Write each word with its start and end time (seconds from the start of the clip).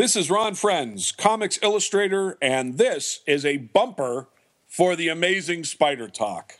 This 0.00 0.16
is 0.16 0.30
Ron 0.30 0.54
Frenz, 0.54 1.12
comics 1.12 1.58
illustrator, 1.62 2.38
and 2.40 2.78
this 2.78 3.20
is 3.26 3.44
a 3.44 3.58
bumper 3.58 4.30
for 4.66 4.96
the 4.96 5.08
amazing 5.08 5.64
Spider 5.64 6.08
Talk. 6.08 6.54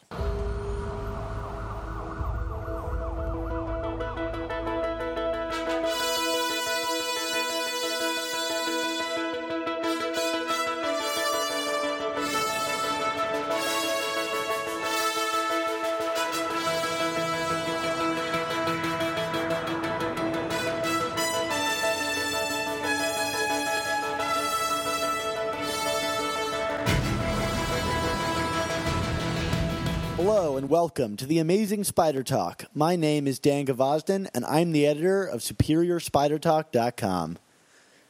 Welcome 30.83 31.19
to 31.19 31.27
the 31.27 31.39
Amazing 31.39 31.85
Spider 31.85 32.23
Talk. 32.23 32.65
My 32.73 32.97
name 32.97 33.27
is 33.27 33.39
Dan 33.39 33.67
Gvozden 33.67 34.29
and 34.35 34.47
I'm 34.47 34.73
the 34.73 34.87
editor 34.87 35.27
of 35.27 35.43
SuperiorSpiderTalk.com. 35.43 37.39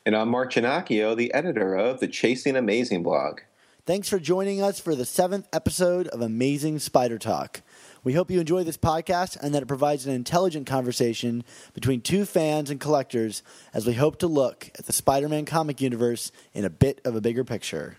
And 0.06 0.14
I'm 0.14 0.28
Mark 0.28 0.52
Ginocchio, 0.52 1.16
the 1.16 1.34
editor 1.34 1.74
of 1.74 1.98
the 1.98 2.06
Chasing 2.06 2.54
Amazing 2.54 3.02
blog. 3.02 3.40
Thanks 3.86 4.08
for 4.08 4.20
joining 4.20 4.62
us 4.62 4.78
for 4.78 4.94
the 4.94 5.04
seventh 5.04 5.48
episode 5.52 6.06
of 6.08 6.20
Amazing 6.20 6.78
Spider 6.78 7.18
Talk. 7.18 7.62
We 8.04 8.12
hope 8.12 8.30
you 8.30 8.38
enjoy 8.38 8.62
this 8.62 8.78
podcast 8.78 9.36
and 9.42 9.52
that 9.52 9.64
it 9.64 9.66
provides 9.66 10.06
an 10.06 10.14
intelligent 10.14 10.68
conversation 10.68 11.42
between 11.74 12.00
two 12.00 12.24
fans 12.24 12.70
and 12.70 12.78
collectors 12.78 13.42
as 13.74 13.84
we 13.84 13.94
hope 13.94 14.20
to 14.20 14.28
look 14.28 14.70
at 14.78 14.86
the 14.86 14.92
Spider 14.92 15.28
Man 15.28 15.44
comic 15.44 15.80
universe 15.80 16.30
in 16.54 16.64
a 16.64 16.70
bit 16.70 17.00
of 17.04 17.16
a 17.16 17.20
bigger 17.20 17.42
picture. 17.42 17.96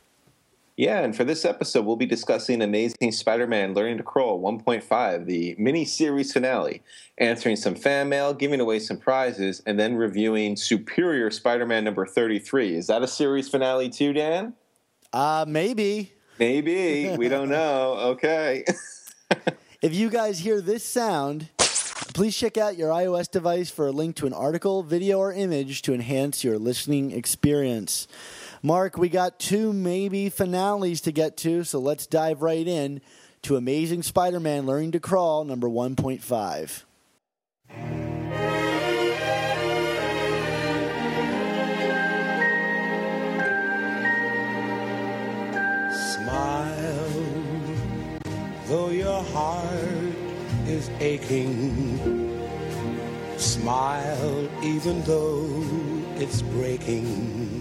Yeah, 0.78 1.02
and 1.02 1.16
for 1.16 1.24
this 1.24 1.46
episode, 1.46 1.86
we'll 1.86 1.96
be 1.96 2.06
discussing 2.06 2.62
Amazing 2.62 3.12
Spider 3.12 3.46
Man 3.46 3.74
Learning 3.74 3.98
to 3.98 4.04
Crawl 4.04 4.42
1.5, 4.42 5.26
the 5.26 5.56
mini 5.60 5.86
series 5.86 6.32
finale, 6.34 6.82
answering 7.18 7.56
some 7.56 7.76
fan 7.76 8.10
mail, 8.10 8.34
giving 8.34 8.60
away 8.60 8.80
some 8.80 8.98
prizes, 8.98 9.62
and 9.66 9.80
then 9.80 9.96
reviewing 9.96 10.56
Superior 10.56 11.30
Spider 11.30 11.66
Man 11.66 11.84
number 11.84 12.06
33. 12.06 12.76
Is 12.76 12.88
that 12.88 13.04
a 13.04 13.08
series 13.08 13.50
finale 13.50 13.90
too, 13.90 14.14
Dan? 14.14 14.54
Uh, 15.14 15.46
maybe. 15.48 16.14
Maybe. 16.40 17.16
we 17.18 17.28
don't 17.30 17.50
know. 17.60 17.98
Okay. 18.14 18.64
If 19.82 19.96
you 19.96 20.12
guys 20.12 20.38
hear 20.38 20.62
this 20.62 20.84
sound, 20.84 21.50
please 22.14 22.38
check 22.38 22.56
out 22.56 22.78
your 22.78 22.92
iOS 22.92 23.32
device 23.32 23.72
for 23.72 23.88
a 23.88 23.92
link 23.92 24.16
to 24.18 24.28
an 24.28 24.34
article, 24.34 24.84
video, 24.84 25.18
or 25.18 25.34
image 25.34 25.82
to 25.84 25.94
enhance 25.96 26.44
your 26.44 26.60
listening 26.60 27.10
experience. 27.10 28.08
Mark, 28.64 28.96
we 28.96 29.10
got 29.10 29.40
two 29.40 29.74
maybe 29.74 30.30
finales 30.30 31.02
to 31.02 31.12
get 31.12 31.36
to, 31.38 31.64
so 31.64 31.80
let's 31.80 32.06
dive 32.06 32.44
right 32.44 32.68
in 32.68 33.02
to 33.42 33.56
Amazing 33.56 34.04
Spider 34.04 34.40
Man 34.40 34.68
Learning 34.68 34.92
to 34.92 35.00
Crawl 35.00 35.46
number 35.46 35.68
1.5. 35.68 36.84
Smile, 46.14 47.10
though 48.68 48.92
your 48.92 49.24
heart 49.24 50.16
is 50.68 50.88
aching. 51.00 52.38
Smile, 53.38 54.50
even 54.64 55.02
though 55.02 55.64
it's 56.18 56.44
breaking. 56.44 57.61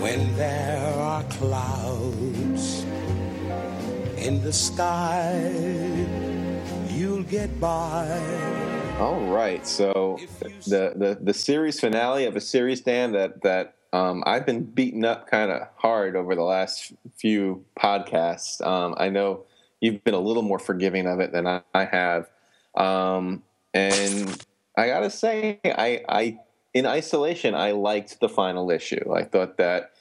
When 0.00 0.36
there 0.36 0.94
are 0.98 1.22
clouds 1.24 2.84
in 4.16 4.42
the 4.42 4.52
sky, 4.52 5.34
you'll 6.88 7.22
get 7.24 7.58
by. 7.60 8.06
All 8.98 9.26
right. 9.26 9.66
So 9.66 10.20
the, 10.66 10.94
the 10.96 11.18
the 11.20 11.34
series 11.34 11.80
finale 11.80 12.24
of 12.24 12.36
a 12.36 12.40
series, 12.40 12.80
Dan, 12.80 13.12
that 13.12 13.42
that 13.42 13.74
um, 13.92 14.22
I've 14.26 14.46
been 14.46 14.64
beaten 14.64 15.04
up 15.04 15.30
kind 15.30 15.50
of 15.50 15.68
hard 15.76 16.16
over 16.16 16.34
the 16.34 16.42
last 16.42 16.92
few 17.16 17.64
podcasts. 17.78 18.64
Um, 18.66 18.94
I 18.98 19.08
know 19.08 19.44
you've 19.80 20.02
been 20.04 20.14
a 20.14 20.20
little 20.20 20.42
more 20.42 20.58
forgiving 20.58 21.06
of 21.06 21.20
it 21.20 21.32
than 21.32 21.46
I, 21.46 21.62
I 21.74 21.84
have, 21.84 22.28
um, 22.74 23.42
and 23.74 24.44
I 24.76 24.88
gotta 24.88 25.10
say, 25.10 25.60
I, 25.64 26.02
I 26.08 26.38
in 26.76 26.84
isolation, 26.84 27.54
I 27.54 27.70
liked 27.70 28.20
the 28.20 28.28
final 28.28 28.70
issue. 28.70 29.10
I 29.10 29.24
thought 29.24 29.56
that 29.56 29.92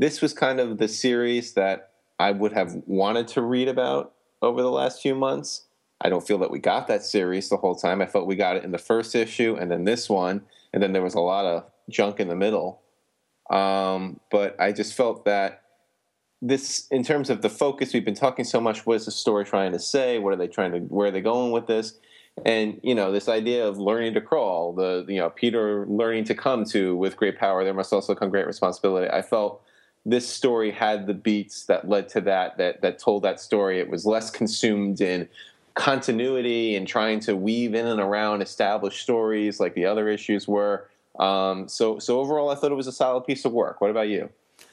this 0.00 0.20
was 0.20 0.32
kind 0.32 0.58
of 0.58 0.78
the 0.78 0.88
series 0.88 1.52
that 1.52 1.92
I 2.18 2.32
would 2.32 2.52
have 2.52 2.74
wanted 2.86 3.28
to 3.28 3.40
read 3.40 3.68
about 3.68 4.14
over 4.42 4.60
the 4.60 4.70
last 4.70 5.00
few 5.00 5.14
months. 5.14 5.66
I 6.00 6.08
don't 6.08 6.26
feel 6.26 6.38
that 6.38 6.50
we 6.50 6.58
got 6.58 6.88
that 6.88 7.04
series 7.04 7.48
the 7.50 7.56
whole 7.56 7.76
time. 7.76 8.02
I 8.02 8.06
felt 8.06 8.26
we 8.26 8.34
got 8.34 8.56
it 8.56 8.64
in 8.64 8.72
the 8.72 8.78
first 8.78 9.14
issue 9.14 9.56
and 9.60 9.70
then 9.70 9.84
this 9.84 10.10
one, 10.10 10.42
and 10.72 10.82
then 10.82 10.92
there 10.92 11.04
was 11.04 11.14
a 11.14 11.20
lot 11.20 11.44
of 11.44 11.66
junk 11.88 12.18
in 12.18 12.26
the 12.26 12.34
middle. 12.34 12.82
Um, 13.48 14.18
but 14.32 14.60
I 14.60 14.72
just 14.72 14.94
felt 14.94 15.24
that 15.26 15.62
this, 16.42 16.88
in 16.90 17.04
terms 17.04 17.30
of 17.30 17.42
the 17.42 17.48
focus, 17.48 17.94
we've 17.94 18.04
been 18.04 18.16
talking 18.16 18.44
so 18.44 18.60
much. 18.60 18.84
What 18.84 18.96
is 18.96 19.04
the 19.04 19.12
story 19.12 19.44
trying 19.44 19.70
to 19.70 19.78
say? 19.78 20.18
What 20.18 20.32
are 20.32 20.36
they 20.36 20.48
trying 20.48 20.72
to? 20.72 20.78
Where 20.80 21.06
are 21.06 21.12
they 21.12 21.20
going 21.20 21.52
with 21.52 21.68
this? 21.68 21.94
And 22.44 22.80
you 22.82 22.94
know, 22.94 23.12
this 23.12 23.28
idea 23.28 23.66
of 23.66 23.78
learning 23.78 24.14
to 24.14 24.20
crawl, 24.20 24.72
the 24.72 25.04
you 25.08 25.18
know 25.18 25.30
Peter 25.30 25.86
learning 25.86 26.24
to 26.24 26.34
come 26.34 26.64
to 26.66 26.96
with 26.96 27.16
great 27.16 27.38
power, 27.38 27.64
there 27.64 27.74
must 27.74 27.92
also 27.92 28.14
come 28.14 28.30
great 28.30 28.46
responsibility. 28.46 29.08
I 29.08 29.22
felt 29.22 29.62
this 30.04 30.28
story 30.28 30.70
had 30.70 31.06
the 31.06 31.14
beats 31.14 31.64
that 31.66 31.88
led 31.88 32.08
to 32.10 32.20
that 32.22 32.58
that 32.58 32.82
that 32.82 32.98
told 32.98 33.22
that 33.22 33.40
story. 33.40 33.78
It 33.78 33.88
was 33.88 34.04
less 34.04 34.30
consumed 34.30 35.00
in 35.00 35.28
continuity 35.74 36.76
and 36.76 36.86
trying 36.86 37.20
to 37.20 37.36
weave 37.36 37.74
in 37.74 37.86
and 37.86 38.00
around 38.00 38.42
established 38.42 39.02
stories 39.02 39.58
like 39.58 39.74
the 39.74 39.86
other 39.86 40.08
issues 40.08 40.46
were. 40.46 40.88
Um, 41.18 41.68
so 41.68 41.98
so 42.00 42.18
overall, 42.18 42.50
I 42.50 42.56
thought 42.56 42.72
it 42.72 42.76
was 42.76 42.88
a 42.88 42.92
solid 42.92 43.26
piece 43.26 43.44
of 43.44 43.52
work. 43.52 43.80
What 43.80 43.90
about 43.90 44.08
you? 44.08 44.28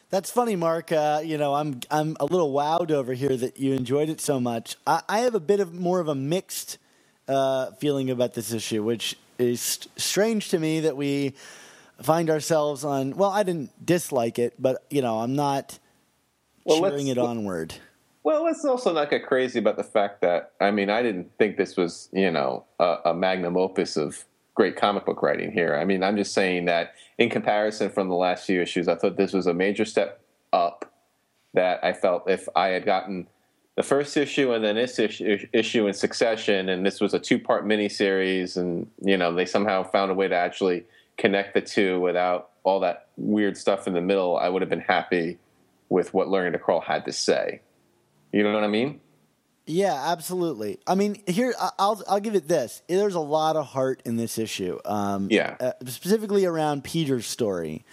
That's 0.10 0.30
funny, 0.30 0.58
Mark. 0.58 0.92
Uh, 0.92 1.22
you 1.24 1.38
know, 1.38 1.54
I'm 1.54 1.80
I'm 1.92 2.18
a 2.20 2.26
little 2.26 2.52
wowed 2.52 2.92
over 2.92 3.14
here 3.14 3.38
that 3.38 3.60
you 3.60 3.74
enjoyed 3.74 4.10
it 4.10 4.20
so 4.20 4.40
much. 4.40 4.76
I, 4.86 5.04
I 5.08 5.20
have 5.20 5.36
a 5.36 5.40
bit 5.40 5.60
of 5.60 5.74
more 5.74 6.00
of 6.00 6.08
a 6.08 6.16
mixed 6.16 6.80
uh, 7.28 7.72
feeling 7.74 8.10
about 8.10 8.34
this 8.34 8.52
issue, 8.54 8.84
which 8.84 9.18
is 9.38 9.62
st- 9.62 10.00
strange 10.00 10.50
to 10.50 10.60
me 10.60 10.82
that 10.82 10.96
we 10.98 11.34
find 12.02 12.30
ourselves 12.30 12.84
on. 12.84 13.16
Well, 13.16 13.30
I 13.30 13.44
didn't 13.44 13.86
dislike 13.86 14.40
it, 14.40 14.54
but 14.60 14.84
you 14.90 15.02
know, 15.02 15.20
I'm 15.20 15.36
not 15.36 15.80
Well, 16.64 16.82
cheering 16.82 17.08
it 17.08 17.18
onward. 17.18 17.76
Well, 18.24 18.44
let's 18.44 18.64
also 18.66 18.94
not 18.94 19.10
get 19.10 19.26
crazy 19.26 19.58
about 19.58 19.78
the 19.78 19.84
fact 19.84 20.22
that 20.22 20.52
I 20.60 20.72
mean 20.72 20.90
I 20.90 21.02
didn't 21.02 21.32
think 21.38 21.58
this 21.58 21.76
was 21.76 22.10
you 22.12 22.30
know 22.32 22.66
a, 22.80 22.98
a 23.06 23.14
magnum 23.14 23.58
opus 23.58 23.98
of 23.98 24.26
great 24.54 24.76
comic 24.76 25.06
book 25.06 25.24
writing 25.24 25.52
here. 25.52 25.76
I 25.76 25.86
mean 25.86 26.04
I'm 26.04 26.18
just 26.18 26.34
saying 26.34 26.66
that 26.66 26.94
in 27.18 27.30
comparison 27.30 27.90
from 27.90 28.10
the 28.10 28.16
last 28.16 28.46
few 28.46 28.62
issues, 28.62 28.88
I 28.88 28.96
thought 28.96 29.18
this 29.18 29.34
was 29.34 29.48
a 29.48 29.54
major 29.54 29.86
step 29.86 30.22
up. 30.54 30.86
That 31.54 31.84
I 31.84 31.92
felt 31.94 32.30
if 32.30 32.48
I 32.56 32.68
had 32.68 32.86
gotten 32.86 33.28
the 33.76 33.84
first 33.84 34.18
issue 34.18 34.52
and 34.54 34.64
then 34.64 34.76
this 34.76 35.00
issue, 35.00 35.48
issue 35.54 35.88
in 35.88 35.94
succession, 35.94 36.70
and 36.70 36.86
this 36.86 37.00
was 37.00 37.14
a 37.14 37.20
two 37.20 37.40
part 37.40 37.66
miniseries, 37.66 38.58
and 38.58 38.88
you 39.02 39.18
know 39.18 39.34
they 39.34 39.46
somehow 39.46 39.84
found 39.84 40.12
a 40.12 40.14
way 40.14 40.28
to 40.28 40.36
actually 40.36 40.86
connect 41.18 41.54
the 41.54 41.62
two 41.62 42.00
without 42.00 42.50
all 42.64 42.80
that 42.82 43.08
weird 43.18 43.58
stuff 43.58 43.88
in 43.88 43.94
the 43.94 44.02
middle, 44.02 44.38
I 44.38 44.50
would 44.50 44.62
have 44.62 44.70
been 44.70 44.82
happy 44.82 45.38
with 45.90 46.14
what 46.14 46.28
Learning 46.30 46.54
to 46.54 46.60
Crawl 46.60 46.82
had 46.82 47.06
to 47.06 47.12
say. 47.12 47.62
You 48.32 48.44
know 48.44 48.54
what 48.54 48.64
I 48.64 48.68
mean? 48.68 49.00
Yeah, 49.66 49.94
absolutely. 50.12 50.80
I 50.88 50.96
mean, 50.96 51.22
here 51.28 51.54
I'll 51.78 52.02
I'll 52.08 52.20
give 52.20 52.36
it 52.36 52.48
this. 52.48 52.82
There's 52.88 53.16
a 53.16 53.20
lot 53.20 53.56
of 53.56 53.68
heart 53.68 54.02
in 54.06 54.18
this 54.18 54.38
issue. 54.38 54.80
Um, 54.86 55.28
Yeah. 55.30 55.56
uh, 55.60 55.72
specifically 55.86 56.46
around 56.46 56.84
Peter's 56.84 57.28
story. 57.28 57.86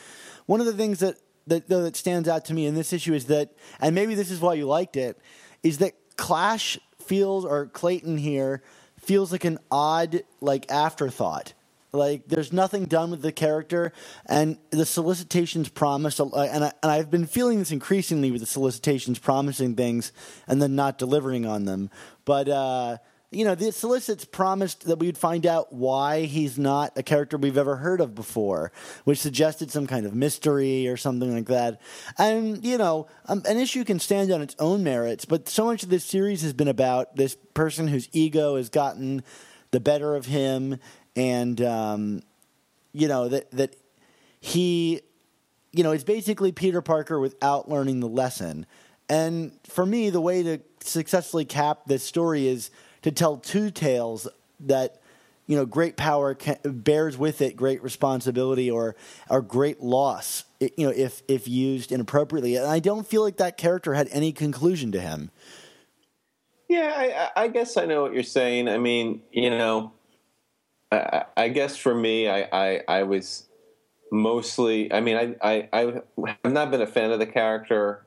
One 0.47 0.61
of 0.61 0.67
the 0.67 0.73
things 0.73 1.01
that 1.01 1.17
that 1.47 1.69
though 1.69 1.83
that 1.83 1.97
stands 1.97 2.29
out 2.29 2.45
to 2.47 2.55
me 2.55 2.67
in 2.67 2.75
this 2.75 2.93
issue 2.93 3.15
is 3.15 3.27
that, 3.27 3.53
and 3.81 3.95
maybe 3.95 4.15
this 4.15 4.31
is 4.31 4.41
why 4.41 4.55
you 4.55 4.67
liked 4.67 4.97
it, 4.97 5.19
is 5.63 5.79
that 5.79 5.95
Clash 6.17 6.79
feels 7.05 7.45
or 7.45 7.67
Clayton 7.67 8.19
here 8.19 8.63
feels 9.01 9.33
like 9.33 9.45
an 9.45 9.59
odd 9.71 10.23
like 10.41 10.71
afterthought. 10.71 11.55
Like 11.93 12.29
there's 12.29 12.53
nothing 12.53 12.85
done 12.85 13.11
with 13.11 13.23
the 13.23 13.33
character, 13.33 13.93
and 14.27 14.59
the 14.71 14.85
solicitations 14.85 15.71
promised. 15.71 16.21
And, 16.21 16.35
I, 16.35 16.73
and 16.83 16.93
I've 16.93 17.11
been 17.11 17.27
feeling 17.27 17.59
this 17.59 17.73
increasingly 17.73 18.31
with 18.31 18.43
the 18.43 18.47
solicitations 18.47 19.19
promising 19.19 19.75
things 19.75 20.13
and 20.47 20.61
then 20.61 20.77
not 20.77 20.99
delivering 20.99 21.47
on 21.47 21.65
them. 21.65 21.91
But 22.27 22.49
uh, 22.49 22.99
you 23.31 23.45
know, 23.45 23.55
the 23.55 23.73
solicits 23.73 24.25
promised 24.25 24.87
that 24.87 24.99
we'd 24.99 25.19
find 25.19 25.45
out 25.45 25.71
why 25.71 26.23
he's 26.23 26.59
not 26.59 26.93
a 26.97 27.03
character 27.03 27.37
we've 27.37 27.59
ever 27.59 27.77
heard 27.77 28.01
of 28.01 28.15
before, 28.15 28.73
which 29.05 29.19
suggested 29.19 29.71
some 29.71 29.87
kind 29.87 30.07
of 30.07 30.15
mystery 30.15 30.89
or 30.89 30.97
something 30.97 31.35
like 31.35 31.47
that. 31.47 31.81
And, 32.17 32.65
you 32.65 32.79
know, 32.79 33.07
um, 33.27 33.43
an 33.47 33.59
issue 33.59 33.85
can 33.85 33.99
stand 33.99 34.33
on 34.33 34.41
its 34.41 34.57
own 34.59 34.83
merits, 34.83 35.27
but 35.27 35.47
so 35.47 35.67
much 35.67 35.83
of 35.83 35.91
this 35.91 36.05
series 36.05 36.41
has 36.41 36.55
been 36.55 36.69
about 36.69 37.17
this 37.17 37.37
person 37.53 37.89
whose 37.89 38.09
ego 38.13 38.57
has 38.57 38.71
gotten 38.71 39.23
the 39.73 39.81
better 39.81 40.17
of 40.17 40.25
him 40.25 40.79
and, 41.15 41.61
um, 41.61 42.23
you 42.93 43.09
know, 43.09 43.29
that, 43.29 43.51
that 43.51 43.77
he, 44.41 45.03
you 45.73 45.83
know, 45.83 45.93
is 45.93 46.03
basically 46.03 46.51
Peter 46.51 46.81
Parker 46.81 47.21
without 47.21 47.69
learning 47.69 48.01
the 48.01 48.09
lesson. 48.09 48.65
And 49.11 49.53
for 49.65 49.85
me, 49.85 50.09
the 50.09 50.21
way 50.21 50.43
to 50.43 50.61
successfully 50.81 51.45
cap 51.45 51.81
this 51.87 52.03
story 52.03 52.47
is 52.47 52.71
to 53.09 53.15
tell 53.15 53.39
two 53.39 53.71
tales 53.71 54.29
that 54.61 55.01
you 55.47 55.57
know 55.57 55.65
great 55.65 55.97
power 55.97 56.35
can, 56.35 56.59
bears 56.65 57.17
with 57.17 57.41
it 57.41 57.57
great 57.57 57.83
responsibility 57.83 58.71
or 58.71 58.97
or 59.31 59.41
great 59.41 59.81
loss 59.81 60.45
you 60.61 60.87
know 60.87 60.91
if 60.91 61.23
if 61.27 61.49
used 61.49 61.91
inappropriately. 61.91 62.57
And 62.57 62.67
i 62.67 62.79
don't 62.79 63.07
feel 63.07 63.23
like 63.23 63.39
that 63.39 63.57
character 63.57 63.95
had 63.95 64.09
any 64.13 64.33
conclusion 64.33 64.93
to 64.93 65.01
him. 65.01 65.31
Yeah 66.69 67.31
i, 67.35 67.45
I 67.45 67.49
guess 67.49 67.77
i 67.77 67.87
know 67.87 68.03
what 68.03 68.13
you're 68.13 68.23
saying. 68.23 68.69
I 68.69 68.79
mean 68.79 69.23
you 69.33 69.51
know 69.51 69.93
i, 70.93 71.25
I 71.37 71.49
guess 71.49 71.77
for 71.77 71.95
me 71.95 72.29
I, 72.29 72.49
I, 72.53 72.81
I 72.87 73.03
was 73.05 73.49
mostly 74.13 74.93
i 74.93 75.01
mean 75.01 75.17
I, 75.17 75.37
I 75.43 75.69
i 75.73 76.03
have 76.45 76.53
not 76.53 76.71
been 76.71 76.83
a 76.83 76.87
fan 76.87 77.11
of 77.11 77.19
the 77.19 77.27
character 77.27 78.07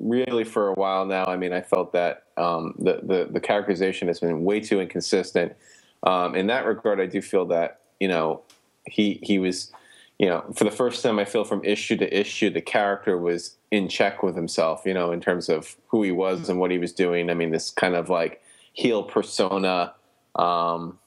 really 0.00 0.44
for 0.44 0.68
a 0.68 0.74
while 0.74 1.04
now. 1.04 1.24
I 1.24 1.36
mean, 1.36 1.52
I 1.52 1.60
felt 1.60 1.92
that 1.92 2.24
um, 2.36 2.74
the, 2.78 3.00
the, 3.02 3.28
the 3.30 3.40
characterization 3.40 4.08
has 4.08 4.20
been 4.20 4.44
way 4.44 4.60
too 4.60 4.80
inconsistent. 4.80 5.54
Um, 6.02 6.34
in 6.34 6.46
that 6.48 6.64
regard, 6.64 7.00
I 7.00 7.06
do 7.06 7.20
feel 7.20 7.46
that 7.46 7.80
you 8.00 8.08
know 8.08 8.42
he 8.86 9.18
he 9.22 9.38
was 9.38 9.72
you 10.18 10.28
know 10.28 10.44
for 10.54 10.64
the 10.64 10.70
first 10.70 11.02
time 11.02 11.18
I 11.18 11.24
feel 11.24 11.44
from 11.44 11.64
issue 11.64 11.96
to 11.96 12.18
issue 12.18 12.50
the 12.50 12.60
character 12.60 13.18
was 13.18 13.56
in 13.70 13.88
check 13.88 14.22
with 14.22 14.36
himself. 14.36 14.82
You 14.84 14.94
know, 14.94 15.10
in 15.10 15.20
terms 15.20 15.48
of 15.48 15.76
who 15.88 16.02
he 16.02 16.12
was 16.12 16.48
and 16.48 16.60
what 16.60 16.70
he 16.70 16.78
was 16.78 16.92
doing. 16.92 17.30
I 17.30 17.34
mean, 17.34 17.50
this 17.50 17.70
kind 17.70 17.94
of 17.94 18.08
like 18.08 18.40
heel 18.72 19.02
persona 19.02 19.94
um, 20.36 20.98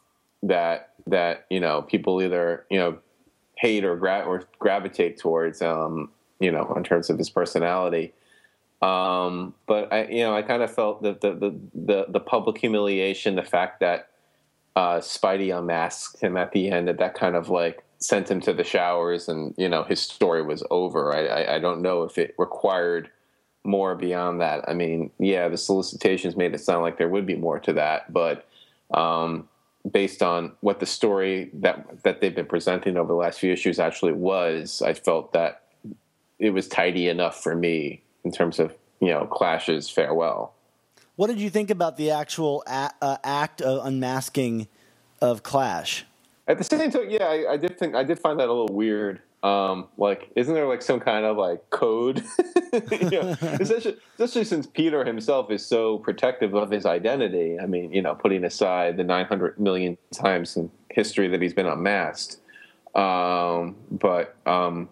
that 0.44 0.94
that 1.08 1.46
you 1.50 1.62
know 1.62 1.82
people 1.82 2.22
either 2.22 2.66
you 2.70 2.78
know 2.78 2.98
hate 3.56 3.86
or 3.86 3.96
gra- 3.96 4.26
or 4.26 4.44
gravitate 4.60 5.18
towards. 5.18 5.62
Um, 5.62 6.10
you 6.42 6.52
know, 6.52 6.74
in 6.76 6.84
terms 6.84 7.10
of 7.10 7.18
his 7.18 7.30
personality. 7.30 8.14
Um, 8.82 9.54
but 9.68 9.94
I, 9.94 10.08
you 10.08 10.24
know, 10.24 10.36
I 10.36 10.42
kind 10.42 10.64
of 10.64 10.74
felt 10.74 11.04
that 11.04 11.22
the, 11.22 11.34
the, 11.34 11.60
the, 11.76 12.06
the, 12.10 12.20
public 12.20 12.58
humiliation, 12.58 13.36
the 13.36 13.44
fact 13.44 13.80
that 13.82 14.10
uh, 14.76 14.98
Spidey 14.98 15.56
unmasked 15.56 16.20
him 16.20 16.36
at 16.36 16.52
the 16.52 16.72
end, 16.72 16.88
that 16.88 16.98
that 16.98 17.14
kind 17.14 17.36
of 17.36 17.48
like 17.50 17.84
sent 18.00 18.32
him 18.32 18.42
to 18.42 18.54
the 18.54 18.64
showers, 18.64 19.30
and 19.30 19.54
you 19.56 19.70
know, 19.70 19.84
his 19.84 20.02
story 20.02 20.42
was 20.42 20.64
over. 20.72 21.16
I, 21.16 21.26
I, 21.26 21.56
I 21.56 21.60
don't 21.60 21.84
know 21.84 22.04
if 22.04 22.18
it 22.18 22.34
required 22.40 23.12
more 23.64 23.94
beyond 23.94 24.42
that. 24.42 24.68
I 24.68 24.74
mean, 24.74 25.12
yeah, 25.20 25.48
the 25.48 25.58
solicitations 25.58 26.36
made 26.36 26.56
it 26.56 26.60
sound 26.60 26.82
like 26.82 26.98
there 26.98 27.10
would 27.10 27.28
be 27.28 27.36
more 27.36 27.60
to 27.60 27.74
that, 27.74 28.12
but 28.12 28.48
um, 28.92 29.48
based 29.90 30.24
on 30.24 30.54
what 30.62 30.80
the 30.80 30.88
story 30.88 31.52
that 31.54 32.04
that 32.04 32.20
they've 32.20 32.36
been 32.36 32.48
presenting 32.48 32.98
over 32.98 33.10
the 33.10 33.20
last 33.20 33.40
few 33.40 33.54
issues 33.54 33.78
actually 33.78 34.14
was, 34.14 34.82
I 34.82 34.96
felt 34.96 35.34
that 35.34 35.62
it 36.40 36.50
was 36.50 36.68
tidy 36.68 37.08
enough 37.08 37.44
for 37.44 37.56
me 37.56 38.02
in 38.24 38.32
terms 38.32 38.60
of 38.60 38.76
you 39.00 39.10
know 39.10 39.26
Clash's 39.26 39.90
farewell. 39.90 40.54
What 41.16 41.28
did 41.28 41.40
you 41.40 41.50
think 41.50 41.70
about 41.70 41.98
the 41.98 42.12
actual 42.12 42.64
a- 42.66 42.92
uh, 43.02 43.18
act 43.24 43.62
of 43.62 43.86
unmasking 43.86 44.68
of 45.22 45.44
Clash? 45.44 46.06
At 46.48 46.58
the 46.58 46.64
same 46.64 46.90
time, 46.90 47.10
yeah, 47.10 47.26
I, 47.26 47.54
I, 47.54 47.58
did 47.58 47.78
think 47.78 47.96
I 47.96 48.04
did 48.04 48.20
find 48.20 48.40
that 48.40 48.48
a 48.48 48.54
little 48.54 48.76
weird. 48.76 49.22
Um, 49.44 49.88
like, 49.98 50.32
isn't 50.36 50.54
there 50.54 50.68
like 50.68 50.82
some 50.82 51.00
kind 51.00 51.26
of 51.26 51.38
like 51.38 51.70
code? 51.70 52.24
know, 52.74 53.36
especially, 53.42 53.98
especially 54.14 54.44
since 54.44 54.68
Peter 54.68 55.04
himself 55.04 55.52
is 55.52 55.66
so 55.66 55.98
protective 56.00 56.54
of 56.54 56.70
his 56.70 56.86
identity. 56.86 57.60
I 57.60 57.66
mean, 57.66 57.94
you 57.94 58.02
know, 58.02 58.16
putting 58.16 58.44
aside 58.44 58.98
the 58.98 59.04
900 59.04 59.60
million 59.60 59.98
times 60.14 60.58
in 60.58 60.72
history 60.90 61.28
that 61.30 61.42
he's 61.42 61.54
been 61.54 61.68
unmasked. 61.68 62.38
Um, 62.96 63.76
but 63.90 64.36
um, 64.46 64.90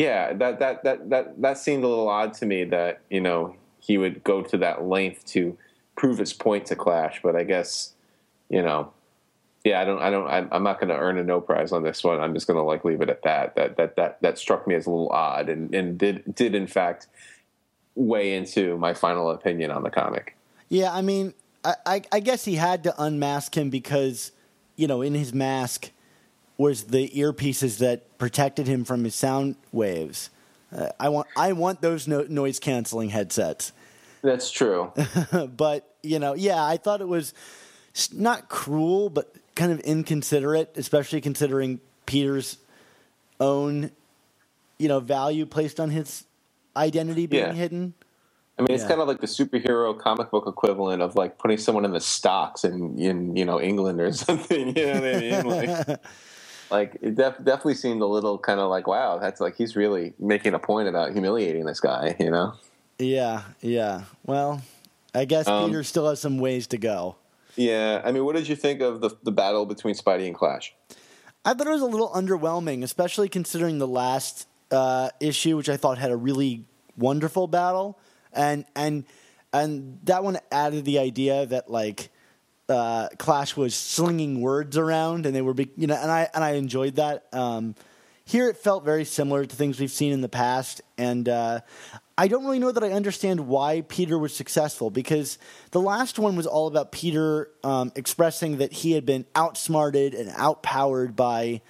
yeah, 0.00 0.32
that 0.32 0.60
that 0.60 0.82
that 0.84 1.10
that 1.10 1.42
that 1.42 1.58
seemed 1.58 1.84
a 1.84 1.88
little 1.88 2.08
odd 2.08 2.32
to 2.34 2.46
me 2.46 2.64
that 2.64 3.02
you 3.10 3.20
know 3.20 3.54
he 3.80 3.98
would 3.98 4.24
go 4.24 4.40
to 4.40 4.56
that 4.56 4.84
length 4.84 5.26
to 5.26 5.58
prove 5.94 6.16
his 6.16 6.32
point 6.32 6.64
to 6.66 6.76
Clash. 6.76 7.20
But 7.22 7.36
I 7.36 7.44
guess 7.44 7.92
you 8.48 8.62
know, 8.62 8.94
yeah, 9.62 9.78
I 9.78 9.84
don't, 9.84 10.00
I 10.00 10.10
don't, 10.10 10.48
I'm 10.50 10.62
not 10.62 10.80
going 10.80 10.88
to 10.88 10.96
earn 10.96 11.18
a 11.18 11.22
no 11.22 11.42
prize 11.42 11.70
on 11.70 11.82
this 11.82 12.02
one. 12.02 12.18
I'm 12.18 12.32
just 12.32 12.46
going 12.46 12.56
to 12.56 12.62
like 12.62 12.82
leave 12.82 13.02
it 13.02 13.10
at 13.10 13.22
that. 13.24 13.56
That 13.56 13.76
that 13.76 13.96
that 13.96 14.22
that 14.22 14.38
struck 14.38 14.66
me 14.66 14.74
as 14.74 14.86
a 14.86 14.90
little 14.90 15.10
odd, 15.10 15.50
and 15.50 15.74
and 15.74 15.98
did 15.98 16.34
did 16.34 16.54
in 16.54 16.66
fact 16.66 17.06
weigh 17.94 18.34
into 18.34 18.78
my 18.78 18.94
final 18.94 19.30
opinion 19.30 19.70
on 19.70 19.82
the 19.82 19.90
comic. 19.90 20.34
Yeah, 20.70 20.94
I 20.94 21.02
mean, 21.02 21.34
I, 21.62 21.74
I, 21.84 22.02
I 22.10 22.20
guess 22.20 22.46
he 22.46 22.54
had 22.54 22.84
to 22.84 22.94
unmask 23.02 23.54
him 23.54 23.68
because 23.68 24.32
you 24.76 24.86
know 24.86 25.02
in 25.02 25.12
his 25.12 25.34
mask 25.34 25.90
was 26.60 26.84
the 26.84 27.08
earpieces 27.08 27.78
that 27.78 28.18
protected 28.18 28.66
him 28.66 28.84
from 28.84 29.02
his 29.02 29.14
sound 29.14 29.56
waves. 29.72 30.28
Uh, 30.70 30.88
I 31.00 31.08
want 31.08 31.26
I 31.34 31.52
want 31.52 31.80
those 31.80 32.06
no- 32.06 32.26
noise 32.28 32.58
canceling 32.58 33.08
headsets. 33.08 33.72
That's 34.20 34.50
true. 34.50 34.92
but 35.56 35.94
you 36.02 36.18
know, 36.18 36.34
yeah, 36.34 36.62
I 36.62 36.76
thought 36.76 37.00
it 37.00 37.08
was 37.08 37.32
not 38.12 38.50
cruel, 38.50 39.08
but 39.08 39.34
kind 39.54 39.72
of 39.72 39.80
inconsiderate, 39.80 40.72
especially 40.76 41.22
considering 41.22 41.80
Peter's 42.04 42.58
own, 43.40 43.90
you 44.78 44.88
know, 44.88 45.00
value 45.00 45.46
placed 45.46 45.80
on 45.80 45.88
his 45.88 46.24
identity 46.76 47.26
being 47.26 47.46
yeah. 47.46 47.52
hidden. 47.54 47.94
I 48.58 48.62
mean, 48.62 48.72
it's 48.72 48.82
yeah. 48.82 48.88
kind 48.90 49.00
of 49.00 49.08
like 49.08 49.22
the 49.22 49.26
superhero 49.26 49.98
comic 49.98 50.30
book 50.30 50.44
equivalent 50.46 51.00
of 51.00 51.16
like 51.16 51.38
putting 51.38 51.56
someone 51.56 51.86
in 51.86 51.92
the 51.92 52.00
stocks 52.00 52.64
in 52.64 52.98
in 52.98 53.34
you 53.34 53.46
know 53.46 53.58
England 53.58 53.98
or 53.98 54.12
something. 54.26 54.76
You 54.76 54.86
know 54.86 55.00
what 55.00 55.04
I 55.04 55.20
mean? 55.20 55.46
Like, 55.46 56.00
like 56.70 56.96
it 57.00 57.14
def- 57.14 57.38
definitely 57.38 57.74
seemed 57.74 58.02
a 58.02 58.06
little 58.06 58.38
kind 58.38 58.60
of 58.60 58.70
like 58.70 58.86
wow 58.86 59.18
that's 59.18 59.40
like 59.40 59.56
he's 59.56 59.76
really 59.76 60.14
making 60.18 60.54
a 60.54 60.58
point 60.58 60.88
about 60.88 61.12
humiliating 61.12 61.64
this 61.64 61.80
guy 61.80 62.16
you 62.20 62.30
know? 62.30 62.54
Yeah 62.98 63.42
yeah. 63.60 64.04
Well 64.24 64.62
i 65.14 65.24
guess 65.24 65.48
um, 65.48 65.66
peter 65.66 65.82
still 65.82 66.08
has 66.08 66.20
some 66.20 66.38
ways 66.38 66.66
to 66.68 66.78
go. 66.78 67.16
Yeah 67.56 68.00
i 68.04 68.12
mean 68.12 68.24
what 68.24 68.36
did 68.36 68.48
you 68.48 68.56
think 68.56 68.80
of 68.80 69.00
the, 69.00 69.10
the 69.22 69.32
battle 69.32 69.66
between 69.66 69.94
spidey 69.94 70.26
and 70.26 70.34
clash? 70.34 70.74
I 71.44 71.54
thought 71.54 71.66
it 71.66 71.70
was 71.70 71.82
a 71.82 71.86
little 71.86 72.10
underwhelming 72.10 72.82
especially 72.82 73.28
considering 73.28 73.78
the 73.78 73.88
last 73.88 74.46
uh, 74.70 75.10
issue 75.20 75.56
which 75.56 75.68
i 75.68 75.76
thought 75.76 75.98
had 75.98 76.10
a 76.10 76.16
really 76.16 76.64
wonderful 77.00 77.48
battle. 77.48 77.98
And 78.32 78.64
and 78.76 79.04
and 79.52 79.98
that 80.04 80.22
one 80.22 80.38
added 80.52 80.84
the 80.84 80.98
idea 81.00 81.46
that 81.46 81.70
like 81.70 82.10
uh, 82.70 83.08
Clash 83.18 83.56
was 83.56 83.74
slinging 83.74 84.40
words 84.40 84.78
around, 84.78 85.26
and 85.26 85.34
they 85.34 85.42
were, 85.42 85.54
you 85.76 85.86
know, 85.86 85.96
and 85.96 86.10
I 86.10 86.28
and 86.32 86.44
I 86.44 86.52
enjoyed 86.52 86.96
that. 86.96 87.26
Um, 87.32 87.74
here, 88.24 88.48
it 88.48 88.56
felt 88.56 88.84
very 88.84 89.04
similar 89.04 89.44
to 89.44 89.56
things 89.56 89.80
we've 89.80 89.90
seen 89.90 90.12
in 90.12 90.20
the 90.20 90.28
past, 90.28 90.80
and 90.96 91.28
uh, 91.28 91.60
I 92.16 92.28
don't 92.28 92.44
really 92.44 92.60
know 92.60 92.70
that 92.70 92.84
I 92.84 92.92
understand 92.92 93.48
why 93.48 93.80
Peter 93.82 94.16
was 94.18 94.34
successful 94.34 94.88
because 94.88 95.36
the 95.72 95.80
last 95.80 96.18
one 96.18 96.36
was 96.36 96.46
all 96.46 96.68
about 96.68 96.92
Peter 96.92 97.50
um, 97.64 97.90
expressing 97.96 98.58
that 98.58 98.72
he 98.72 98.92
had 98.92 99.04
been 99.04 99.26
outsmarted 99.34 100.14
and 100.14 100.30
outpowered 100.36 101.16
by 101.16 101.62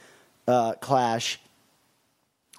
uh, 0.47 0.75
Clash, 0.75 1.41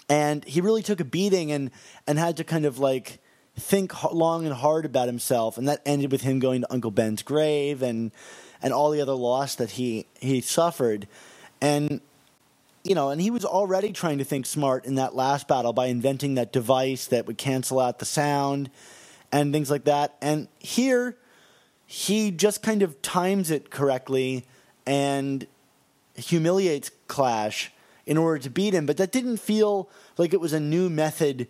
and 0.10 0.43
he 0.45 0.62
really 0.62 0.81
took 0.81 1.00
a 1.00 1.05
beating 1.05 1.51
and 1.51 1.69
and 2.07 2.17
had 2.17 2.38
to 2.38 2.43
kind 2.43 2.65
of 2.65 2.79
like 2.79 3.20
think 3.58 4.12
long 4.13 4.46
and 4.46 4.53
hard 4.53 4.86
about 4.86 5.08
himself, 5.08 5.58
and 5.58 5.67
that 5.67 5.81
ended 5.86 6.12
with 6.12 6.22
him 6.22 6.39
going 6.39 6.62
to 6.62 6.74
Uncle 6.74 6.91
Ben's 6.91 7.24
grave 7.24 7.81
and 7.81 8.12
and 8.62 8.74
all 8.74 8.91
the 8.91 9.01
other 9.01 9.13
loss 9.13 9.55
that 9.55 9.72
he 9.72 10.05
he 10.20 10.41
suffered, 10.41 11.08
and 11.62 12.01
you 12.84 12.96
know, 12.96 13.10
and 13.10 13.22
he 13.22 13.29
was 13.29 13.46
already 13.46 13.91
trying 13.91 14.17
to 14.17 14.24
think 14.24 14.46
smart 14.46 14.86
in 14.86 14.96
that 14.96 15.15
last 15.15 15.48
battle 15.48 15.74
by 15.74 15.88
inventing 15.88 16.36
that 16.36 16.51
device 16.51 17.08
that 17.08 17.27
would 17.27 17.38
cancel 17.38 17.79
out 17.79 18.00
the 18.00 18.05
sound 18.05 18.70
and 19.31 19.53
things 19.53 19.70
like 19.70 19.84
that. 19.84 20.15
And 20.22 20.48
here, 20.60 21.17
he 21.86 22.31
just 22.31 22.63
kind 22.63 22.81
of 22.81 23.01
times 23.01 23.51
it 23.51 23.70
correctly 23.70 24.46
and 24.86 25.46
humiliates 26.15 26.91
Clash 27.08 27.72
in 28.05 28.17
order 28.17 28.39
to 28.39 28.50
beat 28.50 28.74
him. 28.74 28.86
But 28.86 28.98
that 28.98 29.12
didn't 29.12 29.38
feel 29.38 29.89
like 30.17 30.34
it 30.34 30.41
was 30.41 30.53
a 30.53 30.60
new 30.60 30.89
method 30.89 31.48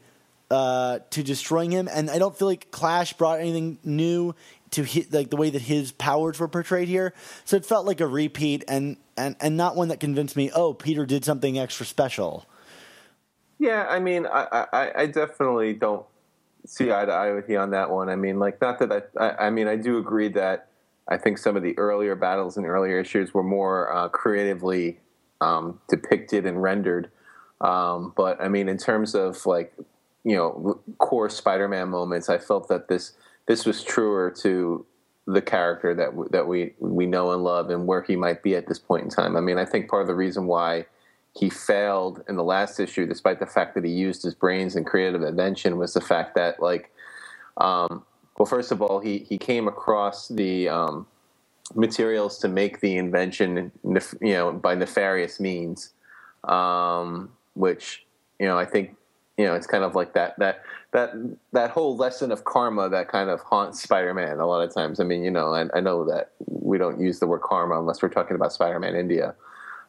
uh, 0.51 0.99
to 1.11 1.23
destroying 1.23 1.71
him, 1.71 1.87
and 1.91 2.09
I 2.09 2.19
don't 2.19 2.37
feel 2.37 2.47
like 2.47 2.69
Clash 2.71 3.13
brought 3.13 3.39
anything 3.39 3.79
new 3.83 4.35
to 4.71 4.83
hit, 4.83 5.13
like 5.13 5.29
the 5.29 5.37
way 5.37 5.49
that 5.49 5.61
his 5.61 5.91
powers 5.91 6.39
were 6.39 6.47
portrayed 6.47 6.87
here. 6.87 7.13
So 7.45 7.55
it 7.55 7.65
felt 7.65 7.85
like 7.85 8.01
a 8.01 8.07
repeat, 8.07 8.63
and 8.67 8.97
and 9.17 9.35
and 9.39 9.57
not 9.57 9.75
one 9.75 9.87
that 9.87 9.99
convinced 9.99 10.35
me. 10.35 10.51
Oh, 10.53 10.73
Peter 10.73 11.05
did 11.05 11.23
something 11.25 11.57
extra 11.57 11.85
special. 11.85 12.45
Yeah, 13.59 13.85
I 13.87 13.99
mean, 13.99 14.25
I, 14.25 14.65
I, 14.73 14.91
I 15.03 15.05
definitely 15.05 15.73
don't 15.73 16.05
see 16.65 16.91
eye 16.91 17.05
to 17.05 17.11
eye 17.11 17.31
with 17.31 17.47
you 17.47 17.59
on 17.59 17.69
that 17.71 17.91
one. 17.91 18.09
I 18.09 18.15
mean, 18.15 18.39
like, 18.39 18.59
not 18.59 18.79
that 18.79 18.91
I, 18.91 19.23
I, 19.23 19.47
I 19.47 19.49
mean, 19.51 19.67
I 19.67 19.75
do 19.75 19.99
agree 19.99 20.29
that 20.29 20.67
I 21.07 21.17
think 21.17 21.37
some 21.37 21.55
of 21.55 21.61
the 21.61 21.77
earlier 21.77 22.15
battles 22.15 22.57
and 22.57 22.65
earlier 22.65 22.99
issues 22.99 23.35
were 23.35 23.43
more 23.43 23.93
uh, 23.93 24.09
creatively 24.09 24.99
um, 25.41 25.79
depicted 25.89 26.45
and 26.47 26.61
rendered. 26.61 27.11
Um, 27.59 28.13
but 28.17 28.41
I 28.41 28.47
mean, 28.47 28.67
in 28.67 28.77
terms 28.77 29.13
of 29.13 29.45
like 29.45 29.73
you 30.23 30.35
know 30.35 30.79
core 30.97 31.29
Spider-Man 31.29 31.89
moments, 31.89 32.29
I 32.29 32.37
felt 32.37 32.67
that 32.69 32.87
this 32.87 33.13
this 33.47 33.65
was 33.65 33.83
truer 33.83 34.31
to 34.41 34.85
the 35.27 35.41
character 35.41 35.93
that 35.93 36.11
that 36.31 36.47
we 36.47 36.73
we 36.79 37.05
know 37.05 37.31
and 37.31 37.43
love 37.43 37.69
and 37.69 37.87
where 37.87 38.01
he 38.01 38.15
might 38.15 38.43
be 38.43 38.55
at 38.55 38.67
this 38.67 38.79
point 38.79 39.03
in 39.03 39.09
time. 39.09 39.35
I 39.35 39.41
mean, 39.41 39.57
I 39.57 39.65
think 39.65 39.89
part 39.89 40.01
of 40.01 40.07
the 40.07 40.15
reason 40.15 40.45
why 40.45 40.85
he 41.33 41.49
failed 41.49 42.23
in 42.27 42.35
the 42.35 42.43
last 42.43 42.79
issue, 42.79 43.05
despite 43.05 43.39
the 43.39 43.45
fact 43.45 43.75
that 43.75 43.85
he 43.85 43.91
used 43.91 44.23
his 44.23 44.35
brains 44.35 44.75
and 44.75 44.85
creative 44.85 45.23
invention, 45.23 45.77
was 45.77 45.93
the 45.93 46.01
fact 46.01 46.35
that 46.35 46.61
like, 46.61 46.91
um, 47.57 48.03
well, 48.37 48.45
first 48.45 48.71
of 48.71 48.81
all, 48.81 48.99
he 48.99 49.19
he 49.19 49.37
came 49.37 49.67
across 49.67 50.27
the 50.27 50.67
um, 50.67 51.07
materials 51.75 52.37
to 52.39 52.47
make 52.47 52.81
the 52.81 52.97
invention, 52.97 53.71
you 53.83 54.33
know, 54.33 54.51
by 54.51 54.75
nefarious 54.75 55.39
means, 55.39 55.93
um, 56.43 57.31
which 57.53 58.05
you 58.39 58.47
know 58.47 58.57
I 58.57 58.65
think 58.65 58.95
you 59.41 59.47
know 59.47 59.55
it's 59.55 59.65
kind 59.65 59.83
of 59.83 59.95
like 59.95 60.13
that 60.13 60.37
that 60.37 60.61
that 60.91 61.13
that 61.51 61.71
whole 61.71 61.97
lesson 61.97 62.31
of 62.31 62.43
karma 62.43 62.89
that 62.89 63.07
kind 63.07 63.31
of 63.31 63.41
haunts 63.41 63.81
Spider-Man 63.81 64.39
a 64.39 64.45
lot 64.45 64.61
of 64.61 64.71
times. 64.71 64.99
I 64.99 65.03
mean, 65.03 65.23
you 65.23 65.31
know, 65.31 65.51
I, 65.55 65.65
I 65.73 65.79
know 65.79 66.05
that 66.05 66.33
we 66.45 66.77
don't 66.77 67.01
use 67.01 67.19
the 67.19 67.25
word 67.25 67.41
karma 67.41 67.79
unless 67.79 68.03
we're 68.03 68.09
talking 68.09 68.35
about 68.35 68.53
Spider-Man 68.53 68.95
India, 68.95 69.33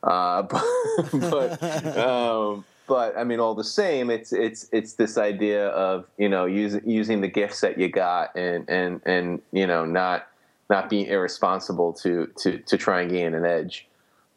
uh, 0.05 0.43
but 0.51 0.65
but, 1.13 1.63
um, 1.99 2.65
but 2.87 3.15
I 3.19 3.25
mean, 3.25 3.41
all 3.41 3.55
the 3.55 3.63
same, 3.63 4.09
it's 4.09 4.33
it's 4.33 4.71
it's 4.73 4.95
this 4.95 5.19
idea 5.19 5.69
of 5.69 6.07
you 6.17 6.31
know 6.31 6.47
using 6.47 6.89
using 6.89 7.21
the 7.21 7.29
gifts 7.29 7.61
that 7.61 7.79
you 7.79 7.91
got 7.91 8.35
and 8.35 8.65
and 8.71 9.03
and 9.05 9.43
you 9.53 9.67
know 9.67 9.85
not 9.85 10.29
not 10.71 10.89
being 10.89 11.09
irresponsible 11.09 11.93
to 11.93 12.31
to 12.39 12.57
to 12.61 12.79
try 12.79 13.03
and 13.03 13.11
gain 13.11 13.35
an 13.35 13.45
edge. 13.45 13.87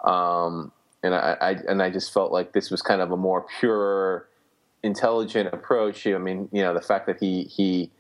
Um, 0.04 0.74
and 1.04 1.16
I, 1.16 1.38
I 1.40 1.52
and 1.70 1.82
I 1.82 1.90
just 1.90 2.14
felt 2.14 2.34
like 2.34 2.52
this 2.52 2.70
was 2.70 2.82
kind 2.82 3.00
of 3.00 3.12
a 3.12 3.18
more 3.18 3.46
pure 3.62 4.28
intelligent 4.86 5.54
approach. 5.54 6.06
I 6.08 6.18
mean, 6.18 6.48
you 6.52 6.62
know, 6.62 6.74
the 6.74 6.82
fact 6.82 7.08
that 7.08 7.20
he 7.20 7.44
he 7.44 7.92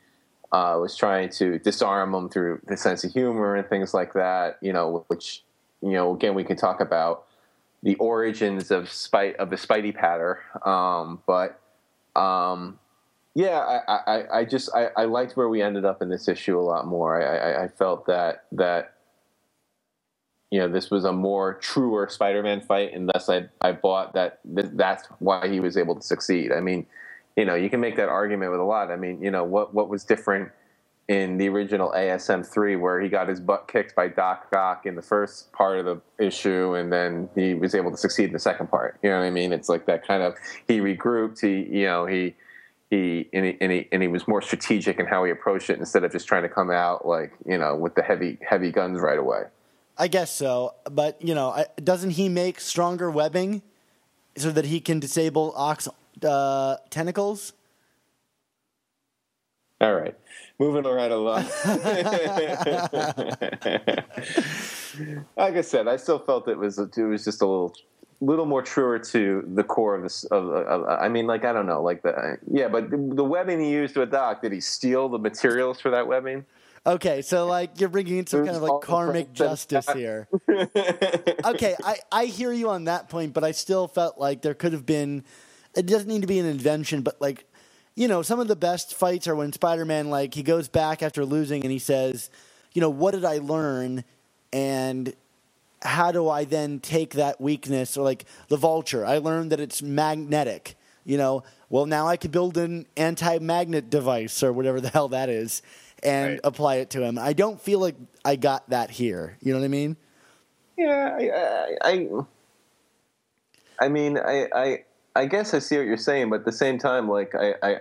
uh, 0.51 0.77
was 0.79 0.95
trying 0.95 1.29
to 1.29 1.59
disarm 1.59 2.11
them 2.11 2.29
through 2.29 2.61
the 2.67 2.77
sense 2.77 3.03
of 3.03 3.11
humor 3.11 3.55
and 3.55 3.67
things 3.67 3.93
like 3.93 4.13
that. 4.13 4.57
You 4.61 4.71
know, 4.73 5.03
which 5.07 5.43
you 5.81 5.91
know, 5.91 6.13
again, 6.13 6.35
we 6.35 6.43
can 6.43 6.57
talk 6.57 6.79
about 6.79 7.25
the 7.83 7.95
origins 7.95 8.71
of 8.71 8.91
spite 8.91 9.35
of 9.37 9.49
the 9.49 9.57
Spidey 9.57 9.93
patter, 9.93 10.39
um, 10.65 11.21
but. 11.25 11.59
Um, 12.15 12.79
yeah, 13.37 13.59
I, 13.59 13.93
I, 14.07 14.39
I 14.39 14.45
just 14.45 14.73
I, 14.73 14.87
I, 14.95 15.03
liked 15.03 15.35
where 15.35 15.49
we 15.49 15.61
ended 15.61 15.83
up 15.83 16.01
in 16.01 16.07
this 16.07 16.29
issue 16.29 16.57
a 16.57 16.63
lot 16.63 16.87
more. 16.87 17.21
I, 17.21 17.65
I, 17.65 17.67
felt 17.67 18.05
that 18.05 18.45
that 18.53 18.94
you 20.51 20.59
know 20.59 20.67
this 20.67 20.89
was 20.89 21.05
a 21.05 21.11
more 21.11 21.55
truer 21.55 22.07
Spider-Man 22.09 22.61
fight, 22.61 22.93
and 22.93 23.09
thus 23.09 23.29
I 23.29 23.49
I 23.61 23.71
bought 23.71 24.13
that 24.13 24.39
that's 24.45 25.07
why 25.19 25.47
he 25.47 25.59
was 25.59 25.77
able 25.77 25.95
to 25.95 26.01
succeed. 26.01 26.51
I 26.51 26.59
mean, 26.59 26.85
you 27.35 27.45
know, 27.45 27.55
you 27.55 27.69
can 27.69 27.79
make 27.79 27.95
that 27.97 28.09
argument 28.09 28.51
with 28.51 28.59
a 28.59 28.63
lot. 28.63 28.91
I 28.91 28.95
mean, 28.95 29.21
you 29.21 29.31
know, 29.31 29.43
what 29.43 29.73
what 29.73 29.89
was 29.89 30.03
different 30.03 30.51
in 31.07 31.37
the 31.37 31.49
original 31.49 31.91
ASM 31.95 32.45
three, 32.45 32.75
where 32.75 32.99
he 32.99 33.09
got 33.09 33.27
his 33.27 33.39
butt 33.39 33.67
kicked 33.67 33.95
by 33.95 34.07
Doc 34.07 34.47
Ock 34.55 34.85
in 34.85 34.95
the 34.95 35.01
first 35.01 35.51
part 35.51 35.79
of 35.79 35.85
the 35.85 36.01
issue, 36.23 36.75
and 36.75 36.91
then 36.91 37.29
he 37.35 37.53
was 37.53 37.75
able 37.75 37.91
to 37.91 37.97
succeed 37.97 38.25
in 38.25 38.33
the 38.33 38.39
second 38.39 38.69
part. 38.69 38.97
You 39.03 39.09
know 39.09 39.19
what 39.19 39.25
I 39.25 39.31
mean? 39.31 39.51
It's 39.51 39.69
like 39.69 39.85
that 39.87 40.07
kind 40.07 40.23
of 40.23 40.35
he 40.67 40.79
regrouped. 40.79 41.41
He 41.41 41.77
you 41.79 41.85
know 41.85 42.05
he. 42.05 42.35
He 42.91 43.27
and, 43.33 43.43
he 43.45 43.57
and 43.59 43.71
he 43.71 43.87
and 43.91 44.01
he 44.03 44.07
was 44.07 44.27
more 44.27 44.43
strategic 44.43 44.99
in 44.99 45.07
how 45.07 45.23
he 45.23 45.31
approached 45.31 45.71
it 45.71 45.79
instead 45.79 46.03
of 46.03 46.11
just 46.11 46.27
trying 46.27 46.43
to 46.43 46.49
come 46.49 46.69
out 46.69 47.05
like 47.05 47.33
you 47.43 47.57
know 47.57 47.75
with 47.75 47.95
the 47.95 48.03
heavy 48.03 48.37
heavy 48.47 48.71
guns 48.71 48.99
right 48.99 49.17
away. 49.17 49.45
I 49.97 50.07
guess 50.07 50.31
so, 50.31 50.75
but 50.89 51.21
you 51.21 51.33
know, 51.33 51.63
doesn't 51.81 52.11
he 52.11 52.27
make 52.29 52.59
stronger 52.59 53.09
webbing 53.09 53.61
so 54.35 54.51
that 54.51 54.65
he 54.65 54.81
can 54.81 54.99
disable 54.99 55.53
Ock's 55.55 55.87
uh, 56.23 56.77
tentacles? 56.89 57.53
All 59.79 59.93
right, 59.93 60.15
moving 60.59 60.83
right 60.83 61.11
along. 61.11 61.43
like 65.37 65.55
I 65.55 65.61
said, 65.61 65.87
I 65.87 65.97
still 65.97 66.19
felt 66.19 66.47
it 66.47 66.57
was 66.57 66.79
it 66.79 66.97
was 66.97 67.25
just 67.25 67.41
a 67.41 67.45
little 67.45 67.75
little 68.21 68.45
more 68.45 68.61
truer 68.61 68.99
to 68.99 69.43
the 69.53 69.63
core 69.63 69.95
of 69.95 70.03
this. 70.03 70.23
Of, 70.25 70.47
of, 70.47 70.87
I 70.87 71.09
mean, 71.09 71.27
like 71.27 71.45
I 71.45 71.53
don't 71.53 71.65
know, 71.65 71.81
like 71.81 72.03
the 72.03 72.37
yeah, 72.49 72.67
but 72.67 72.89
the, 72.89 72.97
the 72.97 73.23
webbing 73.23 73.59
he 73.61 73.69
used 73.69 73.95
with 73.95 74.11
Doc, 74.11 74.41
did 74.41 74.51
he 74.51 74.61
steal 74.61 75.09
the 75.09 75.19
materials 75.19 75.79
for 75.79 75.91
that 75.91 76.07
webbing? 76.07 76.45
Okay, 76.87 77.23
so 77.23 77.47
like 77.47 77.79
you're 77.79 77.89
bringing 77.89 78.19
in 78.19 78.27
some 78.27 78.45
kind 78.45 78.55
of 78.55 78.61
like 78.61 78.81
karmic 78.81 79.33
justice 79.33 79.89
here. 79.89 80.27
okay, 80.49 81.75
I, 81.83 81.97
I 82.11 82.25
hear 82.25 82.51
you 82.51 82.69
on 82.69 82.83
that 82.83 83.09
point, 83.09 83.33
but 83.33 83.43
I 83.43 83.51
still 83.51 83.87
felt 83.87 84.19
like 84.19 84.43
there 84.43 84.53
could 84.53 84.73
have 84.73 84.85
been. 84.85 85.23
It 85.75 85.87
doesn't 85.87 86.07
need 86.07 86.21
to 86.21 86.27
be 86.27 86.37
an 86.37 86.45
invention, 86.45 87.01
but 87.01 87.19
like, 87.19 87.45
you 87.95 88.07
know, 88.07 88.21
some 88.21 88.39
of 88.39 88.47
the 88.47 88.55
best 88.55 88.93
fights 88.93 89.27
are 89.27 89.35
when 89.35 89.51
Spider-Man 89.51 90.11
like 90.11 90.35
he 90.35 90.43
goes 90.43 90.67
back 90.67 91.01
after 91.01 91.25
losing 91.25 91.63
and 91.63 91.71
he 91.71 91.79
says, 91.79 92.29
you 92.73 92.81
know, 92.81 92.89
what 92.89 93.15
did 93.15 93.25
I 93.25 93.39
learn, 93.39 94.03
and 94.53 95.11
how 95.81 96.11
do 96.11 96.29
I 96.29 96.45
then 96.45 96.79
take 96.79 97.13
that 97.15 97.41
weakness 97.41 97.97
or 97.97 98.03
like 98.03 98.25
the 98.47 98.57
vulture? 98.57 99.03
I 99.03 99.17
learned 99.17 99.51
that 99.51 99.59
it's 99.59 99.81
magnetic. 99.81 100.75
You 101.03 101.17
know, 101.17 101.43
well 101.69 101.87
now 101.87 102.07
I 102.07 102.15
could 102.17 102.31
build 102.31 102.57
an 102.57 102.85
anti-magnet 102.95 103.89
device 103.89 104.43
or 104.43 104.53
whatever 104.53 104.79
the 104.79 104.89
hell 104.89 105.07
that 105.09 105.29
is 105.29 105.63
and 106.03 106.31
right. 106.31 106.39
apply 106.43 106.75
it 106.75 106.89
to 106.91 107.03
him. 107.03 107.17
I 107.17 107.33
don't 107.33 107.59
feel 107.59 107.79
like 107.79 107.95
I 108.23 108.35
got 108.35 108.69
that 108.69 108.91
here. 108.91 109.37
You 109.41 109.53
know 109.53 109.59
what 109.59 109.65
I 109.65 109.69
mean? 109.69 109.97
Yeah, 110.77 111.17
I, 111.19 111.77
I, 111.81 112.09
I 113.79 113.89
mean, 113.89 114.17
I, 114.17 114.47
I, 114.53 114.83
I 115.15 115.25
guess 115.25 115.53
I 115.53 115.59
see 115.59 115.77
what 115.77 115.85
you're 115.85 115.97
saying, 115.97 116.29
but 116.29 116.41
at 116.41 116.45
the 116.45 116.51
same 116.51 116.77
time, 116.77 117.07
like, 117.07 117.33
I, 117.33 117.55
I, 117.63 117.79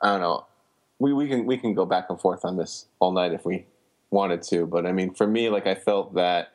I 0.00 0.12
don't 0.12 0.20
know. 0.20 0.46
We 1.00 1.12
we 1.12 1.28
can 1.28 1.46
we 1.46 1.56
can 1.56 1.74
go 1.74 1.86
back 1.86 2.06
and 2.10 2.20
forth 2.20 2.44
on 2.44 2.56
this 2.56 2.86
all 2.98 3.12
night 3.12 3.32
if 3.32 3.44
we 3.44 3.66
wanted 4.10 4.42
to, 4.42 4.66
but 4.66 4.84
I 4.84 4.92
mean, 4.92 5.14
for 5.14 5.26
me, 5.26 5.48
like, 5.48 5.66
I 5.66 5.76
felt 5.76 6.14
that, 6.14 6.52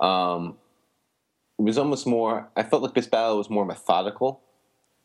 um, 0.00 0.56
it 1.58 1.62
was 1.62 1.76
almost 1.76 2.06
more. 2.06 2.48
I 2.56 2.62
felt 2.62 2.82
like 2.82 2.94
this 2.94 3.06
battle 3.06 3.36
was 3.36 3.50
more 3.50 3.64
methodical. 3.64 4.40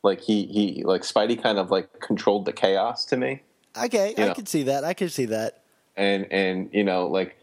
Like 0.03 0.22
he 0.22 0.46
he 0.46 0.84
like 0.84 1.01
Spidey 1.01 1.41
kind 1.41 1.58
of 1.58 1.72
like 1.72 2.00
controlled 2.00 2.46
the 2.46 2.53
chaos 2.53 3.05
to 3.05 3.17
me. 3.17 3.41
Okay, 3.77 4.13
you 4.18 4.24
I 4.24 4.27
know? 4.27 4.34
could 4.34 4.48
see 4.48 4.63
that. 4.63 4.84
I 4.84 4.94
could 4.94 5.12
see 5.12 5.25
that. 5.25 5.63
And 5.96 6.27
and 6.32 6.70
you 6.72 6.84
know 6.84 7.08
like 7.08 7.36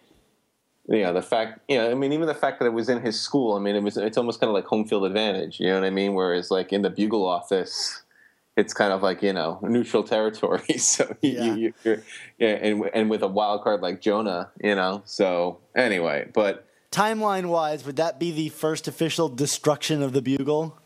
you 0.89 1.03
know 1.03 1.13
the 1.13 1.23
fact 1.23 1.61
you 1.69 1.79
know 1.79 1.91
I 1.91 1.95
mean 1.95 2.13
even 2.13 2.27
the 2.27 2.35
fact 2.35 2.59
that 2.61 2.67
it 2.67 2.73
was 2.73 2.89
in 2.89 3.01
his 3.01 3.21
school. 3.21 3.55
I 3.55 3.61
mean 3.61 3.77
it 3.77 3.83
was 3.83 3.97
it's 3.97 4.17
almost 4.19 4.41
kind 4.41 4.49
of 4.49 4.55
like 4.55 4.67
home 4.67 4.87
field 4.87 5.05
advantage. 5.05 5.61
You 5.61 5.69
know 5.69 5.81
what 5.81 5.87
I 5.87 5.91
mean? 5.91 6.15
Whereas 6.15 6.51
like 6.51 6.73
in 6.73 6.83
the 6.83 6.91
Bugle 6.91 7.27
office. 7.27 8.03
It's 8.57 8.75
kind 8.75 8.93
of 8.93 9.01
like 9.01 9.23
you 9.23 9.33
know 9.33 9.59
neutral 9.63 10.03
territory, 10.03 10.77
so 10.77 11.17
yeah. 11.23 11.55
you, 11.55 11.73
you, 11.85 12.03
yeah, 12.39 12.49
and 12.49 12.91
and 12.93 13.09
with 13.09 13.23
a 13.23 13.29
wild 13.29 13.63
card 13.63 13.81
like 13.81 14.03
Jonah, 14.03 14.51
you 14.63 14.75
know. 14.75 15.03
So 15.07 15.61
anyway, 15.75 16.29
but 16.35 16.67
timeline 16.91 17.47
wise, 17.47 17.87
would 17.87 17.97
that 17.97 18.19
be 18.19 18.33
the 18.33 18.49
first 18.51 18.89
official 18.89 19.29
destruction 19.29 20.03
of 20.03 20.13
the 20.13 20.21
Bugle? 20.21 20.77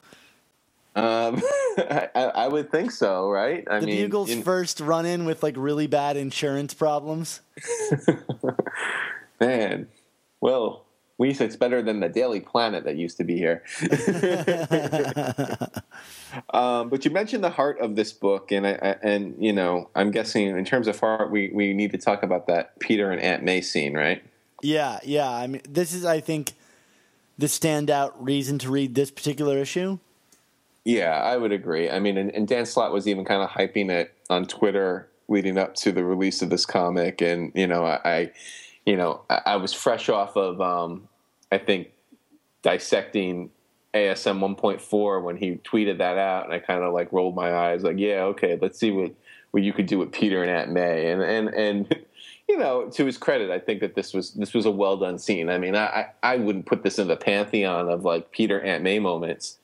Um, 0.95 1.43
I, 1.79 2.09
I, 2.15 2.49
would 2.49 2.71
think 2.71 2.93
so, 2.93 3.29
right? 3.29 3.65
I 3.69 3.81
the 3.81 3.87
mean, 3.87 3.97
Bugle's 3.97 4.31
in, 4.31 4.43
first 4.43 4.79
run 4.79 5.07
in 5.07 5.25
with 5.25 5.43
like 5.43 5.57
really 5.57 5.89
bad 5.89 6.17
insurance 6.17 6.73
problems. 6.73 7.41
Man, 9.41 9.89
well, 10.41 10.85
we 11.19 11.31
it's 11.31 11.57
better 11.57 11.83
than 11.83 12.01
the 12.01 12.09
Daily 12.09 12.41
Planet 12.41 12.85
that 12.85 12.97
used 12.97 13.17
to 13.17 13.25
be 13.25 13.37
here. 13.37 13.63
um, 16.51 16.89
but 16.89 17.05
you 17.05 17.11
mentioned 17.11 17.43
the 17.43 17.51
heart 17.51 17.81
of 17.81 17.97
this 17.97 18.13
book, 18.13 18.53
and 18.53 18.67
I, 18.67 18.73
I, 18.73 18.97
and 19.03 19.35
you 19.39 19.53
know, 19.53 19.91
I'm 19.95 20.11
guessing 20.11 20.49
in 20.49 20.65
terms 20.65 20.87
of 20.89 20.99
heart, 20.99 21.31
we 21.31 21.51
we 21.53 21.73
need 21.73 21.93
to 21.93 21.99
talk 21.99 22.23
about 22.23 22.47
that 22.49 22.79
Peter 22.79 23.11
and 23.11 23.21
Aunt 23.21 23.43
May 23.43 23.61
scene, 23.61 23.95
right? 23.95 24.23
Yeah, 24.63 24.99
yeah. 25.05 25.31
I 25.31 25.47
mean, 25.47 25.63
this 25.69 25.93
is, 25.93 26.05
I 26.05 26.21
think, 26.21 26.53
the 27.37 27.47
standout 27.47 28.13
reason 28.19 28.59
to 28.61 28.71
read 28.71 28.95
this 28.95 29.11
particular 29.11 29.59
issue. 29.59 29.99
Yeah, 30.85 31.13
I 31.13 31.37
would 31.37 31.53
agree. 31.53 31.89
I 31.89 31.99
mean, 31.99 32.19
and, 32.19 32.31
and 32.35 32.47
Dan 32.47 32.67
Slott 32.67 32.93
was 32.93 33.09
even 33.09 33.25
kind 33.25 33.43
of 33.43 33.49
hyping 33.51 33.91
it 33.91 34.15
on 34.29 34.47
Twitter 34.47 35.09
leading 35.29 35.57
up 35.57 35.75
to 35.75 35.93
the 35.93 36.05
release 36.05 36.43
of 36.43 36.51
this 36.51 36.67
comic, 36.67 37.23
and 37.23 37.51
you 37.55 37.67
know, 37.67 37.85
I, 37.87 38.31
you 38.85 38.97
know, 38.97 39.23
I, 39.31 39.41
I, 39.47 39.57
was 39.57 39.73
fresh 39.73 40.11
off 40.11 40.37
of, 40.37 40.61
um, 40.61 41.09
I 41.51 41.57
think, 41.57 41.89
dissecting 42.61 43.51
ASM 43.95 44.41
1.4 44.41 45.23
when 45.23 45.39
he 45.39 45.53
tweeted 45.57 45.99
that 45.99 46.19
out, 46.19 46.45
and 46.45 46.53
I 46.53 46.59
kind 46.59 46.83
of 46.83 46.93
like 46.93 47.11
rolled 47.11 47.35
my 47.35 47.55
eyes, 47.55 47.83
like, 47.83 47.99
yeah, 47.99 48.25
okay, 48.25 48.59
let's 48.61 48.79
see 48.79 48.91
what 48.91 49.13
what 49.53 49.63
you 49.63 49.73
could 49.73 49.87
do 49.87 49.99
with 49.99 50.13
Peter 50.13 50.43
and 50.43 50.51
Aunt 50.51 50.71
May, 50.71 51.11
and 51.11 51.23
and 51.23 51.49
and. 51.49 52.05
You 52.47 52.59
know, 52.59 52.91
to 52.91 53.07
his 53.07 53.17
credit, 53.17 53.51
I 53.51 53.59
think 53.59 53.81
that 53.81 53.95
this 53.95 54.13
was 54.13 54.35
this 54.35 54.53
was 54.53 54.67
a 54.67 54.71
well 54.71 54.99
done 54.99 55.19
scene. 55.19 55.49
I 55.49 55.57
mean, 55.57 55.75
I 55.75 56.09
I 56.23 56.37
wouldn't 56.37 56.67
put 56.67 56.83
this 56.83 56.99
in 56.99 57.09
the 57.09 57.17
pantheon 57.17 57.89
of 57.89 58.05
like 58.05 58.33
Peter 58.33 58.61
Aunt 58.61 58.83
May 58.83 58.99
moments, 58.99 59.57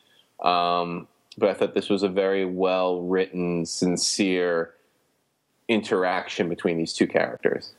um, 0.43 1.09
but 1.37 1.49
I 1.49 1.55
thought 1.55 1.75
this 1.75 1.89
was 1.89 2.03
a 2.03 2.09
very 2.09 2.45
well 2.45 3.03
written, 3.03 3.67
sincere 3.67 4.75
interaction 5.69 6.49
between 6.49 6.79
these 6.79 6.93
two 6.93 7.07
characters. 7.07 7.73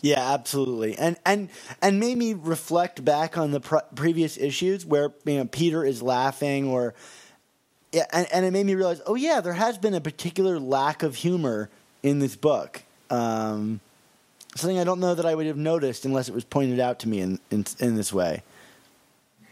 Yeah, 0.00 0.32
absolutely, 0.32 0.96
and 0.96 1.16
and 1.26 1.48
and 1.82 1.98
made 1.98 2.16
me 2.16 2.34
reflect 2.34 3.04
back 3.04 3.36
on 3.36 3.50
the 3.50 3.60
pre- 3.60 3.80
previous 3.96 4.36
issues 4.38 4.86
where 4.86 5.12
you 5.24 5.38
know 5.38 5.44
Peter 5.44 5.84
is 5.84 6.02
laughing, 6.02 6.68
or 6.68 6.94
yeah, 7.92 8.04
and, 8.12 8.28
and 8.32 8.44
it 8.44 8.52
made 8.52 8.64
me 8.64 8.76
realize, 8.76 9.00
oh 9.06 9.16
yeah, 9.16 9.40
there 9.40 9.54
has 9.54 9.76
been 9.76 9.94
a 9.94 10.00
particular 10.00 10.60
lack 10.60 11.02
of 11.02 11.16
humor 11.16 11.68
in 12.04 12.20
this 12.20 12.36
book. 12.36 12.82
Um, 13.10 13.80
something 14.54 14.78
I 14.78 14.84
don't 14.84 15.00
know 15.00 15.16
that 15.16 15.26
I 15.26 15.34
would 15.34 15.46
have 15.46 15.56
noticed 15.56 16.04
unless 16.04 16.28
it 16.28 16.34
was 16.34 16.44
pointed 16.44 16.78
out 16.78 17.00
to 17.00 17.08
me 17.08 17.20
in 17.20 17.40
in, 17.50 17.64
in 17.80 17.96
this 17.96 18.12
way. 18.12 18.44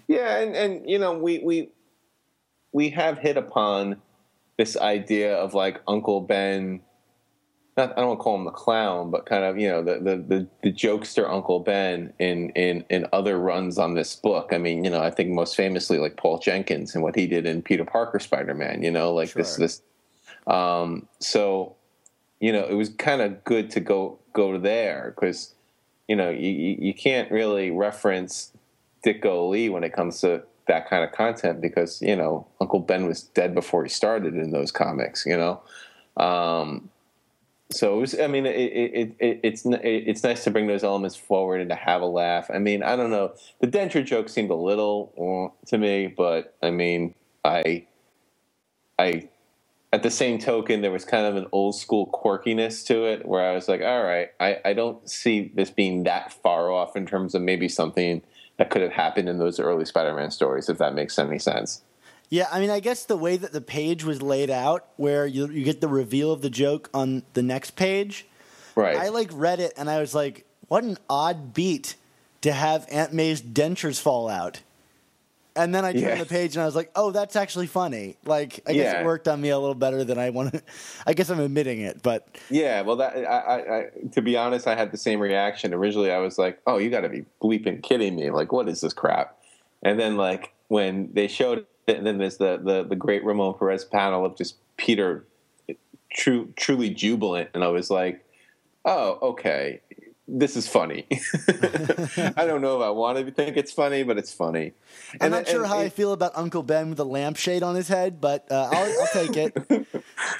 Yeah, 0.06 0.38
and 0.38 0.54
and 0.54 0.88
you 0.88 1.00
know 1.00 1.18
we 1.18 1.40
we 1.40 1.70
we 2.72 2.90
have 2.90 3.18
hit 3.18 3.36
upon 3.36 3.96
this 4.58 4.76
idea 4.76 5.34
of 5.36 5.54
like 5.54 5.80
Uncle 5.86 6.20
Ben. 6.20 6.80
Not, 7.76 7.92
I 7.92 7.96
don't 7.96 8.08
want 8.08 8.20
to 8.20 8.22
call 8.22 8.36
him 8.36 8.44
the 8.44 8.50
clown, 8.52 9.10
but 9.10 9.26
kind 9.26 9.44
of 9.44 9.58
you 9.58 9.68
know 9.68 9.82
the, 9.82 9.98
the 9.98 10.16
the 10.16 10.48
the 10.62 10.72
jokester 10.72 11.28
Uncle 11.28 11.60
Ben 11.60 12.12
in 12.18 12.50
in 12.50 12.84
in 12.88 13.06
other 13.12 13.38
runs 13.38 13.78
on 13.78 13.94
this 13.94 14.16
book. 14.16 14.48
I 14.52 14.58
mean, 14.58 14.82
you 14.82 14.90
know, 14.90 15.02
I 15.02 15.10
think 15.10 15.30
most 15.30 15.56
famously 15.56 15.98
like 15.98 16.16
Paul 16.16 16.38
Jenkins 16.38 16.94
and 16.94 17.04
what 17.04 17.14
he 17.16 17.26
did 17.26 17.44
in 17.44 17.60
Peter 17.60 17.84
Parker 17.84 18.18
Spider 18.18 18.54
Man. 18.54 18.82
You 18.82 18.90
know, 18.90 19.12
like 19.12 19.30
Sure. 19.30 19.42
this 19.42 19.56
this. 19.56 19.82
Um, 20.46 21.06
so, 21.18 21.76
you 22.40 22.52
know, 22.52 22.64
it 22.64 22.74
was 22.74 22.88
kind 22.90 23.20
of 23.20 23.44
good 23.44 23.70
to 23.72 23.80
go 23.80 24.18
go 24.32 24.58
there 24.58 25.12
because, 25.14 25.54
you 26.08 26.16
know, 26.16 26.30
you 26.30 26.48
you 26.78 26.94
can't 26.94 27.30
really 27.30 27.70
reference 27.70 28.52
Ditko 29.04 29.50
Lee 29.50 29.68
when 29.68 29.84
it 29.84 29.92
comes 29.92 30.20
to 30.22 30.44
that 30.66 30.88
kind 30.88 31.04
of 31.04 31.12
content 31.12 31.60
because 31.60 32.00
you 32.02 32.16
know 32.16 32.46
Uncle 32.60 32.80
Ben 32.80 33.06
was 33.06 33.22
dead 33.22 33.54
before 33.54 33.82
he 33.82 33.88
started 33.88 34.34
in 34.34 34.50
those 34.50 34.70
comics. 34.70 35.24
You 35.26 35.36
know, 35.36 35.62
um, 36.22 36.90
so 37.70 37.96
it 37.96 38.00
was. 38.00 38.20
I 38.20 38.26
mean, 38.26 38.46
it, 38.46 38.56
it, 38.56 39.16
it, 39.18 39.40
it's 39.42 39.62
it's 39.66 40.22
nice 40.22 40.44
to 40.44 40.50
bring 40.50 40.66
those 40.66 40.84
elements 40.84 41.16
forward 41.16 41.60
and 41.60 41.70
to 41.70 41.76
have 41.76 42.02
a 42.02 42.06
laugh. 42.06 42.50
I 42.52 42.58
mean, 42.58 42.82
I 42.82 42.96
don't 42.96 43.10
know. 43.10 43.34
The 43.60 43.66
denture 43.66 44.04
joke 44.04 44.28
seemed 44.28 44.50
a 44.50 44.54
little 44.54 45.12
uh, 45.18 45.66
to 45.68 45.78
me, 45.78 46.06
but 46.06 46.56
I 46.62 46.70
mean, 46.70 47.14
I 47.44 47.86
I 48.98 49.28
at 49.92 50.02
the 50.02 50.10
same 50.10 50.38
token, 50.38 50.82
there 50.82 50.90
was 50.90 51.04
kind 51.04 51.26
of 51.26 51.36
an 51.36 51.46
old 51.52 51.74
school 51.74 52.10
quirkiness 52.12 52.84
to 52.86 53.04
it 53.04 53.24
where 53.24 53.48
I 53.48 53.54
was 53.54 53.68
like, 53.68 53.80
all 53.80 54.02
right, 54.02 54.28
I, 54.38 54.60
I 54.64 54.72
don't 54.74 55.08
see 55.08 55.50
this 55.54 55.70
being 55.70 56.04
that 56.04 56.32
far 56.32 56.70
off 56.70 56.96
in 56.96 57.06
terms 57.06 57.34
of 57.34 57.42
maybe 57.42 57.68
something 57.68 58.20
that 58.56 58.70
could 58.70 58.82
have 58.82 58.92
happened 58.92 59.28
in 59.28 59.38
those 59.38 59.60
early 59.60 59.84
Spider 59.84 60.14
Man 60.14 60.30
stories, 60.30 60.68
if 60.68 60.78
that 60.78 60.94
makes 60.94 61.18
any 61.18 61.38
sense. 61.38 61.82
Yeah, 62.28 62.48
I 62.50 62.60
mean, 62.60 62.70
I 62.70 62.80
guess 62.80 63.04
the 63.04 63.16
way 63.16 63.36
that 63.36 63.52
the 63.52 63.60
page 63.60 64.02
was 64.02 64.20
laid 64.20 64.50
out, 64.50 64.86
where 64.96 65.26
you 65.26 65.48
you 65.48 65.64
get 65.64 65.80
the 65.80 65.88
reveal 65.88 66.32
of 66.32 66.42
the 66.42 66.50
joke 66.50 66.90
on 66.92 67.22
the 67.34 67.42
next 67.42 67.76
page, 67.76 68.26
Right. 68.76 68.96
I 68.96 69.08
like 69.08 69.30
read 69.32 69.58
it 69.58 69.72
and 69.76 69.90
I 69.90 70.00
was 70.00 70.14
like, 70.14 70.44
what 70.68 70.84
an 70.84 70.98
odd 71.08 71.54
beat 71.54 71.96
to 72.42 72.52
have 72.52 72.86
Aunt 72.90 73.12
May's 73.12 73.40
dentures 73.42 73.98
fall 74.00 74.28
out. 74.28 74.60
And 75.56 75.74
then 75.74 75.84
I 75.84 75.92
turned 75.92 76.02
Yeah. 76.04 76.14
the 76.16 76.26
page 76.26 76.54
and 76.54 76.62
I 76.62 76.66
was 76.66 76.76
like, 76.76 76.90
oh, 76.94 77.10
that's 77.10 77.34
actually 77.34 77.66
funny. 77.66 78.16
Like, 78.24 78.60
I 78.66 78.74
guess 78.74 78.92
Yeah. 78.92 79.00
it 79.00 79.04
worked 79.04 79.26
on 79.26 79.40
me 79.40 79.48
a 79.48 79.58
little 79.58 79.74
better 79.74 80.04
than 80.04 80.18
I 80.18 80.30
wanted. 80.30 80.62
I 81.06 81.14
guess 81.14 81.30
I'm 81.30 81.40
admitting 81.40 81.80
it, 81.80 82.02
but 82.02 82.28
yeah, 82.50 82.82
well, 82.82 82.96
that 82.96 83.16
I, 83.16 83.20
I, 83.20 83.78
I, 83.78 83.84
to 84.12 84.22
be 84.22 84.36
honest, 84.36 84.66
I 84.66 84.74
had 84.74 84.92
the 84.92 84.98
same 84.98 85.18
reaction. 85.20 85.72
Originally, 85.72 86.12
I 86.12 86.18
was 86.18 86.36
like, 86.38 86.60
"Oh, 86.66 86.78
you 86.78 86.90
got 86.90 87.00
to 87.00 87.08
be 87.08 87.24
bleeping 87.42 87.82
kidding 87.82 88.14
me! 88.16 88.30
Like, 88.30 88.52
what 88.52 88.68
is 88.68 88.80
this 88.82 88.92
crap?" 88.92 89.36
And 89.82 89.98
then, 89.98 90.16
like, 90.16 90.52
when 90.68 91.10
they 91.12 91.26
showed 91.28 91.66
it, 91.86 91.96
and 91.96 92.06
then 92.06 92.18
there's 92.18 92.36
the 92.36 92.58
the, 92.62 92.84
the 92.84 92.96
great 92.96 93.24
Ramon 93.24 93.54
Perez 93.58 93.84
panel 93.84 94.24
of 94.26 94.36
just 94.36 94.56
Peter, 94.76 95.24
true, 96.12 96.52
truly 96.56 96.90
jubilant, 96.90 97.50
and 97.54 97.64
I 97.64 97.68
was 97.68 97.90
like, 97.90 98.24
"Oh, 98.84 99.18
okay, 99.22 99.80
this 100.28 100.56
is 100.56 100.66
funny." 100.68 101.06
I 101.48 102.44
don't 102.46 102.60
know 102.60 102.80
if 102.80 102.84
I 102.86 102.90
want 102.90 103.18
to 103.24 103.30
think 103.30 103.56
it's 103.56 103.72
funny, 103.72 104.02
but 104.02 104.18
it's 104.18 104.32
funny. 104.32 104.72
I'm 105.14 105.18
And- 105.20 105.30
not 105.32 105.48
sure 105.48 105.62
and- 105.62 105.68
how 105.70 105.78
I 105.78 105.88
feel 105.88 106.12
about 106.12 106.32
Uncle 106.34 106.62
Ben 106.62 106.90
with 106.90 107.00
a 107.00 107.04
lampshade 107.04 107.62
on 107.62 107.74
his 107.74 107.88
head, 107.88 108.20
but 108.20 108.50
uh, 108.50 108.68
I'll, 108.72 109.00
I'll 109.00 109.08
take 109.26 109.36
it. 109.36 109.56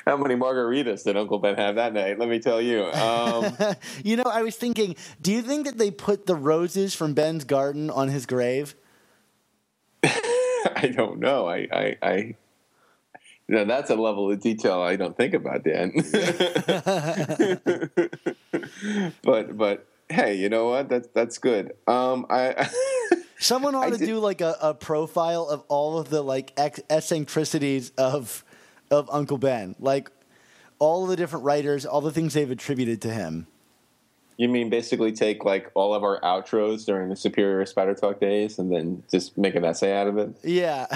How 0.07 0.17
many 0.17 0.35
margaritas 0.37 1.05
did 1.05 1.17
Uncle 1.17 1.39
Ben 1.39 1.57
have 1.57 1.75
that 1.75 1.93
night? 1.93 2.19
Let 2.19 2.29
me 2.29 2.39
tell 2.39 2.61
you. 2.63 2.85
Um, 2.85 3.57
you 4.05 4.17
know, 4.17 4.25
I 4.25 4.43
was 4.43 4.57
thinking, 4.57 4.97
do 5.21 5.33
you 5.33 5.43
think 5.43 5.67
that 5.67 5.77
they 5.79 5.91
put 5.91 6.27
the 6.27 6.35
roses 6.35 6.95
from 6.95 7.13
Ben's 7.15 7.45
garden 7.45 7.91
on 7.91 8.09
his 8.09 8.25
grave? 8.27 8.75
I 10.03 10.93
don't 10.95 11.19
know. 11.19 11.47
I, 11.49 11.67
I, 11.73 11.97
I 12.03 12.35
know, 13.55 13.65
that's 13.65 13.91
a 13.91 13.95
level 13.97 14.31
of 14.31 14.41
detail 14.41 14.81
I 14.81 14.97
don't 14.97 15.17
think 15.17 15.35
about, 15.35 15.63
Dan. 15.65 15.93
but, 19.25 19.57
but 19.57 19.87
hey, 20.09 20.35
you 20.37 20.49
know 20.49 20.69
what? 20.69 20.89
That's 20.89 21.09
that's 21.15 21.39
good. 21.39 21.73
Um, 21.87 22.27
I, 22.31 22.69
Someone 23.39 23.75
ought 23.75 23.87
I 23.87 23.91
to 23.91 23.99
did- 23.99 24.07
do 24.07 24.19
like 24.19 24.41
a, 24.41 24.57
a 24.61 24.75
profile 24.75 25.45
of 25.45 25.63
all 25.69 25.99
of 25.99 26.09
the 26.11 26.23
like 26.23 26.53
ex- 26.57 26.81
eccentricities 26.89 27.91
of 27.99 28.45
of 28.91 29.09
Uncle 29.13 29.39
Ben, 29.39 29.75
like 29.79 30.11
all 30.79 31.07
the 31.07 31.17
different 31.17 31.45
writers, 31.45 31.85
all 31.87 32.01
the 32.01 32.13
things 32.13 32.35
they've 32.35 32.51
attributed 32.51 33.01
to 33.03 33.11
him. 33.11 33.47
you 34.37 34.49
mean 34.49 34.69
basically 34.71 35.13
take 35.13 35.45
like 35.45 35.71
all 35.75 35.95
of 35.95 36.03
our 36.05 36.21
outros 36.21 36.85
during 36.87 37.09
the 37.09 37.17
Superior 37.17 37.65
Spider 37.67 37.95
Talk 37.95 38.21
days 38.21 38.59
and 38.59 38.73
then 38.73 39.03
just 39.11 39.37
make 39.39 39.55
an 39.55 39.65
essay 39.65 39.93
out 39.97 40.07
of 40.07 40.19
it? 40.19 40.31
Yeah, 40.45 40.87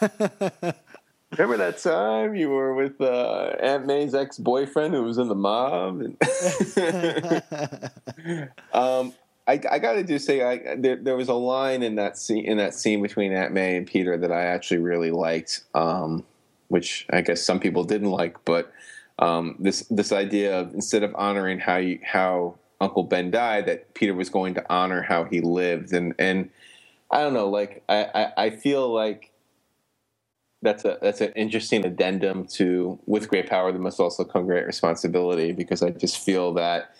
Remember 1.32 1.56
that 1.56 1.78
time 1.78 2.36
you 2.36 2.50
were 2.50 2.74
with 2.74 3.00
uh, 3.00 3.56
Aunt 3.60 3.86
May's 3.86 4.14
ex 4.14 4.38
boyfriend 4.38 4.94
who 4.94 5.02
was 5.02 5.18
in 5.18 5.28
the 5.28 5.34
mob? 5.34 6.02
Um, 8.72 9.14
I, 9.46 9.60
I 9.70 9.78
got 9.78 9.92
to 9.92 10.02
just 10.02 10.26
say 10.26 10.42
I, 10.42 10.74
there, 10.76 10.96
there 10.96 11.16
was 11.16 11.28
a 11.28 11.34
line 11.34 11.82
in 11.82 11.94
that 11.96 12.18
scene 12.18 12.44
in 12.44 12.56
that 12.58 12.74
scene 12.74 13.02
between 13.02 13.32
Aunt 13.32 13.52
May 13.52 13.76
and 13.76 13.86
Peter 13.86 14.16
that 14.16 14.32
I 14.32 14.46
actually 14.46 14.78
really 14.78 15.10
liked, 15.10 15.62
um, 15.74 16.24
which 16.68 17.06
I 17.10 17.20
guess 17.20 17.42
some 17.42 17.60
people 17.60 17.84
didn't 17.84 18.10
like. 18.10 18.44
But 18.44 18.72
um, 19.18 19.56
this 19.58 19.86
this 19.88 20.10
idea 20.10 20.58
of 20.58 20.74
instead 20.74 21.04
of 21.04 21.14
honoring 21.14 21.60
how 21.60 21.76
you, 21.76 22.00
how 22.04 22.56
Uncle 22.80 23.04
Ben 23.04 23.30
died, 23.30 23.66
that 23.66 23.94
Peter 23.94 24.14
was 24.14 24.28
going 24.28 24.54
to 24.54 24.64
honor 24.68 25.02
how 25.02 25.24
he 25.24 25.40
lived, 25.40 25.92
and 25.92 26.14
and 26.18 26.50
I 27.10 27.22
don't 27.22 27.34
know, 27.34 27.48
like 27.48 27.84
I, 27.88 28.04
I, 28.14 28.32
I 28.46 28.50
feel 28.50 28.92
like 28.92 29.30
that's 30.66 30.84
a 30.84 30.98
that's 31.00 31.20
an 31.20 31.32
interesting 31.36 31.84
addendum 31.86 32.46
to 32.46 32.98
with 33.06 33.28
great 33.28 33.48
power 33.48 33.72
there 33.72 33.80
must 33.80 34.00
also 34.00 34.24
come 34.24 34.46
great 34.46 34.66
responsibility 34.66 35.52
because 35.52 35.82
I 35.82 35.90
just 35.90 36.18
feel 36.18 36.54
that 36.54 36.94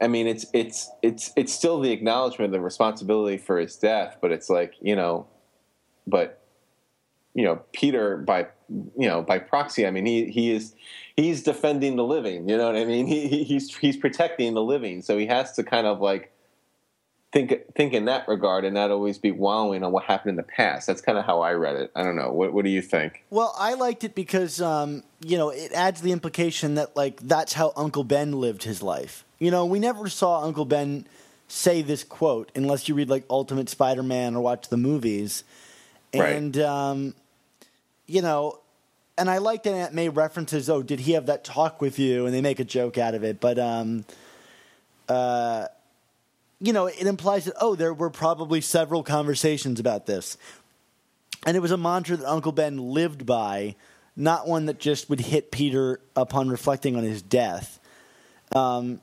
I 0.00 0.08
mean 0.08 0.26
it's 0.26 0.46
it's 0.52 0.90
it's 1.02 1.32
it's 1.36 1.52
still 1.52 1.80
the 1.80 1.92
acknowledgement 1.92 2.46
of 2.46 2.52
the 2.52 2.60
responsibility 2.60 3.38
for 3.38 3.58
his 3.58 3.76
death, 3.76 4.18
but 4.20 4.32
it's 4.32 4.50
like, 4.50 4.74
you 4.80 4.96
know, 4.96 5.26
but 6.06 6.42
you 7.34 7.44
know, 7.44 7.62
Peter 7.72 8.16
by 8.16 8.48
you 8.68 9.08
know, 9.08 9.22
by 9.22 9.38
proxy, 9.38 9.86
I 9.86 9.90
mean 9.90 10.06
he 10.06 10.30
he 10.30 10.52
is 10.52 10.74
he's 11.16 11.42
defending 11.42 11.96
the 11.96 12.04
living, 12.04 12.48
you 12.48 12.56
know 12.56 12.66
what 12.66 12.76
I 12.76 12.84
mean? 12.84 13.06
He, 13.06 13.28
he 13.28 13.44
he's 13.44 13.74
he's 13.76 13.96
protecting 13.96 14.54
the 14.54 14.62
living, 14.62 15.02
so 15.02 15.16
he 15.18 15.26
has 15.26 15.52
to 15.52 15.64
kind 15.64 15.86
of 15.86 16.00
like 16.00 16.32
think 17.32 17.52
think 17.74 17.92
in 17.92 18.04
that 18.06 18.26
regard 18.28 18.64
and 18.64 18.74
not 18.74 18.90
always 18.90 19.18
be 19.18 19.30
wallowing 19.30 19.82
on 19.82 19.92
what 19.92 20.04
happened 20.04 20.30
in 20.30 20.36
the 20.36 20.42
past. 20.42 20.86
That's 20.86 21.00
kind 21.00 21.18
of 21.18 21.24
how 21.24 21.40
I 21.40 21.52
read 21.52 21.76
it. 21.76 21.90
I 21.94 22.02
don't 22.02 22.16
know. 22.16 22.32
What 22.32 22.52
what 22.52 22.64
do 22.64 22.70
you 22.70 22.82
think? 22.82 23.24
Well, 23.30 23.54
I 23.58 23.74
liked 23.74 24.04
it 24.04 24.14
because 24.14 24.60
um, 24.62 25.02
you 25.20 25.36
know 25.36 25.50
it 25.50 25.72
adds 25.72 26.00
the 26.00 26.12
implication 26.12 26.76
that 26.76 26.96
like 26.96 27.20
that's 27.20 27.52
how 27.54 27.72
Uncle 27.76 28.04
Ben 28.04 28.32
lived 28.32 28.62
his 28.62 28.82
life. 28.82 29.24
You 29.38 29.50
know, 29.50 29.66
we 29.66 29.78
never 29.78 30.08
saw 30.08 30.42
Uncle 30.42 30.64
Ben 30.64 31.06
say 31.48 31.82
this 31.82 32.02
quote 32.04 32.50
unless 32.54 32.88
you 32.88 32.94
read 32.94 33.08
like 33.10 33.24
Ultimate 33.30 33.68
Spider-Man 33.68 34.34
or 34.34 34.40
watch 34.40 34.68
the 34.68 34.76
movies, 34.76 35.44
Right. 36.14 36.34
and 36.36 36.56
um, 36.58 37.14
you 38.06 38.22
know, 38.22 38.60
and 39.18 39.28
I 39.28 39.38
like 39.38 39.62
that 39.64 39.74
Aunt 39.74 39.94
May 39.94 40.08
references, 40.08 40.70
"Oh, 40.70 40.82
did 40.82 41.00
he 41.00 41.12
have 41.12 41.26
that 41.26 41.44
talk 41.44 41.80
with 41.82 41.98
you?" 41.98 42.24
and 42.24 42.34
they 42.34 42.40
make 42.40 42.60
a 42.60 42.64
joke 42.64 42.96
out 42.98 43.14
of 43.14 43.24
it, 43.24 43.40
but 43.40 43.58
um, 43.58 44.04
uh, 45.08 45.66
you 46.60 46.72
know, 46.72 46.86
it 46.86 47.06
implies 47.06 47.44
that 47.44 47.54
oh, 47.60 47.74
there 47.74 47.94
were 47.94 48.10
probably 48.10 48.60
several 48.60 49.02
conversations 49.02 49.80
about 49.80 50.06
this. 50.06 50.36
And 51.46 51.56
it 51.56 51.60
was 51.60 51.70
a 51.70 51.76
mantra 51.76 52.16
that 52.16 52.28
Uncle 52.28 52.52
Ben 52.52 52.76
lived 52.78 53.24
by, 53.24 53.76
not 54.16 54.48
one 54.48 54.66
that 54.66 54.80
just 54.80 55.08
would 55.08 55.20
hit 55.20 55.52
Peter 55.52 56.00
upon 56.16 56.48
reflecting 56.48 56.96
on 56.96 57.04
his 57.04 57.22
death. 57.22 57.78
Um, 58.52 59.00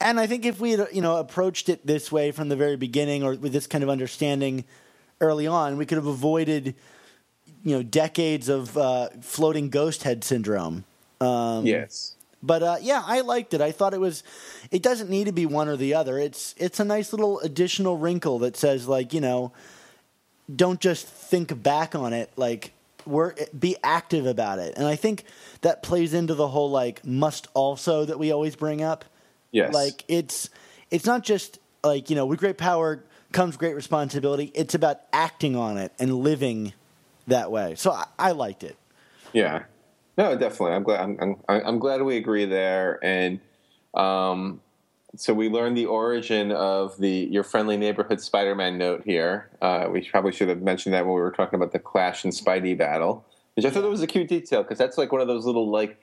and 0.00 0.18
I 0.18 0.26
think 0.26 0.44
if 0.44 0.60
we 0.60 0.72
had, 0.72 0.88
you 0.92 1.00
know, 1.00 1.16
approached 1.16 1.68
it 1.68 1.86
this 1.86 2.10
way 2.10 2.32
from 2.32 2.48
the 2.48 2.56
very 2.56 2.76
beginning, 2.76 3.22
or 3.22 3.34
with 3.34 3.52
this 3.52 3.66
kind 3.66 3.84
of 3.84 3.90
understanding 3.90 4.64
early 5.20 5.46
on, 5.46 5.76
we 5.76 5.86
could 5.86 5.96
have 5.96 6.06
avoided, 6.06 6.74
you 7.62 7.76
know, 7.76 7.82
decades 7.82 8.48
of 8.48 8.76
uh, 8.76 9.08
floating 9.20 9.70
ghost 9.70 10.02
head 10.02 10.24
syndrome. 10.24 10.84
Um, 11.20 11.64
yes. 11.64 12.15
But 12.42 12.62
uh, 12.62 12.76
yeah, 12.80 13.02
I 13.04 13.20
liked 13.20 13.54
it. 13.54 13.60
I 13.60 13.72
thought 13.72 13.94
it 13.94 14.00
was. 14.00 14.22
It 14.70 14.82
doesn't 14.82 15.10
need 15.10 15.24
to 15.24 15.32
be 15.32 15.46
one 15.46 15.68
or 15.68 15.76
the 15.76 15.94
other. 15.94 16.18
It's 16.18 16.54
it's 16.58 16.80
a 16.80 16.84
nice 16.84 17.12
little 17.12 17.40
additional 17.40 17.96
wrinkle 17.96 18.38
that 18.40 18.56
says 18.56 18.86
like 18.86 19.12
you 19.12 19.20
know, 19.20 19.52
don't 20.54 20.80
just 20.80 21.06
think 21.06 21.62
back 21.62 21.94
on 21.94 22.12
it. 22.12 22.30
Like 22.36 22.72
we're 23.06 23.34
be 23.58 23.76
active 23.82 24.26
about 24.26 24.58
it. 24.58 24.74
And 24.76 24.86
I 24.86 24.96
think 24.96 25.24
that 25.62 25.82
plays 25.82 26.12
into 26.12 26.34
the 26.34 26.48
whole 26.48 26.70
like 26.70 27.04
must 27.04 27.48
also 27.54 28.04
that 28.04 28.18
we 28.18 28.32
always 28.32 28.56
bring 28.56 28.82
up. 28.82 29.04
Yes. 29.50 29.72
Like 29.72 30.04
it's 30.08 30.50
it's 30.90 31.06
not 31.06 31.24
just 31.24 31.58
like 31.82 32.10
you 32.10 32.16
know 32.16 32.26
with 32.26 32.38
great 32.38 32.58
power 32.58 33.02
comes 33.32 33.56
great 33.56 33.74
responsibility. 33.74 34.50
It's 34.54 34.74
about 34.74 35.00
acting 35.12 35.56
on 35.56 35.78
it 35.78 35.92
and 35.98 36.14
living 36.16 36.72
that 37.26 37.50
way. 37.50 37.74
So 37.76 37.92
I, 37.92 38.06
I 38.18 38.30
liked 38.32 38.62
it. 38.62 38.76
Yeah. 39.32 39.64
No, 40.16 40.36
definitely. 40.36 40.74
I'm 40.76 40.82
glad. 40.82 41.00
I'm, 41.00 41.18
I'm 41.20 41.36
I'm 41.48 41.78
glad 41.78 42.02
we 42.02 42.16
agree 42.16 42.46
there. 42.46 42.98
And 43.04 43.40
um, 43.94 44.60
so 45.16 45.34
we 45.34 45.48
learned 45.48 45.76
the 45.76 45.86
origin 45.86 46.52
of 46.52 46.96
the 46.98 47.28
your 47.30 47.42
friendly 47.44 47.76
neighborhood 47.76 48.20
Spider-Man 48.20 48.78
note 48.78 49.02
here. 49.04 49.50
Uh, 49.60 49.88
we 49.90 50.08
probably 50.08 50.32
should 50.32 50.48
have 50.48 50.62
mentioned 50.62 50.94
that 50.94 51.04
when 51.06 51.14
we 51.14 51.20
were 51.20 51.32
talking 51.32 51.56
about 51.56 51.72
the 51.72 51.78
Clash 51.78 52.24
and 52.24 52.32
Spidey 52.32 52.78
battle, 52.78 53.26
which 53.54 53.66
I 53.66 53.70
thought 53.70 53.82
that 53.82 53.90
was 53.90 54.02
a 54.02 54.06
cute 54.06 54.28
detail 54.28 54.62
because 54.62 54.78
that's 54.78 54.98
like 54.98 55.12
one 55.12 55.20
of 55.20 55.28
those 55.28 55.46
little 55.46 55.70
like 55.70 55.98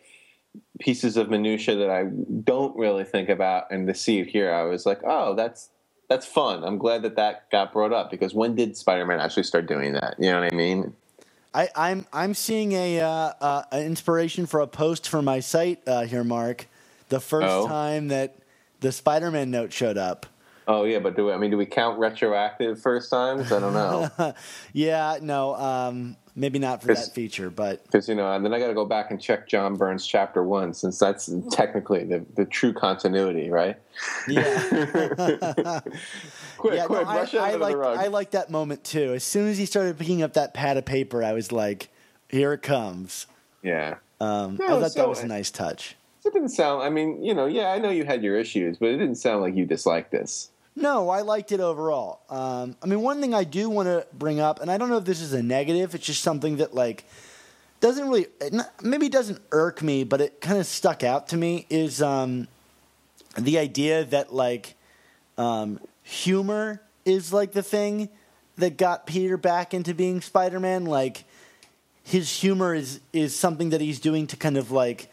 pieces 0.80 1.18
of 1.18 1.30
minutia 1.30 1.76
that 1.76 1.90
I 1.90 2.06
don't 2.06 2.78
really 2.78 3.06
think 3.06 3.30
about, 3.30 3.72
and 3.72 3.88
to 3.88 3.96
see 3.96 4.20
it 4.20 4.28
here, 4.28 4.54
I 4.54 4.64
was 4.64 4.86
like, 4.86 5.02
oh, 5.06 5.36
that's 5.36 5.70
that's 6.10 6.26
fun. 6.28 6.64
I'm 6.64 6.78
glad 6.78 7.04
that 7.04 7.16
that 7.16 7.50
got 7.52 7.74
brought 7.74 7.94
up 7.94 8.12
because 8.12 8.34
when 8.36 8.56
did 8.56 8.78
Spider-Man 8.78 9.20
actually 9.20 9.44
start 9.44 9.68
doing 9.68 9.94
that? 9.94 10.16
You 10.20 10.32
know 10.32 10.42
what 10.42 10.54
I 10.54 10.56
mean? 10.56 10.94
I, 11.54 11.70
I'm 11.76 12.06
I'm 12.12 12.34
seeing 12.34 12.72
a 12.74 13.02
uh, 13.02 13.08
uh, 13.08 13.64
an 13.72 13.84
inspiration 13.86 14.46
for 14.46 14.60
a 14.62 14.68
post 14.68 15.08
for 15.08 15.22
my 15.22 15.40
site 15.40 15.82
uh, 15.88 16.02
here, 16.04 16.24
Mark. 16.24 16.68
The 17.10 17.20
first 17.20 17.48
Oh. 17.48 17.68
time 17.68 18.08
that 18.08 18.36
the 18.80 18.92
Spider-Man 18.92 19.52
note 19.52 19.72
showed 19.72 19.98
up. 19.98 20.26
Oh 20.68 20.86
yeah, 20.86 21.00
but 21.00 21.16
do 21.16 21.26
we, 21.26 21.32
I 21.34 21.38
mean 21.38 21.52
do 21.52 21.58
we 21.58 21.66
count 21.66 22.00
retroactive 22.00 22.82
first 22.82 23.10
times? 23.10 23.52
I 23.52 23.60
don't 23.60 23.74
know. 23.74 24.10
Yeah, 24.74 25.20
no, 25.22 25.56
um, 25.56 26.16
maybe 26.36 26.58
not 26.58 26.82
for 26.82 26.94
that 26.96 27.14
feature, 27.14 27.50
but 27.50 27.84
Because 27.84 28.08
you 28.10 28.16
know, 28.16 28.34
and 28.34 28.44
then 28.46 28.54
I 28.54 28.60
got 28.60 28.68
to 28.68 28.74
go 28.74 28.86
back 28.86 29.12
and 29.12 29.22
check 29.22 29.48
John 29.48 29.76
Byrne's 29.76 30.08
chapter 30.08 30.42
one, 30.42 30.74
since 30.74 30.98
that's 30.98 31.30
technically 31.52 32.06
the, 32.06 32.26
the 32.36 32.46
true 32.46 32.74
continuity, 32.74 33.50
right? 33.52 33.78
yeah, 34.28 35.80
Quick, 36.58 36.76
yeah. 36.76 36.86
quick, 36.86 37.04
no, 37.04 37.10
I, 37.10 37.16
brush 37.16 37.34
it 37.34 37.40
I 37.42 37.52
the 37.54 37.58
like. 37.58 37.76
I 37.76 38.08
like 38.08 38.32
that 38.32 38.50
moment 38.50 38.84
too. 38.84 39.14
As 39.14 39.24
soon 39.24 39.48
as 39.48 39.58
he 39.58 39.66
started 39.66 39.98
picking 39.98 40.22
up 40.22 40.34
that 40.34 40.54
pad 40.54 40.78
of 40.78 40.86
paper, 40.86 41.24
I 41.24 41.34
was 41.34 41.52
like, 41.52 41.90
"Here 42.30 42.54
it 42.54 42.62
comes." 42.62 43.28
yeah, 43.62 43.96
Um, 44.20 44.60
I 44.62 44.68
thought 44.68 44.92
so- 44.92 45.02
that 45.02 45.10
was 45.10 45.22
a 45.22 45.28
nice 45.28 45.50
touch. 45.52 45.96
it 46.26 46.32
didn't 46.34 46.50
sound. 46.50 46.84
I 46.84 46.90
mean, 46.90 47.24
you 47.24 47.34
know, 47.34 47.46
yeah, 47.48 47.72
I 47.72 47.80
know 47.80 47.90
you 47.90 48.06
had 48.06 48.24
your 48.24 48.38
issues, 48.38 48.78
but 48.78 48.90
it 48.90 48.98
didn't 48.98 49.16
sound 49.16 49.42
like 49.42 49.56
you 49.56 49.66
disliked 49.66 50.12
this. 50.12 50.50
No, 50.76 51.10
I 51.10 51.22
liked 51.22 51.52
it 51.52 51.60
overall. 51.60 52.22
Um, 52.30 52.76
I 52.82 52.88
mean, 52.88 53.02
one 53.02 53.22
thing 53.22 53.34
I 53.34 53.44
do 53.44 53.70
want 53.70 53.88
to 53.88 54.08
bring 54.14 54.40
up, 54.40 54.60
and 54.62 54.72
I 54.72 54.78
don't 54.78 54.90
know 54.90 54.98
if 54.98 55.06
this 55.06 55.22
is 55.22 55.34
a 55.34 55.44
negative. 55.44 55.94
It's 55.94 56.06
just 56.06 56.22
something 56.24 56.58
that 56.58 56.74
like 56.74 57.06
doesn't 57.80 58.08
really, 58.08 58.28
maybe 58.82 59.10
doesn't 59.10 59.40
irk 59.52 59.82
me, 59.84 60.04
but 60.04 60.20
it 60.22 60.40
kind 60.42 60.58
of 60.60 60.66
stuck 60.66 61.04
out 61.04 61.28
to 61.28 61.38
me. 61.38 61.68
Is 61.70 62.02
um, 62.02 62.48
the 63.38 63.60
idea 63.60 64.04
that 64.06 64.34
like 64.34 64.76
um, 65.38 65.80
humor 66.04 66.82
is 67.06 67.34
like 67.34 67.54
the 67.54 67.64
thing 67.64 68.10
that 68.58 68.78
got 68.78 69.08
Peter 69.08 69.38
back 69.38 69.74
into 69.74 69.94
being 69.94 70.22
Spider-Man. 70.22 70.86
Like 70.86 71.24
his 72.04 72.30
humor 72.40 72.76
is 72.76 73.00
is 73.12 73.36
something 73.36 73.72
that 73.72 73.82
he's 73.82 74.00
doing 74.00 74.28
to 74.28 74.38
kind 74.38 74.58
of 74.58 74.72
like 74.72 75.12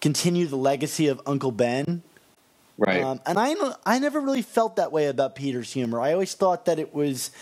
continue 0.00 0.46
the 0.46 0.56
legacy 0.56 1.08
of 1.08 1.20
Uncle 1.26 1.52
Ben. 1.52 2.02
Right. 2.78 3.02
Um, 3.02 3.20
and 3.26 3.38
I, 3.40 3.56
I 3.84 3.98
never 3.98 4.20
really 4.20 4.42
felt 4.42 4.76
that 4.76 4.92
way 4.92 5.06
about 5.06 5.34
Peter's 5.34 5.72
humor. 5.72 6.00
I 6.00 6.12
always 6.12 6.34
thought 6.34 6.66
that 6.66 6.78
it 6.78 6.94
was 6.94 7.32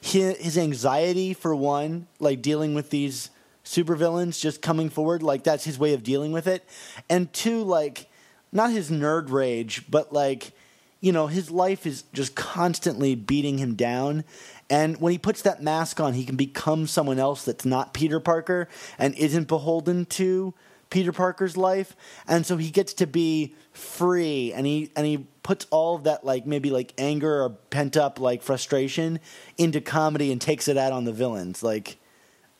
his, 0.00 0.38
his 0.38 0.56
anxiety, 0.56 1.34
for 1.34 1.54
one, 1.54 2.06
like 2.18 2.40
dealing 2.40 2.72
with 2.72 2.88
these 2.88 3.28
supervillains 3.66 4.40
just 4.40 4.62
coming 4.62 4.88
forward, 4.88 5.22
like 5.22 5.44
that's 5.44 5.64
his 5.64 5.78
way 5.78 5.92
of 5.92 6.02
dealing 6.02 6.32
with 6.32 6.46
it. 6.46 6.66
And 7.10 7.30
two, 7.34 7.62
like, 7.64 8.08
not 8.50 8.70
his 8.70 8.90
nerd 8.90 9.30
rage, 9.30 9.84
but 9.90 10.10
like, 10.10 10.52
you 11.00 11.12
know, 11.12 11.26
his 11.28 11.50
life 11.50 11.86
is 11.86 12.02
just 12.12 12.34
constantly 12.34 13.14
beating 13.14 13.58
him 13.58 13.74
down. 13.74 14.24
And 14.68 15.00
when 15.00 15.12
he 15.12 15.18
puts 15.18 15.42
that 15.42 15.62
mask 15.62 16.00
on, 16.00 16.14
he 16.14 16.24
can 16.24 16.36
become 16.36 16.86
someone 16.86 17.18
else 17.18 17.44
that's 17.44 17.64
not 17.64 17.94
Peter 17.94 18.20
Parker 18.20 18.68
and 18.98 19.14
isn't 19.14 19.48
beholden 19.48 20.06
to 20.06 20.54
Peter 20.90 21.12
Parker's 21.12 21.56
life. 21.56 21.94
And 22.26 22.44
so 22.44 22.56
he 22.56 22.70
gets 22.70 22.94
to 22.94 23.06
be 23.06 23.54
free 23.72 24.52
and 24.52 24.66
he 24.66 24.90
and 24.96 25.06
he 25.06 25.26
puts 25.44 25.66
all 25.70 25.94
of 25.94 26.04
that 26.04 26.24
like 26.24 26.46
maybe 26.46 26.70
like 26.70 26.92
anger 26.98 27.42
or 27.44 27.50
pent 27.50 27.96
up 27.96 28.18
like 28.18 28.42
frustration 28.42 29.20
into 29.56 29.80
comedy 29.80 30.32
and 30.32 30.40
takes 30.40 30.66
it 30.68 30.76
out 30.76 30.92
on 30.92 31.04
the 31.04 31.12
villains. 31.12 31.62
Like 31.62 31.98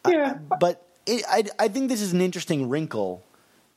yeah. 0.07 0.39
but 0.61 0.87
it, 1.07 1.25
I 1.29 1.45
I 1.59 1.69
think 1.69 1.89
this 1.89 2.01
is 2.01 2.13
an 2.13 2.21
interesting 2.21 2.69
wrinkle. 2.69 3.25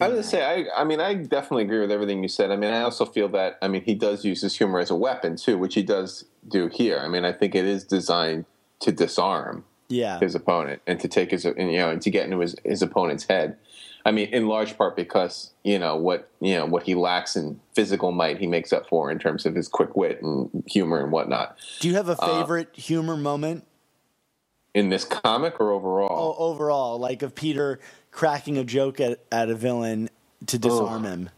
I 0.02 0.08
was 0.08 0.14
gonna 0.16 0.24
say, 0.24 0.44
I, 0.76 0.82
I 0.82 0.84
mean, 0.84 1.00
I 1.00 1.14
definitely 1.14 1.64
agree 1.64 1.80
with 1.80 1.92
everything 1.92 2.22
you 2.24 2.30
said. 2.30 2.52
I 2.52 2.56
mean, 2.56 2.74
I 2.74 2.82
also 2.82 3.06
feel 3.06 3.30
that, 3.30 3.58
I 3.62 3.68
mean, 3.68 3.84
he 3.84 3.94
does 3.94 4.26
use 4.26 4.42
his 4.42 4.56
humor 4.58 4.80
as 4.80 4.90
a 4.90 4.96
weapon 4.96 5.36
too, 5.36 5.58
which 5.58 5.76
he 5.76 5.84
does 5.84 6.26
do 6.48 6.68
here. 6.68 7.00
I 7.04 7.08
mean, 7.08 7.24
I 7.26 7.32
think 7.32 7.54
it 7.56 7.66
is 7.66 7.84
designed 7.84 8.46
to 8.80 8.92
disarm 8.92 9.64
Yeah. 9.90 10.20
his 10.20 10.34
opponent 10.34 10.82
and 10.88 11.00
to 11.02 11.08
take 11.08 11.32
his, 11.32 11.46
and, 11.46 11.72
you 11.72 11.78
know, 11.78 11.92
and 11.92 12.02
to 12.02 12.10
get 12.10 12.26
into 12.26 12.40
his, 12.40 12.56
his 12.66 12.82
opponent's 12.82 13.26
head. 13.26 13.58
I 14.04 14.10
mean, 14.10 14.30
in 14.30 14.48
large 14.48 14.76
part 14.80 14.96
because 14.96 15.52
you 15.64 15.78
know 15.78 15.96
what 15.96 16.28
you 16.40 16.56
know 16.56 16.66
what 16.66 16.82
he 16.82 16.96
lacks 16.96 17.36
in 17.36 17.60
physical 17.76 18.12
might, 18.12 18.40
he 18.40 18.48
makes 18.48 18.74
up 18.74 18.90
for 18.90 19.12
in 19.12 19.20
terms 19.20 19.46
of 19.46 19.54
his 19.54 19.68
quick 19.68 19.96
wit 19.96 20.24
and 20.24 20.64
humor 20.66 21.04
and 21.04 21.12
whatnot. 21.12 21.56
Do 21.82 21.88
you 21.88 21.94
have 21.94 22.10
a 22.10 22.20
Uh, 22.20 22.40
favorite 22.40 22.70
humor 22.76 23.16
moment 23.16 23.68
In 24.74 24.90
this 24.90 25.06
comic 25.06 25.60
or 25.62 25.70
overall? 25.72 26.36
o- 26.40 26.46
overall, 26.50 26.98
like 26.98 27.22
of 27.22 27.36
Peter 27.36 27.80
cracking 28.12 28.58
a 28.58 28.64
joke 28.64 29.00
at, 29.00 29.20
at 29.32 29.50
a 29.50 29.56
villain 29.56 30.10
to 30.48 30.58
disarm 30.60 31.04
him? 31.04 31.30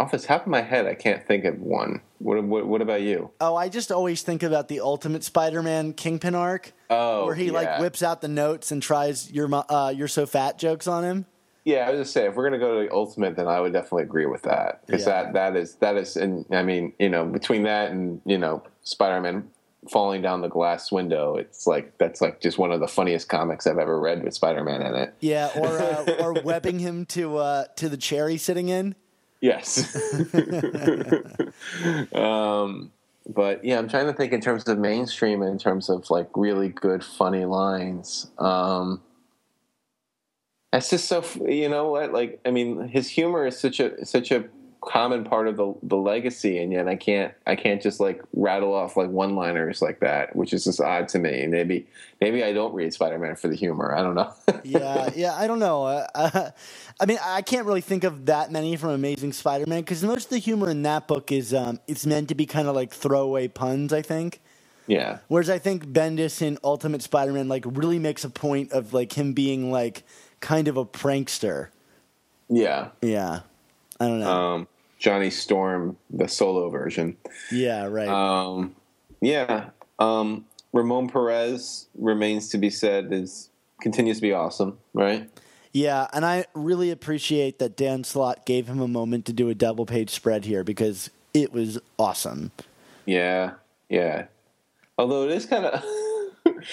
Off 0.00 0.12
the 0.12 0.18
top 0.18 0.42
of 0.42 0.46
my 0.46 0.62
head, 0.62 0.86
I 0.86 0.94
can't 0.94 1.26
think 1.26 1.44
of 1.44 1.58
one. 1.60 2.02
What, 2.18 2.42
what, 2.44 2.66
what 2.68 2.82
about 2.82 3.02
you? 3.02 3.30
Oh, 3.40 3.56
I 3.56 3.68
just 3.68 3.90
always 3.90 4.22
think 4.22 4.44
about 4.44 4.68
the 4.68 4.78
Ultimate 4.80 5.24
Spider-Man 5.24 5.92
Kingpin 5.92 6.36
arc, 6.36 6.72
Oh, 6.88 7.26
where 7.26 7.34
he 7.34 7.50
like 7.50 7.80
whips 7.80 8.02
out 8.02 8.20
the 8.20 8.28
notes 8.28 8.70
and 8.70 8.80
tries 8.80 9.30
"you're 9.30 9.48
uh, 9.52 9.90
you're 9.90 10.06
so 10.08 10.24
fat" 10.24 10.56
jokes 10.56 10.86
on 10.86 11.02
him. 11.02 11.26
Yeah, 11.64 11.86
I 11.86 11.90
was 11.90 12.00
just 12.00 12.12
saying, 12.12 12.30
if 12.30 12.36
we're 12.36 12.44
gonna 12.44 12.60
go 12.60 12.80
to 12.80 12.86
the 12.88 12.94
ultimate, 12.94 13.34
then 13.36 13.48
I 13.48 13.60
would 13.60 13.72
definitely 13.72 14.04
agree 14.04 14.26
with 14.26 14.42
that 14.42 14.86
because 14.86 15.04
Yeah. 15.04 15.24
that 15.24 15.32
that 15.34 15.56
is 15.56 15.74
that 15.76 15.96
is, 15.96 16.16
and 16.16 16.46
I 16.52 16.62
mean, 16.62 16.92
you 17.00 17.08
know, 17.08 17.26
between 17.26 17.64
that 17.64 17.90
and 17.90 18.20
you 18.24 18.38
know, 18.38 18.62
Spider-Man 18.84 19.50
falling 19.90 20.22
down 20.22 20.40
the 20.40 20.48
glass 20.48 20.92
window, 20.92 21.36
it's 21.36 21.66
like 21.66 21.96
that's 21.98 22.20
like 22.20 22.40
just 22.40 22.58
one 22.58 22.72
of 22.72 22.80
the 22.80 22.88
funniest 22.88 23.28
comics 23.28 23.66
I've 23.66 23.78
ever 23.78 23.98
read 23.98 24.22
with 24.22 24.34
Spider-Man 24.34 24.82
in 24.82 24.94
it. 24.94 25.14
Yeah, 25.20 25.50
or 25.56 25.78
uh, 25.78 26.16
or 26.20 26.32
webbing 26.42 26.78
him 26.78 27.06
to 27.06 27.38
uh, 27.38 27.64
to 27.76 27.88
the 27.88 27.96
chair 27.96 28.28
he's 28.28 28.42
sitting 28.42 28.68
in. 28.68 28.94
Yes. 29.40 29.94
um, 32.12 32.90
but 33.28 33.64
yeah, 33.64 33.78
I'm 33.78 33.88
trying 33.88 34.06
to 34.06 34.12
think 34.12 34.32
in 34.32 34.40
terms 34.40 34.66
of 34.66 34.78
mainstream, 34.78 35.42
in 35.42 35.58
terms 35.58 35.88
of 35.88 36.10
like 36.10 36.28
really 36.34 36.68
good, 36.68 37.04
funny 37.04 37.44
lines. 37.44 38.30
Um, 38.38 39.02
that's 40.72 40.90
just 40.90 41.06
so 41.06 41.24
you 41.46 41.68
know 41.68 41.90
what? 41.90 42.12
Like, 42.12 42.40
I 42.44 42.50
mean, 42.50 42.88
his 42.88 43.08
humor 43.08 43.46
is 43.46 43.58
such 43.58 43.80
a 43.80 44.04
such 44.04 44.30
a 44.30 44.44
common 44.82 45.24
part 45.24 45.48
of 45.48 45.56
the 45.56 45.74
the 45.82 45.96
legacy, 45.96 46.58
and 46.58 46.72
yet 46.72 46.88
I 46.88 46.96
can't 46.96 47.34
I 47.46 47.56
can't 47.56 47.82
just 47.82 48.00
like 48.00 48.22
rattle 48.32 48.74
off 48.74 48.96
like 48.96 49.10
one 49.10 49.36
liners 49.36 49.82
like 49.82 50.00
that, 50.00 50.36
which 50.36 50.52
is 50.52 50.64
just 50.64 50.80
odd 50.80 51.08
to 51.10 51.18
me. 51.18 51.46
Maybe 51.48 51.86
maybe 52.20 52.44
I 52.44 52.52
don't 52.52 52.74
read 52.74 52.92
Spider 52.94 53.18
Man 53.18 53.36
for 53.36 53.48
the 53.48 53.56
humor. 53.56 53.94
I 53.96 54.02
don't 54.02 54.14
know. 54.14 54.32
Yeah, 54.64 55.10
yeah, 55.16 55.34
I 55.34 55.46
don't 55.46 55.60
know. 55.60 55.84
Uh, 55.86 56.06
uh, 56.14 56.50
I 57.00 57.06
mean, 57.06 57.18
I 57.24 57.42
can't 57.42 57.66
really 57.66 57.80
think 57.80 58.04
of 58.04 58.26
that 58.26 58.52
many 58.52 58.76
from 58.76 58.90
Amazing 58.90 59.32
Spider-Man 59.32 59.80
because 59.80 60.02
most 60.04 60.26
of 60.26 60.30
the 60.30 60.38
humor 60.38 60.70
in 60.70 60.82
that 60.82 61.08
book 61.08 61.32
is 61.32 61.54
um, 61.54 61.80
it's 61.88 62.06
meant 62.06 62.28
to 62.28 62.34
be 62.34 62.46
kind 62.46 62.68
of 62.68 62.74
like 62.76 62.92
throwaway 62.92 63.48
puns. 63.48 63.92
I 63.92 64.02
think. 64.02 64.40
yeah. 64.86 65.18
Whereas 65.28 65.50
I 65.50 65.58
think 65.58 65.86
Bendis 65.88 66.42
in 66.42 66.58
Ultimate 66.64 67.02
Spider-Man 67.02 67.48
like 67.48 67.64
really 67.66 67.98
makes 67.98 68.24
a 68.24 68.30
point 68.30 68.72
of 68.72 68.92
like 68.94 69.14
him 69.18 69.32
being 69.34 69.70
like 69.72 70.04
kind 70.40 70.68
of 70.68 70.76
a 70.76 70.84
prankster. 70.84 71.68
Yeah. 72.48 72.90
Yeah, 73.02 73.40
I 74.00 74.06
don't 74.06 74.20
know. 74.20 74.30
Um, 74.30 74.68
Johnny 74.98 75.30
Storm, 75.30 75.96
the 76.10 76.28
solo 76.28 76.70
version. 76.70 77.16
yeah, 77.52 77.84
right. 77.86 78.08
Um, 78.08 78.74
yeah. 79.20 79.70
Um, 79.98 80.44
Ramon 80.72 81.08
Perez 81.08 81.86
remains 81.96 82.48
to 82.50 82.58
be 82.58 82.70
said 82.70 83.12
is 83.12 83.50
continues 83.80 84.18
to 84.18 84.22
be 84.22 84.32
awesome, 84.32 84.78
right? 84.92 85.28
yeah, 85.72 86.08
and 86.12 86.24
I 86.24 86.46
really 86.54 86.90
appreciate 86.90 87.58
that 87.58 87.76
Dan 87.76 88.04
Slott 88.04 88.46
gave 88.46 88.66
him 88.66 88.80
a 88.80 88.88
moment 88.88 89.26
to 89.26 89.32
do 89.32 89.48
a 89.48 89.54
double 89.54 89.86
page 89.86 90.10
spread 90.10 90.44
here 90.44 90.64
because 90.64 91.10
it 91.34 91.52
was 91.52 91.78
awesome. 91.98 92.50
Yeah, 93.06 93.52
yeah. 93.88 94.26
Although 94.96 95.24
it 95.24 95.30
is 95.30 95.46
kind 95.46 95.64
of, 95.64 95.82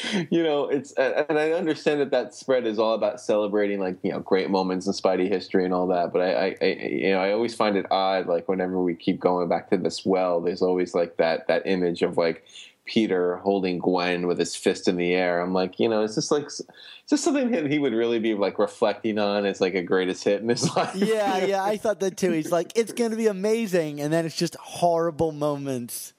you 0.30 0.43
know, 0.43 0.67
it's 0.67 0.91
and 0.93 1.38
I 1.38 1.52
understand 1.52 2.02
that 2.02 2.12
that 2.12 2.34
spread 2.34 2.65
is 2.65 2.80
all 2.80 2.93
about 2.93 3.19
celebrating 3.19 3.80
like 3.80 3.98
you 4.04 4.12
know 4.12 4.19
great 4.19 4.50
moments 4.50 4.88
in 4.88 4.93
Spidey 4.93 5.28
history 5.28 5.65
and 5.65 5.74
all 5.74 5.88
that. 5.88 6.13
But 6.13 6.21
I, 6.21 6.56
I, 6.62 6.65
you 6.65 7.12
know, 7.12 7.19
I 7.19 7.32
always 7.32 7.56
find 7.56 7.78
it 7.78 7.86
odd 7.91 8.28
like 8.28 8.48
whenever 8.48 8.82
we 8.82 8.95
keep 8.95 9.19
going 9.19 9.48
back 9.48 9.69
to 9.69 9.78
this 9.78 10.06
well, 10.06 10.41
there's 10.41 10.62
always 10.62 10.93
like 10.93 11.17
that 11.17 11.48
that 11.48 11.65
image 11.65 12.02
of 12.02 12.17
like 12.17 12.45
Peter 12.86 13.38
holding 13.38 13.80
Gwen 13.80 14.28
with 14.28 14.38
his 14.38 14.56
fist 14.56 14.88
in 14.88 14.95
the 14.95 15.13
air. 15.13 15.41
I'm 15.41 15.54
like, 15.54 15.80
you 15.80 15.89
know, 15.89 16.04
it's 16.04 16.15
just 16.15 16.32
like, 16.32 16.45
is 16.45 16.62
this 17.10 17.24
something 17.24 17.52
that 17.52 17.69
he 17.69 17.80
would 17.80 17.93
really 17.93 18.19
be 18.19 18.36
like 18.36 18.60
reflecting 18.60 19.17
on 19.17 19.45
as 19.45 19.60
like 19.60 19.74
a 19.74 19.82
greatest 19.82 20.24
hit 20.24 20.41
in 20.41 20.50
his 20.50 20.76
life? 20.76 20.95
Yeah, 20.95 21.45
yeah, 21.45 21.63
I 21.63 21.78
thought 21.78 22.00
that 22.02 22.15
too. 22.15 22.32
He's 22.32 22.52
like, 22.52 22.71
it's 22.76 22.93
going 22.93 23.12
to 23.12 23.17
be 23.17 23.28
amazing, 23.28 24.00
and 24.02 24.13
then 24.13 24.26
it's 24.26 24.36
just 24.36 24.56
horrible 24.56 25.32
moments 25.32 26.13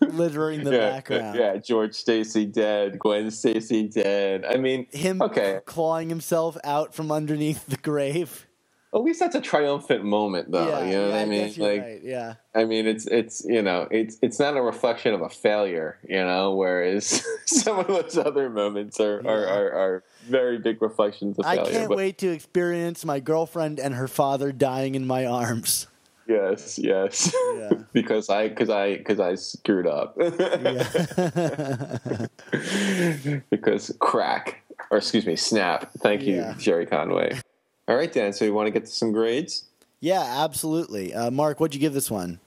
littering 0.00 0.64
the 0.64 0.72
yeah, 0.76 0.78
background. 0.90 1.38
yeah, 1.38 1.56
George 1.56 1.94
Stacy 1.94 2.44
dead, 2.46 2.98
Gwen 2.98 3.30
Stacy 3.30 3.88
dead. 3.88 4.44
I 4.44 4.56
mean, 4.56 4.86
Him 4.92 5.22
okay, 5.22 5.60
clawing 5.66 6.08
himself 6.08 6.56
out 6.64 6.94
from 6.94 7.10
underneath 7.12 7.66
the 7.66 7.76
grave. 7.76 8.46
at 8.94 9.02
least 9.02 9.20
that's 9.20 9.34
a 9.34 9.40
triumphant 9.40 10.04
moment, 10.04 10.50
though. 10.50 10.68
yeah, 10.68 10.84
you 10.84 10.92
know 10.92 11.08
yeah, 11.08 11.12
what 11.12 11.20
I 11.20 11.24
mean? 11.26 11.52
you're 11.54 11.68
Like, 11.72 11.82
right. 11.82 12.00
Yeah. 12.02 12.34
I 12.54 12.64
mean, 12.64 12.86
it's 12.86 13.06
it's 13.06 13.44
you 13.44 13.60
know, 13.62 13.86
it's 13.90 14.16
it's 14.22 14.38
not 14.38 14.56
a 14.56 14.62
reflection 14.62 15.12
of 15.12 15.20
a 15.20 15.28
failure, 15.28 15.98
you 16.08 16.16
know. 16.24 16.54
Whereas 16.54 17.22
some 17.46 17.78
of 17.78 17.86
those 17.88 18.16
other 18.16 18.48
moments 18.48 18.98
are 19.00 19.18
are, 19.26 19.46
are, 19.46 19.72
are 19.72 20.04
very 20.28 20.58
big 20.58 20.80
reflections 20.80 21.38
of 21.38 21.44
failure. 21.44 21.60
I 21.62 21.70
can't 21.70 21.88
but 21.88 21.98
wait 21.98 22.16
to 22.18 22.28
experience 22.32 23.04
my 23.04 23.20
girlfriend 23.20 23.78
and 23.78 23.94
her 23.94 24.08
father 24.08 24.50
dying 24.52 24.94
in 24.94 25.06
my 25.06 25.26
arms. 25.26 25.88
Yes, 26.28 26.78
yes, 26.78 27.32
Yeah. 27.56 27.70
because 27.92 28.28
I 28.28 28.48
because 28.48 28.70
I 28.70 28.96
because 28.96 29.20
I 29.20 29.36
screwed 29.36 29.86
up 29.86 30.16
because 33.50 33.94
crack 34.00 34.62
or 34.90 34.98
excuse 34.98 35.26
me, 35.26 35.36
snap. 35.36 35.90
Thank 35.98 36.22
you, 36.22 36.36
Yeah. 36.36 36.54
Gerry 36.58 36.86
Conway. 36.86 37.38
All 37.88 37.96
right, 37.96 38.12
Dan. 38.12 38.32
So 38.32 38.44
you 38.44 38.52
want 38.54 38.66
to 38.66 38.70
get 38.70 38.86
to 38.86 38.92
some 38.92 39.12
grades? 39.12 39.64
yeah, 40.00 40.22
absolutely. 40.44 41.14
Uh, 41.14 41.30
Mark, 41.30 41.58
what'd 41.60 41.74
you 41.74 41.80
give 41.80 41.94
this 41.94 42.10
one? 42.10 42.40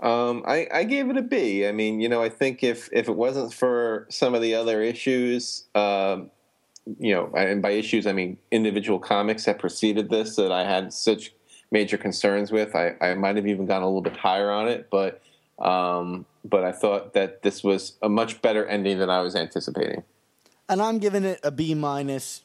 Um, 0.00 0.42
I, 0.46 0.66
I 0.72 0.84
gave 0.84 1.10
it 1.10 1.16
a 1.18 1.22
B. 1.22 1.66
I 1.66 1.72
mean, 1.72 2.00
you 2.00 2.08
know, 2.08 2.22
I 2.22 2.28
think 2.30 2.62
if 2.64 2.88
if 2.92 3.08
it 3.08 3.16
wasn't 3.16 3.52
for 3.52 4.06
some 4.08 4.34
of 4.34 4.40
the 4.42 4.54
other 4.54 4.82
issues, 4.82 5.64
um, 5.74 6.30
you 6.98 7.14
know, 7.14 7.30
and 7.36 7.60
by 7.60 7.70
issues 7.72 8.06
I 8.06 8.12
mean 8.12 8.38
individual 8.50 8.98
comics 8.98 9.44
that 9.44 9.58
preceded 9.58 10.08
this 10.10 10.36
that 10.36 10.52
I 10.52 10.64
had 10.64 10.92
such 10.92 11.32
major 11.70 11.96
concerns 11.96 12.50
with, 12.50 12.74
I, 12.74 12.94
I 13.00 13.14
might 13.14 13.36
have 13.36 13.46
even 13.46 13.66
gone 13.66 13.82
a 13.82 13.86
little 13.86 14.00
bit 14.00 14.16
higher 14.16 14.50
on 14.50 14.68
it. 14.68 14.88
But 14.90 15.22
um, 15.58 16.26
but 16.44 16.64
I 16.64 16.72
thought 16.72 17.12
that 17.14 17.42
this 17.42 17.62
was 17.62 17.96
a 18.02 18.08
much 18.08 18.40
better 18.40 18.66
ending 18.66 18.98
than 18.98 19.10
I 19.10 19.20
was 19.20 19.36
anticipating. 19.36 20.02
And 20.68 20.80
I'm 20.80 20.98
giving 20.98 21.24
it 21.24 21.40
a 21.42 21.50
B 21.50 21.74
minus, 21.74 22.42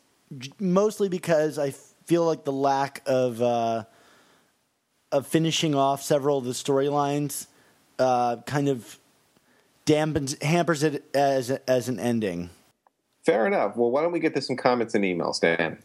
mostly 0.59 1.07
because 1.07 1.57
I 1.57 1.71
feel 2.05 2.25
like 2.25 2.43
the 2.43 2.51
lack 2.51 3.01
of 3.05 3.41
uh, 3.41 3.85
of 5.11 5.27
finishing 5.27 5.75
off 5.75 6.01
several 6.01 6.37
of 6.37 6.45
the 6.45 6.51
storylines 6.51 7.47
uh, 7.99 8.37
kind 8.45 8.67
of 8.67 8.99
dampens 9.85 10.41
hampers 10.41 10.83
it 10.83 11.05
as 11.15 11.51
as 11.51 11.87
an 11.87 11.99
ending. 11.99 12.49
Fair 13.25 13.47
enough. 13.47 13.75
Well, 13.75 13.89
why 13.89 14.01
don't 14.01 14.11
we 14.11 14.19
get 14.19 14.35
to 14.35 14.41
some 14.41 14.55
comments 14.55 14.93
and 14.93 15.03
emails, 15.03 15.39
Dan? 15.39 15.79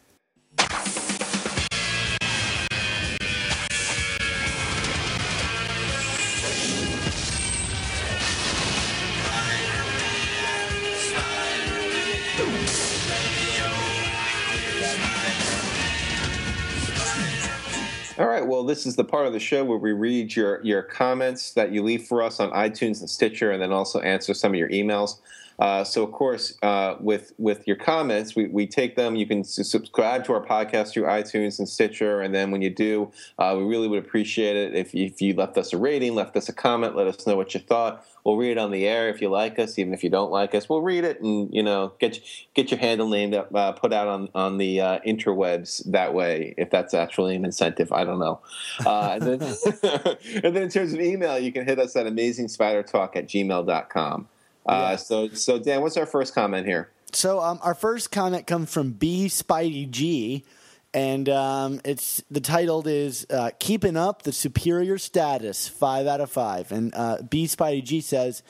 Well, 18.61 18.67
this 18.67 18.85
is 18.85 18.95
the 18.95 19.03
part 19.03 19.25
of 19.25 19.33
the 19.33 19.39
show 19.39 19.65
where 19.65 19.79
we 19.79 19.91
read 19.91 20.35
your 20.35 20.63
your 20.63 20.83
comments 20.83 21.53
that 21.53 21.71
you 21.71 21.81
leave 21.81 22.03
for 22.03 22.21
us 22.21 22.39
on 22.39 22.51
iTunes 22.51 22.99
and 22.99 23.09
Stitcher, 23.09 23.49
and 23.49 23.59
then 23.59 23.71
also 23.71 23.99
answer 24.01 24.35
some 24.35 24.51
of 24.51 24.59
your 24.59 24.69
emails. 24.69 25.15
Uh, 25.59 25.83
so, 25.83 26.03
of 26.03 26.11
course, 26.11 26.57
uh, 26.63 26.95
with 26.99 27.33
with 27.37 27.67
your 27.67 27.75
comments, 27.75 28.35
we, 28.35 28.47
we 28.47 28.67
take 28.67 28.95
them. 28.95 29.15
You 29.15 29.25
can 29.25 29.43
subscribe 29.43 30.23
to 30.25 30.33
our 30.33 30.45
podcast 30.45 30.93
through 30.93 31.03
iTunes 31.03 31.59
and 31.59 31.67
Stitcher, 31.67 32.21
and 32.21 32.33
then 32.33 32.51
when 32.51 32.61
you 32.61 32.69
do, 32.69 33.11
uh, 33.37 33.55
we 33.57 33.63
really 33.63 33.87
would 33.87 33.99
appreciate 33.99 34.55
it 34.55 34.75
if 34.75 34.93
you, 34.93 35.05
if 35.05 35.21
you 35.21 35.33
left 35.33 35.57
us 35.57 35.73
a 35.73 35.77
rating, 35.77 36.15
left 36.15 36.35
us 36.35 36.49
a 36.49 36.53
comment, 36.53 36.95
let 36.95 37.07
us 37.07 37.25
know 37.27 37.35
what 37.35 37.53
you 37.53 37.59
thought. 37.59 38.05
We'll 38.23 38.37
read 38.37 38.51
it 38.51 38.57
on 38.57 38.71
the 38.71 38.87
air 38.87 39.09
if 39.09 39.21
you 39.21 39.29
like 39.29 39.57
us, 39.57 39.79
even 39.79 39.93
if 39.93 40.03
you 40.03 40.09
don't 40.09 40.31
like 40.31 40.53
us. 40.53 40.69
We'll 40.69 40.81
read 40.81 41.03
it 41.03 41.21
and 41.21 41.53
you 41.53 41.63
know 41.63 41.93
get 41.99 42.19
get 42.53 42.71
your 42.71 42.79
handle 42.79 43.09
named 43.09 43.33
up, 43.33 43.53
uh, 43.53 43.71
put 43.73 43.93
out 43.93 44.07
on 44.07 44.29
on 44.35 44.57
the 44.57 44.81
uh, 44.81 44.99
interwebs 45.05 45.83
that 45.91 46.13
way. 46.13 46.53
If 46.57 46.69
that's 46.69 46.93
actually 46.93 47.35
an 47.35 47.45
incentive, 47.45 47.91
I 47.91 48.03
don't 48.03 48.19
know. 48.19 48.41
Uh, 48.85 49.17
and, 49.19 49.21
then, 49.21 49.41
and 50.43 50.55
then 50.55 50.63
in 50.63 50.69
terms 50.69 50.93
of 50.93 50.99
email, 50.99 51.39
you 51.39 51.51
can 51.51 51.65
hit 51.65 51.79
us 51.79 51.95
at 51.95 52.05
amazingspidertalk 52.05 53.15
at 53.15 53.27
gmail.com. 53.27 54.27
Uh, 54.65 54.89
Yeah. 54.91 54.95
So 54.97 55.29
so 55.29 55.59
Dan, 55.59 55.81
what's 55.81 55.97
our 55.97 56.05
first 56.05 56.33
comment 56.35 56.65
here? 56.67 56.89
So 57.13 57.39
um, 57.41 57.59
our 57.61 57.75
first 57.75 58.11
comment 58.11 58.47
comes 58.47 58.71
from 58.71 58.91
B 58.91 59.25
Spidey 59.25 59.89
G, 59.89 60.45
and 60.93 61.27
um, 61.27 61.81
it's 61.83 62.23
the 62.31 62.39
titled 62.39 62.87
is 62.87 63.25
uh, 63.29 63.51
"Keeping 63.59 63.97
Up 63.97 64.23
the 64.23 64.31
Superior 64.31 64.97
Status." 64.97 65.67
Five 65.67 66.07
out 66.07 66.21
of 66.21 66.31
five, 66.31 66.71
and 66.71 66.93
uh, 66.95 67.21
B 67.21 67.45
Spidey 67.45 67.83
G 67.83 67.99
says, 68.01 68.43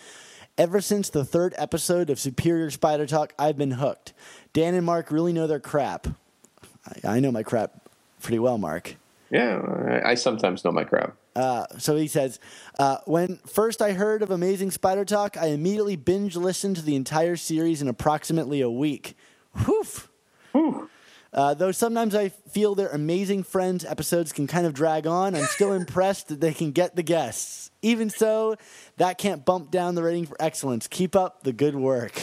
"Ever 0.58 0.80
since 0.82 1.10
the 1.10 1.26
third 1.26 1.56
episode 1.58 2.10
of 2.10 2.20
Superior 2.20 2.70
Spider 2.70 3.08
Talk, 3.08 3.34
I've 3.40 3.58
been 3.58 3.72
hooked. 3.72 4.14
Dan 4.54 4.76
and 4.76 4.86
Mark 4.86 5.10
really 5.12 5.34
know 5.34 5.48
their 5.48 5.60
crap. 5.60 6.08
I, 7.04 7.16
I 7.16 7.20
know 7.20 7.32
my 7.32 7.44
crap 7.44 7.90
pretty 8.22 8.38
well, 8.40 8.58
Mark." 8.60 8.96
Yeah, 9.32 9.62
I, 10.04 10.12
I 10.12 10.16
sometimes 10.16 10.66
know 10.66 10.74
my 10.74 10.84
crap. 10.84 11.16
Uh, 11.36 11.66
so 11.78 11.96
he 11.96 12.08
says, 12.08 12.40
uh, 12.78 12.98
when 13.06 13.38
first 13.48 13.82
I 13.82 13.94
heard 13.94 14.22
of 14.22 14.30
Amazing 14.30 14.72
Spider 14.72 15.06
Talk, 15.06 15.38
I 15.38 15.48
immediately 15.48 15.96
binge 15.96 16.36
listened 16.36 16.76
to 16.76 16.82
the 16.82 16.96
entire 16.96 17.38
series 17.38 17.82
in 17.82 17.88
approximately 17.88 18.60
a 18.60 18.70
week. 18.70 19.16
Whew. 19.56 20.90
Uh, 21.34 21.54
though 21.54 21.72
sometimes 21.72 22.14
I 22.14 22.28
feel 22.28 22.76
their 22.76 22.90
Amazing 22.90 23.44
Friends 23.44 23.86
episodes 23.86 24.34
can 24.34 24.48
kind 24.48 24.68
of 24.68 24.74
drag 24.74 25.08
on, 25.08 25.34
I'm 25.34 25.46
still 25.46 25.72
impressed 25.82 26.28
that 26.28 26.42
they 26.42 26.54
can 26.54 26.72
get 26.72 26.98
the 26.98 27.04
guests. 27.04 27.72
Even 27.82 28.10
so, 28.10 28.58
that 28.98 29.18
can't 29.18 29.46
bump 29.46 29.72
down 29.72 29.96
the 29.96 30.04
rating 30.04 30.26
for 30.26 30.36
excellence. 30.42 30.88
Keep 30.88 31.16
up 31.16 31.44
the 31.44 31.54
good 31.54 31.76
work. 31.76 32.22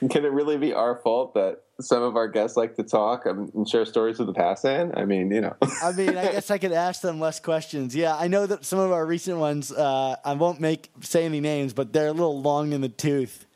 Can 0.00 0.24
it 0.24 0.32
really 0.32 0.56
be 0.56 0.72
our 0.72 0.96
fault 0.96 1.34
that 1.34 1.62
some 1.80 2.02
of 2.02 2.16
our 2.16 2.28
guests 2.28 2.56
like 2.56 2.74
to 2.76 2.82
talk 2.82 3.24
and 3.26 3.52
and 3.54 3.68
share 3.68 3.84
stories 3.84 4.18
of 4.20 4.26
the 4.26 4.32
past? 4.32 4.64
Dan, 4.64 4.92
I 4.96 5.04
mean, 5.04 5.30
you 5.30 5.40
know. 5.40 5.56
I 5.82 5.92
mean, 5.92 6.16
I 6.16 6.32
guess 6.32 6.50
I 6.50 6.58
could 6.58 6.72
ask 6.72 7.00
them 7.02 7.20
less 7.20 7.40
questions. 7.40 7.94
Yeah, 7.94 8.16
I 8.16 8.28
know 8.28 8.46
that 8.46 8.64
some 8.64 8.78
of 8.78 8.92
our 8.92 9.06
recent 9.06 9.38
ones, 9.38 9.70
uh, 9.72 10.16
I 10.24 10.34
won't 10.34 10.60
make 10.60 10.90
say 11.00 11.24
any 11.24 11.40
names, 11.40 11.72
but 11.72 11.92
they're 11.92 12.08
a 12.08 12.12
little 12.12 12.40
long 12.40 12.72
in 12.72 12.80
the 12.80 12.88
tooth. 12.88 13.46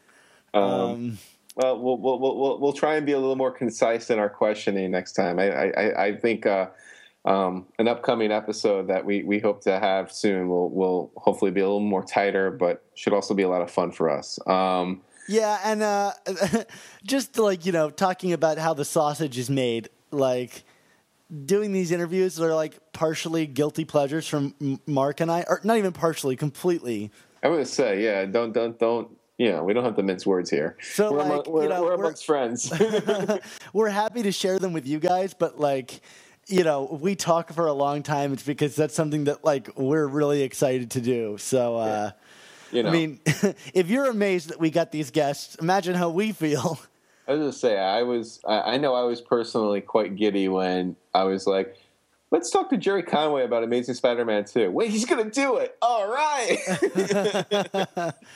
Um, 0.54 1.18
Well, 1.56 1.78
we'll, 1.78 1.98
we'll, 1.98 2.18
we'll, 2.18 2.38
we'll, 2.40 2.60
we'll 2.60 2.72
try 2.72 2.96
and 2.96 3.04
be 3.04 3.12
a 3.12 3.18
little 3.18 3.36
more 3.36 3.50
concise 3.52 4.08
in 4.10 4.18
our 4.18 4.30
questioning 4.30 4.90
next 4.90 5.12
time. 5.12 5.38
I, 5.38 5.50
I, 5.50 5.64
I- 5.76 6.04
I 6.06 6.16
think 6.16 6.46
uh, 6.46 6.68
um, 7.26 7.66
an 7.78 7.88
upcoming 7.88 8.32
episode 8.32 8.88
that 8.88 9.04
we, 9.04 9.22
we 9.22 9.38
hope 9.38 9.60
to 9.62 9.78
have 9.78 10.10
soon 10.10 10.48
will, 10.48 10.70
will 10.70 11.10
hopefully 11.16 11.50
be 11.50 11.60
a 11.60 11.64
little 11.64 11.80
more 11.80 12.02
tighter, 12.02 12.50
but 12.50 12.82
should 12.94 13.12
also 13.12 13.34
be 13.34 13.42
a 13.42 13.48
lot 13.48 13.60
of 13.62 13.70
fun 13.70 13.92
for 13.92 14.08
us. 14.10 14.38
Um, 14.46 15.02
Yeah, 15.28 15.58
and 15.64 15.82
uh, 15.82 16.12
just 17.04 17.38
like 17.38 17.64
you 17.66 17.72
know, 17.72 17.90
talking 17.90 18.32
about 18.32 18.58
how 18.58 18.74
the 18.74 18.84
sausage 18.84 19.38
is 19.38 19.48
made, 19.48 19.88
like 20.10 20.64
doing 21.46 21.72
these 21.72 21.90
interviews 21.90 22.40
are 22.40 22.54
like 22.54 22.78
partially 22.92 23.46
guilty 23.46 23.84
pleasures 23.84 24.28
from 24.28 24.54
Mark 24.86 25.20
and 25.20 25.30
I, 25.30 25.44
or 25.48 25.60
not 25.64 25.78
even 25.78 25.92
partially, 25.92 26.36
completely. 26.36 27.10
I 27.42 27.48
would 27.48 27.66
say, 27.66 28.04
yeah, 28.04 28.24
don't, 28.26 28.52
don't, 28.52 28.78
don't, 28.78 29.16
you 29.38 29.50
know, 29.50 29.64
we 29.64 29.72
don't 29.72 29.84
have 29.84 29.96
to 29.96 30.02
mince 30.02 30.26
words 30.26 30.50
here. 30.50 30.76
So, 30.80 31.12
we're, 31.12 31.18
like, 31.18 31.26
among, 31.26 31.44
we're, 31.48 31.62
you 31.64 31.68
know, 31.70 31.82
we're 31.82 31.88
we're- 31.88 32.00
amongst 32.00 32.26
friends. 32.26 32.72
We're 33.72 33.88
happy 33.88 34.22
to 34.22 34.32
share 34.32 34.58
them 34.58 34.72
with 34.72 34.86
you 34.86 34.98
guys, 34.98 35.34
but 35.34 35.58
like. 35.58 36.00
You 36.48 36.64
know, 36.64 36.98
we 37.00 37.14
talk 37.14 37.52
for 37.52 37.68
a 37.68 37.72
long 37.72 38.02
time. 38.02 38.32
It's 38.32 38.42
because 38.42 38.74
that's 38.74 38.96
something 38.96 39.24
that 39.24 39.44
like 39.44 39.70
we're 39.78 40.08
really 40.08 40.42
excited 40.42 40.90
to 40.90 41.00
do. 41.00 41.36
So, 41.38 41.76
uh, 41.76 42.10
you 42.72 42.82
know, 42.82 42.88
I 42.88 42.92
mean, 42.92 43.20
if 43.74 43.88
you're 43.88 44.06
amazed 44.06 44.48
that 44.48 44.58
we 44.58 44.70
got 44.70 44.92
these 44.92 45.10
guests, 45.10 45.56
imagine 45.56 45.94
how 45.94 46.10
we 46.10 46.32
feel. 46.32 46.80
I 47.28 47.34
was 47.34 47.52
just 47.52 47.60
say 47.60 47.78
I 47.78 48.02
was 48.02 48.40
I, 48.46 48.74
I 48.74 48.76
know 48.78 48.94
I 48.94 49.02
was 49.02 49.20
personally 49.20 49.80
quite 49.80 50.16
giddy 50.16 50.48
when 50.48 50.96
I 51.14 51.24
was 51.24 51.46
like, 51.46 51.76
let's 52.32 52.50
talk 52.50 52.70
to 52.70 52.76
Gerry 52.76 53.04
Conway 53.04 53.44
about 53.44 53.62
Amazing 53.62 53.94
Spider-Man 53.94 54.44
2. 54.46 54.70
Wait, 54.70 54.90
he's 54.90 55.04
gonna 55.04 55.30
do 55.30 55.58
it. 55.58 55.76
All 55.80 56.08
right. 56.10 56.58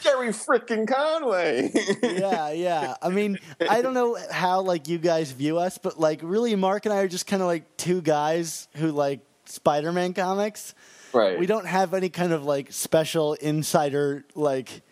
Gerry 0.02 0.28
freaking 0.28 0.86
Conway. 0.86 1.72
yeah, 2.02 2.50
yeah. 2.52 2.94
I 3.02 3.08
mean, 3.08 3.38
I 3.68 3.82
don't 3.82 3.94
know 3.94 4.16
how 4.30 4.60
like 4.60 4.86
you 4.86 4.98
guys 4.98 5.32
view 5.32 5.58
us, 5.58 5.78
but 5.78 5.98
like 5.98 6.20
really 6.22 6.54
Mark 6.54 6.86
and 6.86 6.92
I 6.92 6.98
are 6.98 7.08
just 7.08 7.26
kind 7.26 7.42
of 7.42 7.48
like 7.48 7.76
two 7.76 8.02
guys 8.02 8.68
who 8.76 8.92
like 8.92 9.20
Spider-Man 9.46 10.14
comics. 10.14 10.74
Right. 11.12 11.38
We 11.38 11.46
don't 11.46 11.66
have 11.66 11.94
any 11.94 12.08
kind 12.08 12.32
of 12.32 12.44
like 12.44 12.72
special 12.72 13.34
insider 13.34 14.24
like 14.34 14.82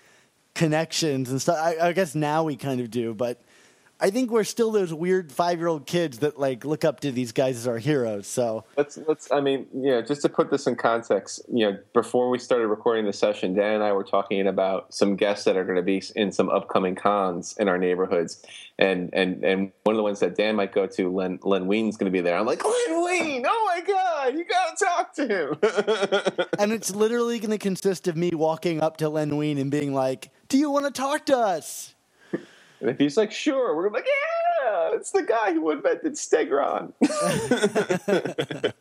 connections 0.54 1.30
and 1.30 1.40
stuff. 1.40 1.58
I, 1.58 1.88
I 1.88 1.92
guess 1.92 2.14
now 2.14 2.44
we 2.44 2.56
kind 2.56 2.80
of 2.80 2.90
do, 2.90 3.14
but 3.14 3.42
I 4.04 4.10
think 4.10 4.30
we're 4.30 4.44
still 4.44 4.70
those 4.70 4.92
weird 4.92 5.32
five-year-old 5.32 5.86
kids 5.86 6.18
that 6.18 6.38
like 6.38 6.66
look 6.66 6.84
up 6.84 7.00
to 7.00 7.10
these 7.10 7.32
guys 7.32 7.56
as 7.56 7.66
our 7.66 7.78
heroes. 7.78 8.26
So 8.26 8.66
Let's 8.76 8.98
let's. 9.08 9.32
I 9.32 9.40
mean, 9.40 9.66
you 9.72 9.92
know, 9.92 10.02
just 10.02 10.20
to 10.20 10.28
put 10.28 10.50
this 10.50 10.66
in 10.66 10.76
context, 10.76 11.40
you 11.50 11.64
know, 11.64 11.78
before 11.94 12.28
we 12.28 12.38
started 12.38 12.66
recording 12.66 13.06
the 13.06 13.14
session, 13.14 13.54
Dan 13.54 13.76
and 13.76 13.82
I 13.82 13.92
were 13.92 14.04
talking 14.04 14.46
about 14.46 14.92
some 14.92 15.16
guests 15.16 15.46
that 15.46 15.56
are 15.56 15.64
going 15.64 15.76
to 15.76 15.82
be 15.82 16.02
in 16.16 16.32
some 16.32 16.50
upcoming 16.50 16.94
cons 16.94 17.56
in 17.58 17.66
our 17.66 17.78
neighborhoods, 17.78 18.44
and 18.78 19.08
and 19.14 19.42
and 19.42 19.72
one 19.84 19.94
of 19.94 19.96
the 19.96 20.02
ones 20.02 20.20
that 20.20 20.36
Dan 20.36 20.56
might 20.56 20.74
go 20.74 20.86
to, 20.86 21.10
Len 21.10 21.38
Len 21.42 21.66
Wein's 21.66 21.96
going 21.96 22.12
to 22.12 22.14
be 22.14 22.20
there. 22.20 22.36
I'm 22.36 22.44
like, 22.44 22.62
Len 22.62 23.04
Wein, 23.04 23.46
oh 23.48 23.72
my 23.74 23.80
god, 23.86 24.34
you 24.34 24.44
got 24.44 24.76
to 24.76 24.84
talk 24.84 25.14
to 25.14 26.36
him. 26.36 26.46
and 26.58 26.72
it's 26.72 26.94
literally 26.94 27.38
going 27.38 27.52
to 27.52 27.58
consist 27.58 28.06
of 28.06 28.18
me 28.18 28.32
walking 28.34 28.82
up 28.82 28.98
to 28.98 29.08
Len 29.08 29.38
Wein 29.38 29.56
and 29.56 29.70
being 29.70 29.94
like, 29.94 30.28
"Do 30.50 30.58
you 30.58 30.70
want 30.70 30.84
to 30.84 30.90
talk 30.90 31.24
to 31.24 31.38
us?" 31.38 31.93
And 32.84 32.92
if 32.92 32.98
he's 32.98 33.16
like, 33.16 33.32
sure, 33.32 33.74
we're 33.74 33.88
gonna 33.88 33.94
be 33.94 33.98
like, 34.00 34.08
yeah, 34.62 34.90
it's 34.92 35.10
the 35.10 35.22
guy 35.22 35.54
who 35.54 35.70
invented 35.70 36.12
Stegron. 36.12 36.92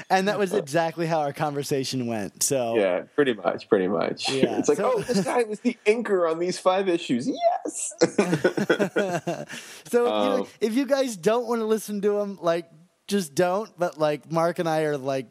and 0.10 0.28
that 0.28 0.38
was 0.38 0.54
exactly 0.54 1.06
how 1.06 1.20
our 1.20 1.32
conversation 1.34 2.06
went. 2.06 2.42
So 2.42 2.76
yeah, 2.76 3.00
pretty 3.14 3.34
much, 3.34 3.68
pretty 3.68 3.86
much. 3.88 4.30
Yeah, 4.30 4.58
it's 4.58 4.68
like, 4.68 4.78
so- 4.78 4.92
oh, 4.96 5.00
this 5.00 5.22
guy 5.24 5.42
was 5.44 5.60
the 5.60 5.76
inker 5.86 6.30
on 6.30 6.38
these 6.38 6.58
five 6.58 6.88
issues. 6.88 7.28
Yes. 7.28 7.94
So 9.90 10.06
if, 10.06 10.12
Um, 10.12 10.38
you, 10.40 10.46
if 10.60 10.74
you 10.74 10.86
guys 10.86 11.16
don't 11.16 11.46
want 11.46 11.60
to 11.60 11.64
listen 11.66 12.00
to 12.02 12.18
him, 12.20 12.38
like 12.40 12.70
just 13.08 13.34
don't. 13.34 13.70
But 13.78 13.98
like 13.98 14.30
Mark 14.30 14.58
and 14.60 14.68
I 14.68 14.82
are 14.82 14.96
like 14.96 15.26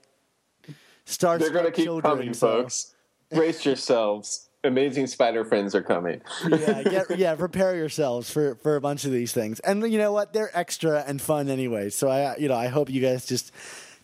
starstruck 1.05 1.39
They're 1.39 1.49
gonna 1.51 1.71
keep 1.71 1.85
children, 1.85 2.11
coming, 2.17 2.33
so- 2.33 2.61
folks. 2.63 2.93
Brace 3.31 3.63
yourselves. 3.65 4.48
Amazing 4.63 5.07
Spider 5.07 5.45
Friends 5.45 5.73
are 5.73 5.81
coming. 5.81 6.21
yeah, 6.47 6.83
get, 7.07 7.17
yeah. 7.17 7.35
Prepare 7.35 7.75
yourselves 7.75 8.29
for 8.29 8.55
for 8.55 8.75
a 8.75 8.81
bunch 8.81 9.05
of 9.05 9.11
these 9.11 9.31
things, 9.31 9.59
and 9.61 9.81
you 9.91 9.97
know 9.97 10.11
what? 10.11 10.33
They're 10.33 10.55
extra 10.57 11.03
and 11.07 11.21
fun 11.21 11.49
anyway. 11.49 11.89
So 11.89 12.09
I, 12.09 12.35
you 12.37 12.49
know, 12.49 12.55
I 12.55 12.67
hope 12.67 12.89
you 12.89 13.01
guys 13.01 13.25
just 13.25 13.51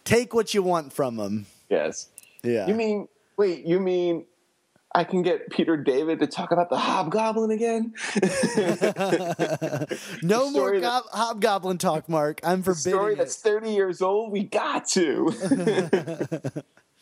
take 0.05 0.33
what 0.33 0.53
you 0.53 0.63
want 0.63 0.93
from 0.93 1.17
them. 1.17 1.45
yes. 1.69 2.09
Yeah. 2.43 2.67
You 2.67 2.75
mean? 2.75 3.07
Wait. 3.37 3.65
You 3.65 3.79
mean? 3.79 4.25
I 4.93 5.03
can 5.03 5.23
get 5.23 5.49
Peter 5.49 5.75
David 5.75 6.19
to 6.19 6.27
talk 6.27 6.51
about 6.51 6.69
the 6.69 6.77
Hobgoblin 6.77 7.51
again? 7.51 7.93
no 10.23 10.49
more 10.51 10.79
that- 10.79 11.03
hobgoblin 11.11 11.79
talk, 11.79 12.07
Mark? 12.07 12.39
I'm 12.45 12.63
forbidding 12.63 12.93
story 12.93 13.13
it. 13.13 13.17
that's 13.17 13.35
30 13.35 13.71
years 13.71 14.01
old 14.01 14.31
we 14.31 14.43
got 14.43 14.87
to 14.89 15.33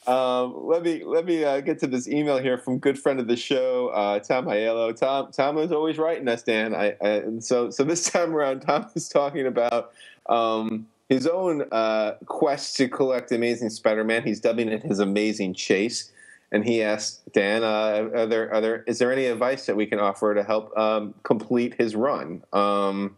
um, 0.07 0.67
let 0.67 0.83
me 0.83 1.03
let 1.03 1.25
me 1.25 1.43
uh, 1.43 1.61
get 1.61 1.79
to 1.79 1.87
this 1.87 2.07
email 2.07 2.37
here 2.37 2.57
from 2.57 2.79
good 2.79 2.99
friend 2.99 3.19
of 3.19 3.27
the 3.27 3.35
show 3.35 3.89
uh, 3.89 4.19
tom 4.19 4.45
Aiello. 4.45 4.95
tom 4.95 5.31
tom 5.31 5.57
is 5.57 5.71
always 5.71 5.97
writing 5.97 6.27
us 6.27 6.43
dan 6.43 6.75
I, 6.75 6.95
I 7.01 7.07
and 7.07 7.43
so 7.43 7.69
so 7.69 7.83
this 7.83 8.09
time 8.09 8.35
around 8.35 8.61
tom 8.61 8.89
is 8.95 9.09
talking 9.09 9.47
about 9.47 9.93
um, 10.27 10.87
his 11.09 11.27
own 11.27 11.65
uh, 11.71 12.13
quest 12.25 12.75
to 12.77 12.87
collect 12.87 13.31
amazing 13.31 13.69
spider-man 13.69 14.23
he's 14.23 14.39
dubbing 14.39 14.69
it 14.69 14.83
his 14.83 14.99
amazing 14.99 15.53
chase 15.53 16.11
and 16.53 16.63
he 16.63 16.83
asked 16.83 17.21
Dan, 17.33 17.63
uh, 17.63 18.09
are 18.13 18.27
there, 18.27 18.53
are 18.53 18.61
there, 18.61 18.83
is 18.83 18.99
there 18.99 19.11
any 19.11 19.25
advice 19.25 19.65
that 19.65 19.75
we 19.75 19.87
can 19.87 19.99
offer 19.99 20.35
to 20.35 20.43
help 20.43 20.77
um, 20.77 21.15
complete 21.23 21.73
his 21.73 21.95
run? 21.95 22.43
Um, 22.53 23.17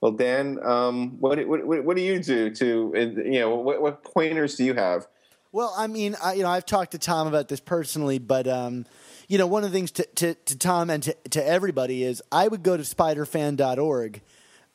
well, 0.00 0.12
Dan, 0.12 0.58
um, 0.64 1.20
what, 1.20 1.44
what 1.46 1.84
what 1.84 1.96
do 1.96 2.02
you 2.02 2.22
do 2.22 2.48
to 2.54 2.92
uh, 2.96 3.00
you 3.00 3.40
know 3.40 3.54
what, 3.56 3.82
what 3.82 4.02
pointers 4.02 4.54
do 4.56 4.64
you 4.64 4.74
have? 4.74 5.06
Well, 5.52 5.74
I 5.76 5.88
mean, 5.88 6.16
I, 6.22 6.34
you 6.34 6.44
know, 6.44 6.48
I've 6.48 6.64
talked 6.64 6.92
to 6.92 6.98
Tom 6.98 7.26
about 7.26 7.48
this 7.48 7.58
personally, 7.58 8.20
but 8.20 8.46
um, 8.46 8.86
you 9.26 9.36
know, 9.36 9.48
one 9.48 9.64
of 9.64 9.72
the 9.72 9.76
things 9.76 9.90
to, 9.92 10.04
to, 10.14 10.34
to 10.34 10.58
Tom 10.58 10.90
and 10.90 11.02
to, 11.02 11.16
to 11.30 11.44
everybody 11.44 12.04
is 12.04 12.22
I 12.30 12.46
would 12.46 12.62
go 12.62 12.76
to 12.76 12.84
spiderfan.org 12.84 14.22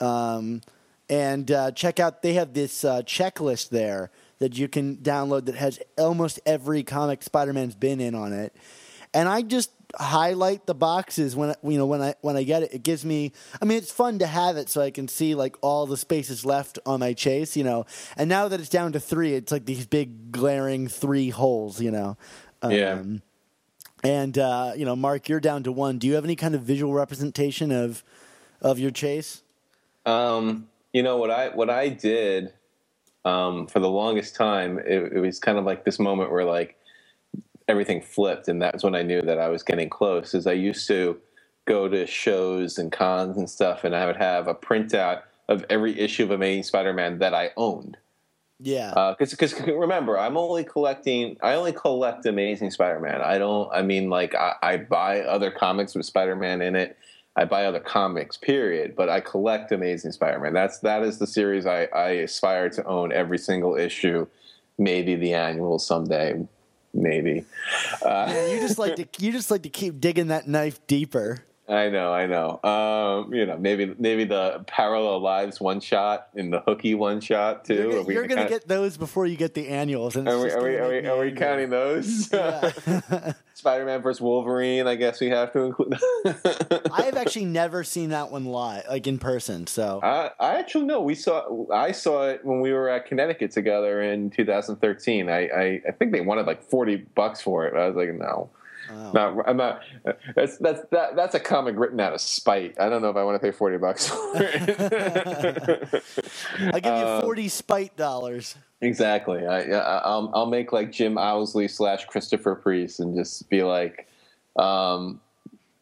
um, 0.01 0.61
and 1.09 1.49
uh, 1.49 1.71
check 1.71 2.01
out. 2.01 2.21
They 2.21 2.33
have 2.33 2.53
this 2.53 2.83
uh, 2.83 3.03
checklist 3.03 3.69
there 3.69 4.11
that 4.39 4.57
you 4.57 4.67
can 4.67 4.97
download 4.97 5.45
that 5.45 5.55
has 5.55 5.79
almost 5.97 6.41
every 6.45 6.83
comic 6.83 7.23
Spider-Man's 7.23 7.75
been 7.75 8.01
in 8.01 8.13
on 8.13 8.33
it, 8.33 8.53
and 9.15 9.27
I 9.27 9.41
just 9.41 9.71
highlight 9.97 10.65
the 10.65 10.75
boxes 10.75 11.35
when 11.37 11.51
I- 11.51 11.55
you 11.63 11.77
know 11.77 11.85
when 11.85 12.01
I 12.01 12.15
when 12.21 12.35
I 12.35 12.43
get 12.43 12.63
it. 12.63 12.73
It 12.73 12.83
gives 12.83 13.03
me. 13.05 13.31
I 13.61 13.65
mean, 13.65 13.77
it's 13.77 13.91
fun 13.91 14.19
to 14.19 14.27
have 14.27 14.57
it 14.57 14.69
so 14.69 14.81
I 14.81 14.91
can 14.91 15.07
see 15.07 15.33
like 15.35 15.55
all 15.61 15.85
the 15.87 15.97
spaces 15.97 16.45
left 16.45 16.77
on 16.85 16.99
my 16.99 17.13
chase. 17.13 17.55
You 17.55 17.63
know, 17.63 17.85
and 18.17 18.29
now 18.29 18.47
that 18.49 18.59
it's 18.59 18.69
down 18.69 18.91
to 18.91 18.99
three, 18.99 19.33
it's 19.33 19.51
like 19.51 19.65
these 19.65 19.87
big 19.87 20.31
glaring 20.31 20.87
three 20.87 21.29
holes. 21.29 21.81
You 21.81 21.91
know. 21.91 22.17
Yeah. 22.69 22.99
Um, 22.99 23.21
And 24.03 24.37
uh, 24.37 24.73
you 24.75 24.85
know, 24.85 24.95
Mark, 24.95 25.29
you're 25.29 25.39
down 25.39 25.63
to 25.63 25.71
one. 25.71 25.97
Do 25.97 26.05
you 26.07 26.13
have 26.15 26.25
any 26.25 26.35
kind 26.35 26.53
of 26.53 26.61
visual 26.61 26.93
representation 26.93 27.71
of 27.71 28.03
of 28.61 28.77
your 28.79 28.91
chase? 28.91 29.41
Um, 30.05 30.67
you 30.93 31.01
know 31.03 31.17
what 31.17 31.31
I 31.31 31.49
what 31.49 31.69
I 31.69 31.89
did 31.89 32.53
um, 33.23 33.65
for 33.67 33.79
the 33.79 33.89
longest 33.89 34.35
time. 34.35 34.77
It, 34.79 35.13
it 35.13 35.19
was 35.19 35.39
kind 35.39 35.57
of 35.57 35.65
like 35.65 35.85
this 35.85 35.97
moment 35.99 36.31
where 36.31 36.45
like 36.45 36.77
everything 37.67 38.01
flipped, 38.01 38.47
and 38.47 38.61
that's 38.61 38.83
when 38.83 38.95
I 38.95 39.01
knew 39.01 39.21
that 39.21 39.39
I 39.39 39.49
was 39.49 39.63
getting 39.63 39.89
close. 39.89 40.33
Is 40.33 40.47
I 40.47 40.53
used 40.53 40.87
to 40.87 41.17
go 41.65 41.87
to 41.87 42.05
shows 42.05 42.77
and 42.77 42.91
cons 42.91 43.37
and 43.37 43.49
stuff, 43.49 43.83
and 43.83 43.95
I 43.95 44.05
would 44.05 44.17
have 44.17 44.47
a 44.47 44.55
printout 44.55 45.23
of 45.47 45.65
every 45.69 45.99
issue 45.99 46.23
of 46.23 46.31
Amazing 46.31 46.63
Spider-Man 46.63 47.19
that 47.19 47.33
I 47.33 47.51
owned. 47.55 47.97
Yeah. 48.59 49.13
because 49.19 49.53
Uh, 49.59 49.73
remember 49.73 50.17
i'm 50.17 50.37
only 50.37 50.63
collecting 50.63 51.35
i 51.43 51.55
only 51.55 51.73
collect 51.73 52.25
amazing 52.25 52.71
spider-man 52.71 53.21
i 53.21 53.37
don't 53.37 53.69
i 53.73 53.81
mean 53.81 54.09
like 54.09 54.33
I, 54.33 54.53
I 54.63 54.77
buy 54.77 55.21
other 55.21 55.51
comics 55.51 55.93
with 55.93 56.05
spider-man 56.05 56.61
in 56.61 56.73
it 56.73 56.97
i 57.35 57.43
buy 57.43 57.65
other 57.65 57.81
comics 57.81 58.37
period 58.37 58.95
but 58.95 59.09
i 59.09 59.19
collect 59.19 59.73
amazing 59.73 60.13
spider-man 60.13 60.53
that's 60.53 60.79
that 60.79 61.03
is 61.03 61.19
the 61.19 61.27
series 61.27 61.65
i 61.65 61.83
i 61.93 62.09
aspire 62.11 62.69
to 62.69 62.85
own 62.85 63.11
every 63.11 63.37
single 63.37 63.75
issue 63.75 64.25
maybe 64.77 65.15
the 65.15 65.33
annual 65.33 65.77
someday 65.77 66.47
maybe 66.95 67.45
uh, 68.03 68.25
Man, 68.27 68.51
you 68.51 68.59
just 68.59 68.79
like 68.79 68.95
to 68.95 69.05
you 69.23 69.31
just 69.31 69.51
like 69.51 69.63
to 69.63 69.69
keep 69.69 69.99
digging 69.99 70.27
that 70.27 70.47
knife 70.47 70.85
deeper. 70.87 71.43
I 71.67 71.89
know, 71.89 72.13
I 72.13 72.27
know. 72.27 72.59
Um, 72.63 73.33
you 73.33 73.45
know, 73.45 73.57
maybe 73.57 73.95
maybe 73.97 74.23
the 74.23 74.63
parallel 74.67 75.19
lives 75.19 75.59
one 75.59 75.79
shot 75.79 76.27
and 76.35 76.53
the 76.53 76.59
hooky 76.59 76.93
one 76.93 77.21
shot 77.21 77.65
too. 77.65 77.73
You're, 77.73 77.87
Are 77.87 77.91
gonna- 77.91 78.03
we 78.03 78.13
you're 78.13 78.27
gonna 78.27 78.41
count- 78.41 78.49
get 78.51 78.67
those 78.67 78.97
before 78.97 79.25
you 79.25 79.35
get 79.35 79.55
the 79.55 79.67
annuals. 79.69 80.15
And 80.15 80.27
Are 80.29 80.39
we, 80.39 80.51
are 80.51 80.63
we, 80.63 80.75
are 80.77 80.89
we, 80.89 81.07
are 81.07 81.19
we 81.19 81.31
counting 81.31 81.71
those? 81.71 82.31
Yeah. 82.31 82.71
Spider-Man 83.55 84.01
versus 84.03 84.21
Wolverine. 84.21 84.85
I 84.85 84.93
guess 84.95 85.19
we 85.19 85.29
have 85.29 85.53
to 85.53 85.61
include. 85.61 85.97
I 86.25 87.03
have 87.03 87.17
actually 87.17 87.45
never 87.45 87.83
seen 87.83 88.09
that 88.09 88.29
one 88.29 88.45
live, 88.45 88.83
like 88.87 89.07
in 89.07 89.17
person. 89.17 89.65
So 89.65 90.01
I, 90.03 90.29
I 90.39 90.59
actually 90.59 90.85
know 90.85 91.01
we 91.01 91.15
saw. 91.15 91.71
I 91.73 91.91
saw 91.93 92.27
it 92.27 92.45
when 92.45 92.59
we 92.61 92.73
were 92.73 92.89
at 92.89 93.07
Connecticut 93.07 93.49
together 93.51 94.01
in 94.03 94.29
2013. 94.29 95.29
I, 95.29 95.47
I, 95.47 95.81
I 95.87 95.91
think 95.93 96.11
they 96.11 96.21
wanted 96.21 96.45
like 96.45 96.61
40 96.61 96.97
bucks 97.15 97.41
for 97.41 97.65
it. 97.65 97.75
I 97.75 97.87
was 97.87 97.95
like, 97.95 98.13
no, 98.13 98.49
Not. 98.91 99.47
I'm 99.47 99.57
not. 99.57 99.81
That's 100.35 100.57
that's 100.57 100.81
that, 100.91 101.15
that's 101.15 101.35
a 101.35 101.39
comic 101.39 101.75
written 101.77 101.99
out 101.99 102.13
of 102.13 102.21
spite. 102.21 102.75
I 102.79 102.89
don't 102.89 103.01
know 103.01 103.09
if 103.09 103.15
I 103.15 103.23
want 103.23 103.41
to 103.41 103.45
pay 103.45 103.51
40 103.51 103.77
bucks 103.77 104.07
for 104.07 104.31
it. 104.35 104.79
I'll 106.73 106.79
give 106.79 106.85
you 106.85 106.91
Uh, 106.91 107.21
forty 107.21 107.47
spite 107.47 107.95
dollars. 107.97 108.55
Exactly. 108.81 109.45
I, 109.47 109.61
I, 109.71 109.97
I'll 109.99 110.31
I'll 110.33 110.45
make 110.45 110.71
like 110.71 110.91
Jim 110.91 111.17
Owsley 111.17 111.67
slash 111.67 112.05
Christopher 112.05 112.55
Priest 112.55 112.99
and 112.99 113.15
just 113.15 113.49
be 113.49 113.63
like, 113.63 114.07
um, 114.57 115.19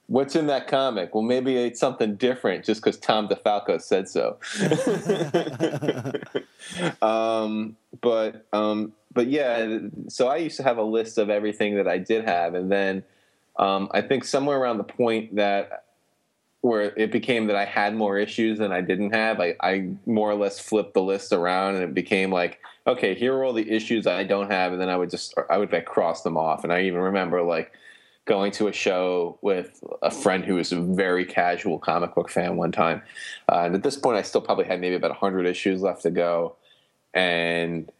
"What's 0.07 0.35
in 0.35 0.47
that 0.47 0.67
comic?" 0.67 1.13
Well, 1.13 1.23
maybe 1.23 1.57
it's 1.57 1.79
something 1.79 2.15
different 2.15 2.63
just 2.63 2.81
because 2.81 2.97
Tom 2.97 3.27
DeFalco 3.27 3.81
said 3.81 4.07
so. 4.07 4.37
um, 7.01 7.75
but 8.01 8.45
um, 8.53 8.93
but 9.13 9.27
yeah. 9.27 9.79
So 10.07 10.27
I 10.27 10.37
used 10.37 10.57
to 10.57 10.63
have 10.63 10.77
a 10.77 10.83
list 10.83 11.17
of 11.17 11.29
everything 11.29 11.75
that 11.75 11.87
I 11.87 11.97
did 11.97 12.25
have, 12.25 12.55
and 12.55 12.71
then 12.71 13.03
um, 13.57 13.89
I 13.91 14.01
think 14.01 14.23
somewhere 14.23 14.57
around 14.57 14.77
the 14.77 14.83
point 14.83 15.35
that 15.35 15.85
where 16.63 16.93
it 16.97 17.11
became 17.11 17.47
that 17.47 17.57
I 17.57 17.65
had 17.65 17.93
more 17.93 18.17
issues 18.17 18.57
than 18.57 18.71
I 18.71 18.79
didn't 18.79 19.13
have. 19.13 19.41
I, 19.41 19.55
I 19.59 19.89
more 20.05 20.31
or 20.31 20.35
less 20.35 20.59
flipped 20.59 20.93
the 20.93 21.01
list 21.01 21.33
around, 21.33 21.75
and 21.75 21.83
it 21.83 21.93
became 21.93 22.31
like, 22.31 22.61
okay, 22.87 23.15
here 23.15 23.35
are 23.35 23.43
all 23.43 23.51
the 23.51 23.69
issues 23.69 24.07
I 24.07 24.23
don't 24.23 24.49
have, 24.49 24.71
and 24.71 24.81
then 24.81 24.89
I 24.89 24.95
would 24.95 25.09
just 25.09 25.33
I 25.49 25.57
would 25.57 25.71
like 25.71 25.85
cross 25.85 26.23
them 26.23 26.37
off. 26.37 26.63
And 26.63 26.71
I 26.71 26.83
even 26.83 27.01
remember 27.01 27.41
like 27.41 27.73
going 28.25 28.53
to 28.53 28.69
a 28.69 28.73
show 28.73 29.37
with 29.41 29.83
a 30.01 30.09
friend 30.09 30.45
who 30.45 30.55
was 30.55 30.71
a 30.71 30.79
very 30.79 31.25
casual 31.25 31.77
comic 31.77 32.15
book 32.15 32.29
fan 32.29 32.55
one 32.55 32.71
time, 32.71 33.01
uh, 33.51 33.63
and 33.65 33.75
at 33.75 33.83
this 33.83 33.97
point, 33.97 34.17
I 34.17 34.21
still 34.21 34.41
probably 34.41 34.65
had 34.65 34.79
maybe 34.79 34.95
about 34.95 35.11
hundred 35.17 35.45
issues 35.45 35.81
left 35.81 36.03
to 36.03 36.11
go, 36.11 36.55
and 37.13 37.91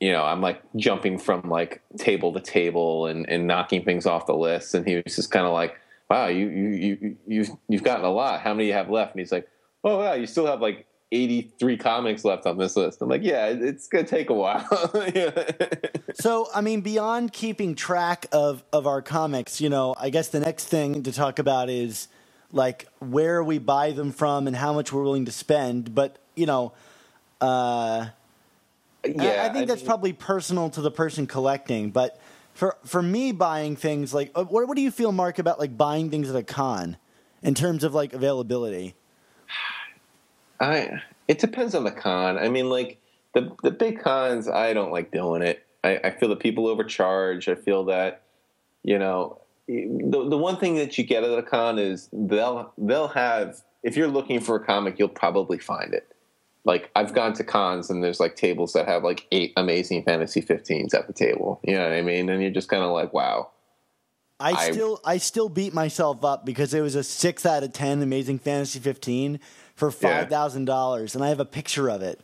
you 0.00 0.12
know, 0.12 0.22
I'm 0.22 0.40
like 0.40 0.62
jumping 0.76 1.18
from 1.18 1.48
like 1.48 1.82
table 1.96 2.32
to 2.32 2.40
table 2.40 3.06
and, 3.06 3.28
and 3.28 3.46
knocking 3.46 3.84
things 3.84 4.06
off 4.06 4.26
the 4.26 4.34
list. 4.34 4.74
And 4.74 4.86
he 4.86 4.96
was 4.96 5.16
just 5.16 5.30
kind 5.30 5.46
of 5.46 5.52
like, 5.52 5.76
wow, 6.08 6.28
you, 6.28 6.48
you, 6.48 6.68
you, 6.68 7.16
you've, 7.26 7.48
you've 7.68 7.82
gotten 7.82 8.04
a 8.04 8.10
lot. 8.10 8.40
How 8.40 8.54
many 8.54 8.64
do 8.64 8.68
you 8.68 8.74
have 8.74 8.90
left? 8.90 9.12
And 9.12 9.20
he's 9.20 9.32
like, 9.32 9.48
oh, 9.82 9.98
wow, 9.98 10.14
you 10.14 10.26
still 10.26 10.46
have 10.46 10.60
like 10.60 10.86
83 11.10 11.76
comics 11.78 12.24
left 12.24 12.46
on 12.46 12.58
this 12.58 12.76
list. 12.76 13.02
I'm 13.02 13.08
like, 13.08 13.24
yeah, 13.24 13.46
it's 13.46 13.88
going 13.88 14.04
to 14.04 14.10
take 14.10 14.30
a 14.30 14.34
while. 14.34 14.66
Yeah. 15.14 15.30
So, 16.14 16.48
I 16.54 16.60
mean, 16.60 16.80
beyond 16.80 17.32
keeping 17.32 17.74
track 17.74 18.26
of, 18.32 18.62
of 18.72 18.86
our 18.86 19.02
comics, 19.02 19.60
you 19.60 19.68
know, 19.68 19.94
I 19.98 20.10
guess 20.10 20.28
the 20.28 20.40
next 20.40 20.66
thing 20.66 21.02
to 21.04 21.12
talk 21.12 21.38
about 21.38 21.70
is 21.70 22.08
like 22.52 22.86
where 22.98 23.42
we 23.42 23.58
buy 23.58 23.92
them 23.92 24.12
from 24.12 24.46
and 24.46 24.56
how 24.56 24.72
much 24.72 24.92
we're 24.92 25.02
willing 25.02 25.24
to 25.26 25.32
spend. 25.32 25.94
But, 25.94 26.18
you 26.34 26.46
know, 26.46 26.72
uh, 27.40 28.08
yeah, 29.04 29.46
I, 29.48 29.52
think 29.52 29.68
that's 29.68 29.80
mean- 29.80 29.86
probably 29.86 30.12
personal 30.12 30.70
to 30.70 30.80
the 30.80 30.90
person 30.90 31.26
collecting. 31.26 31.90
But 31.90 32.20
for 32.54 32.76
for 32.84 33.02
me, 33.02 33.32
buying 33.32 33.76
things 33.76 34.12
like 34.12 34.30
uh, 34.34 34.44
what, 34.44 34.66
what 34.68 34.76
do 34.76 34.82
you 34.82 34.90
feel, 34.90 35.12
Mark, 35.12 35.38
about 35.38 35.58
like 35.58 35.76
buying 35.76 36.10
things 36.10 36.28
at 36.28 36.36
a 36.36 36.42
con 36.42 36.96
in 37.42 37.54
terms 37.54 37.84
of 37.84 37.94
like 37.94 38.12
availability? 38.12 38.94
I 40.60 41.02
it 41.28 41.38
depends 41.38 41.74
on 41.74 41.84
the 41.84 41.92
con. 41.92 42.38
I 42.38 42.48
mean, 42.48 42.68
like 42.68 43.00
the 43.34 43.54
the 43.62 43.70
big 43.70 44.00
cons, 44.00 44.48
I 44.48 44.72
don't 44.72 44.90
like 44.90 45.12
doing 45.12 45.42
it. 45.42 45.64
I, 45.84 46.00
I 46.02 46.10
feel 46.10 46.28
that 46.30 46.40
people 46.40 46.66
overcharge. 46.66 47.48
I 47.48 47.54
feel 47.54 47.84
that 47.84 48.22
you 48.82 48.98
know 48.98 49.40
the 49.68 50.26
the 50.28 50.38
one 50.38 50.56
thing 50.56 50.76
that 50.76 50.98
you 50.98 51.04
get 51.04 51.22
at 51.22 51.38
a 51.38 51.42
con 51.42 51.78
is 51.78 52.08
they'll 52.12 52.72
they'll 52.78 53.08
have 53.08 53.62
if 53.82 53.96
you're 53.96 54.08
looking 54.08 54.40
for 54.40 54.56
a 54.56 54.64
comic, 54.64 54.98
you'll 54.98 55.08
probably 55.08 55.58
find 55.58 55.94
it. 55.94 56.12
Like 56.64 56.90
I've 56.94 57.14
gone 57.14 57.32
to 57.34 57.44
cons 57.44 57.88
and 57.90 58.02
there's 58.04 58.20
like 58.20 58.36
tables 58.36 58.72
that 58.74 58.86
have 58.88 59.02
like 59.04 59.26
eight 59.32 59.52
amazing 59.56 60.02
fantasy 60.04 60.42
15s 60.42 60.92
at 60.94 61.06
the 61.06 61.12
table. 61.12 61.60
You 61.62 61.74
know 61.76 61.84
what 61.84 61.92
I 61.92 62.02
mean? 62.02 62.28
And 62.28 62.42
you're 62.42 62.50
just 62.50 62.68
kind 62.68 62.82
of 62.82 62.90
like, 62.90 63.12
wow. 63.12 63.50
I, 64.40 64.52
I- 64.52 64.70
still 64.70 65.00
I 65.04 65.16
still 65.18 65.48
beat 65.48 65.74
myself 65.74 66.24
up 66.24 66.44
because 66.46 66.72
it 66.74 66.80
was 66.80 66.94
a 66.94 67.02
six 67.02 67.44
out 67.44 67.62
of 67.64 67.72
ten 67.72 68.02
Amazing 68.02 68.38
Fantasy 68.38 68.78
15 68.78 69.40
for 69.74 69.88
Yeah. 69.88 69.92
five 70.20 70.28
thousand 70.28 70.66
dollars, 70.66 71.14
and 71.14 71.24
I 71.24 71.28
have 71.30 71.40
a 71.40 71.44
picture 71.44 71.88
of 71.90 72.02
it, 72.02 72.20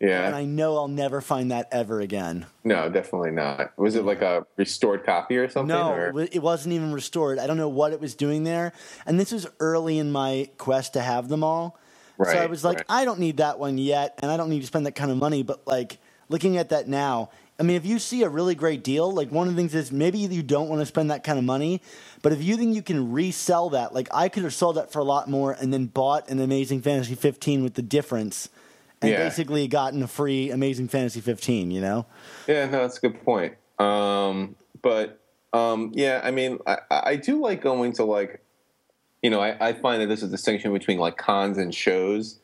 Yeah. 0.00 0.26
and 0.26 0.34
I 0.34 0.44
know 0.44 0.76
I'll 0.76 0.88
never 0.88 1.20
find 1.22 1.50
that 1.52 1.68
ever 1.72 2.00
again. 2.00 2.44
no, 2.64 2.90
definitely 2.90 3.30
not. 3.30 3.78
Was 3.78 3.94
it 3.94 4.04
like 4.04 4.20
a 4.20 4.46
restored 4.58 5.04
copy 5.06 5.36
or 5.38 5.48
something? 5.48 5.68
No, 5.74 5.90
or? 5.92 6.20
it 6.20 6.42
wasn't 6.42 6.74
even 6.74 6.92
restored. 6.92 7.38
I 7.38 7.46
don't 7.46 7.56
know 7.58 7.68
what 7.70 7.92
it 7.94 8.00
was 8.00 8.14
doing 8.14 8.44
there, 8.44 8.72
and 9.06 9.18
this 9.18 9.32
was 9.32 9.46
early 9.60 9.98
in 9.98 10.12
my 10.12 10.50
quest 10.58 10.92
to 10.94 11.00
have 11.00 11.28
them 11.28 11.42
all. 11.44 11.78
So 12.22 12.38
I 12.38 12.46
was 12.46 12.64
like, 12.64 12.78
right. 12.78 12.86
I 12.88 13.04
don't 13.04 13.18
need 13.18 13.38
that 13.38 13.58
one 13.58 13.78
yet, 13.78 14.18
and 14.22 14.30
I 14.30 14.36
don't 14.36 14.50
need 14.50 14.60
to 14.60 14.66
spend 14.66 14.86
that 14.86 14.94
kind 14.94 15.10
of 15.10 15.16
money. 15.16 15.42
But 15.42 15.66
like 15.66 15.98
looking 16.28 16.56
at 16.56 16.68
that 16.70 16.88
now, 16.88 17.30
I 17.58 17.62
mean, 17.62 17.76
if 17.76 17.86
you 17.86 17.98
see 17.98 18.22
a 18.22 18.28
really 18.28 18.54
great 18.54 18.82
deal, 18.82 19.10
like 19.12 19.30
one 19.30 19.46
of 19.48 19.54
the 19.54 19.60
things 19.60 19.74
is 19.74 19.92
maybe 19.92 20.18
you 20.18 20.42
don't 20.42 20.68
want 20.68 20.80
to 20.80 20.86
spend 20.86 21.10
that 21.10 21.22
kind 21.22 21.38
of 21.38 21.44
money, 21.44 21.80
but 22.22 22.32
if 22.32 22.42
you 22.42 22.56
think 22.56 22.74
you 22.74 22.82
can 22.82 23.12
resell 23.12 23.70
that, 23.70 23.94
like 23.94 24.08
I 24.12 24.28
could 24.28 24.42
have 24.42 24.54
sold 24.54 24.76
that 24.76 24.92
for 24.92 24.98
a 24.98 25.04
lot 25.04 25.28
more 25.28 25.52
and 25.52 25.72
then 25.72 25.86
bought 25.86 26.28
an 26.28 26.40
Amazing 26.40 26.82
Fantasy 26.82 27.14
15 27.14 27.62
with 27.62 27.74
the 27.74 27.82
difference, 27.82 28.48
and 29.00 29.10
Yeah. 29.12 29.18
basically 29.18 29.68
gotten 29.68 30.02
a 30.02 30.08
free 30.08 30.50
Amazing 30.50 30.88
Fantasy 30.88 31.20
15. 31.20 31.70
You 31.70 31.80
know? 31.80 32.06
Yeah, 32.48 32.66
no, 32.66 32.80
that's 32.80 32.98
a 32.98 33.00
good 33.00 33.22
point. 33.24 33.54
Um, 33.78 34.56
but 34.82 35.20
um, 35.52 35.92
yeah, 35.94 36.20
I 36.24 36.32
mean, 36.32 36.58
I, 36.66 36.78
I 36.90 37.16
do 37.16 37.40
like 37.40 37.62
going 37.62 37.92
to 37.94 38.04
like, 38.04 38.40
you 39.24 39.30
know, 39.30 39.40
I, 39.40 39.68
I 39.68 39.72
find 39.72 40.02
that 40.02 40.06
there's 40.06 40.22
a 40.22 40.28
distinction 40.28 40.70
between 40.74 40.98
like 40.98 41.16
cons 41.16 41.56
and 41.56 41.74
shows. 41.74 42.40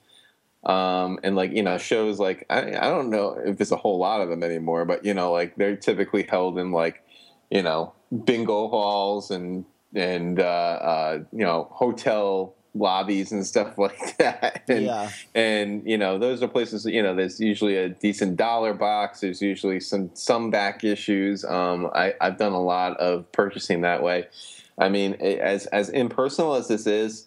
Um, 0.65 1.19
and 1.23 1.37
like, 1.37 1.53
you 1.53 1.63
know, 1.63 1.77
shows 1.77 2.19
like, 2.19 2.47
I, 2.49 2.69
I 2.69 2.89
don't 2.89 3.11
know 3.11 3.39
if 3.45 3.59
there's 3.59 3.71
a 3.71 3.77
whole 3.77 3.99
lot 3.99 4.23
of 4.23 4.31
them 4.31 4.43
anymore, 4.43 4.87
but 4.87 5.05
you 5.05 5.13
know, 5.13 5.31
like 5.31 5.57
they're 5.57 5.77
typically 5.77 6.23
held 6.23 6.59
in 6.59 6.73
like, 6.73 7.05
you 7.51 7.63
know, 7.63 7.93
bingo 8.25 8.69
halls 8.69 9.31
and, 9.31 9.67
and, 9.95 10.41
uh, 10.41 10.43
uh, 10.43 11.19
you 11.33 11.45
know, 11.45 11.69
hotel 11.71 12.55
lobbies 12.75 13.31
and 13.31 13.47
stuff 13.47 13.77
like 13.79 14.17
that. 14.17 14.63
And, 14.67 14.87
Yeah. 14.87 15.11
and 15.35 15.83
you 15.85 15.99
know 15.99 16.19
those 16.19 16.43
are 16.43 16.49
places 16.49 16.87
you 16.87 17.03
know 17.03 17.15
there's 17.15 17.41
usually 17.41 17.77
a 17.77 17.89
decent 17.89 18.37
dollar 18.37 18.73
box 18.75 19.21
there's 19.21 19.43
usually 19.43 19.81
some 19.81 20.11
some 20.15 20.51
back 20.51 20.85
issues 20.85 21.45
um, 21.45 21.91
I, 21.95 22.15
i've 22.21 22.39
done 22.39 22.53
a 22.53 22.63
lot 22.63 22.97
of 22.99 23.31
purchasing 23.33 23.81
that 23.81 24.03
way 24.05 24.29
i 24.81 24.89
mean 24.89 25.15
as 25.15 25.67
as 25.67 25.89
impersonal 25.91 26.55
as 26.55 26.67
this 26.69 26.87
is 26.87 27.27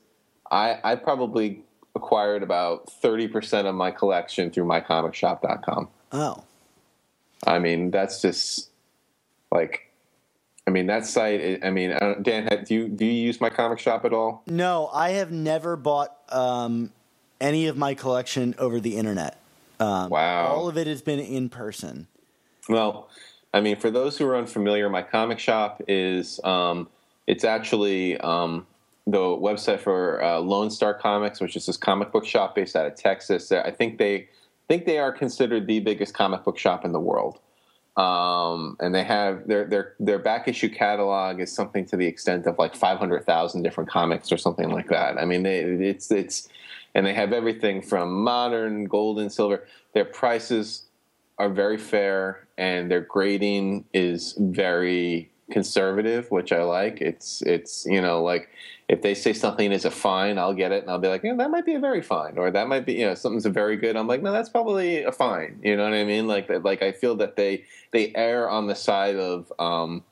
i 0.52 0.78
i 0.84 0.96
probably 0.96 1.62
acquired 1.96 2.42
about 2.42 2.88
30% 3.04 3.66
of 3.68 3.76
my 3.76 3.92
collection 3.92 4.50
through 4.52 4.66
mycomicshop.com 4.66 5.88
Oh. 6.12 6.44
i 7.48 7.60
mean 7.60 7.92
that's 7.92 8.22
just 8.22 8.70
like 9.52 9.90
i 10.68 10.72
mean 10.72 10.88
that 10.88 11.06
site 11.06 11.40
i 11.64 11.68
I 11.68 11.70
mean 11.70 11.92
dan 12.22 12.64
do 12.66 12.74
you 12.74 12.88
do 12.90 13.06
you 13.06 13.12
use 13.12 13.40
my 13.40 13.50
comic 13.50 13.80
shop 13.80 14.04
at 14.06 14.14
all 14.14 14.42
No, 14.48 14.90
I 14.92 15.12
have 15.12 15.32
never 15.32 15.76
bought 15.76 16.12
um, 16.30 16.92
any 17.40 17.68
of 17.68 17.78
my 17.78 17.94
collection 17.94 18.56
over 18.58 18.80
the 18.80 18.96
internet. 18.98 19.38
Um, 19.80 20.10
Wow. 20.10 20.48
All 20.48 20.68
of 20.70 20.78
it 20.78 20.88
has 20.88 21.02
been 21.02 21.20
in 21.20 21.50
person. 21.50 22.08
Well, 22.70 23.10
I 23.54 23.60
mean, 23.62 23.76
for 23.76 23.92
those 23.92 24.18
who 24.18 24.26
are 24.28 24.38
unfamiliar, 24.38 24.90
my 24.90 25.02
comic 25.04 25.38
shop 25.40 25.82
is 25.88 26.40
um, 26.44 26.88
it's 27.28 27.44
actually 27.44 28.18
um, 28.20 28.66
the 29.08 29.18
website 29.18 29.80
for 29.80 30.24
uh, 30.24 30.40
Lone 30.40 30.70
Star 30.70 30.94
Comics, 30.94 31.40
which 31.40 31.56
is 31.56 31.66
this 31.66 31.78
comic 31.78 32.12
book 32.12 32.26
shop 32.26 32.56
based 32.56 32.76
out 32.76 32.86
of 32.86 32.96
Texas. 32.96 33.52
I 33.52 33.72
think 33.72 33.98
they 33.98 34.30
think 34.68 34.86
they 34.86 34.98
are 34.98 35.12
considered 35.12 35.68
the 35.68 35.80
biggest 35.80 36.14
comic 36.14 36.44
book 36.44 36.58
shop 36.58 36.86
in 36.86 36.92
the 36.92 37.00
world. 37.00 37.40
Um, 37.96 38.76
and 38.80 38.96
they 38.96 39.04
have 39.04 39.48
their 39.48 39.66
their 39.66 39.94
their 40.00 40.20
back 40.20 40.48
issue 40.48 40.70
catalog 40.70 41.40
is 41.40 41.52
something 41.52 41.86
to 41.86 41.98
the 41.98 42.08
extent 42.08 42.48
of 42.48 42.58
like 42.58 42.76
five 42.76 42.98
hundred 42.98 43.26
thousand 43.26 43.62
different 43.62 43.90
comics 43.90 44.32
or 44.32 44.38
something 44.38 44.70
like 44.70 44.90
that. 44.90 45.18
I 45.18 45.26
mean, 45.26 45.44
they, 45.44 45.60
it's 45.60 46.10
it's 46.12 46.50
and 46.96 47.06
they 47.06 47.14
have 47.14 47.34
everything 47.34 47.82
from 47.82 48.24
modern, 48.24 48.86
gold, 48.86 49.20
and 49.20 49.32
silver. 49.32 49.68
Their 49.94 50.06
prices 50.06 50.86
are 51.38 51.50
very 51.50 51.78
fair 51.78 52.48
and 52.58 52.90
their 52.90 53.02
grading 53.02 53.86
is 53.94 54.36
very 54.40 55.32
conservative, 55.54 56.32
which 56.32 56.52
I 56.52 56.64
like. 56.64 57.00
It's 57.00 57.42
it's 57.44 57.86
you 57.86 58.02
know 58.02 58.24
like 58.24 58.50
if 58.90 59.02
they 59.02 59.14
say 59.14 59.32
something 59.32 59.72
is 59.72 59.86
a 59.86 59.92
fine, 59.92 60.38
I'll 60.38 60.54
get 60.54 60.72
it 60.72 60.82
and 60.82 60.92
I'll 60.92 61.00
be 61.00 61.08
like, 61.08 61.24
yeah, 61.24 61.36
that 61.36 61.50
might 61.52 61.66
be 61.66 61.76
a 61.76 61.80
very 61.80 62.02
fine, 62.02 62.38
or 62.38 62.52
that 62.52 62.68
might 62.68 62.86
be 62.86 62.94
you 62.94 63.06
know 63.06 63.14
something's 63.14 63.46
a 63.46 63.52
very 63.52 63.78
good. 63.78 63.96
I'm 63.96 64.08
like, 64.08 64.24
no, 64.24 64.34
that's 64.34 64.50
probably 64.50 65.04
a 65.04 65.12
fine. 65.12 65.60
You 65.64 65.78
know 65.78 65.84
what 65.84 65.94
I 65.94 66.04
mean? 66.04 66.28
Like 66.28 66.50
like 66.64 66.82
I 66.82 66.92
feel 66.92 67.16
that 67.18 67.36
they 67.36 67.66
they 67.92 68.12
err 68.16 68.50
on 68.50 68.68
the 68.68 68.76
side 68.76 69.16
of 69.16 69.54
um 69.60 70.04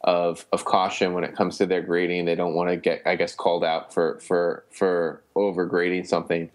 of 0.00 0.46
of 0.52 0.64
caution 0.64 1.12
when 1.12 1.24
it 1.24 1.36
comes 1.36 1.58
to 1.58 1.66
their 1.66 1.82
grading. 1.82 2.24
They 2.24 2.34
don't 2.34 2.54
want 2.54 2.70
to 2.70 2.76
get 2.76 3.02
I 3.04 3.16
guess 3.16 3.34
called 3.34 3.64
out 3.64 3.92
for 3.92 4.18
for 4.20 4.64
for 4.70 5.22
overgrading 5.36 6.06
something. 6.06 6.50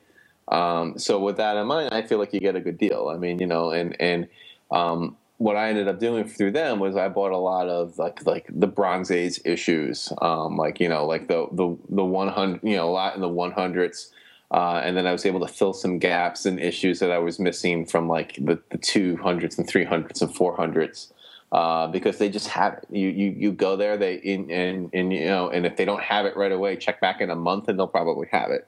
Um, 0.48 0.98
so 0.98 1.20
with 1.20 1.38
that 1.38 1.56
in 1.58 1.68
mind, 1.68 1.94
I 1.94 2.02
feel 2.02 2.18
like 2.18 2.34
you 2.34 2.40
get 2.40 2.56
a 2.56 2.60
good 2.60 2.78
deal. 2.78 3.10
I 3.14 3.18
mean, 3.18 3.40
you 3.40 3.48
know, 3.48 3.72
and 3.72 3.96
and 4.02 4.28
um, 4.72 5.16
what 5.38 5.56
I 5.56 5.70
ended 5.70 5.88
up 5.88 6.00
doing 6.00 6.26
through 6.26 6.52
them 6.52 6.80
was 6.80 6.96
I 6.96 7.10
bought 7.10 7.32
a 7.32 7.38
lot 7.38 7.68
of 7.68 7.98
like 7.98 8.26
like 8.26 8.48
the 8.50 8.68
Bronze 8.68 9.12
Age 9.12 9.40
issues, 9.46 10.12
um, 10.22 10.58
like 10.58 10.80
you 10.80 10.90
know, 10.90 11.06
like 11.06 11.28
the 11.28 11.48
the 11.52 11.78
the 11.90 12.04
one 12.04 12.30
hundred, 12.30 12.62
you 12.64 12.76
know, 12.76 12.90
a 12.90 12.92
lot 12.92 13.16
in 13.16 13.22
the 13.22 13.30
one 13.30 13.52
hundreds. 13.52 14.12
Uh, 14.52 14.82
and 14.84 14.96
then 14.96 15.08
I 15.08 15.12
was 15.12 15.26
able 15.26 15.40
to 15.40 15.52
fill 15.52 15.74
some 15.74 15.98
gaps 15.98 16.46
and 16.46 16.60
issues 16.60 17.00
that 17.00 17.10
I 17.10 17.18
was 17.18 17.40
missing 17.40 17.88
from 17.88 18.08
like 18.08 18.36
the, 18.36 18.62
the 18.70 18.78
200s 18.78 19.58
and 19.58 19.68
300s 19.68 20.22
and 20.22 20.32
400s 20.32 21.12
uh, 21.54 21.88
because 21.88 22.18
they 22.18 22.30
just 22.30 22.48
have 22.50 22.74
it. 22.74 22.86
You 22.90 23.10
you, 23.10 23.36
you 23.38 23.52
go 23.52 23.76
there, 23.76 23.96
they 23.96 24.16
in, 24.16 24.50
and 24.50 24.90
and 24.92 25.14
you 25.14 25.26
know, 25.26 25.50
and 25.50 25.66
if 25.66 25.78
they 25.78 25.86
don't 25.86 26.02
have 26.02 26.26
it 26.26 26.36
right 26.36 26.52
away, 26.52 26.76
check 26.76 27.00
back 27.00 27.22
in 27.22 27.30
a 27.30 27.36
month 27.36 27.70
and 27.70 27.78
they'll 27.78 27.88
probably 27.88 28.28
have 28.32 28.50
it. 28.50 28.68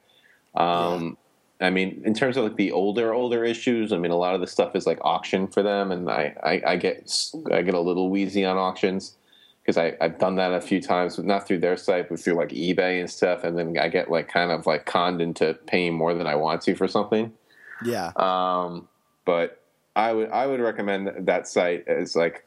Um, 0.55 1.17
I 1.61 1.69
mean, 1.69 2.01
in 2.03 2.13
terms 2.13 2.35
of 2.35 2.43
like 2.43 2.57
the 2.57 2.71
older 2.71 3.13
older 3.13 3.43
issues, 3.45 3.93
I 3.93 3.97
mean, 3.97 4.11
a 4.11 4.17
lot 4.17 4.35
of 4.35 4.41
the 4.41 4.47
stuff 4.47 4.75
is 4.75 4.85
like 4.85 4.99
auction 5.01 5.47
for 5.47 5.63
them, 5.63 5.91
and 5.91 6.09
I 6.09 6.35
I, 6.43 6.61
I 6.73 6.75
get 6.75 7.11
I 7.51 7.61
get 7.61 7.73
a 7.73 7.79
little 7.79 8.09
wheezy 8.09 8.43
on 8.43 8.57
auctions 8.57 9.15
because 9.61 9.77
I 9.77 9.95
I've 10.01 10.19
done 10.19 10.35
that 10.35 10.51
a 10.51 10.61
few 10.61 10.81
times, 10.81 11.17
not 11.17 11.47
through 11.47 11.59
their 11.59 11.77
site, 11.77 12.09
but 12.09 12.19
through 12.19 12.33
like 12.33 12.49
eBay 12.49 12.99
and 12.99 13.09
stuff, 13.09 13.43
and 13.43 13.57
then 13.57 13.77
I 13.77 13.87
get 13.87 14.11
like 14.11 14.27
kind 14.27 14.51
of 14.51 14.65
like 14.65 14.85
conned 14.85 15.21
into 15.21 15.53
paying 15.65 15.93
more 15.93 16.13
than 16.13 16.27
I 16.27 16.35
want 16.35 16.61
to 16.63 16.75
for 16.75 16.87
something. 16.87 17.31
Yeah. 17.83 18.11
Um, 18.17 18.87
but 19.23 19.61
I 19.95 20.11
would 20.11 20.29
I 20.31 20.47
would 20.47 20.59
recommend 20.59 21.25
that 21.25 21.47
site 21.47 21.87
as 21.87 22.15
like 22.15 22.45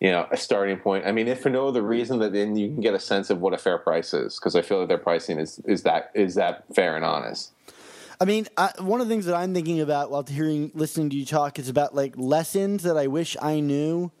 you 0.00 0.10
know 0.10 0.26
a 0.30 0.36
starting 0.36 0.78
point. 0.78 1.06
I 1.06 1.12
mean, 1.12 1.26
if 1.26 1.40
for 1.40 1.48
no 1.48 1.68
other 1.68 1.82
reason 1.82 2.18
that 2.18 2.32
then 2.32 2.56
you 2.56 2.68
can 2.68 2.80
get 2.80 2.92
a 2.92 3.00
sense 3.00 3.30
of 3.30 3.40
what 3.40 3.54
a 3.54 3.58
fair 3.58 3.78
price 3.78 4.12
is 4.12 4.38
because 4.38 4.54
I 4.54 4.62
feel 4.62 4.80
that 4.80 4.88
their 4.88 4.98
pricing 4.98 5.38
is 5.38 5.58
is 5.64 5.84
that 5.84 6.10
is 6.14 6.34
that 6.34 6.64
fair 6.74 6.96
and 6.96 7.04
honest. 7.04 7.52
I 8.22 8.24
mean, 8.24 8.46
I, 8.56 8.70
one 8.78 9.00
of 9.00 9.08
the 9.08 9.12
things 9.12 9.26
that 9.26 9.34
I'm 9.34 9.52
thinking 9.52 9.80
about 9.80 10.12
while 10.12 10.22
hearing, 10.22 10.70
listening 10.74 11.10
to 11.10 11.16
you 11.16 11.26
talk 11.26 11.58
is 11.58 11.68
about 11.68 11.92
like 11.92 12.14
lessons 12.16 12.84
that 12.84 12.96
I 12.96 13.08
wish 13.08 13.36
I 13.42 13.58
knew 13.58 14.12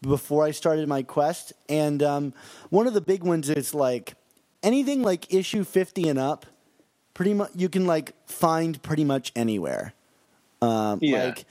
before 0.00 0.44
I 0.44 0.52
started 0.52 0.86
my 0.88 1.02
quest. 1.02 1.52
And 1.68 2.00
um, 2.00 2.34
one 2.70 2.86
of 2.86 2.94
the 2.94 3.00
big 3.00 3.24
ones 3.24 3.50
is 3.50 3.74
like 3.74 4.14
anything 4.62 5.02
like 5.02 5.34
issue 5.34 5.64
50 5.64 6.08
and 6.08 6.20
up, 6.20 6.46
pretty 7.14 7.34
much 7.34 7.50
you 7.56 7.68
can 7.68 7.84
like 7.84 8.12
find 8.28 8.80
pretty 8.80 9.02
much 9.02 9.32
anywhere. 9.34 9.92
Um, 10.62 11.00
Yeah. 11.02 11.24
Like, 11.24 11.44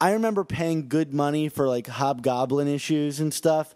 I 0.00 0.12
remember 0.12 0.42
paying 0.42 0.88
good 0.88 1.12
money 1.12 1.50
for 1.50 1.68
like 1.68 1.86
Hobgoblin 1.86 2.66
issues 2.66 3.20
and 3.20 3.32
stuff, 3.32 3.74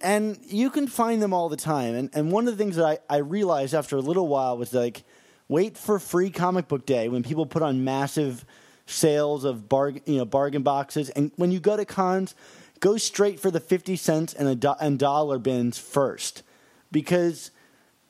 and 0.00 0.38
you 0.46 0.70
can 0.70 0.86
find 0.86 1.20
them 1.20 1.34
all 1.34 1.50
the 1.50 1.56
time. 1.58 1.94
And 1.94 2.08
and 2.14 2.32
one 2.32 2.48
of 2.48 2.56
the 2.56 2.62
things 2.62 2.76
that 2.76 2.86
I, 2.86 3.16
I 3.16 3.18
realized 3.18 3.74
after 3.74 3.96
a 3.96 4.00
little 4.00 4.28
while 4.28 4.56
was 4.56 4.72
like, 4.72 5.04
wait 5.52 5.76
for 5.76 5.98
free 5.98 6.30
comic 6.30 6.66
book 6.66 6.86
day 6.86 7.08
when 7.08 7.22
people 7.22 7.44
put 7.44 7.62
on 7.62 7.84
massive 7.84 8.44
sales 8.86 9.44
of 9.44 9.68
bargain 9.68 10.02
you 10.06 10.16
know 10.16 10.24
bargain 10.24 10.62
boxes, 10.62 11.10
and 11.10 11.30
when 11.36 11.52
you 11.52 11.60
go 11.60 11.76
to 11.76 11.84
cons, 11.84 12.34
go 12.80 12.96
straight 12.96 13.38
for 13.38 13.50
the 13.50 13.60
fifty 13.60 13.96
cents 13.96 14.32
and 14.32 14.58
do- 14.58 14.80
and 14.80 14.98
dollar 14.98 15.38
bins 15.38 15.78
first, 15.78 16.42
because 16.90 17.50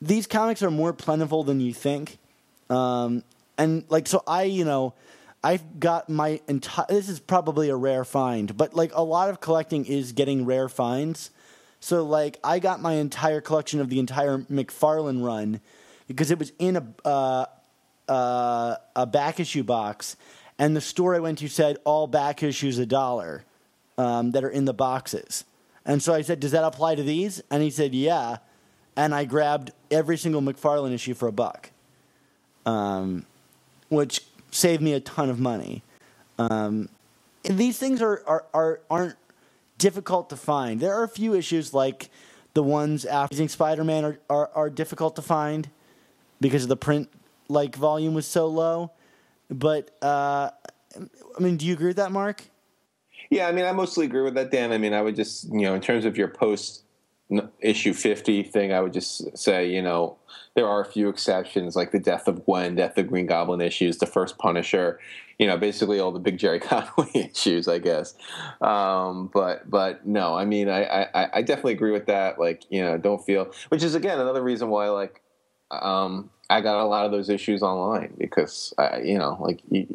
these 0.00 0.26
comics 0.26 0.62
are 0.62 0.70
more 0.70 0.92
plentiful 0.92 1.42
than 1.44 1.60
you 1.60 1.74
think. 1.74 2.18
Um, 2.70 3.22
and 3.58 3.84
like, 3.88 4.06
so 4.08 4.22
I, 4.26 4.44
you 4.44 4.64
know, 4.64 4.94
I've 5.44 5.78
got 5.78 6.08
my 6.08 6.40
entire, 6.48 6.86
this 6.88 7.08
is 7.08 7.20
probably 7.20 7.68
a 7.68 7.76
rare 7.76 8.04
find, 8.04 8.56
but 8.56 8.74
like 8.74 8.92
a 8.94 9.02
lot 9.02 9.28
of 9.30 9.40
collecting 9.40 9.84
is 9.84 10.12
getting 10.12 10.46
rare 10.46 10.68
finds. 10.68 11.30
So 11.80 12.04
like, 12.04 12.38
I 12.42 12.58
got 12.60 12.80
my 12.80 12.94
entire 12.94 13.40
collection 13.40 13.80
of 13.80 13.90
the 13.90 13.98
entire 13.98 14.38
McFarlane 14.38 15.24
run 15.24 15.60
because 16.12 16.30
it 16.30 16.38
was 16.38 16.52
in 16.58 16.76
a, 16.76 16.86
uh, 17.04 17.44
uh, 18.08 18.76
a 18.94 19.06
back 19.06 19.40
issue 19.40 19.62
box. 19.64 20.16
And 20.58 20.76
the 20.76 20.80
store 20.80 21.14
I 21.16 21.18
went 21.20 21.38
to 21.38 21.48
said 21.48 21.78
all 21.84 22.06
back 22.06 22.42
issues 22.42 22.78
a 22.78 22.86
dollar 22.86 23.44
um, 23.98 24.30
that 24.32 24.44
are 24.44 24.50
in 24.50 24.64
the 24.66 24.74
boxes. 24.74 25.44
And 25.84 26.02
so 26.02 26.14
I 26.14 26.22
said, 26.22 26.40
Does 26.40 26.52
that 26.52 26.64
apply 26.64 26.94
to 26.96 27.02
these? 27.02 27.42
And 27.50 27.62
he 27.62 27.70
said, 27.70 27.94
Yeah. 27.94 28.38
And 28.96 29.14
I 29.14 29.24
grabbed 29.24 29.72
every 29.90 30.18
single 30.18 30.42
McFarlane 30.42 30.92
issue 30.92 31.14
for 31.14 31.28
a 31.28 31.32
buck. 31.32 31.70
um, 32.66 33.26
which 33.88 34.22
saved 34.50 34.82
me 34.82 34.92
a 34.92 35.00
ton 35.00 35.28
of 35.30 35.38
money. 35.40 35.82
Um, 36.38 36.88
these 37.44 37.78
things 37.78 38.00
are, 38.00 38.22
are, 38.26 38.46
are 38.54 38.80
aren't 38.90 39.16
difficult 39.78 40.30
to 40.30 40.36
find. 40.36 40.80
There 40.80 40.94
are 40.94 41.04
a 41.04 41.08
few 41.08 41.34
issues 41.34 41.74
like 41.74 42.10
the 42.54 42.62
ones 42.62 43.04
after 43.04 43.34
using 43.34 43.48
Spider-Man 43.48 44.04
are, 44.04 44.18
are, 44.30 44.50
are 44.54 44.70
difficult 44.70 45.16
to 45.16 45.22
find 45.22 45.68
because 46.42 46.66
the 46.66 46.76
print 46.76 47.08
like 47.48 47.76
volume 47.76 48.12
was 48.12 48.26
so 48.26 48.46
low. 48.46 48.90
But 49.48 49.96
uh, 50.02 50.50
I 50.96 51.40
mean, 51.40 51.56
do 51.56 51.66
you 51.66 51.72
agree 51.72 51.88
with 51.88 51.96
that, 51.96 52.12
Mark? 52.12 52.42
Yeah, 53.30 53.48
I 53.48 53.52
mean, 53.52 53.64
I 53.64 53.72
mostly 53.72 54.04
agree 54.04 54.22
with 54.22 54.34
that, 54.34 54.50
Dan. 54.50 54.72
I 54.72 54.78
mean, 54.78 54.92
I 54.92 55.00
would 55.00 55.16
just, 55.16 55.44
you 55.50 55.62
know, 55.62 55.74
in 55.74 55.80
terms 55.80 56.04
of 56.04 56.18
your 56.18 56.28
post 56.28 56.84
issue 57.60 57.94
50 57.94 58.42
thing, 58.42 58.74
I 58.74 58.80
would 58.80 58.92
just 58.92 59.38
say, 59.38 59.70
you 59.70 59.80
know, 59.80 60.18
there 60.54 60.68
are 60.68 60.82
a 60.82 60.84
few 60.84 61.08
exceptions 61.08 61.74
like 61.74 61.92
the 61.92 61.98
Death 61.98 62.28
of 62.28 62.44
Gwen, 62.44 62.74
Death 62.74 62.98
of 62.98 63.08
Green 63.08 63.24
Goblin 63.24 63.62
issues, 63.62 63.98
the 63.98 64.06
first 64.06 64.36
Punisher, 64.36 65.00
you 65.38 65.46
know, 65.46 65.56
basically 65.56 65.98
all 65.98 66.12
the 66.12 66.18
big 66.18 66.36
Gerry 66.36 66.60
Conway 66.60 67.30
issues, 67.32 67.68
I 67.68 67.78
guess. 67.78 68.14
Um, 68.60 69.30
but, 69.32 69.70
but 69.70 70.06
no, 70.06 70.34
I 70.34 70.44
mean, 70.44 70.68
I, 70.68 71.04
I, 71.04 71.28
I 71.34 71.42
definitely 71.42 71.72
agree 71.72 71.92
with 71.92 72.06
that. 72.06 72.38
Like, 72.38 72.64
you 72.68 72.82
know, 72.82 72.98
don't 72.98 73.24
feel, 73.24 73.50
which 73.70 73.82
is 73.82 73.94
again 73.94 74.20
another 74.20 74.42
reason 74.42 74.68
why, 74.68 74.90
like, 74.90 75.22
um, 75.72 76.30
I 76.50 76.60
got 76.60 76.82
a 76.82 76.86
lot 76.86 77.06
of 77.06 77.12
those 77.12 77.28
issues 77.28 77.62
online 77.62 78.14
because, 78.18 78.74
you 79.02 79.18
know, 79.18 79.38
like 79.40 79.60
they 79.70 79.86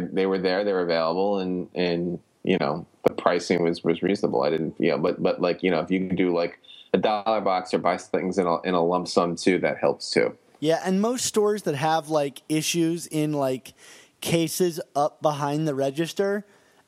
they 0.00 0.26
were 0.26 0.38
there, 0.38 0.64
they 0.64 0.72
were 0.72 0.82
available, 0.82 1.40
and 1.40 1.68
and 1.74 2.20
you 2.44 2.56
know 2.58 2.86
the 3.04 3.14
pricing 3.14 3.62
was 3.62 3.82
was 3.82 4.02
reasonable. 4.02 4.42
I 4.42 4.50
didn't, 4.50 4.76
you 4.78 4.90
know, 4.90 4.98
but 4.98 5.22
but 5.22 5.40
like 5.40 5.62
you 5.62 5.70
know 5.70 5.80
if 5.80 5.90
you 5.90 6.06
can 6.06 6.16
do 6.16 6.34
like 6.34 6.60
a 6.92 6.98
dollar 6.98 7.40
box 7.40 7.74
or 7.74 7.78
buy 7.78 7.96
things 7.96 8.38
in 8.38 8.46
a 8.46 8.60
in 8.62 8.74
a 8.74 8.84
lump 8.84 9.08
sum 9.08 9.34
too, 9.34 9.58
that 9.58 9.78
helps 9.78 10.10
too. 10.10 10.36
Yeah, 10.60 10.80
and 10.84 11.00
most 11.00 11.24
stores 11.24 11.64
that 11.64 11.74
have 11.74 12.08
like 12.08 12.42
issues 12.48 13.06
in 13.06 13.32
like 13.32 13.74
cases 14.20 14.80
up 14.94 15.20
behind 15.20 15.66
the 15.66 15.74
register, 15.74 16.46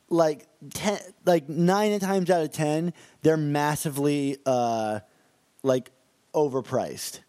like 0.09 0.47
ten, 0.73 0.99
like 1.25 1.49
nine 1.49 1.99
times 1.99 2.31
out 2.31 2.43
of 2.43 2.53
ten, 2.53 2.93
they're 3.23 3.37
massively 3.37 4.39
uh, 4.47 5.01
like 5.65 5.91
overpriced. 6.33 7.21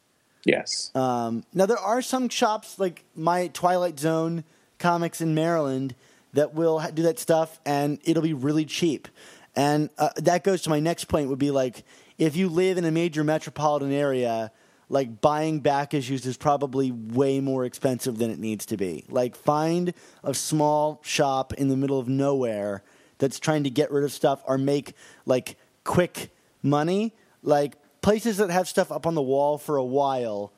Yes. 0.47 0.91
Um, 0.95 1.43
now 1.53 1.65
there 1.65 1.77
are 1.77 2.01
some 2.01 2.29
shops 2.29 2.79
like 2.79 3.03
my 3.15 3.47
Twilight 3.49 3.99
Zone 3.99 4.45
comics 4.79 5.19
in 5.19 5.35
Maryland 5.35 5.93
that 6.33 6.53
will 6.53 6.81
do 6.93 7.03
that 7.03 7.19
stuff, 7.19 7.59
and 7.65 7.99
it'll 8.05 8.23
be 8.23 8.33
really 8.33 8.63
cheap. 8.63 9.09
And 9.57 9.89
uh, 9.97 10.09
that 10.15 10.45
goes 10.45 10.61
to 10.61 10.69
my 10.69 10.79
next 10.79 11.05
point. 11.05 11.27
Would 11.27 11.37
be 11.37 11.51
like 11.51 11.83
if 12.17 12.37
you 12.37 12.47
live 12.47 12.77
in 12.77 12.85
a 12.85 12.91
major 12.91 13.25
metropolitan 13.25 13.91
area, 13.91 14.51
like 14.87 15.19
buying 15.19 15.59
back 15.59 15.93
issues 15.93 16.25
is 16.25 16.37
probably 16.37 16.91
way 16.91 17.41
more 17.41 17.65
expensive 17.65 18.17
than 18.17 18.31
it 18.31 18.39
needs 18.39 18.65
to 18.67 18.77
be. 18.77 19.03
Like 19.09 19.35
find 19.35 19.93
a 20.23 20.33
small 20.33 21.01
shop 21.03 21.53
in 21.55 21.67
the 21.67 21.75
middle 21.75 21.99
of 21.99 22.07
nowhere 22.07 22.83
that's 23.17 23.37
trying 23.37 23.65
to 23.65 23.69
get 23.69 23.91
rid 23.91 24.05
of 24.05 24.13
stuff 24.13 24.41
or 24.47 24.57
make 24.57 24.93
like 25.25 25.57
quick 25.83 26.31
money. 26.63 27.13
Like 27.43 27.75
places 28.07 28.37
that 28.37 28.49
have 28.49 28.69
stuff 28.69 28.89
up 28.89 29.05
on 29.05 29.15
the 29.15 29.21
wall 29.21 29.57
for 29.57 29.75
a 29.75 29.83
while 29.83 30.53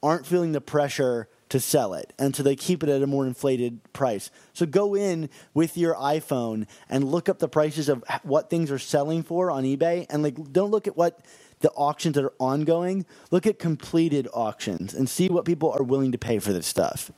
aren't 0.00 0.24
feeling 0.24 0.52
the 0.52 0.60
pressure 0.60 1.28
to 1.48 1.58
sell 1.58 1.92
it. 1.92 2.12
And 2.20 2.36
so 2.36 2.44
they 2.44 2.54
keep 2.54 2.84
it 2.84 2.88
at 2.88 3.02
a 3.02 3.06
more 3.08 3.26
inflated 3.26 3.80
price. 3.92 4.30
So 4.52 4.64
go 4.64 4.94
in 4.94 5.28
with 5.54 5.76
your 5.76 5.96
iPhone 5.96 6.68
and 6.88 7.02
look 7.02 7.28
up 7.28 7.40
the 7.40 7.48
prices 7.48 7.88
of 7.88 8.04
what 8.22 8.48
things 8.48 8.70
are 8.70 8.78
selling 8.78 9.24
for 9.24 9.50
on 9.50 9.64
eBay 9.64 10.06
and 10.08 10.22
like 10.22 10.36
don't 10.52 10.70
look 10.70 10.86
at 10.86 10.96
what 10.96 11.18
the 11.62 11.72
auctions 11.72 12.14
that 12.14 12.22
are 12.22 12.34
ongoing. 12.38 13.06
Look 13.32 13.44
at 13.48 13.58
completed 13.58 14.28
auctions 14.32 14.94
and 14.94 15.08
see 15.08 15.28
what 15.28 15.44
people 15.44 15.72
are 15.72 15.82
willing 15.82 16.12
to 16.12 16.18
pay 16.18 16.38
for 16.38 16.52
this 16.52 16.68
stuff. 16.68 17.10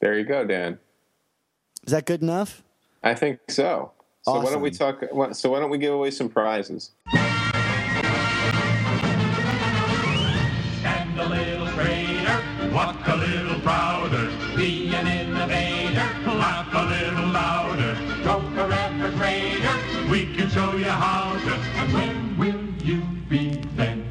There 0.00 0.18
you 0.18 0.24
go, 0.24 0.46
Dan. 0.46 0.78
Is 1.86 1.92
that 1.92 2.06
good 2.06 2.22
enough? 2.22 2.62
I 3.02 3.12
think 3.12 3.40
so. 3.50 3.92
So 4.22 4.32
awesome. 4.32 4.44
why 4.44 4.50
don't 4.50 4.62
we 4.62 4.70
talk 4.70 5.04
so 5.34 5.50
why 5.50 5.60
don't 5.60 5.68
we 5.68 5.76
give 5.76 5.92
away 5.92 6.10
some 6.10 6.30
prizes? 6.30 6.92
Show 20.52 20.74
you 20.74 20.84
how 20.84 21.38
to, 21.38 21.54
and 21.78 21.92
when 21.94 22.36
will 22.36 22.84
you 22.84 23.02
be 23.28 23.62
then? 23.76 24.02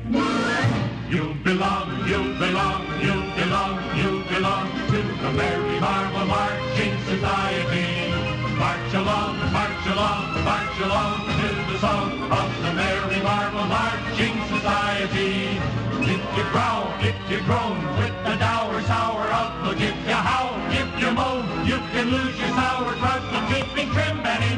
You 1.09 1.35
belong, 1.43 2.07
you 2.07 2.19
belong, 2.39 2.87
you 3.03 3.15
belong, 3.35 3.75
you 3.99 4.23
belong 4.23 4.71
to 4.87 4.99
the 5.21 5.31
Merry 5.35 5.79
Marvel 5.81 6.25
Marching 6.27 6.95
Society. 7.11 8.13
March 8.55 8.93
along, 8.93 9.35
march 9.51 9.85
along, 9.91 10.43
march 10.45 10.79
along 10.79 11.19
to 11.41 11.47
the 11.73 11.77
song 11.79 12.31
of 12.31 12.49
the 12.63 12.71
Merry 12.71 13.21
Marvel 13.21 13.65
Marching 13.65 14.39
Society. 14.47 15.59
If 16.07 16.23
you 16.37 16.43
growl, 16.53 16.87
if 17.01 17.19
you 17.29 17.41
groan, 17.43 17.83
with 17.99 18.15
the 18.23 18.35
dour, 18.39 18.81
sour 18.83 19.27
outlook, 19.27 19.75
if 19.75 19.97
you 20.07 20.19
howl, 20.29 20.55
if 20.71 21.01
you 21.01 21.11
moan, 21.11 21.67
you 21.67 21.77
can 21.91 22.07
lose 22.09 22.39
your 22.39 22.47
sour 22.55 22.95
sauerkraut 22.95 23.23
for 23.27 23.43
keeping 23.53 23.91
trim 23.91 24.25
and 24.25 24.48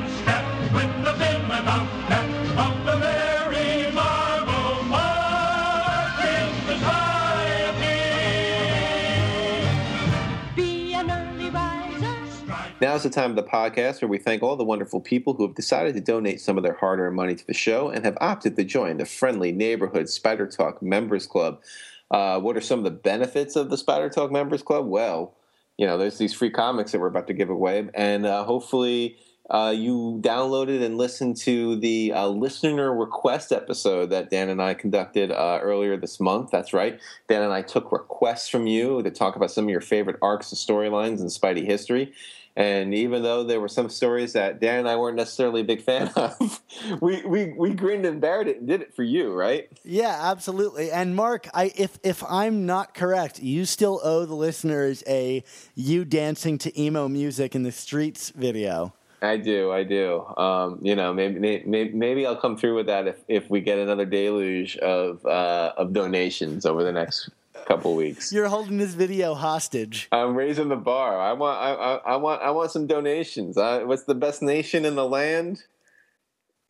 Now's 12.82 13.04
the 13.04 13.12
time 13.12 13.30
of 13.30 13.36
the 13.36 13.44
podcast 13.44 14.02
where 14.02 14.10
we 14.10 14.18
thank 14.18 14.42
all 14.42 14.56
the 14.56 14.64
wonderful 14.64 15.02
people 15.02 15.36
who 15.36 15.46
have 15.46 15.54
decided 15.54 15.94
to 15.94 16.02
donate 16.02 16.42
some 16.42 16.58
of 16.58 16.64
their 16.64 16.74
hard 16.74 17.00
earned 17.00 17.16
money 17.16 17.36
to 17.36 17.46
the 17.46 17.54
show 17.54 17.90
and 17.90 18.04
have 18.04 18.18
opted 18.20 18.56
to 18.56 18.64
join 18.64 18.98
the 18.98 19.06
friendly 19.06 19.52
neighborhood 19.52 20.10
Spider 20.10 20.48
Talk 20.48 20.82
Members 20.82 21.28
Club. 21.28 21.62
Uh, 22.10 22.40
what 22.40 22.58
are 22.58 22.62
some 22.62 22.80
of 22.80 22.84
the 22.84 22.90
benefits 22.90 23.56
of 23.56 23.70
the 23.70 23.78
Spider 23.78 24.10
Talk 24.10 24.32
Members 24.32 24.64
Club? 24.64 24.88
Well, 24.88 25.36
you 25.78 25.86
know, 25.86 26.00
there's 26.00 26.18
these 26.18 26.34
free 26.34 26.50
comics 26.50 26.92
that 26.92 27.00
we're 27.00 27.06
about 27.06 27.28
to 27.28 27.36
give 27.36 27.52
away, 27.52 27.88
and 27.94 28.26
uh, 28.26 28.44
hopefully. 28.44 29.16
Uh, 29.50 29.70
you 29.70 30.18
downloaded 30.24 30.82
and 30.82 30.98
listened 30.98 31.36
to 31.36 31.76
the 31.76 32.14
uh, 32.14 32.26
listener 32.26 32.96
request 32.96 33.52
episode 33.52 34.10
that 34.10 34.30
Dan 34.30 34.48
and 34.48 34.62
I 34.62 34.74
conducted 34.74 35.30
uh, 35.30 35.60
earlier 35.62 35.98
this 35.98 36.22
month. 36.22 36.52
That's 36.52 36.72
right. 36.72 37.02
Dan 37.28 37.42
and 37.42 37.52
I 37.52 37.62
took 37.62 37.92
requests 37.92 38.48
from 38.48 38.66
you 38.66 39.04
to 39.04 39.12
talk 39.12 39.36
about 39.36 39.52
some 39.52 39.66
of 39.66 39.70
your 39.70 39.82
favorite 39.82 40.16
arcs 40.22 40.54
and 40.54 40.58
storylines 40.58 41.20
in 41.20 41.26
Spidey 41.26 41.66
history. 41.66 42.14
And 42.56 42.94
even 42.94 43.24
though 43.24 43.44
there 43.44 43.62
were 43.62 43.70
some 43.70 43.90
stories 43.90 44.34
that 44.34 44.60
Dan 44.60 44.80
and 44.80 44.90
I 44.90 44.98
weren't 44.98 45.16
necessarily 45.16 45.62
a 45.62 45.64
big 45.64 45.82
fan 45.82 46.10
of, 46.16 46.62
we, 47.00 47.26
we, 47.26 47.54
we 47.54 47.74
grinned 47.74 48.06
and 48.06 48.20
bared 48.20 48.48
it 48.48 48.58
and 48.60 48.68
did 48.68 48.82
it 48.82 48.94
for 48.94 49.04
you, 49.04 49.34
right? 49.34 49.70
Yeah, 49.84 50.18
absolutely. 50.22 50.92
And 50.92 51.16
Mark, 51.16 51.48
I 51.54 51.72
if 51.78 51.98
if 52.04 52.24
I'm 52.28 52.66
not 52.66 52.94
correct, 52.94 53.42
you 53.42 53.66
still 53.66 54.02
owe 54.04 54.26
the 54.26 54.36
listeners 54.36 55.04
a 55.08 55.44
you 55.76 56.04
dancing 56.04 56.58
to 56.60 56.82
emo 56.82 57.08
music 57.08 57.56
in 57.56 57.64
the 57.64 57.72
streets 57.72 58.30
video. 58.32 58.94
I 59.22 59.38
do, 59.38 59.72
I 59.72 59.84
do. 59.84 60.26
Um, 60.36 60.80
you 60.82 60.96
know, 60.96 61.14
maybe, 61.14 61.40
maybe 61.40 61.94
maybe 61.94 62.26
I'll 62.26 62.36
come 62.36 62.58
through 62.58 62.76
with 62.76 62.88
that 62.88 63.08
if, 63.08 63.18
if 63.28 63.50
we 63.50 63.62
get 63.62 63.78
another 63.78 64.06
deluge 64.06 64.78
of 64.78 65.24
uh, 65.26 65.74
of 65.78 65.94
donations 65.94 66.66
over 66.66 66.84
the 66.84 66.92
next 66.92 67.30
couple 67.72 67.96
weeks. 67.96 68.34
You're 68.34 68.48
holding 68.48 68.78
this 68.78 68.94
video 68.94 69.34
hostage. 69.34 70.08
I'm 70.12 70.36
raising 70.36 70.70
the 70.70 70.76
bar. 70.76 71.20
I 71.20 71.34
want 71.34 71.60
I, 71.60 71.72
I, 71.72 71.96
I 72.14 72.16
want 72.18 72.42
I 72.42 72.52
want 72.52 72.72
some 72.72 72.88
donations. 72.88 73.58
Uh, 73.58 73.82
what's 73.86 74.04
the 74.04 74.16
best 74.16 74.42
nation 74.42 74.86
in 74.86 74.96
the 74.96 75.08
land? 75.08 75.64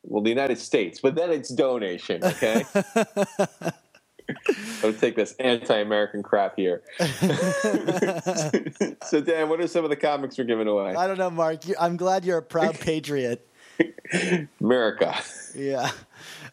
Well, 0.04 0.22
the 0.22 0.30
United 0.30 0.60
States, 0.60 1.00
but 1.02 1.16
then 1.16 1.32
it's 1.32 1.50
donation. 1.50 2.24
Okay. 2.24 2.66
I'll 4.84 4.94
take 4.94 5.16
this 5.16 5.34
anti-American 5.40 6.24
crap 6.24 6.56
here. 6.56 6.82
so, 7.00 7.06
Dan, 9.22 9.50
what 9.50 9.60
are 9.60 9.68
some 9.68 9.84
of 9.84 9.90
the 9.90 9.98
comics 9.98 10.38
we're 10.38 10.46
giving 10.46 10.68
away? 10.68 10.96
I 10.96 11.06
don't 11.06 11.18
know, 11.18 11.30
Mark. 11.30 11.60
I'm 11.80 11.98
glad 11.98 12.26
you're 12.26 12.38
a 12.38 12.44
proud 12.44 12.80
patriot. 12.80 13.46
America. 14.60 15.16
Yeah. 15.54 15.92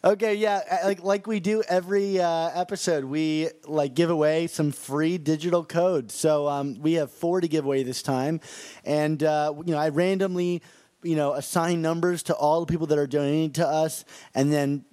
Okay. 0.01 0.35
Yeah. 0.35 0.61
Like 0.85 1.03
like 1.03 1.27
we 1.27 1.41
do 1.41 1.61
every 1.67 2.21
uh, 2.21 2.51
episode, 2.53 3.03
we 3.03 3.49
like 3.65 3.95
give 3.95 4.09
away 4.09 4.47
some 4.47 4.71
free 4.71 5.17
digital 5.17 5.65
code. 5.65 6.09
So 6.09 6.47
um, 6.47 6.79
we 6.79 6.93
have 6.93 7.11
four 7.11 7.41
to 7.41 7.47
give 7.49 7.65
away 7.65 7.83
this 7.83 8.01
time, 8.01 8.39
and 8.85 9.21
uh, 9.21 9.53
you 9.65 9.73
know 9.73 9.77
I 9.77 9.89
randomly 9.89 10.61
you 11.03 11.17
know 11.17 11.33
assign 11.33 11.81
numbers 11.81 12.23
to 12.23 12.33
all 12.33 12.61
the 12.61 12.65
people 12.65 12.87
that 12.87 12.97
are 12.97 13.07
donating 13.07 13.51
to 13.53 13.67
us, 13.67 14.05
and 14.33 14.53
then 14.53 14.85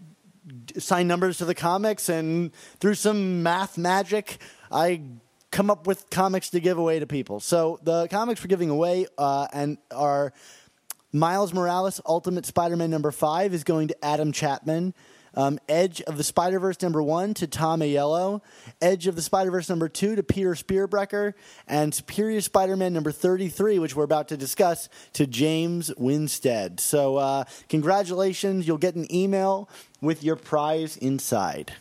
assign 0.74 1.06
numbers 1.06 1.38
to 1.38 1.44
the 1.44 1.54
comics, 1.54 2.08
and 2.08 2.52
through 2.80 2.94
some 2.94 3.44
math 3.44 3.78
magic, 3.78 4.38
I 4.72 5.02
come 5.52 5.70
up 5.70 5.86
with 5.86 6.10
comics 6.10 6.50
to 6.50 6.58
give 6.58 6.78
away 6.78 6.98
to 6.98 7.06
people. 7.06 7.38
So 7.38 7.78
the 7.84 8.08
comics 8.08 8.42
we're 8.42 8.48
giving 8.48 8.70
away 8.70 9.06
uh, 9.16 9.46
and 9.52 9.78
are 9.92 10.32
Miles 11.12 11.54
Morales 11.54 12.00
Ultimate 12.06 12.46
Spider-Man 12.46 12.90
number 12.90 13.10
five 13.10 13.54
is 13.54 13.64
going 13.64 13.88
to 13.88 14.04
Adam 14.04 14.32
Chapman. 14.32 14.94
Um, 15.34 15.58
Edge 15.68 16.00
of 16.02 16.16
the 16.16 16.24
Spider 16.24 16.58
Verse 16.58 16.80
number 16.80 17.02
one 17.02 17.34
to 17.34 17.46
Tom 17.46 17.80
Aiello, 17.80 18.40
Edge 18.80 19.06
of 19.06 19.16
the 19.16 19.22
Spider 19.22 19.50
Verse 19.50 19.68
number 19.68 19.86
two 19.86 20.16
to 20.16 20.22
Peter 20.22 20.54
Spearbrecker, 20.54 21.34
and 21.68 21.94
Superior 21.94 22.40
Spider 22.40 22.74
Man 22.74 22.94
number 22.94 23.12
33, 23.12 23.78
which 23.78 23.94
we're 23.94 24.04
about 24.04 24.28
to 24.28 24.38
discuss, 24.38 24.88
to 25.12 25.26
James 25.26 25.92
Winstead. 25.98 26.80
So, 26.80 27.16
uh, 27.16 27.44
congratulations. 27.68 28.66
You'll 28.66 28.78
get 28.78 28.94
an 28.94 29.12
email 29.14 29.68
with 30.00 30.24
your 30.24 30.36
prize 30.36 30.96
inside. 30.96 31.74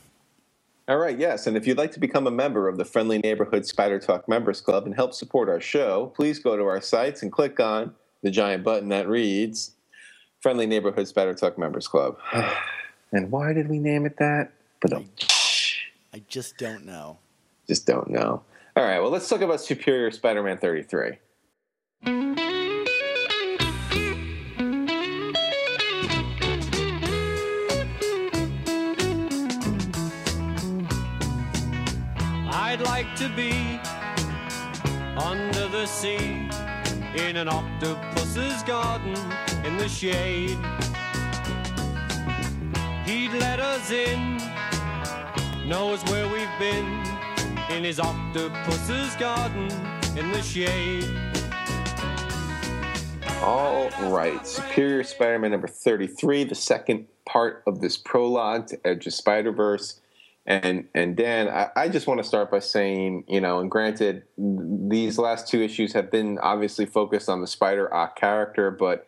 All 0.87 0.97
right, 0.97 1.17
yes. 1.17 1.47
And 1.47 1.55
if 1.55 1.65
you'd 1.65 1.77
like 1.77 1.93
to 1.93 1.99
become 1.99 2.27
a 2.27 2.31
member 2.31 2.67
of 2.67 2.77
the 2.77 2.85
Friendly 2.85 3.19
Neighborhood 3.19 3.65
Spider 3.65 3.99
Talk 3.99 4.27
Members 4.27 4.61
Club 4.61 4.85
and 4.85 4.93
help 4.93 5.13
support 5.13 5.47
our 5.47 5.61
show, 5.61 6.11
please 6.15 6.39
go 6.39 6.57
to 6.57 6.63
our 6.63 6.81
sites 6.81 7.23
and 7.23 7.31
click 7.31 7.59
on 7.59 7.95
the 8.25 8.31
giant 8.31 8.63
button 8.63 8.89
that 8.89 9.07
reads 9.07 9.75
Friendly 10.41 10.65
Neighborhood 10.65 11.07
Spider 11.07 11.35
Talk 11.35 11.59
Members 11.59 11.87
Club. 11.87 12.17
and 13.11 13.29
why 13.29 13.53
did 13.53 13.69
we 13.69 13.77
name 13.77 14.07
it 14.07 14.17
that? 14.17 14.51
But 14.81 14.93
I 16.11 16.23
just 16.27 16.57
don't 16.57 16.87
know. 16.87 17.19
just 17.67 17.85
don't 17.85 18.09
know. 18.09 18.41
All 18.75 18.83
right, 18.83 18.99
well, 18.99 19.11
let's 19.11 19.29
talk 19.29 19.41
about 19.41 19.61
Superior 19.61 20.09
Spider 20.09 20.41
Man 20.41 20.57
33. 20.57 21.19
I'd 32.49 32.81
like 32.85 33.15
to 33.17 33.29
be 33.35 33.79
under 35.15 35.67
the 35.67 35.85
sea 35.85 36.49
in 37.17 37.37
an 37.37 37.47
octopus's 38.35 38.63
garden 38.63 39.15
in 39.65 39.77
the 39.77 39.87
shade. 39.87 40.57
He'd 43.05 43.31
let 43.39 43.61
us 43.61 43.91
in, 43.91 44.37
knows 45.67 46.03
where 46.11 46.27
we've 46.27 46.59
been 46.59 47.03
in 47.69 47.83
his 47.83 47.97
octopus's 47.97 49.15
garden 49.15 49.71
in 50.17 50.31
the 50.31 50.41
shade. 50.41 51.05
All 53.41 53.89
right, 54.11 54.45
Superior 54.45 55.03
Spider 55.03 55.39
Man 55.39 55.51
number 55.51 55.67
33, 55.67 56.43
the 56.43 56.55
second 56.55 57.07
part 57.25 57.63
of 57.65 57.79
this 57.79 57.95
prologue 57.95 58.67
to 58.67 58.79
Edge 58.85 59.07
of 59.07 59.13
Spider 59.13 59.53
Verse. 59.53 60.01
And 60.45 60.87
and 60.93 61.15
Dan, 61.15 61.49
I, 61.49 61.69
I 61.75 61.89
just 61.89 62.05
want 62.05 62.19
to 62.19 62.23
start 62.23 62.51
by 62.51 62.59
saying, 62.59 63.23
you 63.27 63.41
know, 63.41 63.59
and 63.59 63.71
granted, 63.71 64.23
these 64.37 65.17
last 65.17 65.47
two 65.47 65.61
issues 65.61 65.93
have 65.93 66.11
been 66.11 66.37
obviously 66.37 66.85
focused 66.85 67.29
on 67.29 67.41
the 67.41 67.47
Spider 67.47 67.91
Ock 67.91 68.15
character, 68.15 68.69
but 68.69 69.07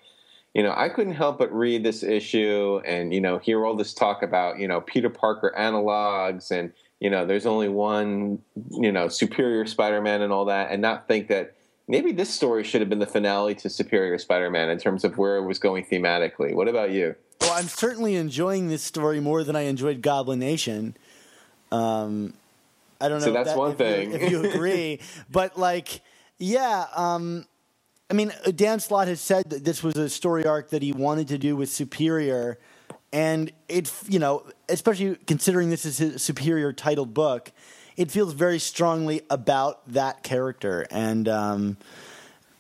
you 0.56 0.64
know, 0.64 0.74
I 0.76 0.90
couldn't 0.90 1.14
help 1.14 1.38
but 1.38 1.54
read 1.54 1.84
this 1.84 2.02
issue 2.02 2.82
and 2.84 3.14
you 3.14 3.22
know 3.22 3.38
hear 3.38 3.64
all 3.64 3.76
this 3.76 3.94
talk 3.94 4.24
about 4.24 4.58
you 4.58 4.68
know 4.68 4.82
Peter 4.82 5.12
Parker 5.12 5.54
analogs 5.56 6.50
and 6.50 6.74
you 7.00 7.12
know 7.12 7.28
there's 7.28 7.46
only 7.46 7.70
one 7.70 8.40
you 8.72 8.92
know 8.92 9.08
Superior 9.08 9.68
Spider-Man 9.68 10.24
and 10.24 10.34
all 10.34 10.46
that, 10.46 10.72
and 10.72 10.82
not 10.82 11.08
think 11.08 11.28
that 11.28 11.54
maybe 11.88 12.12
this 12.12 12.34
story 12.34 12.64
should 12.64 12.82
have 12.82 12.90
been 12.90 12.98
the 12.98 13.06
finale 13.06 13.54
to 13.54 13.70
Superior 13.70 14.18
Spider-Man 14.18 14.72
in 14.72 14.80
terms 14.80 15.04
of 15.04 15.20
where 15.20 15.38
it 15.38 15.46
was 15.46 15.60
going 15.60 15.86
thematically. 15.86 16.56
What 16.56 16.68
about 16.68 16.90
you? 16.90 17.16
Well, 17.42 17.54
I'm 17.54 17.68
certainly 17.68 18.16
enjoying 18.16 18.70
this 18.70 18.82
story 18.82 19.20
more 19.20 19.44
than 19.44 19.56
I 19.56 19.62
enjoyed 19.62 20.02
Goblin 20.02 20.40
Nation. 20.40 20.98
Um, 21.72 22.34
I 23.00 23.10
don't 23.10 23.20
know. 23.20 23.26
So 23.26 23.32
that's 23.34 23.50
that- 23.50 23.58
one 23.58 23.72
if 23.72 23.80
you- 23.80 23.86
thing. 23.86 24.12
if 24.14 24.32
you 24.32 24.44
agree, 24.52 25.00
but 25.30 25.58
like, 25.58 26.02
yeah. 26.38 26.86
Um, 26.96 27.46
I 28.10 28.14
mean, 28.14 28.32
Dan 28.56 28.80
Slott 28.80 29.08
has 29.10 29.20
said 29.20 29.50
that 29.50 29.66
this 29.66 29.84
was 29.84 29.96
a 29.98 30.08
story 30.10 30.46
arc 30.46 30.70
that 30.70 30.82
he 30.82 30.94
wanted 30.94 31.28
to 31.30 31.38
do 31.38 31.56
with 31.58 31.70
Superior, 31.70 32.58
and 33.12 33.52
it, 33.68 33.92
you 34.08 34.18
know, 34.20 34.44
especially 34.70 35.16
considering 35.28 35.70
this 35.70 35.86
is 35.86 35.98
his 35.98 36.24
Superior 36.24 36.72
titled 36.72 37.14
book, 37.14 37.52
it 37.98 38.10
feels 38.10 38.32
very 38.34 38.60
strongly 38.60 39.22
about 39.30 39.86
that 39.92 40.24
character, 40.24 40.88
and 40.90 41.28
um, 41.28 41.78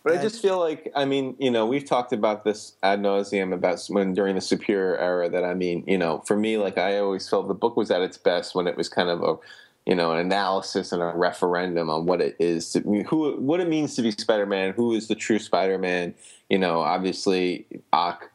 But 0.07 0.19
I 0.19 0.21
just 0.21 0.41
feel 0.41 0.57
like, 0.57 0.89
I 0.95 1.03
mean, 1.03 1.35
you 1.37 1.51
know, 1.51 1.65
we've 1.65 1.83
talked 1.83 2.13
about 2.13 2.45
this 2.45 2.73
ad 2.81 3.01
nauseum 3.01 3.53
about 3.53 3.83
when 3.89 4.13
during 4.13 4.35
the 4.35 4.41
Superior 4.41 4.97
era. 4.97 5.29
That 5.29 5.43
I 5.43 5.53
mean, 5.53 5.83
you 5.85 5.97
know, 5.97 6.23
for 6.25 6.37
me, 6.37 6.57
like 6.57 6.77
I 6.77 6.99
always 6.99 7.27
felt 7.27 7.49
the 7.49 7.53
book 7.53 7.75
was 7.75 7.91
at 7.91 8.01
its 8.01 8.17
best 8.17 8.55
when 8.55 8.67
it 8.67 8.77
was 8.77 8.87
kind 8.87 9.09
of 9.09 9.21
a, 9.21 9.35
you 9.85 9.95
know, 9.95 10.13
an 10.13 10.19
analysis 10.19 10.93
and 10.93 11.01
a 11.01 11.07
referendum 11.07 11.89
on 11.89 12.05
what 12.05 12.21
it 12.21 12.37
is 12.39 12.71
to 12.71 12.79
who, 12.79 13.35
what 13.35 13.59
it 13.59 13.67
means 13.67 13.95
to 13.95 14.01
be 14.01 14.11
Spider-Man, 14.11 14.73
who 14.73 14.93
is 14.93 15.09
the 15.09 15.15
true 15.15 15.39
Spider-Man. 15.39 16.13
You 16.49 16.59
know, 16.59 16.79
obviously, 16.79 17.65
Ock 17.91 18.31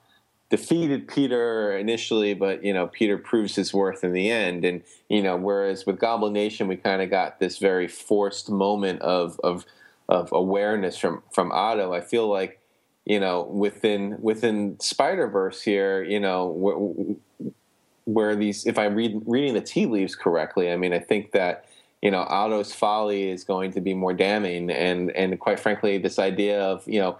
defeated 0.51 1.09
Peter 1.09 1.75
initially, 1.79 2.35
but 2.35 2.63
you 2.63 2.75
know, 2.75 2.87
Peter 2.87 3.17
proves 3.17 3.57
his 3.57 3.73
worth 3.73 4.05
in 4.05 4.13
the 4.13 4.31
end. 4.31 4.67
And 4.67 4.83
you 5.09 5.23
know, 5.23 5.37
whereas 5.37 5.87
with 5.87 5.99
Goblin 5.99 6.35
Nation, 6.35 6.69
we 6.69 6.77
kind 6.77 7.01
of 7.01 7.09
got 7.09 7.41
this 7.41 7.57
very 7.57 7.89
forced 7.89 8.51
moment 8.51 9.01
of 9.01 9.41
of 9.43 9.65
of 10.09 10.31
awareness 10.33 10.97
from 10.97 11.23
from 11.33 11.53
Otto. 11.53 11.93
I 11.93 12.01
feel 12.01 12.29
like 12.29 12.61
you 13.05 13.21
know 13.21 13.43
within 13.43 14.17
within 14.21 14.79
Spider 14.81 15.29
Verse 15.29 15.63
here, 15.63 16.03
you 16.03 16.21
know 16.21 16.47
where, 16.47 17.55
where 18.05 18.37
these 18.37 18.67
if 18.67 18.79
I'm 18.79 18.95
read, 18.95 19.23
reading 19.27 19.55
the 19.55 19.61
tea 19.61 19.87
leaves 19.87 20.15
correctly, 20.15 20.71
I 20.71 20.77
mean 20.77 20.93
I 20.93 20.99
think 20.99 21.33
that 21.33 21.67
you 22.03 22.11
know 22.11 22.23
Otto's 22.23 22.75
folly 22.75 23.29
is 23.29 23.45
going 23.45 23.73
to 23.73 23.81
be 23.81 23.95
more 23.95 24.13
damning, 24.13 24.71
and 24.71 25.11
and 25.13 25.39
quite 25.39 25.61
frankly, 25.61 25.99
this 25.99 26.19
idea 26.19 26.61
of 26.63 26.87
you 26.87 27.01
know 27.01 27.19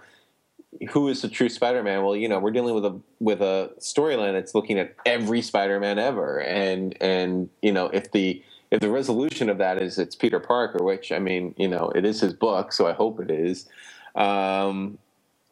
who 0.91 1.07
is 1.07 1.21
the 1.21 1.29
true 1.29 1.49
Spider-Man? 1.49 2.03
Well, 2.03 2.15
you 2.15 2.27
know, 2.27 2.39
we're 2.39 2.51
dealing 2.51 2.73
with 2.73 2.85
a 2.85 2.99
with 3.19 3.41
a 3.41 3.71
storyline 3.79 4.33
that's 4.33 4.55
looking 4.55 4.79
at 4.79 4.95
every 5.05 5.41
Spider-Man 5.41 5.99
ever, 5.99 6.41
and 6.41 6.95
and 7.01 7.49
you 7.61 7.71
know, 7.71 7.87
if 7.87 8.11
the 8.11 8.43
if 8.73 8.79
the 8.79 8.89
resolution 8.89 9.49
of 9.49 9.59
that 9.59 9.81
is 9.81 9.99
it's 9.99 10.15
Peter 10.15 10.39
Parker, 10.39 10.83
which 10.83 11.11
I 11.11 11.19
mean, 11.19 11.53
you 11.57 11.67
know, 11.67 11.91
it 11.95 12.03
is 12.03 12.19
his 12.19 12.33
book, 12.33 12.73
so 12.73 12.87
I 12.87 12.93
hope 12.93 13.19
it 13.19 13.29
is. 13.29 13.69
Um, 14.15 14.97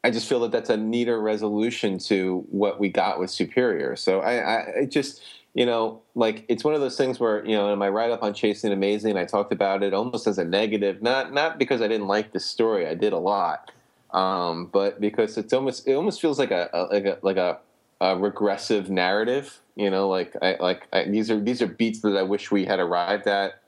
I 0.04 0.10
just 0.10 0.28
feel 0.28 0.40
that 0.42 0.52
that's 0.52 0.72
a 0.72 0.78
neater 0.78 1.22
resolution 1.22 2.00
to 2.00 2.44
what 2.50 2.80
we 2.80 2.90
got 2.90 3.20
with 3.20 3.30
Superior. 3.30 3.96
So 3.96 4.22
I, 4.22 4.80
I 4.80 4.86
just 4.86 5.22
you 5.54 5.66
know, 5.66 6.02
like 6.16 6.46
it's 6.50 6.64
one 6.64 6.74
of 6.74 6.82
those 6.82 6.98
things 6.98 7.20
where 7.20 7.46
you 7.46 7.56
know, 7.56 7.72
in 7.72 7.78
my 7.78 7.90
write 7.90 8.10
up 8.10 8.24
on 8.24 8.34
Chasing 8.34 8.74
Amazing, 8.74 9.18
I 9.18 9.26
talked 9.26 9.54
about 9.54 9.84
it 9.84 9.94
almost 9.94 10.26
as 10.26 10.40
a 10.40 10.44
negative, 10.44 11.02
not 11.02 11.32
not 11.32 11.60
because 11.60 11.82
I 11.82 11.88
didn't 11.88 12.08
like 12.08 12.34
the 12.34 12.40
story, 12.40 12.88
I 12.88 12.96
did 12.96 13.14
a 13.14 13.20
lot 13.20 13.72
um, 14.14 14.66
but 14.68 15.00
because 15.00 15.38
it's 15.38 15.54
almost 15.54 15.88
it 15.88 15.94
almost 15.94 16.22
feels 16.22 16.38
like 16.38 16.52
a, 16.52 16.70
a 16.74 16.84
like 16.94 17.06
a 17.06 17.18
like 17.22 17.38
a, 17.38 17.60
a 18.02 18.18
regressive 18.18 18.90
narrative. 18.90 19.60
You 19.76 19.90
know, 19.90 20.10
like 20.10 20.36
I 20.42 20.58
like 20.60 20.88
I, 20.92 21.06
these 21.06 21.32
are 21.32 21.40
these 21.40 21.62
are 21.62 21.68
beats 21.68 22.02
that 22.02 22.18
I 22.18 22.24
wish 22.24 22.52
we 22.52 22.66
had 22.66 22.80
arrived 22.80 23.28
at. 23.28 23.62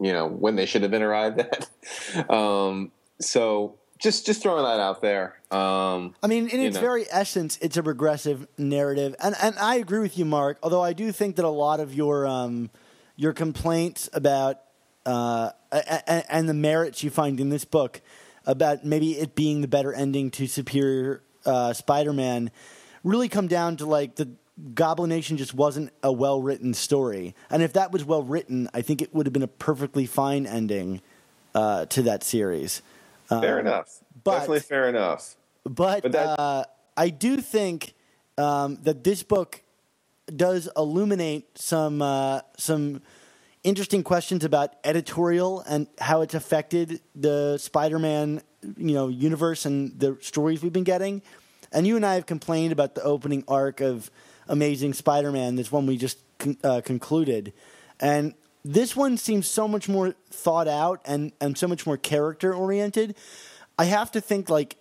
You 0.00 0.12
know, 0.14 0.26
when 0.26 0.56
they 0.56 0.64
should 0.64 0.82
have 0.82 0.90
been 0.90 1.02
arrived 1.02 1.40
at. 1.40 2.30
um, 2.30 2.90
so 3.20 3.76
just 3.98 4.26
just 4.26 4.42
throwing 4.42 4.64
that 4.64 4.80
out 4.80 5.02
there. 5.02 5.36
Um, 5.50 6.14
I 6.22 6.26
mean, 6.26 6.48
in 6.48 6.60
its 6.60 6.76
know. 6.76 6.80
very 6.80 7.04
essence, 7.10 7.58
it's 7.60 7.76
a 7.76 7.82
regressive 7.82 8.48
narrative, 8.56 9.14
and 9.20 9.36
and 9.40 9.56
I 9.58 9.76
agree 9.76 10.00
with 10.00 10.18
you, 10.18 10.24
Mark. 10.24 10.58
Although 10.62 10.82
I 10.82 10.94
do 10.94 11.12
think 11.12 11.36
that 11.36 11.44
a 11.44 11.50
lot 11.50 11.80
of 11.80 11.94
your 11.94 12.26
um, 12.26 12.70
your 13.14 13.34
complaints 13.34 14.08
about 14.14 14.60
uh, 15.04 15.50
a- 15.70 16.02
a- 16.08 16.34
and 16.34 16.48
the 16.48 16.54
merits 16.54 17.04
you 17.04 17.10
find 17.10 17.38
in 17.38 17.50
this 17.50 17.66
book 17.66 18.00
about 18.46 18.86
maybe 18.86 19.18
it 19.18 19.34
being 19.34 19.60
the 19.60 19.68
better 19.68 19.92
ending 19.92 20.30
to 20.30 20.46
Superior 20.46 21.22
uh, 21.44 21.74
Spider-Man 21.74 22.50
really 23.04 23.28
come 23.28 23.48
down 23.48 23.76
to 23.78 23.86
like 23.86 24.16
the 24.16 24.28
Goblin 24.74 25.08
Nation 25.08 25.36
just 25.36 25.54
wasn't 25.54 25.90
a 26.02 26.12
well 26.12 26.42
written 26.42 26.74
story, 26.74 27.34
and 27.50 27.62
if 27.62 27.72
that 27.74 27.92
was 27.92 28.04
well 28.04 28.22
written, 28.22 28.68
I 28.74 28.82
think 28.82 29.00
it 29.00 29.14
would 29.14 29.26
have 29.26 29.32
been 29.32 29.42
a 29.42 29.48
perfectly 29.48 30.06
fine 30.06 30.46
ending 30.46 31.00
uh, 31.54 31.86
to 31.86 32.02
that 32.02 32.22
series. 32.22 32.82
fair 33.28 33.58
enough. 33.58 34.00
but- 34.24 34.32
Definitely 34.32 34.60
fair 34.60 34.88
enough. 34.88 35.36
But, 35.64 36.02
But 36.02 36.12
that- 36.12 36.38
uh, 36.40 36.64
I 36.96 37.08
do 37.10 37.38
think 37.40 37.94
um, 38.38 38.78
that 38.82 39.04
this 39.04 39.22
book 39.22 39.62
does 40.34 40.68
illuminate 40.76 41.58
some 41.58 42.02
uh, 42.02 42.40
some 42.56 43.02
interesting 43.62 44.02
questions 44.02 44.44
about 44.44 44.74
editorial 44.84 45.60
and 45.68 45.86
how 45.98 46.20
it's 46.22 46.34
affected 46.34 47.00
the 47.14 47.58
Spider-Man 47.58 48.42
you 48.76 48.94
know 48.94 49.08
universe 49.08 49.64
and 49.66 49.98
the 49.98 50.18
stories 50.20 50.62
we've 50.62 50.72
been 50.72 50.84
getting. 50.84 51.22
And 51.72 51.86
you 51.86 51.96
and 51.96 52.04
I 52.04 52.14
have 52.14 52.26
complained 52.26 52.72
about 52.72 52.94
the 52.94 53.02
opening 53.02 53.44
arc 53.46 53.80
of 53.80 54.10
Amazing 54.48 54.94
Spider-Man, 54.94 55.56
this 55.56 55.70
one 55.70 55.86
we 55.86 55.96
just 55.96 56.18
con- 56.38 56.58
uh, 56.64 56.80
concluded, 56.84 57.52
and 58.00 58.34
this 58.64 58.96
one 58.96 59.16
seems 59.16 59.46
so 59.46 59.68
much 59.68 59.88
more 59.88 60.14
thought 60.30 60.68
out 60.68 61.00
and 61.04 61.32
and 61.40 61.56
so 61.56 61.68
much 61.68 61.86
more 61.86 61.96
character 61.96 62.52
oriented. 62.52 63.14
I 63.78 63.84
have 63.84 64.10
to 64.12 64.20
think 64.20 64.50
like 64.50 64.76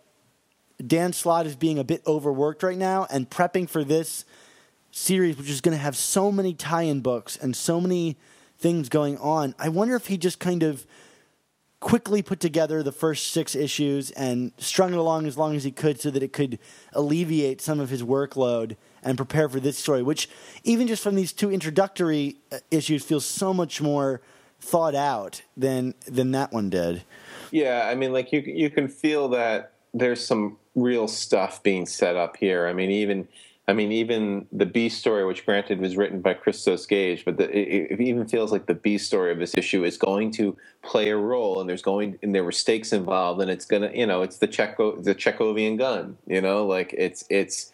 Dan 0.85 1.13
Slott 1.13 1.45
is 1.45 1.55
being 1.55 1.77
a 1.77 1.83
bit 1.83 2.01
overworked 2.07 2.63
right 2.63 2.77
now 2.77 3.05
and 3.11 3.29
prepping 3.29 3.69
for 3.69 3.83
this 3.83 4.25
series, 4.91 5.37
which 5.37 5.49
is 5.49 5.61
going 5.61 5.77
to 5.77 5.81
have 5.81 5.95
so 5.95 6.31
many 6.31 6.53
tie 6.53 6.83
in 6.83 7.01
books 7.01 7.37
and 7.37 7.55
so 7.55 7.79
many 7.79 8.17
things 8.57 8.89
going 8.89 9.17
on. 9.17 9.55
I 9.59 9.69
wonder 9.69 9.95
if 9.95 10.07
he 10.07 10.17
just 10.17 10.39
kind 10.39 10.63
of 10.63 10.85
quickly 11.79 12.21
put 12.21 12.39
together 12.39 12.83
the 12.83 12.91
first 12.91 13.31
six 13.31 13.55
issues 13.55 14.11
and 14.11 14.51
strung 14.57 14.93
it 14.93 14.97
along 14.97 15.25
as 15.25 15.37
long 15.37 15.55
as 15.55 15.63
he 15.63 15.71
could 15.71 15.99
so 15.99 16.11
that 16.11 16.21
it 16.21 16.33
could 16.33 16.59
alleviate 16.93 17.61
some 17.61 17.79
of 17.79 17.89
his 17.89 18.03
workload 18.03 18.75
and 19.01 19.15
prepare 19.15 19.47
for 19.47 19.59
this 19.59 19.77
story, 19.77 20.03
which 20.03 20.29
even 20.63 20.87
just 20.87 21.01
from 21.01 21.15
these 21.15 21.31
two 21.31 21.51
introductory 21.51 22.35
uh, 22.51 22.57
issues 22.69 23.03
feels 23.03 23.25
so 23.25 23.53
much 23.53 23.81
more 23.81 24.21
thought 24.59 24.95
out 24.95 25.41
than 25.55 25.93
than 26.05 26.31
that 26.31 26.51
one 26.51 26.69
did. 26.69 27.03
Yeah, 27.51 27.87
I 27.89 27.95
mean, 27.95 28.11
like 28.11 28.33
you 28.33 28.41
you 28.41 28.69
can 28.69 28.89
feel 28.89 29.29
that 29.29 29.71
there's 29.93 30.25
some 30.25 30.57
real 30.75 31.07
stuff 31.07 31.63
being 31.63 31.85
set 31.85 32.15
up 32.15 32.35
here. 32.37 32.67
I 32.67 32.73
mean, 32.73 32.91
even 32.91 33.27
I 33.69 33.73
mean, 33.73 33.91
even 33.91 34.47
the 34.51 34.65
B 34.65 34.89
story, 34.89 35.23
which 35.25 35.45
granted 35.45 35.79
was 35.79 35.95
written 35.95 36.21
by 36.21 36.33
Christos 36.33 36.87
Gage, 36.87 37.23
but 37.23 37.37
the, 37.37 37.47
it, 37.55 37.91
it, 37.91 38.01
even 38.01 38.27
feels 38.27 38.51
like 38.51 38.65
the 38.65 38.73
B 38.73 38.97
story 38.97 39.31
of 39.31 39.37
this 39.37 39.55
issue 39.55 39.83
is 39.83 39.95
going 39.95 40.31
to 40.31 40.57
play 40.81 41.09
a 41.09 41.15
role, 41.17 41.61
and 41.61 41.69
there's 41.69 41.83
going 41.83 42.17
and 42.23 42.33
there 42.33 42.43
were 42.43 42.51
stakes 42.51 42.91
involved, 42.91 43.39
and 43.41 43.51
it's 43.51 43.65
gonna, 43.65 43.91
you 43.93 44.07
know, 44.07 44.23
it's 44.23 44.39
the 44.39 44.47
Checo 44.47 45.03
the 45.03 45.13
Chekhovian 45.13 45.77
gun, 45.77 46.17
you 46.25 46.41
know, 46.41 46.65
like 46.65 46.95
it's 46.97 47.25
it's 47.29 47.71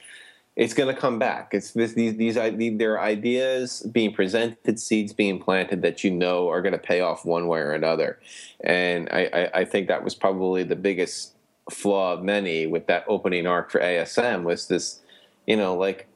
it's 0.58 0.74
to 0.94 1.00
come 1.00 1.18
back. 1.18 1.54
It's 1.54 1.72
this, 1.72 1.94
these 1.94 2.18
these 2.18 2.36
there 2.78 2.96
are 2.96 3.02
ideas 3.02 3.82
being 3.90 4.14
presented, 4.14 4.78
seeds 4.78 5.14
being 5.14 5.40
planted 5.40 5.82
that 5.84 6.04
you 6.04 6.12
know 6.12 6.50
are 6.50 6.62
to 6.74 6.78
pay 6.78 7.00
off 7.00 7.24
one 7.24 7.48
way 7.48 7.60
or 7.60 7.72
another, 7.72 8.20
and 8.60 9.08
I, 9.14 9.30
I, 9.34 9.60
I 9.62 9.66
think 9.66 9.88
that 9.88 10.04
was 10.04 10.14
probably 10.14 10.64
the 10.64 10.76
biggest 10.76 11.36
flaw 11.70 12.14
of 12.14 12.24
many 12.24 12.68
with 12.68 12.88
that 12.88 13.06
opening 13.08 13.48
arc 13.48 13.72
for 13.72 13.80
ASM 13.80 14.44
was 14.44 14.68
this, 14.68 15.02
you 15.48 15.56
know, 15.56 15.76
like 15.76 16.08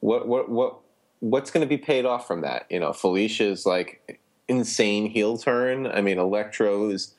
what 0.00 0.26
what 0.26 0.48
what 0.48 0.78
what's 1.20 1.50
going 1.50 1.66
to 1.66 1.68
be 1.68 1.78
paid 1.78 2.04
off 2.04 2.26
from 2.26 2.42
that? 2.42 2.66
You 2.70 2.80
know, 2.80 2.92
Felicia's 2.92 3.66
like 3.66 4.20
insane 4.48 5.06
heel 5.06 5.38
turn. 5.38 5.86
I 5.86 6.00
mean, 6.00 6.18
Electro's 6.18 7.14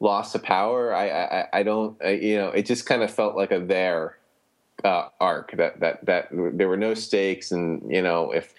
loss 0.00 0.34
of 0.34 0.42
power. 0.42 0.94
I 0.94 1.08
I, 1.08 1.48
I 1.52 1.62
don't 1.62 1.96
I, 2.04 2.10
you 2.10 2.36
know. 2.38 2.48
It 2.48 2.66
just 2.66 2.86
kind 2.86 3.02
of 3.02 3.12
felt 3.12 3.36
like 3.36 3.52
a 3.52 3.60
there 3.60 4.18
uh, 4.84 5.08
arc 5.20 5.56
that 5.56 5.80
that 5.80 6.06
that 6.06 6.28
there 6.30 6.68
were 6.68 6.76
no 6.76 6.94
stakes, 6.94 7.50
and 7.50 7.90
you 7.90 8.02
know 8.02 8.32
if 8.32 8.54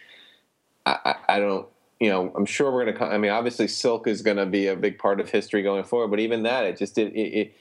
I, 0.85 0.97
I, 1.05 1.35
I 1.35 1.39
don't 1.39 1.67
you 1.99 2.09
know, 2.09 2.31
I'm 2.35 2.45
sure 2.45 2.71
we're 2.71 2.85
to. 2.85 3.03
I 3.03 3.17
mean, 3.17 3.31
obviously, 3.31 3.67
Silk 3.67 4.07
is 4.07 4.21
to 4.37 4.45
be 4.45 4.67
a 4.67 4.75
big 4.75 4.97
part 4.97 5.19
of 5.19 5.29
history 5.29 5.61
going 5.61 5.83
forward. 5.83 6.09
But 6.09 6.19
even 6.21 6.43
that, 6.43 6.65
it 6.65 6.77
just 6.77 6.97
it, 6.97 7.13
it, 7.13 7.39
it, 7.39 7.57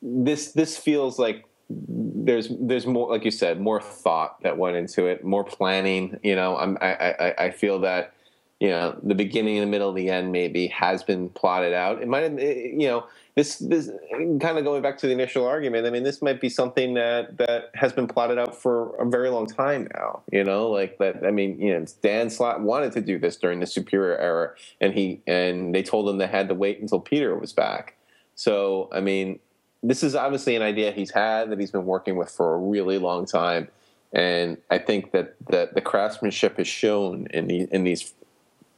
this 0.00 0.52
this 0.52 0.78
feels 0.78 1.18
like 1.18 1.44
there's 1.70 2.48
there's 2.60 2.86
more, 2.86 3.10
like 3.10 3.24
you 3.24 3.30
said, 3.30 3.60
more 3.60 3.80
thought 3.80 4.42
that 4.42 4.58
went 4.58 4.76
into 4.76 5.06
it, 5.06 5.24
more 5.24 5.44
planning. 5.44 6.18
You 6.22 6.34
know, 6.34 6.56
I'm, 6.56 6.76
I 6.80 6.94
I 6.94 7.34
I 7.46 7.50
feel 7.50 7.80
that 7.80 8.12
you 8.58 8.68
know 8.68 8.98
the 9.02 9.14
beginning, 9.14 9.60
the 9.60 9.66
middle, 9.66 9.92
the 9.92 10.10
end 10.10 10.32
maybe 10.32 10.66
has 10.68 11.02
been 11.02 11.28
plotted 11.30 11.72
out. 11.72 12.02
It 12.02 12.08
might 12.08 12.24
have, 12.24 12.40
you 12.40 12.88
know, 12.88 13.06
this 13.36 13.58
this 13.58 13.88
kind 14.10 14.58
of 14.58 14.64
going 14.64 14.82
back 14.82 14.98
to 14.98 15.06
the 15.06 15.12
initial 15.12 15.46
argument. 15.46 15.86
I 15.86 15.90
mean, 15.90 16.02
this 16.02 16.20
might 16.20 16.40
be 16.40 16.48
something 16.48 16.94
that 16.94 17.38
that 17.38 17.70
has 17.74 17.92
been 17.92 18.08
plotted 18.08 18.38
out 18.38 18.60
for 18.60 18.96
a 18.96 19.08
very 19.08 19.30
long 19.30 19.46
time 19.46 19.88
now. 19.94 20.22
You 20.32 20.42
know, 20.42 20.68
like 20.68 20.98
that. 20.98 21.24
I 21.24 21.30
mean, 21.30 21.60
you 21.60 21.78
know, 21.78 21.86
Dan 22.02 22.30
Slott 22.30 22.62
wanted 22.62 22.92
to 22.92 23.00
do 23.00 23.18
this 23.18 23.36
during 23.36 23.60
the 23.60 23.66
Superior 23.66 24.18
era, 24.18 24.54
and 24.80 24.92
he 24.92 25.20
and 25.28 25.72
they 25.72 25.84
told 25.84 26.08
him 26.08 26.18
they 26.18 26.26
had 26.26 26.48
to 26.48 26.54
wait 26.54 26.80
until 26.80 27.00
Peter 27.00 27.38
was 27.38 27.52
back. 27.52 27.96
So, 28.34 28.88
I 28.90 29.00
mean, 29.00 29.38
this 29.82 30.02
is 30.02 30.14
obviously 30.14 30.56
an 30.56 30.62
idea 30.62 30.92
he's 30.92 31.10
had 31.10 31.50
that 31.50 31.58
he's 31.58 31.70
been 31.70 31.86
working 31.86 32.16
with 32.16 32.30
for 32.30 32.54
a 32.54 32.58
really 32.58 32.98
long 32.98 33.26
time, 33.26 33.68
and 34.12 34.56
I 34.70 34.78
think 34.78 35.12
that 35.12 35.34
that 35.48 35.74
the 35.74 35.80
craftsmanship 35.80 36.58
is 36.60 36.66
shown 36.68 37.26
in 37.32 37.46
the 37.46 37.68
in 37.70 37.84
these 37.84 38.12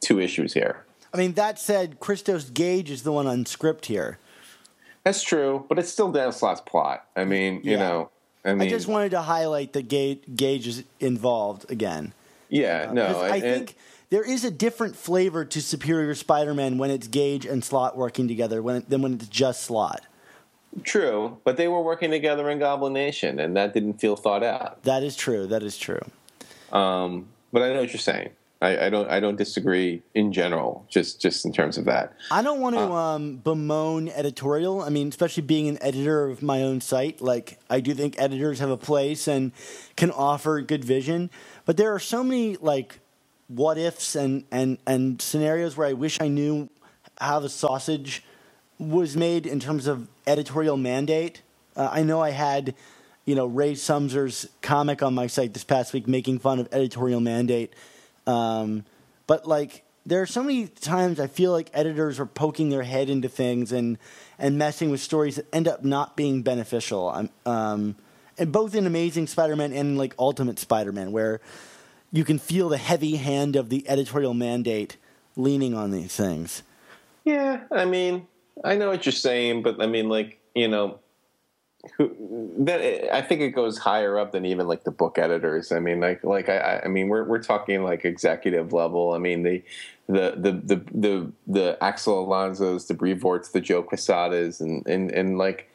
two 0.01 0.21
issues 0.21 0.53
here. 0.55 0.85
I 1.15 1.19
mean, 1.19 1.33
that 1.35 1.59
said, 1.59 2.01
Christos 2.01 2.49
Gage 2.51 2.91
is 2.91 3.03
the 3.03 3.13
one 3.13 3.27
on 3.27 3.45
script 3.45 3.87
here. 3.87 4.19
That's 5.05 5.23
true, 5.23 5.67
but 5.69 5.79
it's 5.79 5.91
still 5.91 6.11
Dan 6.11 6.33
Slott's 6.33 6.61
plot. 6.63 7.07
I 7.17 7.25
mean, 7.25 7.61
you 7.65 7.73
Yeah. 7.73 7.79
know, 7.79 8.11
I 8.45 8.55
mean, 8.55 8.63
I 8.63 8.71
just 8.71 8.87
wanted 8.89 9.11
to 9.11 9.21
highlight 9.21 9.73
that 9.75 9.89
Gage, 9.89 10.21
Gage 10.35 10.67
is 10.67 10.85
involved 11.01 11.71
again. 11.71 12.15
yeah, 12.49 12.87
uh, 12.91 12.93
no, 12.95 13.07
'Cause 13.07 13.17
I 13.23 13.35
and- 13.37 13.43
think 13.43 13.77
there 14.11 14.23
is 14.23 14.45
a 14.45 14.51
different 14.51 14.95
flavor 14.97 15.45
to 15.45 15.61
Superior 15.61 16.15
Spider-Man 16.15 16.79
when 16.79 16.91
it's 16.91 17.09
Gage 17.09 17.45
and 17.47 17.63
Slott 17.65 17.97
working 17.97 18.27
together 18.29 18.63
when, 18.63 18.85
than 18.89 19.03
when 19.03 19.15
it's 19.15 19.27
just 19.29 19.63
Slott. 19.65 20.03
True, 20.85 21.39
but 21.45 21.57
they 21.57 21.69
were 21.69 21.83
working 21.83 22.11
together 22.11 22.49
in 22.51 22.59
Goblin 22.59 22.93
Nation, 22.93 23.39
and 23.41 23.57
that 23.57 23.75
didn't 23.75 23.95
feel 24.01 24.17
thought 24.17 24.43
out. 24.43 24.83
That 24.85 25.03
is 25.03 25.17
true. 25.17 25.47
That 25.47 25.63
is 25.63 25.77
true. 25.77 26.01
Um, 26.73 27.29
but 27.53 27.63
I 27.63 27.73
know 27.73 27.81
what 27.81 27.93
you're 27.93 27.99
saying. 28.01 28.31
I, 28.63 28.87
I 28.87 28.91
don't. 28.91 29.11
I 29.11 29.19
don't 29.19 29.37
disagree 29.37 30.03
in 30.15 30.33
general. 30.33 30.87
Just 30.89 31.21
just 31.21 31.45
in 31.45 31.53
terms 31.53 31.79
of 31.79 31.85
that. 31.87 32.13
I 32.31 32.43
don't 32.43 32.61
want 32.61 32.77
to 32.77 32.83
Uh. 32.83 32.93
um, 32.93 33.37
bemoan 33.39 34.09
editorial. 34.09 34.81
I 34.83 34.89
mean, 34.89 35.09
especially 35.09 35.43
being 35.43 35.69
an 35.69 35.79
editor 35.83 36.27
of 36.29 36.43
my 36.43 36.63
own 36.63 36.81
site, 36.81 37.21
like 37.21 37.59
I 37.69 37.81
do 37.81 37.93
think 37.93 38.15
editors 38.19 38.61
have 38.61 38.71
a 38.71 38.77
place 38.77 39.27
and 39.27 39.51
can 39.97 40.13
offer 40.13 40.61
good 40.61 40.85
vision. 40.85 41.29
But 41.65 41.77
there 41.77 41.93
are 41.93 41.99
so 41.99 42.23
many 42.23 42.57
like 42.57 43.01
what 43.49 43.79
ifs 43.79 44.15
and 44.15 44.45
and 44.53 44.79
and 44.87 45.21
scenarios 45.21 45.77
where 45.77 45.89
I 45.89 45.93
wish 45.95 46.21
I 46.21 46.29
knew 46.29 46.69
how 47.21 47.41
the 47.41 47.49
sausage 47.49 48.23
was 48.79 49.17
made 49.17 49.47
in 49.47 49.61
terms 49.61 49.87
of 49.87 50.09
editorial 50.27 50.77
mandate. 50.77 51.43
Uh, 51.77 51.89
I 51.91 52.03
know 52.03 52.21
I 52.21 52.31
had, 52.31 52.75
you 53.25 53.35
know, 53.35 53.47
Ray 53.47 53.75
Sumser's 53.75 54.49
comic 54.61 55.03
on 55.03 55.15
my 55.15 55.27
site 55.27 55.55
this 55.55 55.65
past 55.65 55.93
week 55.93 56.09
making 56.09 56.41
fun 56.41 56.59
of 56.59 56.69
editorial 56.73 57.21
mandate. 57.21 57.73
Um, 58.27 58.85
but 59.27 59.47
like, 59.47 59.85
there 60.05 60.21
are 60.21 60.27
so 60.27 60.43
many 60.43 60.67
times 60.67 61.21
I 61.21 61.29
feel 61.29 61.53
like 61.53 61.71
editors 61.73 62.19
are 62.19 62.27
poking 62.27 62.71
their 62.71 62.83
head 62.83 63.09
into 63.09 63.29
things 63.29 63.71
and 63.71 63.99
and 64.39 64.59
messing 64.59 64.91
with 64.91 65.01
stories 65.01 65.37
that 65.37 65.47
end 65.55 65.69
up 65.69 65.85
not 65.85 66.17
being 66.17 66.43
beneficial. 66.43 67.29
Um, 67.47 67.95
and 68.37 68.51
both 68.51 68.75
in 68.75 68.87
Amazing 68.87 69.29
Spider-Man 69.29 69.73
and 69.73 69.97
like 69.97 70.15
Ultimate 70.19 70.59
Spider-Man, 70.59 71.13
where 71.13 71.41
you 72.11 72.25
can 72.25 72.41
feel 72.41 72.69
the 72.69 72.79
heavy 72.79 73.17
hand 73.17 73.55
of 73.55 73.69
the 73.69 73.89
editorial 73.89 74.35
mandate 74.35 74.97
leaning 75.37 75.75
on 75.75 75.93
these 75.93 76.17
things. 76.17 76.65
Yeah, 77.25 77.61
I 77.71 77.85
mean, 77.85 78.27
I 78.65 78.77
know 78.77 78.89
what 78.89 79.07
you're 79.07 79.13
saying, 79.13 79.63
but 79.63 79.83
I 79.83 79.87
mean, 79.87 80.09
like 80.09 80.41
you 80.55 80.69
know, 80.69 80.99
who, 81.97 82.15
that 82.59 83.15
I 83.15 83.23
think 83.23 83.41
it 83.41 83.51
goes 83.51 83.79
higher 83.79 84.19
up 84.19 84.33
than 84.33 84.45
even 84.47 84.69
like 84.69 84.85
the 84.85 84.91
book 84.91 85.19
editors. 85.19 85.73
I 85.73 85.81
mean, 85.81 86.01
like 86.01 86.23
like 86.25 86.49
I 86.49 86.83
I 86.85 86.89
mean, 86.89 87.09
we're 87.09 87.25
we're 87.25 87.43
talking 87.43 87.83
like 87.83 88.05
executive 88.05 88.73
level. 88.73 89.13
I 89.13 89.19
mean, 89.19 89.43
the 89.43 89.63
the 90.09 90.35
the 90.37 90.53
the 90.53 90.85
the, 90.95 91.33
the 91.47 91.79
Axel 91.83 92.21
Alonso's, 92.25 92.87
the 92.87 92.95
Brevorts, 92.95 93.53
the 93.53 93.61
Joe 93.61 93.83
Quesadas, 93.83 94.61
and 94.61 94.87
and 94.87 95.11
and 95.11 95.39
like 95.39 95.69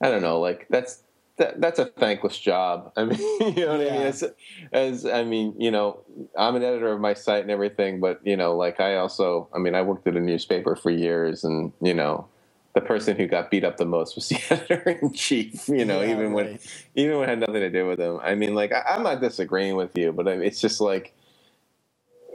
I 0.00 0.10
don't 0.10 0.22
know, 0.22 0.40
like 0.40 0.66
that's. 0.70 1.02
That, 1.40 1.58
that's 1.58 1.78
a 1.78 1.86
thankless 1.86 2.38
job. 2.38 2.92
I 2.98 3.04
mean, 3.04 3.18
you 3.18 3.64
know 3.64 3.78
what 3.78 3.80
I 3.80 3.90
mean. 3.90 4.02
As, 4.02 4.24
as 4.72 5.06
I 5.06 5.24
mean, 5.24 5.54
you 5.58 5.70
know, 5.70 6.00
I'm 6.36 6.54
an 6.54 6.62
editor 6.62 6.92
of 6.92 7.00
my 7.00 7.14
site 7.14 7.40
and 7.40 7.50
everything, 7.50 7.98
but 7.98 8.20
you 8.24 8.36
know, 8.36 8.54
like 8.54 8.78
I 8.78 8.96
also, 8.96 9.48
I 9.54 9.58
mean, 9.58 9.74
I 9.74 9.80
worked 9.80 10.06
at 10.06 10.16
a 10.16 10.20
newspaper 10.20 10.76
for 10.76 10.90
years, 10.90 11.42
and 11.42 11.72
you 11.80 11.94
know, 11.94 12.28
the 12.74 12.82
person 12.82 13.16
who 13.16 13.26
got 13.26 13.50
beat 13.50 13.64
up 13.64 13.78
the 13.78 13.86
most 13.86 14.16
was 14.16 14.28
the 14.28 14.38
editor 14.50 14.90
in 14.90 15.14
chief. 15.14 15.66
You 15.66 15.86
know, 15.86 16.02
Yeah, 16.02 16.12
even 16.12 16.34
when 16.34 16.58
even 16.94 17.18
when 17.18 17.26
it 17.26 17.30
had 17.30 17.40
nothing 17.40 17.54
to 17.54 17.70
do 17.70 17.86
with 17.86 17.98
him. 17.98 18.20
I 18.22 18.34
mean, 18.34 18.54
like 18.54 18.72
I, 18.72 18.82
I'm 18.90 19.02
not 19.02 19.22
disagreeing 19.22 19.76
with 19.76 19.96
you, 19.96 20.12
but 20.12 20.28
I, 20.28 20.32
it's 20.32 20.60
just 20.60 20.78
like, 20.78 21.14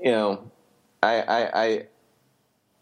you 0.02 0.10
know, 0.10 0.52
I 1.04 1.22
I, 1.22 1.64
I 1.64 1.86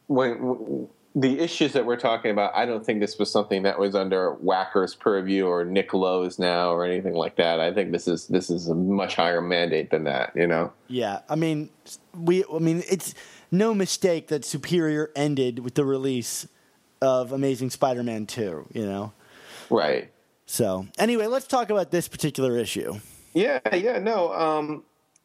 when, 0.08 0.40
when 0.42 0.88
the 1.16 1.40
issues 1.40 1.74
that 1.74 1.86
we're 1.86 1.98
talking 1.98 2.32
about, 2.32 2.56
I 2.56 2.66
don't 2.66 2.84
think 2.84 3.00
this 3.00 3.20
was 3.20 3.30
something 3.32 3.64
that 3.64 3.78
was 3.78 3.94
under 3.94 4.36
Wacker's 4.36 4.96
purview 4.96 5.46
or 5.46 5.64
Nick 5.64 5.94
Lowe's 5.94 6.40
now 6.40 6.72
or 6.72 6.84
anything 6.84 7.14
like 7.14 7.36
that. 7.36 7.60
I 7.60 7.72
think 7.72 7.92
this 7.92 8.08
is 8.08 8.28
this 8.28 8.50
is 8.50 8.68
a 8.68 8.76
much 8.76 9.16
higher 9.16 9.42
mandate 9.42 9.92
than 9.92 10.06
that. 10.06 10.32
You 10.36 10.48
know. 10.48 10.74
Yeah, 10.88 11.20
I 11.30 11.36
mean, 11.36 11.70
we. 12.18 12.44
I 12.52 12.60
mean, 12.60 12.84
it's 12.90 13.14
no 13.52 13.76
mistake 13.76 14.28
that 14.30 14.44
Superior 14.44 15.12
ended 15.16 15.60
with 15.60 15.76
the 15.76 15.86
release 15.86 16.48
of 17.02 17.32
Amazing 17.32 17.70
Spider-Man 17.70 18.26
Two. 18.26 18.68
You 18.74 18.86
know. 18.86 19.14
Right. 19.70 20.10
So 20.46 20.88
anyway, 20.98 21.28
let's 21.28 21.48
talk 21.48 21.70
about 21.70 21.92
this 21.92 22.08
particular 22.08 22.58
issue. 22.58 23.00
Yeah, 23.34 23.60
yeah, 23.74 24.00
no. 24.00 24.34
Um, 24.34 24.84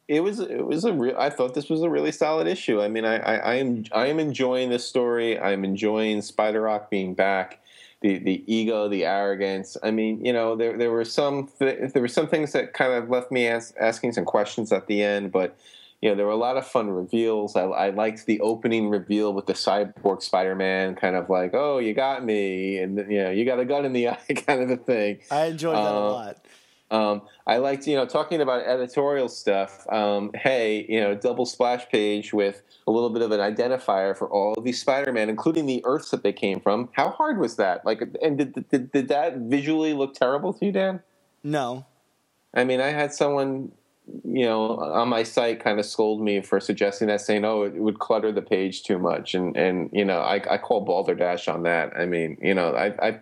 it 0.09 0.21
was 0.21 0.39
it 0.39 0.65
was 0.65 0.83
a 0.85 0.91
real. 0.91 1.15
I 1.17 1.29
thought 1.29 1.53
this 1.53 1.69
was 1.69 1.81
a 1.83 1.89
really 1.89 2.11
solid 2.11 2.47
issue. 2.47 2.81
I 2.81 2.87
mean, 2.89 3.05
I, 3.05 3.17
I, 3.17 3.35
I 3.35 3.53
am 3.55 3.85
I 3.93 4.07
am 4.07 4.19
enjoying 4.19 4.69
this 4.69 4.85
story. 4.85 5.39
I'm 5.39 5.63
enjoying 5.63 6.21
Spider 6.23 6.67
Ock 6.67 6.89
being 6.89 7.13
back. 7.13 7.59
The 8.01 8.17
the 8.17 8.43
ego, 8.47 8.89
the 8.89 9.05
arrogance. 9.05 9.77
I 9.83 9.91
mean, 9.91 10.25
you 10.25 10.33
know, 10.33 10.55
there 10.55 10.77
there 10.77 10.89
were 10.91 11.05
some 11.05 11.47
th- 11.59 11.93
there 11.93 12.01
were 12.01 12.07
some 12.07 12.27
things 12.27 12.51
that 12.53 12.73
kind 12.73 12.93
of 12.93 13.09
left 13.09 13.31
me 13.31 13.47
as, 13.47 13.73
asking 13.79 14.13
some 14.13 14.25
questions 14.25 14.71
at 14.71 14.87
the 14.87 15.01
end, 15.03 15.31
but. 15.31 15.55
You 16.01 16.07
know, 16.11 16.15
there 16.15 16.25
were 16.27 16.31
a 16.31 16.37
lot 16.37 16.55
of 16.55 16.65
fun 16.65 16.89
reveals. 16.91 17.57
I, 17.57 17.63
I 17.63 17.89
liked 17.89 18.25
the 18.25 18.39
opening 18.39 18.87
reveal 18.89 19.33
with 19.33 19.47
the 19.47 19.53
cyborg 19.53 20.21
Spider-Man, 20.21 20.95
kind 20.95 21.13
of 21.17 21.29
like, 21.29 21.51
"Oh, 21.53 21.79
you 21.79 21.93
got 21.93 22.23
me," 22.23 22.77
and 22.77 22.99
you 23.11 23.21
know, 23.21 23.31
you 23.31 23.43
got 23.43 23.59
a 23.59 23.65
gun 23.65 23.83
in 23.83 23.91
the 23.91 24.07
eye, 24.11 24.17
kind 24.47 24.61
of 24.63 24.69
a 24.69 24.77
thing. 24.77 25.19
I 25.29 25.47
enjoyed 25.47 25.75
that 25.75 25.81
a 25.81 25.97
Uh, 25.97 26.11
lot. 26.13 26.37
Um, 26.91 27.21
I 27.45 27.57
liked, 27.57 27.85
you 27.87 27.95
know, 27.95 28.05
talking 28.05 28.41
about 28.41 28.63
editorial 28.65 29.29
stuff. 29.29 29.85
Um, 29.91 30.31
hey, 30.33 30.85
you 30.89 30.99
know, 30.99 31.15
double 31.15 31.45
splash 31.45 31.87
page 31.89 32.33
with 32.33 32.63
a 32.87 32.91
little 32.91 33.09
bit 33.11 33.21
of 33.21 33.31
an 33.31 33.39
identifier 33.39 34.17
for 34.17 34.27
all 34.29 34.53
of 34.55 34.63
these 34.63 34.81
Spider-Man, 34.81 35.29
including 35.29 35.67
the 35.67 35.81
Earths 35.85 36.09
that 36.09 36.23
they 36.23 36.33
came 36.33 36.59
from. 36.59 36.89
How 36.93 37.09
hard 37.09 37.37
was 37.37 37.57
that? 37.57 37.85
Like, 37.85 38.01
and 38.23 38.37
did 38.37 38.69
did, 38.69 38.91
did 38.91 39.07
that 39.09 39.37
visually 39.37 39.93
look 39.93 40.15
terrible 40.15 40.53
to 40.53 40.65
you, 40.65 40.71
Dan? 40.71 41.01
No. 41.43 41.85
I 42.53 42.63
mean, 42.63 42.81
I 42.81 42.87
had 42.87 43.13
someone, 43.13 43.71
you 44.23 44.45
know, 44.45 44.77
on 44.77 45.09
my 45.09 45.23
site 45.23 45.63
kind 45.63 45.79
of 45.79 45.85
scold 45.85 46.21
me 46.21 46.41
for 46.41 46.59
suggesting 46.59 47.07
that, 47.07 47.21
saying, 47.21 47.45
"Oh, 47.45 47.63
it 47.63 47.75
would 47.75 47.99
clutter 47.99 48.31
the 48.31 48.41
page 48.41 48.83
too 48.83 48.97
much," 48.99 49.33
and 49.33 49.55
and 49.55 49.89
you 49.91 50.05
know, 50.05 50.19
I, 50.19 50.41
I 50.49 50.57
call 50.57 50.81
balderdash 50.81 51.47
on 51.47 51.63
that. 51.63 51.95
I 51.97 52.05
mean, 52.05 52.37
you 52.41 52.53
know, 52.53 52.73
I, 52.73 53.07
I 53.07 53.19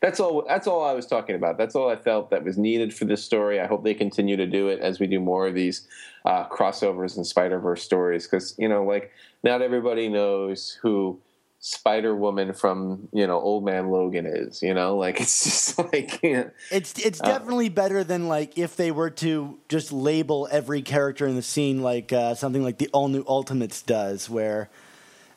that's 0.00 0.20
all 0.20 0.44
that's 0.46 0.66
all 0.66 0.84
I 0.84 0.92
was 0.92 1.06
talking 1.06 1.34
about. 1.34 1.58
That's 1.58 1.74
all 1.74 1.88
I 1.88 1.96
felt 1.96 2.30
that 2.30 2.44
was 2.44 2.58
needed 2.58 2.94
for 2.94 3.04
this 3.04 3.24
story. 3.24 3.60
I 3.60 3.66
hope 3.66 3.84
they 3.84 3.94
continue 3.94 4.36
to 4.36 4.46
do 4.46 4.68
it 4.68 4.80
as 4.80 5.00
we 5.00 5.06
do 5.06 5.20
more 5.20 5.46
of 5.46 5.54
these 5.54 5.86
uh, 6.24 6.48
crossovers 6.48 7.16
and 7.16 7.26
Spider 7.26 7.58
Verse 7.58 7.82
stories, 7.82 8.26
because 8.26 8.54
you 8.58 8.68
know, 8.68 8.84
like 8.84 9.12
not 9.42 9.62
everybody 9.62 10.08
knows 10.08 10.78
who. 10.82 11.18
Spider 11.66 12.14
Woman 12.14 12.52
from 12.52 13.08
you 13.10 13.26
know 13.26 13.40
Old 13.40 13.64
Man 13.64 13.88
Logan 13.88 14.26
is 14.26 14.62
you 14.62 14.74
know 14.74 14.98
like 14.98 15.18
it's 15.20 15.44
just 15.44 15.78
like 15.78 16.22
you 16.22 16.34
know, 16.34 16.50
It's 16.70 16.92
it's 16.98 17.22
Uh, 17.22 17.24
definitely 17.24 17.70
better 17.70 18.04
than 18.04 18.28
like 18.28 18.58
if 18.58 18.76
they 18.76 18.90
were 18.90 19.08
to 19.10 19.58
just 19.70 19.90
label 19.90 20.46
every 20.50 20.82
character 20.82 21.26
in 21.26 21.36
the 21.36 21.42
scene 21.42 21.82
like 21.82 22.12
uh, 22.12 22.34
something 22.34 22.62
like 22.62 22.76
the 22.76 22.90
All 22.92 23.08
New 23.08 23.24
Ultimates 23.26 23.80
does, 23.80 24.28
where 24.28 24.68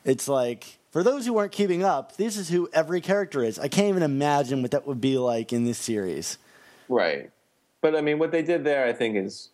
it's 0.04 0.28
like 0.28 0.78
for 0.90 1.02
those 1.02 1.24
who 1.24 1.38
aren't 1.38 1.52
keeping 1.52 1.82
up, 1.82 2.16
this 2.16 2.36
is 2.36 2.50
who 2.50 2.68
every 2.74 3.00
character 3.00 3.42
is. 3.42 3.58
I 3.58 3.68
can't 3.68 3.88
even 3.88 4.02
imagine 4.02 4.60
what 4.60 4.72
that 4.72 4.86
would 4.86 5.00
be 5.00 5.16
like 5.16 5.50
in 5.50 5.64
this 5.64 5.78
series. 5.78 6.36
Right. 6.90 7.30
But 7.80 7.96
I 7.96 8.02
mean, 8.02 8.18
what 8.18 8.32
they 8.32 8.42
did 8.42 8.64
there, 8.64 8.84
I 8.84 8.92
think, 8.92 9.16
is 9.16 9.48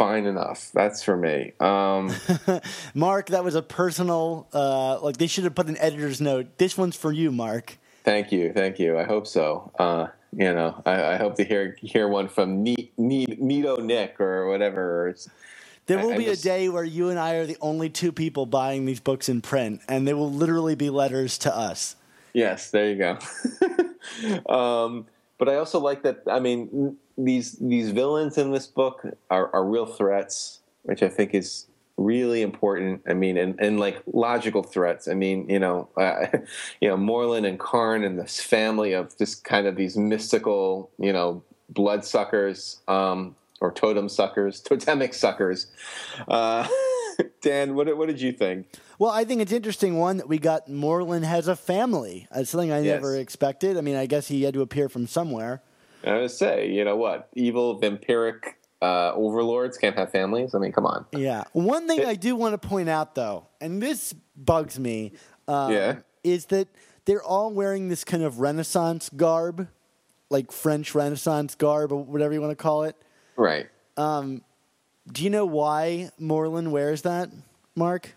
fine 0.00 0.24
enough. 0.24 0.70
That's 0.72 1.02
for 1.02 1.14
me. 1.14 1.52
Um, 1.60 2.10
Mark, 2.94 3.26
that 3.26 3.44
was 3.44 3.54
a 3.54 3.60
personal 3.60 4.48
uh, 4.50 4.98
like 5.02 5.18
they 5.18 5.26
should 5.26 5.44
have 5.44 5.54
put 5.54 5.66
an 5.68 5.76
editor's 5.76 6.22
note. 6.22 6.56
This 6.56 6.78
one's 6.78 6.96
for 6.96 7.12
you, 7.12 7.30
Mark. 7.30 7.76
thank 8.02 8.32
you, 8.32 8.50
thank 8.50 8.78
you. 8.78 8.98
I 8.98 9.04
hope 9.04 9.26
so. 9.26 9.70
Uh, 9.78 10.06
you 10.32 10.54
know, 10.54 10.80
I, 10.86 11.02
I 11.02 11.16
hope 11.18 11.34
to 11.34 11.44
hear 11.44 11.76
hear 11.82 12.08
one 12.08 12.28
from 12.28 12.62
ne- 12.62 12.90
Nick 12.96 14.18
or 14.18 14.48
whatever. 14.48 15.14
There 15.84 15.98
will 15.98 16.14
I 16.14 16.16
be 16.16 16.24
just- 16.24 16.40
a 16.40 16.48
day 16.48 16.70
where 16.70 16.84
you 16.84 17.10
and 17.10 17.18
I 17.18 17.34
are 17.34 17.44
the 17.44 17.58
only 17.60 17.90
two 17.90 18.10
people 18.10 18.46
buying 18.46 18.86
these 18.86 19.00
books 19.00 19.28
in 19.28 19.42
print, 19.42 19.82
and 19.86 20.08
they 20.08 20.14
will 20.14 20.32
literally 20.32 20.76
be 20.76 20.88
letters 20.88 21.36
to 21.38 21.54
us. 21.54 21.96
yes, 22.32 22.70
there 22.70 22.88
you 22.88 22.96
go. 22.96 23.18
um, 24.54 25.06
but 25.36 25.50
I 25.50 25.56
also 25.56 25.78
like 25.78 26.04
that. 26.04 26.22
I 26.26 26.40
mean, 26.40 26.96
these 27.24 27.52
these 27.58 27.90
villains 27.90 28.38
in 28.38 28.50
this 28.52 28.66
book 28.66 29.06
are, 29.30 29.52
are 29.54 29.64
real 29.64 29.86
threats, 29.86 30.60
which 30.82 31.02
I 31.02 31.08
think 31.08 31.34
is 31.34 31.66
really 31.96 32.40
important. 32.42 33.02
I 33.08 33.12
mean, 33.14 33.36
and, 33.36 33.60
and 33.60 33.78
like 33.78 34.02
logical 34.06 34.62
threats. 34.62 35.06
I 35.06 35.14
mean, 35.14 35.48
you 35.50 35.58
know, 35.58 35.88
uh, 35.96 36.26
you 36.80 36.88
know, 36.88 36.96
Morlun 36.96 37.46
and 37.46 37.58
Karn 37.58 38.04
and 38.04 38.18
this 38.18 38.40
family 38.40 38.92
of 38.92 39.16
just 39.18 39.44
kind 39.44 39.66
of 39.66 39.76
these 39.76 39.96
mystical, 39.96 40.90
you 40.98 41.12
know, 41.12 41.42
bloodsuckers 41.68 42.80
um, 42.88 43.36
or 43.60 43.70
totem 43.72 44.08
suckers, 44.08 44.60
totemic 44.72 45.12
suckers. 45.14 45.66
Uh, 46.28 46.66
Dan, 47.42 47.74
what 47.74 47.94
what 47.98 48.06
did 48.08 48.20
you 48.20 48.32
think? 48.32 48.66
Well, 48.98 49.10
I 49.10 49.24
think 49.24 49.42
it's 49.42 49.52
interesting 49.52 49.98
one 49.98 50.16
that 50.18 50.28
we 50.28 50.38
got 50.38 50.68
Morlun 50.68 51.22
has 51.22 51.48
a 51.48 51.56
family. 51.56 52.26
That's 52.34 52.50
something 52.50 52.72
I 52.72 52.80
Yes. 52.80 52.94
never 52.94 53.16
expected. 53.16 53.76
I 53.76 53.82
mean, 53.82 53.96
I 53.96 54.06
guess 54.06 54.28
he 54.28 54.42
had 54.42 54.54
to 54.54 54.62
appear 54.62 54.88
from 54.88 55.06
somewhere. 55.06 55.62
I 56.04 56.18
would 56.18 56.30
say, 56.30 56.70
you 56.70 56.84
know 56.84 56.96
what, 56.96 57.28
evil 57.34 57.80
vampiric 57.80 58.54
uh, 58.82 59.12
overlords 59.14 59.76
can't 59.76 59.96
have 59.96 60.10
families. 60.10 60.54
I 60.54 60.58
mean, 60.58 60.72
come 60.72 60.86
on. 60.86 61.06
Yeah. 61.12 61.44
One 61.52 61.86
thing 61.86 62.04
I 62.04 62.14
do 62.14 62.34
want 62.36 62.60
to 62.60 62.68
point 62.68 62.88
out, 62.88 63.14
though, 63.14 63.46
and 63.60 63.82
this 63.82 64.14
bugs 64.36 64.78
me, 64.78 65.12
um, 65.48 65.72
Yeah. 65.72 65.96
is 66.24 66.46
that 66.46 66.68
they're 67.04 67.22
all 67.22 67.52
wearing 67.52 67.88
this 67.88 68.04
kind 68.04 68.22
of 68.22 68.40
Renaissance 68.40 69.10
garb, 69.10 69.68
like 70.30 70.52
French 70.52 70.94
Renaissance 70.94 71.54
garb, 71.54 71.92
or 71.92 72.02
whatever 72.02 72.32
you 72.32 72.40
want 72.40 72.52
to 72.52 72.62
call 72.62 72.84
it. 72.84 72.96
Right. 73.36 73.68
Do 75.12 75.24
you 75.24 75.30
know 75.30 75.44
why 75.46 76.10
Morlun 76.20 76.70
wears 76.70 77.02
that, 77.02 77.30
Mark? 77.74 78.14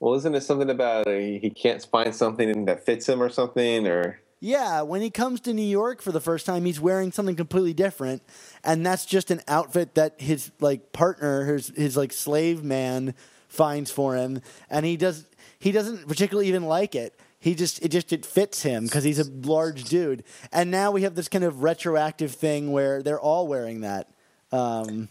Well, 0.00 0.14
isn't 0.14 0.34
it 0.34 0.42
something 0.42 0.70
about 0.70 1.06
uh, 1.06 1.12
he 1.12 1.50
can't 1.50 1.82
find 1.84 2.14
something 2.14 2.66
that 2.66 2.84
fits 2.84 3.08
him 3.08 3.22
or 3.22 3.30
something? 3.30 3.86
Or 3.86 4.20
Yeah, 4.40 4.82
when 4.82 5.02
he 5.02 5.10
comes 5.10 5.40
to 5.42 5.52
New 5.52 5.62
York 5.62 6.00
for 6.00 6.12
the 6.12 6.20
first 6.20 6.46
time, 6.46 6.64
he's 6.64 6.80
wearing 6.80 7.10
something 7.10 7.34
completely 7.34 7.74
different, 7.74 8.22
and 8.62 8.86
that's 8.86 9.04
just 9.04 9.30
an 9.32 9.40
outfit 9.48 9.96
that 9.96 10.20
his 10.20 10.52
like 10.60 10.92
partner, 10.92 11.44
his 11.44 11.68
his 11.74 11.96
like 11.96 12.12
slave 12.12 12.62
man, 12.62 13.14
finds 13.48 13.90
for 13.90 14.14
him, 14.14 14.40
and 14.70 14.86
he 14.86 14.96
does 14.96 15.26
he 15.58 15.72
doesn't 15.72 16.06
particularly 16.06 16.48
even 16.48 16.64
like 16.64 16.94
it. 16.94 17.18
He 17.40 17.54
just 17.54 17.82
it 17.84 17.88
just 17.88 18.12
it 18.12 18.24
fits 18.24 18.62
him 18.62 18.84
because 18.84 19.04
he's 19.04 19.18
a 19.18 19.30
large 19.30 19.84
dude, 19.84 20.22
and 20.52 20.70
now 20.70 20.92
we 20.92 21.02
have 21.02 21.16
this 21.16 21.28
kind 21.28 21.44
of 21.44 21.62
retroactive 21.62 22.32
thing 22.32 22.70
where 22.70 23.02
they're 23.02 23.20
all 23.20 23.48
wearing 23.48 23.80
that. 23.80 24.08
Um, 24.52 25.08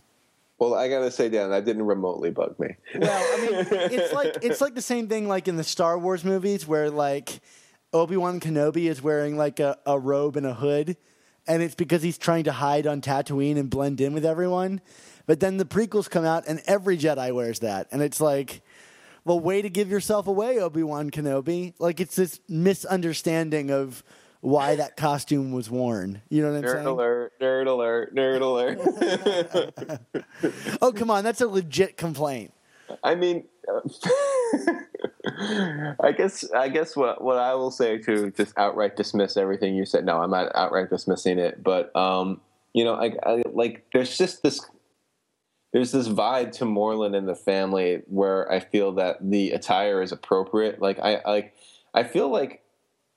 well, 0.57 0.73
I 0.73 0.89
gotta 0.89 1.11
say, 1.11 1.30
Dan, 1.30 1.51
that 1.51 1.65
didn't 1.65 1.86
remotely 1.86 2.32
bug 2.32 2.57
me. 2.59 2.75
well, 2.95 3.38
I 3.38 3.41
mean, 3.41 3.67
it's 3.91 4.13
like 4.13 4.38
it's 4.41 4.61
like 4.61 4.75
the 4.75 4.82
same 4.82 5.07
thing 5.07 5.28
like 5.28 5.47
in 5.47 5.57
the 5.57 5.63
Star 5.63 5.99
Wars 5.99 6.23
movies 6.23 6.67
where 6.67 6.89
like 6.89 7.41
Obi 7.93 8.17
Wan 8.17 8.39
Kenobi 8.39 8.89
is 8.89 9.01
wearing 9.01 9.38
like 9.38 9.59
a, 9.59 9.77
a 9.85 9.97
robe 9.97 10.35
and 10.35 10.45
a 10.45 10.53
hood, 10.53 10.97
and 11.47 11.61
it's 11.63 11.75
because 11.75 12.03
he's 12.03 12.17
trying 12.17 12.43
to 12.45 12.51
hide 12.51 12.85
on 12.85 13.01
Tatooine 13.01 13.57
and 13.57 13.69
blend 13.69 14.01
in 14.01 14.13
with 14.13 14.25
everyone. 14.25 14.81
But 15.25 15.39
then 15.39 15.57
the 15.57 15.65
prequels 15.65 16.09
come 16.09 16.25
out, 16.25 16.45
and 16.47 16.61
every 16.67 16.97
Jedi 16.97 17.33
wears 17.33 17.59
that, 17.59 17.88
and 17.91 18.01
it's 18.01 18.19
like, 18.21 18.61
well, 19.25 19.39
way 19.39 19.61
to 19.61 19.69
give 19.69 19.89
yourself 19.89 20.27
away, 20.27 20.59
Obi 20.59 20.83
Wan 20.83 21.09
Kenobi. 21.09 21.73
Like 21.79 21.99
it's 21.99 22.15
this 22.15 22.39
misunderstanding 22.47 23.71
of 23.71 24.03
why 24.41 24.75
that 24.75 24.95
costume 24.95 25.51
was 25.51 25.69
worn. 25.69 26.21
You 26.29 26.43
know 26.43 26.51
what 26.51 26.57
I'm 26.59 26.63
Nerd 26.63 26.73
saying? 26.73 26.88
alert! 26.88 27.33
Nerd 27.41 27.67
alert! 27.67 28.15
Nerd 28.15 28.41
alert! 28.41 30.01
Oh, 30.81 30.91
come 30.91 31.09
on, 31.09 31.23
that's 31.23 31.41
a 31.41 31.47
legit 31.47 31.97
complaint. 31.97 32.53
I 33.03 33.15
mean, 33.15 33.45
uh, 33.67 33.81
I 36.01 36.11
guess 36.11 36.49
I 36.51 36.69
guess 36.69 36.95
what 36.95 37.21
what 37.23 37.38
I 37.38 37.53
will 37.55 37.71
say 37.71 37.97
to 37.99 38.31
just 38.31 38.57
outright 38.57 38.95
dismiss 38.95 39.38
everything 39.38 39.75
you 39.75 39.85
said. 39.85 40.05
No, 40.05 40.21
I'm 40.21 40.31
not 40.31 40.51
outright 40.55 40.89
dismissing 40.89 41.39
it, 41.39 41.63
but 41.63 41.95
um, 41.95 42.41
you 42.73 42.83
know, 42.83 42.93
I, 42.93 43.11
I 43.23 43.43
like 43.51 43.85
there's 43.93 44.17
just 44.17 44.43
this 44.43 44.65
there's 45.73 45.91
this 45.91 46.07
vibe 46.07 46.53
to 46.53 46.65
Morlun 46.65 47.15
and 47.15 47.27
the 47.27 47.35
family 47.35 48.01
where 48.07 48.51
I 48.51 48.59
feel 48.59 48.93
that 48.93 49.17
the 49.21 49.51
attire 49.51 50.01
is 50.01 50.11
appropriate. 50.11 50.81
Like 50.81 50.99
I 50.99 51.21
like 51.25 51.53
I 51.93 52.03
feel 52.03 52.29
like 52.29 52.63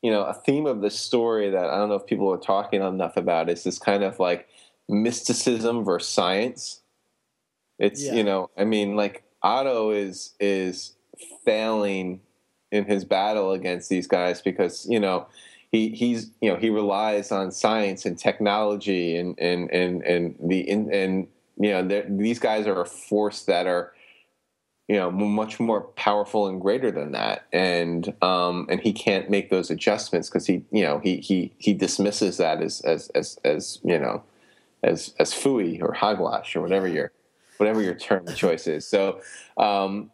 you 0.03 0.11
know 0.11 0.23
a 0.25 0.35
theme 0.35 0.67
of 0.67 0.81
this 0.81 0.99
story 0.99 1.51
that 1.51 1.65
I 1.65 1.77
don't 1.77 1.89
know 1.89 1.95
if 1.95 2.07
people 2.07 2.33
are 2.33 2.39
talking 2.39 2.83
enough 2.83 3.17
about 3.17 3.49
is 3.51 3.65
this 3.65 3.79
kind 3.79 4.03
of 4.03 4.19
like 4.19 4.49
mysticism 4.89 5.85
versus 5.85 6.09
science. 6.13 6.81
It's 7.79 8.03
Yeah. 8.03 8.15
you 8.15 8.25
know 8.25 8.51
I 8.59 8.65
mean 8.65 8.97
like 8.97 9.23
Otto 9.43 9.91
is 9.91 10.35
is 10.41 10.95
failing 11.45 12.21
in 12.71 12.85
his 12.85 13.05
battle 13.05 13.53
against 13.53 13.89
these 13.89 14.07
guys 14.07 14.41
because 14.41 14.87
you 14.89 15.01
know 15.01 15.27
he 15.73 15.91
he's 15.91 16.31
you 16.41 16.51
know 16.51 16.57
he 16.57 16.71
relies 16.71 17.33
on 17.33 17.51
science 17.51 18.05
and 18.05 18.19
technology 18.19 19.17
and 19.17 19.39
and 19.39 19.71
and 19.71 20.03
and 20.03 20.37
the 20.43 20.61
in, 20.61 20.93
and 20.93 21.29
you 21.59 21.71
know 21.71 22.05
these 22.09 22.39
guys 22.39 22.67
are 22.67 22.81
a 22.81 22.87
force 22.87 23.45
that 23.45 23.67
are 23.67 23.93
you 24.89 24.97
know 24.97 25.11
much 25.11 25.61
more 25.61 25.83
powerful 25.83 26.49
and 26.49 26.61
greater 26.61 26.91
than 26.91 27.13
that. 27.13 27.47
And 27.53 28.13
um 28.23 28.67
and 28.69 28.81
he 28.81 28.93
can't 28.93 29.31
make 29.31 29.49
those 29.49 29.71
adjustments 29.71 30.29
because 30.29 30.47
he 30.47 30.65
you 30.73 30.83
know 30.83 30.99
he 30.99 31.19
he 31.19 31.53
he 31.59 31.73
dismisses 31.75 32.39
that 32.39 32.61
as 32.61 32.81
as 32.81 33.09
as 33.15 33.39
as 33.45 33.79
you 33.85 33.99
know 33.99 34.23
as 34.83 35.15
as 35.21 35.33
fooey 35.33 35.81
or 35.81 35.93
hogwash 35.93 36.57
or 36.57 36.61
whatever 36.61 36.89
your 36.89 37.13
whatever 37.61 37.83
your 37.83 37.95
term 37.95 38.27
choice 38.35 38.67
is 38.67 38.87
so 38.87 39.21
um 39.57 40.11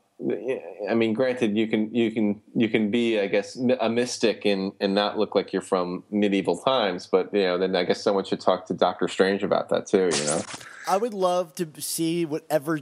I 0.88 0.94
mean, 0.94 1.12
granted, 1.12 1.58
you 1.58 1.66
can 1.66 1.94
you 1.94 2.10
can 2.10 2.40
you 2.54 2.70
can 2.70 2.90
be, 2.90 3.20
I 3.20 3.26
guess, 3.26 3.56
a 3.80 3.90
mystic 3.90 4.46
and 4.46 4.72
and 4.80 4.94
not 4.94 5.18
look 5.18 5.34
like 5.34 5.52
you're 5.52 5.60
from 5.60 6.04
medieval 6.10 6.56
times. 6.56 7.06
But 7.06 7.34
you 7.34 7.42
know, 7.42 7.58
then 7.58 7.76
I 7.76 7.84
guess 7.84 8.02
someone 8.02 8.24
should 8.24 8.40
talk 8.40 8.64
to 8.66 8.74
Doctor 8.74 9.08
Strange 9.08 9.42
about 9.42 9.68
that 9.68 9.86
too. 9.86 10.08
You 10.10 10.24
know, 10.24 10.42
I 10.88 10.96
would 10.96 11.12
love 11.12 11.54
to 11.56 11.68
see 11.80 12.24
whatever 12.24 12.80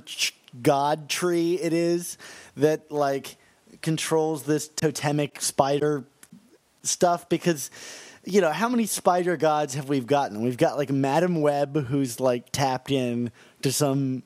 god 0.62 1.08
tree 1.08 1.54
it 1.60 1.72
is 1.72 2.16
that 2.56 2.92
like 2.92 3.36
controls 3.82 4.44
this 4.44 4.68
totemic 4.68 5.40
spider 5.40 6.04
stuff 6.84 7.28
because 7.28 7.68
you 8.24 8.40
know 8.40 8.52
how 8.52 8.68
many 8.68 8.86
spider 8.86 9.36
gods 9.36 9.74
have 9.74 9.88
we 9.88 9.98
gotten? 9.98 10.40
We've 10.40 10.56
got 10.56 10.76
like 10.76 10.90
Madam 10.90 11.40
Web 11.40 11.86
who's 11.86 12.20
like 12.20 12.52
tapped 12.52 12.92
in 12.92 13.32
to 13.62 13.72
some 13.72 14.22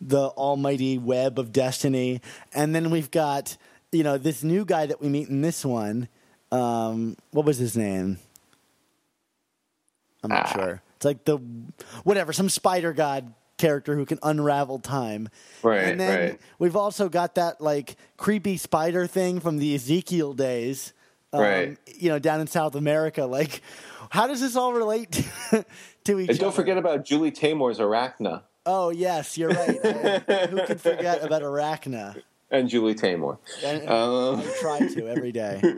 the 0.00 0.28
almighty 0.28 0.98
web 0.98 1.38
of 1.38 1.52
destiny 1.52 2.20
and 2.54 2.74
then 2.74 2.90
we've 2.90 3.10
got 3.10 3.56
you 3.92 4.02
know 4.02 4.18
this 4.18 4.42
new 4.42 4.64
guy 4.64 4.86
that 4.86 5.00
we 5.00 5.08
meet 5.08 5.28
in 5.28 5.40
this 5.42 5.64
one 5.64 6.08
um 6.52 7.16
what 7.30 7.44
was 7.46 7.56
his 7.58 7.76
name 7.76 8.18
I'm 10.22 10.30
not 10.30 10.46
Ah. 10.46 10.52
sure 10.52 10.82
It's 10.96 11.04
like 11.04 11.24
the 11.24 11.38
whatever 12.04 12.32
some 12.32 12.48
spider 12.48 12.92
god 12.92 13.32
character 13.58 13.94
who 13.96 14.04
can 14.04 14.18
unravel 14.22 14.78
time. 14.78 15.30
Right, 15.62 15.84
And 15.84 15.98
then 15.98 16.20
right. 16.32 16.40
we've 16.58 16.76
also 16.76 17.08
got 17.08 17.36
that 17.36 17.58
like 17.60 17.96
creepy 18.18 18.58
spider 18.58 19.06
thing 19.06 19.40
from 19.40 19.56
the 19.56 19.74
Ezekiel 19.74 20.34
days. 20.34 20.92
um, 21.32 21.40
Right. 21.40 21.78
You 21.98 22.10
know, 22.10 22.18
down 22.18 22.40
in 22.42 22.48
South 22.48 22.74
America. 22.74 23.24
Like, 23.24 23.62
how 24.10 24.26
does 24.26 24.42
this 24.42 24.56
all 24.56 24.74
relate 24.74 25.12
to, 25.12 25.64
to 26.04 26.20
each 26.20 26.28
And 26.30 26.38
don't 26.38 26.48
other? 26.48 26.54
forget 26.56 26.76
about 26.76 27.06
Julie 27.06 27.32
Taymor's 27.32 27.78
Arachna 27.78 28.42
Oh 28.66 28.90
yes, 28.90 29.38
you're 29.38 29.48
right. 29.50 29.78
I- 29.84 30.46
who 30.50 30.66
can 30.66 30.78
forget 30.78 31.22
about 31.24 31.42
Arachna? 31.42 32.20
and 32.50 32.68
Julie 32.68 32.94
Taymor. 32.94 33.38
And, 33.64 33.88
Um, 33.88 34.40
I 34.40 34.56
try 34.60 34.78
to 34.86 35.08
every 35.08 35.32
day. 35.32 35.60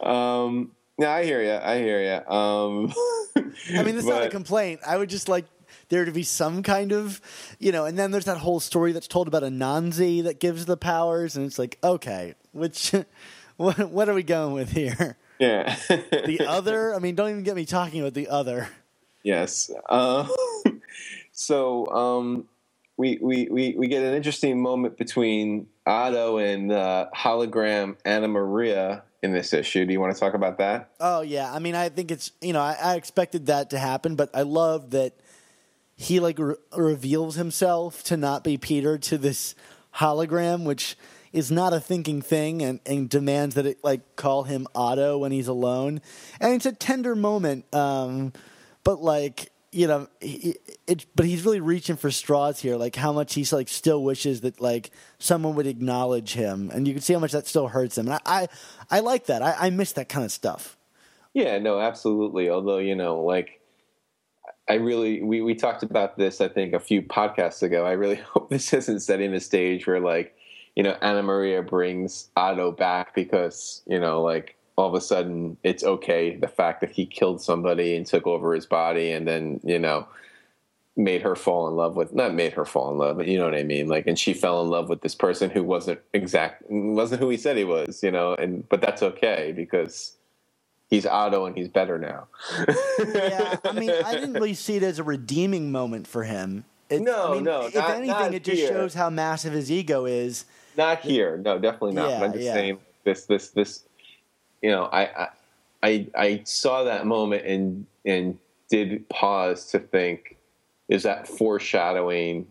Um, 0.00 0.72
yeah, 0.98 1.10
I 1.12 1.24
hear 1.24 1.42
you. 1.42 1.52
I 1.52 1.78
hear 1.78 2.02
you. 2.02 2.32
Um, 2.32 2.92
I 3.36 3.82
mean, 3.82 3.94
that's 3.94 4.06
not 4.06 4.22
a 4.22 4.28
complaint. 4.28 4.80
I 4.86 4.96
would 4.96 5.08
just 5.08 5.28
like 5.28 5.46
there 5.88 6.04
to 6.04 6.12
be 6.12 6.22
some 6.22 6.62
kind 6.62 6.92
of, 6.92 7.20
you 7.58 7.72
know. 7.72 7.84
And 7.86 7.98
then 7.98 8.10
there's 8.10 8.26
that 8.26 8.38
whole 8.38 8.60
story 8.60 8.92
that's 8.92 9.08
told 9.08 9.28
about 9.28 9.42
Anansi 9.42 10.22
that 10.24 10.40
gives 10.40 10.66
the 10.66 10.76
powers, 10.76 11.36
and 11.36 11.46
it's 11.46 11.58
like, 11.58 11.78
okay, 11.82 12.34
which, 12.52 12.92
what, 13.56 13.78
what 13.90 14.08
are 14.08 14.14
we 14.14 14.22
going 14.22 14.52
with 14.54 14.72
here? 14.72 15.16
Yeah. 15.38 15.74
The 15.88 16.44
other? 16.46 16.94
I 16.94 16.98
mean, 16.98 17.14
don't 17.14 17.30
even 17.30 17.42
get 17.42 17.56
me 17.56 17.64
talking 17.64 18.00
about 18.00 18.14
the 18.14 18.28
other. 18.28 18.68
Yes. 19.22 19.70
Uh, 19.88 20.28
so 21.40 21.86
um, 21.86 22.48
we, 22.98 23.18
we, 23.22 23.48
we, 23.50 23.74
we 23.78 23.88
get 23.88 24.02
an 24.02 24.12
interesting 24.12 24.60
moment 24.60 24.98
between 24.98 25.68
Otto 25.86 26.36
and 26.36 26.70
uh, 26.70 27.06
hologram 27.16 27.96
Anna 28.04 28.28
Maria 28.28 29.04
in 29.22 29.32
this 29.32 29.54
issue. 29.54 29.86
Do 29.86 29.92
you 29.94 30.00
want 30.00 30.14
to 30.14 30.20
talk 30.20 30.34
about 30.34 30.58
that? 30.58 30.90
Oh 31.00 31.22
yeah, 31.22 31.50
I 31.50 31.58
mean, 31.58 31.74
I 31.74 31.88
think 31.88 32.10
it's 32.10 32.32
you 32.42 32.52
know, 32.52 32.60
I, 32.60 32.76
I 32.80 32.94
expected 32.96 33.46
that 33.46 33.70
to 33.70 33.78
happen, 33.78 34.16
but 34.16 34.28
I 34.34 34.42
love 34.42 34.90
that 34.90 35.14
he 35.96 36.20
like 36.20 36.38
re- 36.38 36.56
reveals 36.76 37.36
himself 37.36 38.02
to 38.04 38.18
not 38.18 38.44
be 38.44 38.58
Peter 38.58 38.98
to 38.98 39.16
this 39.16 39.54
hologram, 39.96 40.64
which 40.64 40.94
is 41.32 41.50
not 41.50 41.72
a 41.72 41.80
thinking 41.80 42.20
thing, 42.20 42.60
and, 42.60 42.80
and 42.84 43.08
demands 43.08 43.54
that 43.54 43.64
it 43.64 43.82
like 43.82 44.16
call 44.16 44.42
him 44.42 44.66
Otto 44.74 45.16
when 45.16 45.32
he's 45.32 45.48
alone, 45.48 46.02
and 46.38 46.52
it's 46.52 46.66
a 46.66 46.72
tender 46.72 47.16
moment, 47.16 47.72
um, 47.74 48.34
but 48.84 49.00
like 49.00 49.50
you 49.72 49.86
know, 49.86 50.08
he, 50.20 50.56
it, 50.86 51.06
but 51.14 51.26
he's 51.26 51.44
really 51.44 51.60
reaching 51.60 51.96
for 51.96 52.10
straws 52.10 52.60
here, 52.60 52.76
like 52.76 52.96
how 52.96 53.12
much 53.12 53.34
he's 53.34 53.52
like 53.52 53.68
still 53.68 54.02
wishes 54.02 54.40
that 54.40 54.60
like 54.60 54.90
someone 55.18 55.54
would 55.54 55.66
acknowledge 55.66 56.34
him, 56.34 56.70
and 56.74 56.88
you 56.88 56.94
can 56.94 57.02
see 57.02 57.12
how 57.12 57.20
much 57.20 57.32
that 57.32 57.46
still 57.46 57.68
hurts 57.68 57.96
him, 57.96 58.08
and 58.08 58.20
I 58.26 58.42
I, 58.42 58.48
I 58.90 59.00
like 59.00 59.26
that, 59.26 59.42
I, 59.42 59.54
I 59.58 59.70
miss 59.70 59.92
that 59.92 60.08
kind 60.08 60.24
of 60.24 60.32
stuff. 60.32 60.76
Yeah, 61.34 61.58
no, 61.58 61.80
absolutely. 61.80 62.50
Although, 62.50 62.78
you 62.78 62.96
know, 62.96 63.20
like 63.20 63.60
I 64.68 64.74
really 64.74 65.22
we, 65.22 65.40
we 65.40 65.54
talked 65.54 65.82
about 65.82 66.16
this 66.18 66.40
I 66.40 66.48
think 66.48 66.74
a 66.74 66.80
few 66.80 67.02
podcasts 67.02 67.62
ago. 67.62 67.84
I 67.84 67.92
really 67.92 68.16
hope 68.34 68.50
this 68.50 68.72
isn't 68.72 69.00
setting 69.00 69.32
the 69.32 69.40
stage 69.40 69.86
where 69.86 70.00
like, 70.00 70.34
you 70.74 70.82
know, 70.82 70.96
Anna 71.00 71.22
Maria 71.22 71.62
brings 71.62 72.28
Otto 72.36 72.72
back 72.72 73.14
because, 73.14 73.82
you 73.86 74.00
know, 74.00 74.22
like 74.22 74.56
all 74.80 74.88
of 74.88 74.94
a 74.94 75.00
sudden 75.00 75.56
it's 75.62 75.84
okay 75.84 76.36
the 76.36 76.48
fact 76.48 76.80
that 76.80 76.90
he 76.90 77.04
killed 77.06 77.40
somebody 77.42 77.94
and 77.94 78.06
took 78.06 78.26
over 78.26 78.54
his 78.54 78.66
body 78.66 79.12
and 79.12 79.28
then, 79.28 79.60
you 79.62 79.78
know, 79.78 80.06
made 80.96 81.22
her 81.22 81.36
fall 81.36 81.68
in 81.68 81.76
love 81.76 81.96
with 81.96 82.12
not 82.14 82.34
made 82.34 82.52
her 82.54 82.64
fall 82.64 82.90
in 82.90 82.98
love, 82.98 83.16
but 83.16 83.26
you 83.28 83.38
know 83.38 83.44
what 83.44 83.54
I 83.54 83.62
mean? 83.62 83.88
Like 83.88 84.06
and 84.06 84.18
she 84.18 84.32
fell 84.34 84.62
in 84.62 84.68
love 84.68 84.88
with 84.88 85.02
this 85.02 85.14
person 85.14 85.50
who 85.50 85.62
wasn't 85.62 86.00
exact 86.12 86.64
wasn't 86.68 87.20
who 87.20 87.28
he 87.28 87.36
said 87.36 87.56
he 87.56 87.64
was, 87.64 88.02
you 88.02 88.10
know, 88.10 88.34
and 88.34 88.68
but 88.68 88.80
that's 88.80 89.02
okay 89.02 89.52
because 89.54 90.16
he's 90.88 91.06
Otto 91.06 91.44
and 91.46 91.56
he's 91.56 91.68
better 91.68 91.98
now. 91.98 92.26
yeah, 93.14 93.56
I 93.64 93.72
mean, 93.72 93.90
I 93.90 94.12
didn't 94.12 94.32
really 94.40 94.54
see 94.54 94.76
it 94.76 94.82
as 94.82 94.98
a 94.98 95.04
redeeming 95.04 95.70
moment 95.70 96.06
for 96.06 96.24
him. 96.24 96.64
It, 96.88 97.02
No, 97.02 97.30
I 97.30 97.34
mean, 97.34 97.44
no, 97.44 97.66
If 97.66 97.74
not- 97.76 97.90
anything, 97.90 98.08
not 98.08 98.34
it 98.34 98.42
just 98.44 98.58
here. 98.58 98.68
shows 98.68 98.94
how 98.94 99.08
massive 99.10 99.52
his 99.52 99.70
ego 99.70 100.06
is. 100.06 100.44
Not 100.76 101.00
here, 101.00 101.36
no, 101.36 101.58
definitely 101.58 101.92
not. 101.92 102.10
Yeah, 102.10 102.18
but 102.18 102.24
I'm 102.26 102.32
just 102.32 102.44
yeah. 102.44 102.54
saying 102.54 102.78
this, 103.04 103.26
this, 103.26 103.50
this. 103.50 103.84
You 104.62 104.70
know, 104.70 104.84
I, 104.84 105.28
I, 105.82 106.06
I, 106.14 106.42
saw 106.44 106.84
that 106.84 107.06
moment 107.06 107.46
and 107.46 107.86
and 108.04 108.38
did 108.68 109.08
pause 109.08 109.66
to 109.66 109.78
think: 109.78 110.36
is 110.88 111.04
that 111.04 111.26
foreshadowing 111.26 112.46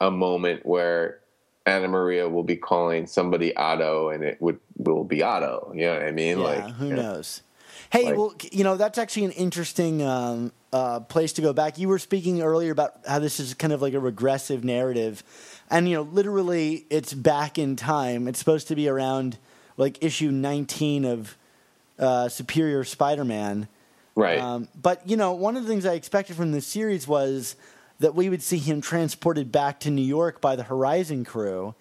a 0.00 0.10
moment 0.10 0.66
where 0.66 1.20
Anna 1.66 1.88
Maria 1.88 2.28
will 2.28 2.42
be 2.42 2.56
calling 2.56 3.06
somebody 3.06 3.54
Otto, 3.56 4.10
and 4.10 4.24
it 4.24 4.40
would 4.40 4.58
will 4.76 5.04
be 5.04 5.22
Otto? 5.22 5.72
You 5.74 5.82
know 5.82 5.94
what 5.94 6.02
I 6.02 6.10
mean? 6.10 6.38
Yeah, 6.38 6.44
like, 6.44 6.70
who 6.74 6.88
know, 6.90 6.96
knows? 6.96 7.42
Hey, 7.90 8.04
Like- 8.04 8.16
well, 8.16 8.34
you 8.52 8.64
know, 8.64 8.76
that's 8.76 8.98
actually 8.98 9.24
an 9.24 9.32
interesting 9.32 10.02
um, 10.02 10.52
uh, 10.72 11.00
place 11.00 11.32
to 11.34 11.42
go 11.42 11.52
back. 11.52 11.78
You 11.78 11.88
were 11.88 11.98
speaking 11.98 12.42
earlier 12.42 12.72
about 12.72 13.00
how 13.06 13.18
this 13.18 13.40
is 13.40 13.54
kind 13.54 13.72
of 13.72 13.80
like 13.80 13.94
a 13.94 14.00
regressive 14.00 14.64
narrative. 14.64 15.22
And, 15.70 15.88
you 15.88 15.94
know, 15.94 16.02
literally 16.02 16.86
it's 16.90 17.14
back 17.14 17.58
in 17.58 17.76
time. 17.76 18.28
It's 18.28 18.38
supposed 18.38 18.68
to 18.68 18.76
be 18.76 18.88
around 18.88 19.38
like 19.78 20.04
issue 20.04 20.30
19 20.30 21.06
of 21.06 21.38
uh, 21.98 22.28
Superior 22.28 22.84
Spider 22.84 23.24
Man. 23.24 23.68
Right. 24.14 24.38
Um, 24.38 24.68
but 24.80 25.08
you 25.08 25.16
know, 25.16 25.32
one 25.32 25.56
of 25.56 25.62
the 25.62 25.68
things 25.68 25.86
I 25.86 25.94
expected 25.94 26.36
from 26.36 26.52
this 26.52 26.66
series 26.66 27.08
was 27.08 27.56
that 28.00 28.14
we 28.14 28.28
would 28.28 28.42
see 28.42 28.58
him 28.58 28.80
transported 28.80 29.50
back 29.50 29.80
to 29.80 29.90
New 29.90 30.02
York 30.02 30.40
by 30.40 30.56
the 30.56 30.64
Horizon 30.64 31.24
crew, 31.24 31.74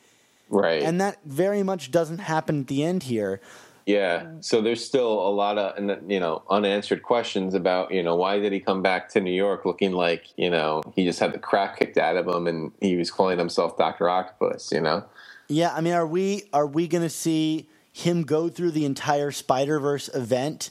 right. 0.50 0.82
and 0.82 1.02
that 1.02 1.18
very 1.26 1.64
much 1.64 1.92
doesn't 1.92 2.20
happen 2.20 2.62
at 2.62 2.68
the 2.68 2.84
end 2.84 3.04
here. 3.04 3.42
Yeah. 3.88 4.28
So 4.42 4.62
there's 4.62 4.84
still 4.84 5.12
a 5.12 5.32
lot 5.32 5.58
of 5.58 5.78
and, 5.78 6.12
you 6.12 6.20
know 6.20 6.44
unanswered 6.50 7.02
questions 7.02 7.54
about 7.54 7.92
you 7.92 8.04
know 8.04 8.16
why 8.16 8.40
did 8.40 8.52
he 8.54 8.60
come 8.60 8.82
back 8.84 9.10
to 9.10 9.22
New 9.22 9.32
York 9.32 9.66
looking 9.66 9.94
like 9.94 10.26
you 10.36 10.50
know 10.50 10.84
he 10.96 11.06
just 11.06 11.20
had 11.20 11.34
the 11.34 11.40
crap 11.40 11.80
kicked 11.80 11.98
out 11.98 12.18
of 12.18 12.28
him 12.28 12.46
and 12.48 12.72
he 12.82 12.98
was 12.98 13.10
calling 13.10 13.40
himself 13.40 13.78
Doctor 13.78 14.10
Octopus. 14.10 14.72
You 14.72 14.82
know. 14.82 15.06
Yeah, 15.48 15.74
I 15.74 15.82
mean, 15.82 15.94
are 15.94 16.06
we 16.06 16.44
are 16.54 16.68
we 16.68 16.88
going 16.88 17.04
to 17.04 17.10
see 17.10 17.70
him 17.98 18.24
go 18.24 18.48
through 18.48 18.72
the 18.72 18.86
entire 18.86 19.32
Spider 19.32 19.80
Verse 19.80 20.08
event, 20.14 20.70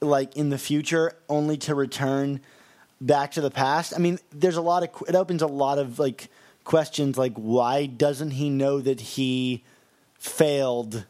like 0.00 0.36
in 0.36 0.50
the 0.50 0.58
future, 0.58 1.16
only 1.28 1.56
to 1.58 1.74
return 1.74 2.40
back 3.00 3.32
to 3.32 3.40
the 3.40 3.50
past? 3.50 3.94
I 3.94 3.98
mean, 3.98 4.18
there's 4.30 4.56
a 4.56 4.62
lot 4.62 4.82
of 4.82 4.90
it 5.08 5.14
opens 5.14 5.40
a 5.40 5.46
lot 5.46 5.78
of 5.78 5.98
like 5.98 6.28
questions, 6.64 7.16
like 7.16 7.34
why 7.34 7.86
doesn't 7.86 8.32
he 8.32 8.50
know 8.50 8.80
that 8.80 9.00
he 9.00 9.64
failed? 10.18 11.06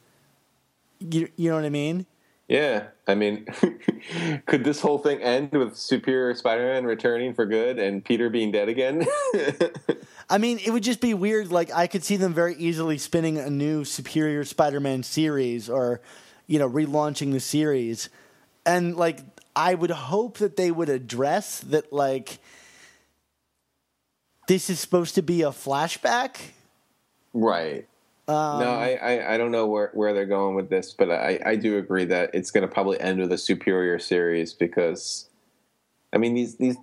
You, 1.01 1.28
you 1.36 1.51
know 1.51 1.57
what 1.57 1.64
I 1.64 1.70
mean? 1.70 2.07
Yeah. 2.53 2.88
I 3.07 3.14
mean, 3.14 3.46
could 4.46 4.62
this 4.62 4.82
whole 4.82 4.98
thing 4.98 5.22
end 5.22 5.53
with 5.53 5.74
Superior 5.74 6.34
Spider-Man 6.34 6.84
returning 6.84 7.32
for 7.32 7.46
good 7.46 7.78
and 7.78 8.05
Peter 8.05 8.28
being 8.28 8.53
dead 8.53 8.68
again? 8.68 9.07
I 10.28 10.36
mean, 10.36 10.61
it 10.62 10.70
would 10.70 10.82
just 10.82 11.00
be 11.00 11.14
weird. 11.14 11.50
Like, 11.50 11.72
I 11.72 11.86
could 11.86 12.05
see 12.05 12.16
them 12.16 12.34
very 12.34 12.55
easily 12.57 12.98
spinning 12.98 13.38
a 13.38 13.48
new 13.48 13.84
Superior 13.86 14.44
Spider 14.44 14.80
Man 14.80 15.03
series 15.03 15.70
or, 15.70 16.03
you 16.46 16.59
know, 16.59 16.68
relaunching 16.68 17.32
the 17.32 17.40
series. 17.40 18.11
And, 18.66 18.96
like, 18.98 19.20
I 19.57 19.72
would 19.74 19.90
hope 19.90 20.36
that 20.38 20.59
they 20.59 20.70
would 20.70 20.90
address 20.90 21.61
that, 21.61 21.90
like, 21.90 22.38
this 24.46 24.68
is 24.68 24.78
supposed 24.78 25.14
to 25.14 25.22
be 25.22 25.40
a 25.40 25.48
flashback. 25.53 26.36
right. 27.32 27.88
No, 28.33 28.72
um, 28.72 28.78
I, 28.78 28.95
I, 28.97 29.35
I 29.35 29.37
don't 29.37 29.51
know 29.51 29.66
where, 29.66 29.91
where 29.95 30.12
they're 30.12 30.26
going 30.26 30.55
with 30.55 30.70
this, 30.70 30.93
but 30.93 31.11
I, 31.11 31.39
I 31.45 31.57
do 31.57 31.78
agree 31.78 32.05
that 32.07 32.30
it's 32.35 32.51
going 32.51 32.66
to 32.66 32.72
probably 32.72 33.01
end 33.01 33.20
with 33.20 33.33
a 33.33 33.39
superior 33.39 33.99
series 33.99 34.53
because, 34.53 35.28
I 36.12 36.18
mean 36.18 36.35
these 36.35 36.57
these, 36.57 36.76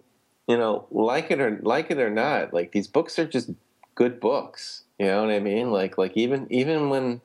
you 0.47 0.57
know, 0.57 0.87
like 0.91 1.29
it 1.31 1.39
or 1.39 1.59
like 1.61 1.91
it 1.91 1.99
or 1.99 2.09
not, 2.09 2.53
like 2.53 2.71
these 2.71 2.87
books 2.87 3.19
are 3.19 3.27
just 3.27 3.51
good 3.95 4.19
books. 4.19 4.83
You 4.97 5.07
know 5.07 5.21
what 5.21 5.31
I 5.31 5.39
mean? 5.39 5.71
Like 5.71 5.97
like 5.97 6.13
even 6.15 6.47
even 6.49 6.89
when 6.89 7.21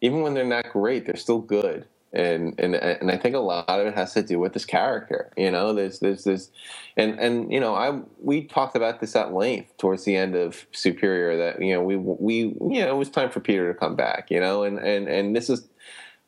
even 0.00 0.22
when 0.22 0.34
they're 0.34 0.44
not 0.44 0.70
great, 0.72 1.06
they're 1.06 1.16
still 1.16 1.40
good. 1.40 1.86
And 2.12 2.54
and 2.58 2.74
and 2.74 3.10
I 3.10 3.18
think 3.18 3.34
a 3.34 3.40
lot 3.40 3.68
of 3.68 3.86
it 3.86 3.94
has 3.94 4.14
to 4.14 4.22
do 4.22 4.38
with 4.38 4.52
this 4.54 4.64
character. 4.64 5.32
You 5.36 5.50
know, 5.50 5.74
there's 5.74 5.98
there's 5.98 6.24
this, 6.24 6.50
and 6.96 7.18
and 7.18 7.52
you 7.52 7.60
know, 7.60 7.74
I 7.74 8.00
we 8.22 8.44
talked 8.44 8.76
about 8.76 9.00
this 9.00 9.14
at 9.16 9.34
length 9.34 9.76
towards 9.76 10.04
the 10.04 10.16
end 10.16 10.34
of 10.34 10.66
Superior 10.72 11.36
that 11.36 11.60
you 11.60 11.74
know 11.74 11.82
we 11.82 11.96
we 11.96 12.36
you 12.36 12.56
know 12.60 12.94
it 12.94 12.96
was 12.96 13.10
time 13.10 13.30
for 13.30 13.40
Peter 13.40 13.70
to 13.72 13.78
come 13.78 13.96
back. 13.96 14.30
You 14.30 14.40
know, 14.40 14.62
and 14.62 14.78
and 14.78 15.08
and 15.08 15.36
this 15.36 15.50
is, 15.50 15.68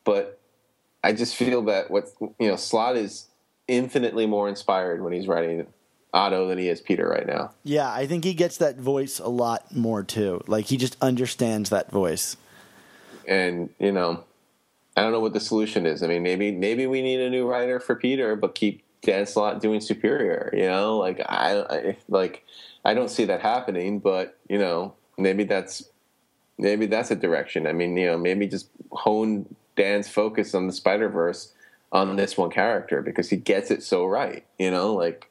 but 0.03 0.39
I 1.03 1.13
just 1.13 1.35
feel 1.35 1.63
that 1.63 1.89
what 1.89 2.09
you 2.39 2.49
know 2.49 2.55
Slott 2.55 2.95
is 2.95 3.27
infinitely 3.67 4.27
more 4.27 4.49
inspired 4.49 5.01
when 5.01 5.13
he's 5.13 5.27
writing 5.27 5.65
Otto 6.13 6.47
than 6.47 6.57
he 6.57 6.69
is 6.69 6.81
Peter 6.81 7.07
right 7.07 7.25
now. 7.25 7.51
Yeah, 7.63 7.91
I 7.91 8.05
think 8.05 8.23
he 8.23 8.33
gets 8.33 8.57
that 8.57 8.77
voice 8.77 9.19
a 9.19 9.29
lot 9.29 9.75
more, 9.75 10.03
too. 10.03 10.41
Like, 10.47 10.65
he 10.65 10.75
just 10.75 10.97
understands 11.01 11.69
that 11.69 11.91
voice. 11.91 12.35
and 13.27 13.69
you 13.79 13.91
know 13.91 14.23
i 14.99 15.03
don't 15.03 15.11
know 15.11 15.19
what 15.19 15.33
the 15.33 15.39
solution 15.39 15.85
is 15.85 16.03
i 16.03 16.07
mean 16.07 16.23
maybe 16.23 16.51
maybe 16.51 16.85
we 16.87 17.01
need 17.01 17.19
a 17.19 17.29
new 17.29 17.47
writer 17.47 17.79
for 17.79 17.95
peter 17.95 18.35
but 18.35 18.55
keep 18.55 18.83
dan 19.01 19.25
slott 19.25 19.61
doing 19.61 19.79
superior 19.79 20.49
you 20.53 20.67
know 20.67 20.97
like 20.97 21.19
I, 21.27 21.61
I 21.61 21.97
like 22.07 22.43
i 22.83 22.93
don't 22.93 23.09
see 23.09 23.25
that 23.25 23.41
happening 23.41 23.99
but 23.99 24.37
you 24.49 24.57
know 24.57 24.93
maybe 25.17 25.45
that's 25.45 25.89
maybe 26.57 26.85
that's 26.85 27.11
a 27.11 27.15
direction 27.15 27.65
i 27.65 27.73
mean 27.73 27.95
you 27.95 28.07
know 28.07 28.17
maybe 28.17 28.47
just 28.47 28.69
hone 28.91 29.45
dan's 29.75 30.09
focus 30.09 30.53
on 30.53 30.67
the 30.67 30.73
spider 30.73 31.07
verse 31.07 31.53
on 31.91 32.15
this 32.15 32.37
one 32.37 32.49
character 32.49 33.01
because 33.01 33.29
he 33.29 33.37
gets 33.37 33.71
it 33.71 33.83
so 33.83 34.05
right. 34.05 34.45
You 34.57 34.71
know, 34.71 34.93
like 34.93 35.29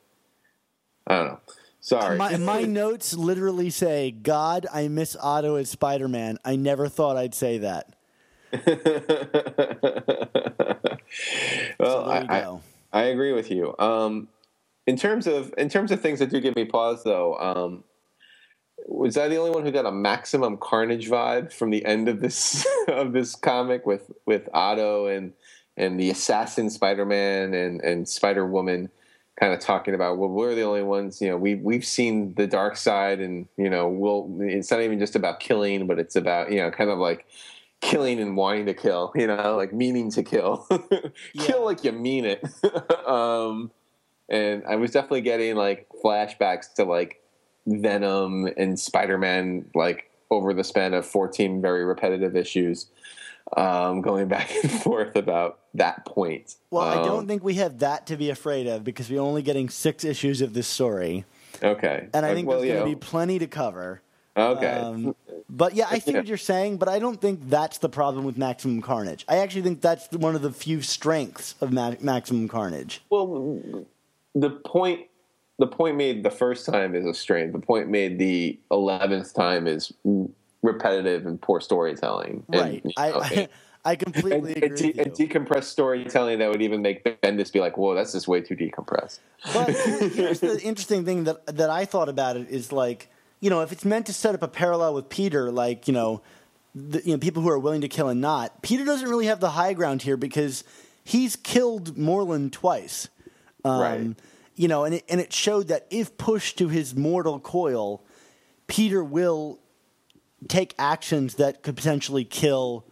I 1.06 1.16
don't 1.16 1.26
know. 1.26 1.40
Sorry. 1.80 2.16
My, 2.16 2.36
my 2.38 2.62
notes 2.62 3.14
literally 3.14 3.70
say, 3.70 4.10
"God, 4.10 4.66
I 4.72 4.88
miss 4.88 5.16
Otto 5.20 5.56
as 5.56 5.70
Spider 5.70 6.08
Man." 6.08 6.38
I 6.44 6.56
never 6.56 6.88
thought 6.88 7.16
I'd 7.16 7.34
say 7.34 7.58
that. 7.58 7.94
well, 11.78 12.04
So 12.04 12.04
I. 12.04 12.26
I, 12.28 12.58
I 12.90 13.02
agree 13.04 13.32
with 13.32 13.50
you. 13.50 13.74
Um, 13.78 14.28
in 14.86 14.96
terms 14.96 15.26
of 15.26 15.52
in 15.58 15.68
terms 15.68 15.92
of 15.92 16.00
things 16.00 16.18
that 16.20 16.30
do 16.30 16.40
give 16.40 16.56
me 16.56 16.64
pause, 16.64 17.04
though, 17.04 17.36
um, 17.38 17.84
was 18.86 19.16
I 19.18 19.28
the 19.28 19.36
only 19.36 19.50
one 19.50 19.64
who 19.64 19.70
got 19.70 19.86
a 19.86 19.92
maximum 19.92 20.56
carnage 20.56 21.08
vibe 21.08 21.52
from 21.52 21.70
the 21.70 21.84
end 21.84 22.08
of 22.08 22.20
this 22.20 22.66
of 22.88 23.12
this 23.12 23.34
comic 23.34 23.86
with 23.86 24.10
with 24.26 24.48
Otto 24.54 25.06
and 25.06 25.32
and 25.76 26.00
the 26.00 26.10
assassin 26.10 26.70
Spider 26.70 27.04
Man 27.04 27.52
and 27.54 27.82
and 27.82 28.08
Spider 28.08 28.46
Woman 28.46 28.90
kind 29.38 29.52
of 29.52 29.60
talking 29.60 29.94
about 29.94 30.18
well 30.18 30.28
we're 30.28 30.54
the 30.54 30.62
only 30.62 30.82
ones 30.82 31.22
you 31.22 31.28
know 31.28 31.36
we 31.36 31.54
we've 31.54 31.84
seen 31.84 32.34
the 32.34 32.46
dark 32.46 32.76
side 32.76 33.20
and 33.20 33.46
you 33.56 33.70
know 33.70 33.88
we'll 33.88 34.28
it's 34.40 34.68
not 34.68 34.80
even 34.80 34.98
just 34.98 35.14
about 35.14 35.38
killing 35.38 35.86
but 35.86 35.96
it's 35.96 36.16
about 36.16 36.50
you 36.50 36.58
know 36.58 36.72
kind 36.72 36.90
of 36.90 36.98
like 36.98 37.24
killing 37.80 38.18
and 38.20 38.36
wanting 38.36 38.66
to 38.66 38.74
kill 38.74 39.12
you 39.14 39.26
know 39.26 39.56
like 39.56 39.72
meaning 39.72 40.10
to 40.10 40.22
kill. 40.22 40.66
Kill 41.38 41.64
like 41.64 41.84
you 41.84 41.92
mean 41.92 42.24
it. 42.24 42.44
Um 43.06 43.70
and 44.30 44.62
i 44.68 44.76
was 44.76 44.90
definitely 44.90 45.22
getting 45.22 45.56
like 45.56 45.88
flashbacks 46.04 46.74
to 46.74 46.84
like 46.84 47.22
venom 47.66 48.46
and 48.58 48.78
spider-man 48.78 49.64
like 49.74 50.10
over 50.30 50.52
the 50.52 50.62
span 50.64 50.92
of 50.92 51.06
14 51.06 51.62
very 51.62 51.82
repetitive 51.84 52.36
issues 52.36 52.86
um 53.56 54.02
going 54.02 54.28
back 54.36 54.50
and 54.62 54.70
forth 54.70 55.16
about 55.16 55.60
that 55.74 56.04
point. 56.04 56.56
Well, 56.70 56.82
I 56.86 56.96
Um, 56.96 57.04
don't 57.06 57.26
think 57.28 57.42
we 57.44 57.54
have 57.54 57.78
that 57.78 58.06
to 58.08 58.16
be 58.18 58.28
afraid 58.30 58.66
of 58.66 58.84
because 58.84 59.08
we're 59.08 59.20
only 59.22 59.40
getting 59.42 59.68
six 59.70 60.04
issues 60.04 60.40
of 60.42 60.52
this 60.52 60.66
story, 60.66 61.24
okay. 61.62 62.08
And 62.12 62.26
I 62.26 62.28
Like, 62.30 62.36
think 62.36 62.48
well, 62.48 62.60
there's 62.60 62.72
going 62.72 62.90
to 62.90 62.96
be 62.96 63.00
plenty 63.00 63.38
to 63.38 63.46
cover. 63.46 64.02
Okay 64.38 64.66
Um, 64.66 65.14
but 65.50 65.74
yeah, 65.74 65.86
I 65.90 65.98
see 65.98 66.14
what 66.14 66.26
you're 66.26 66.36
saying, 66.36 66.78
but 66.78 66.88
I 66.88 66.98
don't 66.98 67.20
think 67.20 67.48
that's 67.48 67.78
the 67.78 67.88
problem 67.88 68.24
with 68.24 68.36
Maximum 68.36 68.82
Carnage. 68.82 69.24
I 69.28 69.38
actually 69.38 69.62
think 69.62 69.80
that's 69.80 70.10
one 70.12 70.34
of 70.34 70.42
the 70.42 70.52
few 70.52 70.82
strengths 70.82 71.54
of 71.60 71.72
Ma- 71.72 71.94
Maximum 72.00 72.48
Carnage. 72.48 73.02
Well, 73.10 73.60
the 74.34 74.50
point 74.50 75.06
the 75.58 75.66
point 75.66 75.96
made 75.96 76.22
the 76.22 76.30
first 76.30 76.66
time 76.66 76.94
is 76.94 77.04
a 77.04 77.14
strength. 77.14 77.52
The 77.52 77.58
point 77.58 77.88
made 77.88 78.18
the 78.18 78.58
eleventh 78.70 79.34
time 79.34 79.66
is 79.66 79.92
repetitive 80.62 81.26
and 81.26 81.40
poor 81.40 81.60
storytelling. 81.60 82.44
Right. 82.48 82.82
you 82.84 82.92
I, 82.96 83.10
know, 83.10 83.20
I 83.20 83.48
I 83.84 83.96
completely 83.96 84.54
and, 84.54 84.64
agree 84.64 84.92
and, 84.98 85.16
de- 85.16 85.24
and 85.24 85.46
decompressed 85.46 85.64
storytelling 85.64 86.40
that 86.40 86.50
would 86.50 86.62
even 86.62 86.82
make 86.82 87.04
Bendis 87.22 87.52
be 87.52 87.60
like, 87.60 87.78
"Whoa, 87.78 87.94
that's 87.94 88.12
just 88.12 88.28
way 88.28 88.40
too 88.40 88.56
decompressed." 88.56 89.20
But 89.54 89.70
here's 90.12 90.40
the 90.40 90.60
interesting 90.62 91.04
thing 91.04 91.24
that 91.24 91.56
that 91.56 91.70
I 91.70 91.84
thought 91.84 92.08
about 92.08 92.36
it 92.36 92.50
is 92.50 92.72
like, 92.72 93.08
you 93.40 93.50
know, 93.50 93.60
if 93.60 93.72
it's 93.72 93.84
meant 93.84 94.06
to 94.06 94.12
set 94.12 94.34
up 94.34 94.42
a 94.42 94.48
parallel 94.48 94.94
with 94.94 95.08
Peter, 95.08 95.50
like 95.50 95.86
you 95.88 95.94
know, 95.94 96.22
the, 96.74 97.02
you 97.04 97.12
know, 97.12 97.18
people 97.18 97.42
who 97.42 97.48
are 97.50 97.58
willing 97.58 97.80
to 97.80 97.88
kill 97.88 98.08
and 98.08 98.20
not. 98.20 98.62
Peter 98.62 98.84
doesn't 98.84 99.08
really 99.08 99.26
have 99.26 99.40
the 99.40 99.50
high 99.50 99.72
ground 99.72 100.02
here 100.02 100.16
because 100.16 100.64
he's 101.04 101.36
killed 101.36 101.96
Morlun 101.96 102.50
twice. 102.50 103.08
Um, 103.64 103.80
Right. 103.80 104.16
You 104.54 104.66
know, 104.66 104.84
and 104.84 104.96
it, 104.96 105.04
and 105.08 105.20
it 105.20 105.32
showed 105.32 105.68
that 105.68 105.86
if 105.88 106.18
pushed 106.18 106.58
to 106.58 106.68
his 106.68 106.96
mortal 106.96 107.38
coil, 107.38 108.02
Peter 108.66 109.04
will 109.04 109.60
take 110.48 110.74
actions 110.78 111.36
that 111.36 111.62
could 111.62 111.76
potentially 111.76 112.24
kill 112.24 112.84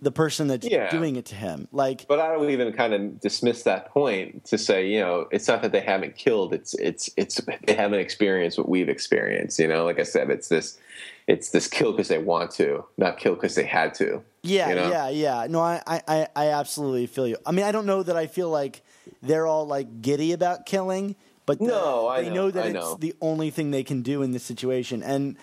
the 0.00 0.12
person 0.12 0.46
that's 0.46 0.66
Yeah. 0.68 0.90
doing 0.90 1.16
it 1.16 1.24
to 1.26 1.34
him. 1.34 1.68
Like, 1.72 2.06
But 2.06 2.20
I 2.20 2.28
don't 2.32 2.50
even 2.50 2.72
kind 2.74 2.92
of 2.92 3.20
dismiss 3.20 3.62
that 3.62 3.88
point 3.90 4.44
to 4.46 4.58
say, 4.58 4.86
you 4.88 5.00
know, 5.00 5.26
it's 5.30 5.48
not 5.48 5.62
that 5.62 5.72
they 5.72 5.80
haven't 5.80 6.16
killed; 6.16 6.52
it's 6.52 6.74
it's 6.74 7.08
it's 7.16 7.40
they 7.66 7.72
haven't 7.74 8.00
experienced 8.00 8.58
what 8.58 8.68
we've 8.68 8.88
experienced. 8.90 9.58
You 9.58 9.68
know, 9.68 9.84
like 9.84 9.98
I 9.98 10.02
said, 10.02 10.28
it's 10.30 10.48
this 10.48 10.78
it's 11.26 11.50
this 11.50 11.66
kill 11.66 11.92
because 11.92 12.08
they 12.08 12.18
want 12.18 12.50
to, 12.52 12.84
not 12.98 13.18
kill 13.18 13.34
because 13.34 13.54
they 13.54 13.64
had 13.64 13.94
to. 13.94 14.22
Yeah, 14.42 14.68
you 14.68 14.74
know? 14.76 14.90
yeah, 14.90 15.08
yeah. 15.08 15.46
No, 15.50 15.60
I, 15.60 15.80
I- 15.86 16.28
I, 16.36 16.46
absolutely 16.50 17.06
feel 17.06 17.26
you. 17.26 17.36
I 17.44 17.50
mean, 17.50 17.64
I 17.64 17.72
don't 17.72 17.84
know 17.86 18.02
that 18.04 18.16
I 18.16 18.28
feel 18.28 18.48
like 18.48 18.82
they're 19.22 19.46
all 19.46 19.66
like 19.66 20.02
giddy 20.02 20.30
about 20.32 20.66
killing, 20.66 21.16
but 21.44 21.58
the- 21.58 21.64
No, 21.66 22.06
I 22.06 22.22
they 22.22 22.28
know, 22.28 22.34
know 22.34 22.50
that 22.52 22.64
I 22.64 22.66
it's 22.68 22.74
know. 22.74 22.94
the 23.00 23.12
only 23.20 23.50
thing 23.50 23.72
they 23.72 23.82
can 23.82 24.02
do 24.02 24.22
in 24.22 24.30
this 24.30 24.44
situation. 24.44 25.02
And 25.02 25.36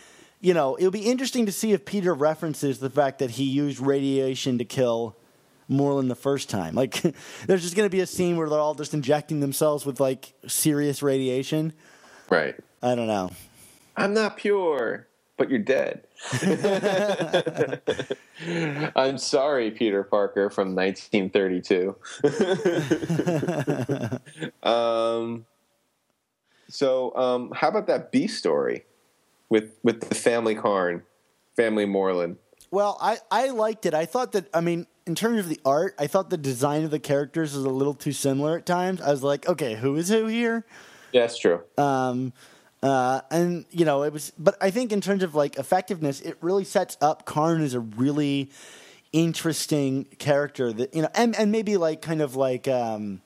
you 0.43 0.53
know, 0.53 0.77
it'll 0.77 0.91
be 0.91 1.09
interesting 1.09 1.45
to 1.45 1.53
see 1.53 1.71
if 1.71 1.85
Peter 1.85 2.13
references 2.13 2.79
the 2.79 2.89
fact 2.89 3.19
that 3.19 3.31
he 3.31 3.45
used 3.45 3.79
radiation 3.79 4.57
to 4.57 4.65
kill 4.65 5.15
Morlun 5.71 6.09
the 6.09 6.15
first 6.15 6.49
time. 6.49 6.75
Like, 6.75 7.01
there's 7.47 7.61
just 7.61 7.77
going 7.77 7.85
to 7.85 7.89
be 7.89 8.01
a 8.01 8.05
scene 8.05 8.35
where 8.35 8.49
they're 8.49 8.59
all 8.59 8.75
just 8.75 8.93
injecting 8.93 9.39
themselves 9.39 9.85
with 9.85 10.01
like 10.01 10.33
serious 10.45 11.01
radiation. 11.01 11.71
Right. 12.29 12.55
I 12.81 12.93
don't 12.93 13.07
know. 13.07 13.31
I'm 13.95 14.13
not 14.13 14.35
pure, 14.35 15.07
but 15.37 15.49
you're 15.49 15.59
dead. 15.59 16.07
I'm 18.97 19.17
sorry, 19.17 19.71
Peter 19.71 20.03
Parker 20.03 20.49
from 20.49 20.75
1932. 20.75 21.95
um, 24.63 25.45
so, 26.67 27.15
um, 27.15 27.53
how 27.55 27.69
about 27.69 27.87
that 27.87 28.11
B 28.11 28.27
story 28.27 28.83
with 29.53 29.77
with 29.83 30.09
the 30.09 30.15
family 30.15 30.55
Karn, 30.55 31.03
family 31.55 31.85
Morlun? 31.85 32.37
Well, 32.71 32.97
I, 32.99 33.19
I 33.29 33.49
liked 33.49 33.85
it. 33.85 33.93
I 33.93 34.05
thought 34.05 34.31
that, 34.31 34.49
I 34.51 34.61
mean, 34.61 34.87
in 35.05 35.13
terms 35.13 35.37
of 35.37 35.47
the 35.47 35.59
art, 35.63 35.93
I 35.99 36.07
thought 36.07 36.31
the 36.31 36.39
design 36.39 36.83
of 36.83 36.89
the 36.89 36.97
characters 36.97 37.55
was 37.55 37.63
a 37.63 37.69
little 37.69 37.93
too 37.93 38.13
similar 38.13 38.57
at 38.57 38.65
times. 38.65 38.99
I 38.99 39.11
was 39.11 39.21
like, 39.21 39.47
okay, 39.47 39.75
who 39.75 39.95
is 39.95 40.09
who 40.09 40.25
here? 40.25 40.65
Yeah, 41.11 41.21
that's 41.21 41.37
true. 41.37 41.61
Um, 41.77 42.33
uh, 42.81 43.21
and, 43.29 43.65
you 43.69 43.85
know, 43.85 44.01
it 44.01 44.11
was, 44.11 44.33
but 44.39 44.57
I 44.59 44.71
think 44.71 44.91
in 44.91 45.01
terms 45.01 45.21
of 45.21 45.35
like 45.35 45.57
effectiveness, 45.57 46.19
it 46.21 46.35
really 46.41 46.63
sets 46.63 46.97
up 46.99 47.25
Karn 47.25 47.61
as 47.61 47.75
a 47.75 47.79
really 47.79 48.49
interesting 49.11 50.05
character 50.17 50.73
that, 50.73 50.95
you 50.95 51.03
know, 51.03 51.09
and, 51.13 51.35
and 51.35 51.51
maybe 51.51 51.77
like 51.77 52.01
kind 52.01 52.23
of 52.23 52.35
like, 52.35 52.67
um, 52.67 53.21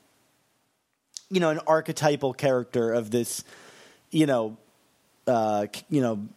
you 1.29 1.39
know, 1.39 1.51
an 1.51 1.61
archetypal 1.67 2.33
character 2.33 2.91
of 2.91 3.11
this, 3.11 3.45
you 4.11 4.25
know, 4.25 4.57
uh, 5.27 5.67
you 5.89 6.01
know, 6.01 6.27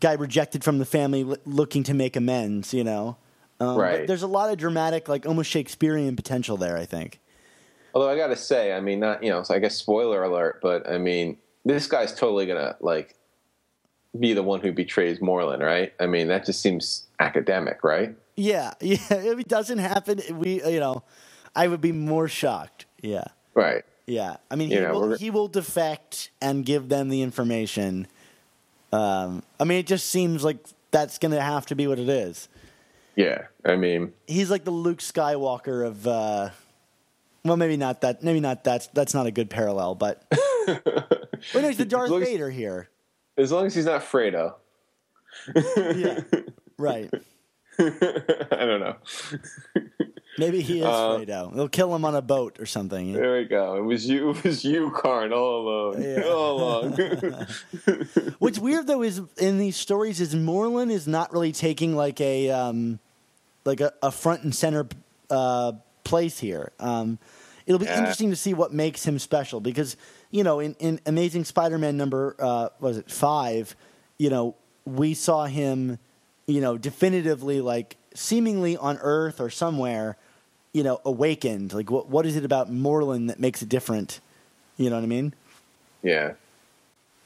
guy 0.00 0.12
rejected 0.14 0.64
from 0.64 0.78
the 0.78 0.84
family 0.84 1.22
l- 1.22 1.36
looking 1.44 1.82
to 1.84 1.94
make 1.94 2.16
amends, 2.16 2.74
you 2.74 2.84
know. 2.84 3.16
Um, 3.60 3.76
but 3.76 3.78
Right. 3.78 4.06
There's 4.06 4.22
a 4.22 4.28
lot 4.28 4.50
of 4.50 4.58
dramatic, 4.58 5.08
like 5.08 5.26
almost 5.26 5.50
Shakespearean 5.50 6.16
potential 6.16 6.56
there, 6.56 6.76
I 6.76 6.84
think. 6.84 7.20
Although 7.94 8.10
I 8.10 8.16
got 8.16 8.28
to 8.28 8.36
say, 8.36 8.72
I 8.72 8.80
mean, 8.80 9.00
not 9.00 9.22
you 9.22 9.30
know, 9.30 9.42
so 9.42 9.54
I 9.54 9.58
guess 9.58 9.74
spoiler 9.74 10.22
alert, 10.22 10.60
but 10.62 10.88
I 10.88 10.98
mean, 10.98 11.38
this 11.64 11.86
guy's 11.86 12.14
totally 12.14 12.46
gonna 12.46 12.76
like 12.80 13.16
be 14.18 14.32
the 14.34 14.42
one 14.42 14.60
who 14.60 14.72
betrays 14.72 15.18
Morlun, 15.18 15.60
right? 15.60 15.92
I 15.98 16.06
mean, 16.06 16.28
that 16.28 16.44
just 16.44 16.60
seems 16.60 17.06
academic, 17.18 17.82
right? 17.82 18.14
Yeah, 18.36 18.74
yeah. 18.80 18.98
If 19.10 19.38
it 19.40 19.48
doesn't 19.48 19.78
happen, 19.78 20.20
we, 20.32 20.62
you 20.64 20.80
know, 20.80 21.02
I 21.56 21.66
would 21.66 21.80
be 21.80 21.92
more 21.92 22.28
shocked. 22.28 22.86
Yeah, 23.02 23.24
Right. 23.54 23.84
Yeah. 24.08 24.36
I 24.50 24.56
mean, 24.56 24.68
he, 24.68 24.74
You 24.74 24.80
know, 24.82 24.92
will, 24.92 25.16
he 25.16 25.30
will 25.30 25.48
defect 25.48 26.30
and 26.40 26.64
give 26.64 26.88
them 26.88 27.08
the 27.08 27.22
information. 27.22 28.06
Um, 28.92 29.42
I 29.60 29.64
mean, 29.64 29.78
it 29.78 29.86
just 29.86 30.08
seems 30.08 30.42
like 30.42 30.58
that's 30.90 31.18
going 31.18 31.32
to 31.32 31.40
have 31.40 31.66
to 31.66 31.74
be 31.74 31.86
what 31.86 31.98
it 31.98 32.08
is. 32.08 32.48
Yeah. 33.16 33.46
I 33.64 33.76
mean, 33.76 34.12
He's 34.26 34.50
like 34.50 34.64
the 34.64 34.70
Luke 34.70 34.98
Skywalker 35.00 35.86
of. 35.86 36.06
Uh, 36.06 36.50
well, 37.44 37.56
maybe 37.56 37.76
not 37.76 38.00
that. 38.00 38.22
Maybe 38.22 38.40
not 38.40 38.64
that's 38.64 38.88
that's 38.88 39.14
not 39.14 39.26
a 39.26 39.30
good 39.30 39.50
parallel, 39.50 39.94
but. 39.94 40.24
but 40.66 41.30
no, 41.54 41.68
he's 41.68 41.76
the 41.78 41.84
Darth 41.84 42.10
Vader 42.10 42.50
here. 42.50 42.88
as 43.36 43.52
long 43.52 43.66
as 43.66 43.74
he's 43.74 43.86
not 43.86 44.02
Fredo. 44.02 44.54
Yeah, 45.54 46.20
right. 46.78 47.10
I 47.78 48.66
don't 48.66 48.80
know. 48.80 48.96
Maybe 50.38 50.60
he 50.62 50.78
is 50.80 50.86
Uh, 50.86 51.18
Fredo. 51.18 51.54
They'll 51.54 51.68
kill 51.68 51.94
him 51.94 52.04
on 52.04 52.14
a 52.14 52.22
boat 52.22 52.58
or 52.60 52.66
something. 52.66 53.12
There 53.12 53.36
we 53.38 53.44
go. 53.44 53.76
It 53.76 53.82
was 53.82 54.08
you. 54.08 54.30
It 54.38 54.44
was 54.44 54.64
you, 54.64 54.90
Karn, 54.92 55.32
all 55.32 55.62
alone, 55.68 56.02
Yeah. 56.02 56.22
all 56.28 56.56
along. 56.58 56.92
What's 58.38 58.58
weird 58.58 58.86
though 58.86 59.02
is 59.02 59.20
in 59.38 59.58
these 59.58 59.76
stories 59.76 60.20
is 60.20 60.34
Morlun 60.34 60.90
is 60.90 61.06
not 61.06 61.32
really 61.32 61.52
taking 61.52 61.96
like 61.96 62.20
a 62.20 62.50
um, 62.50 62.98
like 63.64 63.80
a, 63.80 63.92
a 64.02 64.10
front 64.10 64.42
and 64.44 64.54
center 64.54 64.86
uh, 65.30 65.72
place 66.04 66.38
here. 66.38 66.72
Um, 66.78 67.18
it'll 67.66 67.78
be 67.78 67.84
Yeah. 67.86 67.98
interesting 67.98 68.30
to 68.30 68.36
see 68.36 68.54
what 68.54 68.72
makes 68.72 69.04
him 69.04 69.18
special 69.18 69.60
because 69.60 69.96
you 70.30 70.44
know 70.44 70.60
in, 70.60 70.74
in 70.78 71.00
Amazing 71.06 71.44
Spider-Man 71.44 71.96
number 71.96 72.36
uh, 72.38 72.68
was 72.80 72.96
it 72.98 73.10
five, 73.10 73.74
you 74.18 74.30
know 74.30 74.54
we 74.84 75.14
saw 75.14 75.44
him, 75.46 75.98
you 76.46 76.60
know 76.60 76.78
definitively 76.78 77.60
like 77.60 77.96
seemingly 78.14 78.76
on 78.76 78.98
Earth 79.02 79.40
or 79.40 79.50
somewhere, 79.50 80.16
you 80.72 80.82
know 80.82 81.00
awakened. 81.04 81.72
Like 81.72 81.90
what 81.90 82.08
what 82.08 82.26
is 82.26 82.36
it 82.36 82.44
about 82.44 82.70
Morlun 82.70 83.28
that 83.28 83.40
makes 83.40 83.62
it 83.62 83.68
different? 83.68 84.20
You 84.76 84.90
know 84.90 84.96
what 84.96 85.04
I 85.04 85.08
mean? 85.08 85.34
yeah. 86.02 86.32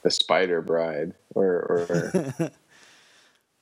The 0.03 0.11
Spider 0.11 0.61
Bride, 0.61 1.15
or, 1.35 1.45
or 1.45 2.35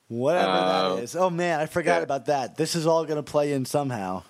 Whatever 0.07 0.49
Um, 0.49 0.95
that 0.97 1.03
is. 1.03 1.15
Oh 1.15 1.29
man, 1.29 1.59
I 1.59 1.67
forgot 1.67 1.97
yeah. 1.97 2.03
about 2.03 2.25
that. 2.25 2.57
This 2.57 2.75
is 2.75 2.87
all 2.87 3.05
going 3.05 3.23
to 3.23 3.31
play 3.31 3.53
in 3.53 3.63
somehow. 3.65 4.23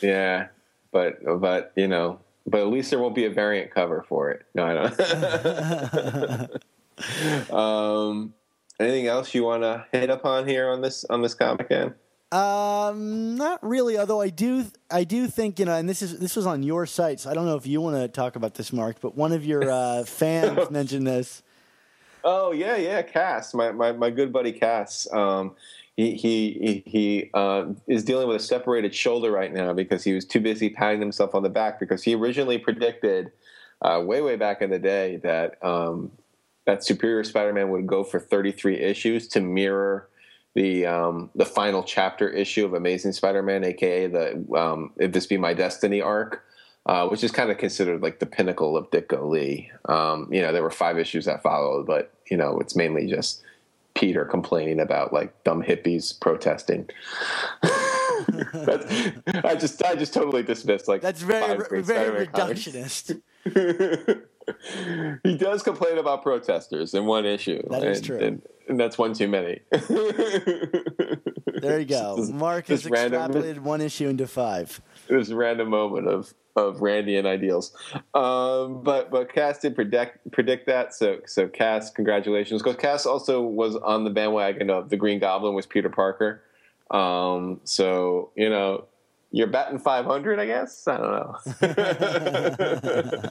yeah. 0.00 0.46
but 0.92 1.16
but 1.40 1.72
you 1.74 1.88
know, 1.88 2.20
but 2.46 2.60
at 2.60 2.68
least 2.68 2.90
there 2.90 3.00
won't 3.00 3.16
be 3.16 3.24
a 3.24 3.30
variant 3.30 3.72
cover 3.74 4.04
for 4.08 4.30
it. 4.30 4.46
No, 4.54 4.64
I 4.64 4.74
don't. 4.74 4.96
um, 7.52 8.32
anything 8.80 9.06
else 9.08 9.34
you 9.34 9.44
want 9.44 9.62
to 9.62 9.84
hit 9.92 10.08
upon 10.08 10.46
here 10.46 10.68
on 10.68 10.80
this 10.82 11.04
on 11.06 11.20
this 11.22 11.34
comic, 11.34 11.68
Dan? 11.68 11.94
Um, 12.32 13.36
not 13.36 13.60
really. 13.62 13.98
Although 13.98 14.20
I 14.20 14.30
do, 14.30 14.66
I 14.90 15.04
do 15.04 15.28
think 15.28 15.58
you 15.58 15.64
know, 15.64 15.74
and 15.74 15.88
this 15.88 16.02
is 16.02 16.18
this 16.18 16.34
was 16.34 16.46
on 16.46 16.62
your 16.62 16.84
site, 16.86 17.20
so 17.20 17.30
I 17.30 17.34
don't 17.34 17.46
know 17.46 17.56
if 17.56 17.66
you 17.66 17.80
want 17.80 17.96
to 17.96 18.08
talk 18.08 18.34
about 18.34 18.54
this, 18.54 18.72
Mark. 18.72 18.96
But 19.00 19.16
one 19.16 19.32
of 19.32 19.44
your 19.44 19.70
uh, 19.70 20.04
fans 20.06 20.70
mentioned 20.70 21.06
this. 21.06 21.42
Oh 22.24 22.50
yeah, 22.50 22.76
yeah, 22.76 23.02
Cass, 23.02 23.54
my 23.54 23.70
my, 23.70 23.92
my 23.92 24.10
good 24.10 24.32
buddy 24.32 24.52
Cass. 24.52 25.06
Um, 25.12 25.54
he 25.96 26.14
he 26.16 26.82
he 26.84 27.30
uh, 27.32 27.66
is 27.86 28.02
dealing 28.02 28.26
with 28.26 28.38
a 28.38 28.44
separated 28.44 28.92
shoulder 28.92 29.30
right 29.30 29.52
now 29.52 29.72
because 29.72 30.02
he 30.02 30.12
was 30.12 30.24
too 30.24 30.40
busy 30.40 30.68
patting 30.68 31.00
himself 31.00 31.34
on 31.34 31.44
the 31.44 31.48
back 31.48 31.78
because 31.78 32.02
he 32.02 32.14
originally 32.16 32.58
predicted 32.58 33.30
uh, 33.82 34.02
way 34.04 34.20
way 34.20 34.34
back 34.34 34.60
in 34.60 34.70
the 34.70 34.80
day 34.80 35.16
that 35.18 35.64
um, 35.64 36.10
that 36.66 36.84
Superior 36.84 37.22
Spider-Man 37.22 37.70
would 37.70 37.86
go 37.86 38.02
for 38.02 38.18
33 38.18 38.80
issues 38.80 39.28
to 39.28 39.40
mirror 39.40 40.08
the 40.56 40.86
um, 40.86 41.30
the 41.34 41.44
final 41.44 41.82
chapter 41.82 42.28
issue 42.30 42.64
of 42.64 42.72
Amazing 42.72 43.12
Spider-Man, 43.12 43.62
aka 43.62 44.06
the 44.06 44.44
um, 44.56 44.90
"If 44.96 45.12
This 45.12 45.26
Be 45.26 45.36
My 45.36 45.52
Destiny" 45.52 46.00
arc, 46.00 46.42
uh, 46.86 47.06
which 47.08 47.22
is 47.22 47.30
kind 47.30 47.50
of 47.50 47.58
considered 47.58 48.02
like 48.02 48.20
the 48.20 48.26
pinnacle 48.26 48.74
of 48.74 48.90
Ditko 48.90 49.28
Lee. 49.28 49.70
Um, 49.84 50.32
you 50.32 50.40
know, 50.40 50.52
there 50.52 50.62
were 50.62 50.70
five 50.70 50.98
issues 50.98 51.26
that 51.26 51.42
followed, 51.42 51.86
but 51.86 52.14
you 52.30 52.38
know, 52.38 52.58
it's 52.58 52.74
mainly 52.74 53.06
just 53.06 53.42
Peter 53.94 54.24
complaining 54.24 54.80
about 54.80 55.12
like 55.12 55.44
dumb 55.44 55.62
hippies 55.62 56.18
protesting. 56.18 56.88
I 57.62 59.56
just 59.60 59.84
I 59.84 59.94
just 59.94 60.14
totally 60.14 60.42
dismissed 60.42 60.88
like 60.88 61.02
That's 61.02 61.20
very 61.20 61.58
very 61.58 61.84
Spider-Man 61.84 62.26
reductionist. 62.28 63.20
he 65.22 65.36
does 65.36 65.62
complain 65.62 65.98
about 65.98 66.22
protesters 66.22 66.94
in 66.94 67.06
one 67.06 67.26
issue. 67.26 67.62
That 67.70 67.84
is 67.84 67.98
and, 67.98 68.06
true. 68.06 68.18
and, 68.18 68.42
and 68.68 68.80
that's 68.80 68.98
one 68.98 69.12
too 69.14 69.28
many. 69.28 69.60
There 71.60 71.80
you 71.80 71.86
go. 71.86 72.16
This- 72.16 72.30
Mark 72.30 72.66
has 72.68 72.82
this 72.82 72.90
random- 72.90 73.32
extrapolated 73.32 73.58
one 73.60 73.80
issue 73.80 74.08
into 74.08 74.26
five. 74.26 74.80
this 75.08 75.30
random 75.30 75.70
moment 75.70 76.08
of 76.08 76.34
of 76.54 76.80
Randy 76.80 77.16
and 77.16 77.26
ideals. 77.26 77.72
Um, 78.14 78.82
but 78.82 79.10
but 79.10 79.32
Cass 79.32 79.58
did 79.58 79.74
predict 79.74 80.30
predict 80.32 80.66
that. 80.66 80.94
So 80.94 81.20
so 81.26 81.48
Cass, 81.48 81.90
congratulations. 81.90 82.62
Because 82.62 82.76
Cass 82.76 83.06
also 83.06 83.42
was 83.42 83.76
on 83.76 84.04
the 84.04 84.10
bandwagon 84.10 84.70
of 84.70 84.90
the 84.90 84.96
Green 84.96 85.18
Goblin 85.18 85.54
was 85.54 85.66
Peter 85.66 85.90
Parker. 85.90 86.42
Um, 86.90 87.60
so 87.64 88.30
you 88.36 88.48
know 88.48 88.84
you're 89.32 89.48
batting 89.48 89.78
500, 89.78 90.38
I 90.38 90.46
guess. 90.46 90.86
I 90.86 90.96
don't 90.96 91.10
know. 91.62 93.30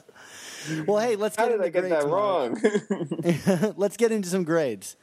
Well, 0.86 0.98
hey, 0.98 1.16
let's 1.16 1.36
How 1.36 1.46
get 1.48 1.52
did 1.52 1.60
I 1.62 1.66
into 1.66 1.80
get 1.80 1.90
that 1.90 2.06
wrong? 2.08 3.74
let's 3.76 3.96
get 3.96 4.12
into 4.12 4.28
some 4.28 4.44
grades. 4.44 4.96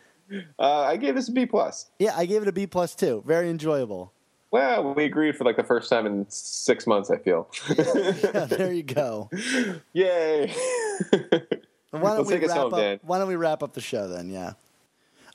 uh, 0.59 0.81
I 0.81 0.97
gave 0.97 1.15
this 1.15 1.29
a 1.29 1.31
B 1.31 1.45
plus. 1.45 1.89
Yeah, 1.99 2.13
I 2.15 2.25
gave 2.25 2.41
it 2.41 2.47
a 2.47 2.51
B 2.51 2.67
plus 2.67 2.95
too. 2.95 3.23
Very 3.25 3.49
enjoyable. 3.49 4.13
Well, 4.51 4.93
we 4.93 5.05
agreed 5.05 5.35
for 5.35 5.45
like 5.45 5.57
the 5.57 5.63
first 5.63 5.89
time 5.89 6.05
in 6.05 6.25
six 6.29 6.85
months. 6.85 7.09
I 7.09 7.17
feel. 7.17 7.49
Yeah, 7.75 8.45
there 8.45 8.71
you 8.71 8.83
go. 8.83 9.29
Yay! 9.93 10.53
Why 11.89 12.15
don't 12.15 12.27
Let's 12.27 12.29
we 12.29 12.37
wrap 12.47 12.57
home, 12.57 12.73
up? 12.73 12.79
Dan. 12.79 12.99
Why 13.03 13.19
don't 13.19 13.27
we 13.27 13.35
wrap 13.35 13.61
up 13.63 13.73
the 13.73 13.81
show 13.81 14.07
then? 14.07 14.29
Yeah. 14.29 14.53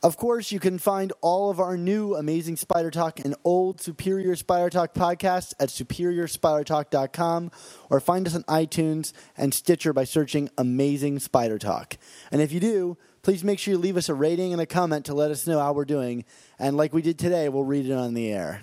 Of 0.01 0.17
course, 0.17 0.53
you 0.53 0.61
can 0.61 0.79
find 0.79 1.13
all 1.23 1.51
of 1.51 1.59
our 1.59 1.77
new 1.77 2.15
Amazing 2.15 2.55
Spider 2.57 2.89
Talk 2.89 3.19
and 3.19 3.35
old 3.43 3.81
Superior 3.81 4.37
Spider 4.37 4.71
Talk 4.71 4.95
podcasts 4.95 5.55
at 5.59 5.71
superiorspidertalk.com 5.71 7.51
or 7.91 7.99
find 7.99 8.29
us 8.29 8.37
on 8.37 8.45
iTunes 8.45 9.13
and 9.37 9.53
Stitcher 9.53 9.93
by 9.93 10.05
searching 10.05 10.51
Amazing 10.57 11.19
Spider 11.19 11.59
Talk. 11.59 11.97
And 12.31 12.41
if 12.41 12.53
you 12.53 12.61
do, 12.61 12.97
please 13.23 13.43
make 13.43 13.59
sure 13.59 13.73
you 13.73 13.79
leave 13.79 13.97
us 13.97 14.09
a 14.09 14.15
rating 14.15 14.53
and 14.53 14.63
a 14.63 14.67
comment 14.67 15.05
to 15.07 15.15
let 15.15 15.33
us 15.33 15.49
know 15.49 15.59
how 15.59 15.73
we're 15.73 15.85
doing. 15.85 16.25
And 16.61 16.77
like 16.77 16.95
we 16.95 17.03
did 17.03 17.19
today, 17.19 17.49
we'll 17.49 17.65
read 17.65 17.87
it 17.87 17.93
on 17.93 18.15
the 18.15 18.31
air. 18.31 18.63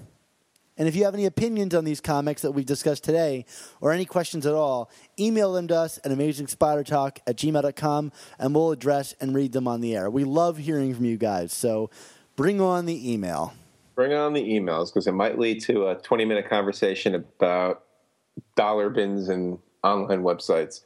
And 0.78 0.88
if 0.88 0.96
you 0.96 1.06
have 1.06 1.14
any 1.14 1.26
opinions 1.26 1.74
on 1.74 1.86
these 1.86 2.02
comics 2.02 2.42
that 2.42 2.52
we've 2.52 2.66
discussed 2.66 3.04
today, 3.04 3.46
or 3.80 3.92
any 3.92 4.06
questions 4.06 4.46
at 4.46 4.54
all, 4.54 4.90
email 5.20 5.54
them 5.54 5.68
to 5.70 5.76
us 5.76 6.00
at 6.04 6.12
amazingspidertalk 6.12 7.20
at 7.26 7.38
gmail.com, 7.38 8.12
and 8.40 8.56
we'll 8.56 8.72
address 8.72 9.14
and 9.22 9.34
read 9.34 9.54
them 9.54 9.68
on 9.68 9.82
the 9.82 9.96
air. 9.96 10.10
We 10.10 10.24
love 10.24 10.58
hearing 10.58 10.94
from 10.94 11.06
you 11.06 11.18
guys, 11.18 11.54
so 11.54 11.90
bring 12.36 12.60
on 12.60 12.86
the 12.86 13.14
email. 13.14 13.54
Bring 13.96 14.12
on 14.14 14.34
the 14.34 14.44
emails 14.44 14.88
because 14.88 15.08
it 15.08 15.14
might 15.14 15.40
lead 15.40 15.62
to 15.64 15.88
a 15.88 15.96
20 15.96 16.26
minute 16.26 16.50
conversation 16.50 17.16
about 17.16 17.84
dollar 18.58 18.90
bins 18.90 19.30
and 19.30 19.58
online 19.86 20.24
websites. 20.24 20.82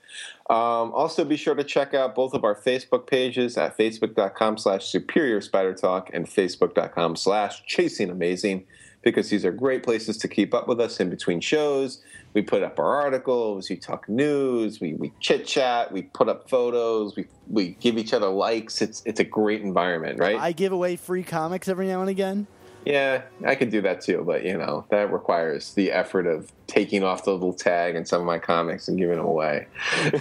Um, 0.49 0.91
also, 0.93 1.23
be 1.23 1.37
sure 1.37 1.55
to 1.55 1.63
check 1.63 1.93
out 1.93 2.13
both 2.13 2.33
of 2.33 2.43
our 2.43 2.55
Facebook 2.55 3.07
pages 3.07 3.57
at 3.57 3.77
facebook.com 3.77 4.57
slash 4.57 4.85
superior 4.87 5.41
spider 5.41 5.73
talk 5.73 6.09
and 6.13 6.27
facebook.com 6.27 7.15
slash 7.15 7.63
chasing 7.65 8.09
amazing 8.09 8.65
because 9.01 9.29
these 9.29 9.45
are 9.45 9.51
great 9.51 9.83
places 9.83 10.17
to 10.17 10.27
keep 10.27 10.53
up 10.53 10.67
with 10.67 10.79
us 10.79 10.99
in 10.99 11.09
between 11.09 11.39
shows. 11.39 12.01
We 12.33 12.41
put 12.41 12.63
up 12.63 12.77
our 12.79 13.01
articles, 13.01 13.69
we 13.69 13.77
talk 13.77 14.07
news, 14.09 14.79
we, 14.79 14.93
we 14.93 15.11
chit 15.19 15.47
chat, 15.47 15.91
we 15.91 16.03
put 16.03 16.29
up 16.29 16.49
photos, 16.49 17.15
we, 17.15 17.25
we 17.47 17.69
give 17.79 17.97
each 17.97 18.13
other 18.13 18.27
likes. 18.27 18.81
It's, 18.81 19.01
it's 19.05 19.19
a 19.19 19.23
great 19.23 19.61
environment, 19.61 20.19
right? 20.19 20.37
I 20.37 20.51
give 20.51 20.71
away 20.71 20.95
free 20.95 21.23
comics 21.23 21.67
every 21.67 21.87
now 21.87 22.01
and 22.01 22.09
again. 22.09 22.47
Yeah, 22.85 23.23
I 23.45 23.55
could 23.55 23.71
do 23.71 23.81
that 23.81 24.01
too, 24.01 24.23
but 24.25 24.43
you 24.43 24.57
know 24.57 24.85
that 24.89 25.11
requires 25.11 25.73
the 25.73 25.91
effort 25.91 26.25
of 26.25 26.51
taking 26.67 27.03
off 27.03 27.25
the 27.25 27.31
little 27.31 27.53
tag 27.53 27.95
in 27.95 28.05
some 28.05 28.21
of 28.21 28.25
my 28.25 28.39
comics 28.39 28.87
and 28.87 28.97
giving 28.97 29.17
them 29.17 29.25
away. 29.25 29.67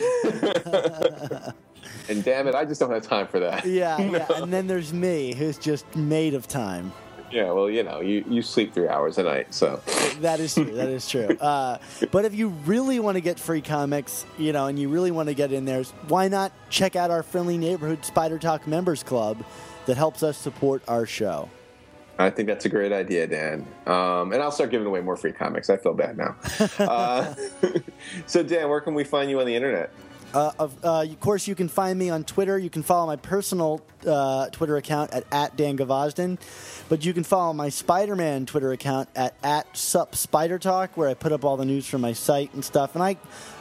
and 2.08 2.24
damn 2.24 2.48
it, 2.48 2.54
I 2.54 2.64
just 2.64 2.80
don't 2.80 2.90
have 2.90 3.04
time 3.04 3.28
for 3.28 3.38
that. 3.40 3.64
Yeah, 3.64 3.98
yeah. 4.10 4.26
And 4.34 4.52
then 4.52 4.66
there's 4.66 4.92
me, 4.92 5.34
who's 5.34 5.56
just 5.56 5.94
made 5.94 6.34
of 6.34 6.48
time. 6.48 6.92
Yeah, 7.30 7.52
well, 7.52 7.68
you 7.68 7.82
know, 7.82 8.00
you, 8.00 8.24
you 8.28 8.42
sleep 8.42 8.72
three 8.72 8.88
hours 8.88 9.18
a 9.18 9.22
night, 9.22 9.52
so 9.52 9.80
That 10.20 10.40
is 10.40 10.54
true. 10.54 10.64
That 10.64 10.88
is 10.88 11.08
true. 11.08 11.36
Uh, 11.48 11.78
but 12.10 12.24
if 12.24 12.34
you 12.34 12.48
really 12.48 13.00
want 13.00 13.16
to 13.16 13.20
get 13.20 13.38
free 13.38 13.62
comics, 13.62 14.26
you 14.36 14.52
know, 14.52 14.66
and 14.66 14.78
you 14.78 14.88
really 14.88 15.10
want 15.10 15.28
to 15.28 15.34
get 15.34 15.50
in 15.52 15.64
there, 15.64 15.82
why 16.08 16.28
not 16.28 16.52
check 16.68 16.94
out 16.94 17.10
our 17.10 17.22
friendly 17.22 17.56
neighborhood 17.56 18.04
Spider 18.04 18.38
Talk 18.38 18.66
Members 18.66 19.02
Club 19.02 19.42
that 19.86 19.96
helps 19.96 20.22
us 20.22 20.36
support 20.36 20.82
our 20.88 21.06
show? 21.06 21.48
I 22.18 22.30
think 22.30 22.48
that's 22.48 22.64
a 22.64 22.68
great 22.68 22.92
idea, 22.92 23.26
Dan. 23.28 23.66
Um, 23.86 24.32
and 24.32 24.42
I'll 24.42 24.50
start 24.50 24.70
giving 24.70 24.86
away 24.86 25.00
more 25.00 25.16
free 25.16 25.32
comics. 25.32 25.70
I 25.70 25.76
feel 25.76 25.94
bad 25.94 26.18
now. 26.18 26.36
uh, 26.80 27.34
so, 28.26 28.42
Dan, 28.42 28.68
where 28.68 28.80
can 28.80 28.94
we 28.94 29.04
find 29.04 29.30
you 29.30 29.38
on 29.40 29.46
the 29.46 29.54
internet? 29.54 29.90
Uh, 30.34 30.52
of, 30.58 30.84
uh, 30.84 31.02
of 31.02 31.20
course, 31.20 31.48
you 31.48 31.54
can 31.54 31.68
find 31.68 31.98
me 31.98 32.10
on 32.10 32.22
Twitter. 32.24 32.58
You 32.58 32.68
can 32.68 32.82
follow 32.82 33.06
my 33.06 33.16
personal 33.16 33.80
uh, 34.06 34.48
Twitter 34.50 34.76
account 34.76 35.12
at, 35.12 35.24
at 35.32 35.56
Dan 35.56 35.78
Gvozden. 35.78 36.38
But 36.88 37.04
you 37.04 37.14
can 37.14 37.24
follow 37.24 37.52
my 37.52 37.70
Spider 37.70 38.14
Man 38.14 38.46
Twitter 38.46 38.72
account 38.72 39.08
at, 39.16 39.34
at 39.42 39.76
Sup 39.76 40.14
Spider 40.14 40.58
Talk, 40.58 40.96
where 40.96 41.08
I 41.08 41.14
put 41.14 41.32
up 41.32 41.44
all 41.44 41.56
the 41.56 41.64
news 41.64 41.86
from 41.86 42.02
my 42.02 42.12
site 42.12 42.52
and 42.52 42.64
stuff. 42.64 42.94
And 42.94 43.02
I 43.02 43.16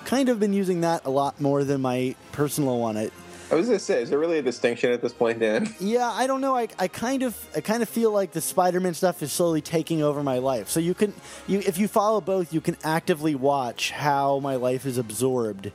kind 0.05 0.29
of 0.29 0.39
been 0.39 0.53
using 0.53 0.81
that 0.81 1.05
a 1.05 1.09
lot 1.09 1.39
more 1.39 1.63
than 1.63 1.81
my 1.81 2.15
personal 2.33 2.79
one. 2.79 2.97
I, 2.97 3.11
I 3.49 3.55
was 3.55 3.69
to 3.69 3.79
say, 3.79 4.01
is 4.01 4.09
there 4.09 4.19
really 4.19 4.39
a 4.39 4.41
distinction 4.41 4.91
at 4.91 5.01
this 5.01 5.13
point, 5.13 5.39
Dan? 5.39 5.73
Yeah, 5.79 6.11
I 6.11 6.27
don't 6.27 6.41
know. 6.41 6.55
I, 6.55 6.67
I 6.77 6.89
kind 6.89 7.23
of 7.23 7.37
I 7.55 7.61
kind 7.61 7.81
of 7.81 7.87
feel 7.87 8.11
like 8.11 8.33
the 8.33 8.41
Spider-Man 8.41 8.93
stuff 8.93 9.23
is 9.23 9.31
slowly 9.31 9.61
taking 9.61 10.03
over 10.03 10.21
my 10.21 10.39
life. 10.39 10.67
So 10.67 10.81
you 10.81 10.93
can 10.93 11.13
you 11.47 11.59
if 11.59 11.77
you 11.77 11.87
follow 11.87 12.19
both, 12.19 12.53
you 12.53 12.59
can 12.59 12.75
actively 12.83 13.35
watch 13.35 13.91
how 13.91 14.39
my 14.39 14.57
life 14.57 14.85
is 14.85 14.97
absorbed 14.97 15.71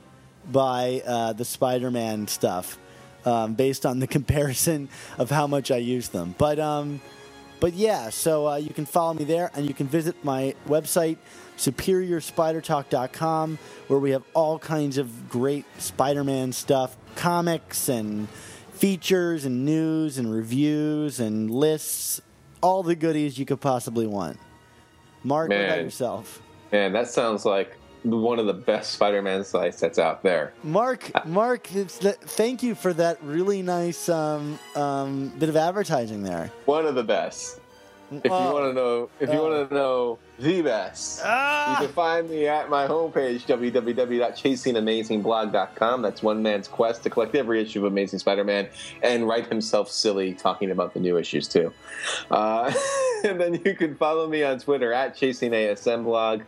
by 0.51 1.01
uh, 1.05 1.33
the 1.33 1.45
Spider-Man 1.45 2.27
stuff, 2.27 2.77
um, 3.25 3.53
based 3.53 3.85
on 3.85 3.99
the 3.99 4.07
comparison 4.17 4.89
of 5.17 5.29
how 5.29 5.47
much 5.47 5.71
I 5.71 5.77
use 5.77 6.09
them. 6.09 6.35
But 6.37 6.59
um, 6.59 7.01
but 7.59 7.73
yeah, 7.73 8.09
so 8.09 8.47
uh, 8.47 8.55
you 8.57 8.73
can 8.73 8.85
follow 8.85 9.13
me 9.13 9.23
there, 9.23 9.51
and 9.55 9.67
you 9.67 9.73
can 9.73 9.87
visit 9.87 10.23
my 10.23 10.55
website 10.67 11.17
superiorspidertalk.com 11.57 13.59
where 13.87 13.99
we 13.99 14.11
have 14.11 14.23
all 14.33 14.59
kinds 14.59 14.97
of 14.97 15.29
great 15.29 15.65
Spider-Man 15.77 16.51
stuff, 16.51 16.97
comics 17.15 17.89
and 17.89 18.27
features 18.73 19.45
and 19.45 19.63
news 19.63 20.17
and 20.17 20.33
reviews 20.33 21.19
and 21.19 21.49
lists, 21.49 22.21
all 22.61 22.83
the 22.83 22.95
goodies 22.95 23.37
you 23.37 23.45
could 23.45 23.61
possibly 23.61 24.07
want. 24.07 24.37
Mark, 25.23 25.47
about 25.47 25.79
yourself? 25.79 26.41
Man, 26.71 26.91
that 26.91 27.07
sounds 27.07 27.45
like 27.45 27.77
one 28.03 28.39
of 28.39 28.45
the 28.45 28.53
best 28.53 28.91
Spider-Man 28.91 29.43
sites 29.43 29.79
that's 29.79 29.99
out 29.99 30.23
there. 30.23 30.53
Mark, 30.63 31.09
Mark, 31.25 31.67
thank 31.67 32.63
you 32.63 32.75
for 32.75 32.93
that 32.93 33.21
really 33.23 33.61
nice 33.61 34.09
um, 34.09 34.59
um, 34.75 35.29
bit 35.39 35.49
of 35.49 35.55
advertising 35.55 36.23
there. 36.23 36.51
One 36.65 36.85
of 36.85 36.95
the 36.95 37.03
best. 37.03 37.59
If 38.11 38.25
you 38.25 38.31
want 38.31 38.65
to 38.65 38.73
know, 38.73 39.09
if 39.19 39.29
you 39.33 39.39
Oh. 39.39 39.49
want 39.49 39.69
to 39.69 39.73
know 39.75 40.19
the 40.37 40.61
best, 40.61 41.21
Ah! 41.23 41.71
you 41.81 41.87
can 41.87 41.95
find 41.95 42.29
me 42.29 42.47
at 42.47 42.69
my 42.69 42.85
homepage 42.85 43.45
www.chasingamazingblog.com. 43.47 46.01
That's 46.01 46.21
one 46.21 46.43
man's 46.43 46.67
quest 46.67 47.01
to 47.03 47.09
collect 47.09 47.33
every 47.35 47.61
issue 47.61 47.79
of 47.79 47.85
Amazing 47.91 48.19
Spider-Man 48.19 48.67
and 49.01 49.27
write 49.27 49.47
himself 49.47 49.89
silly 49.89 50.33
talking 50.33 50.69
about 50.69 50.93
the 50.93 50.99
new 50.99 51.17
issues 51.17 51.47
too. 51.47 51.73
Uh, 52.29 52.71
and 53.23 53.39
then 53.39 53.59
you 53.65 53.73
can 53.75 53.95
follow 53.95 54.27
me 54.27 54.43
on 54.43 54.59
Twitter 54.59 54.93
at 54.93 55.15
ChasingASMblog. 55.15 56.43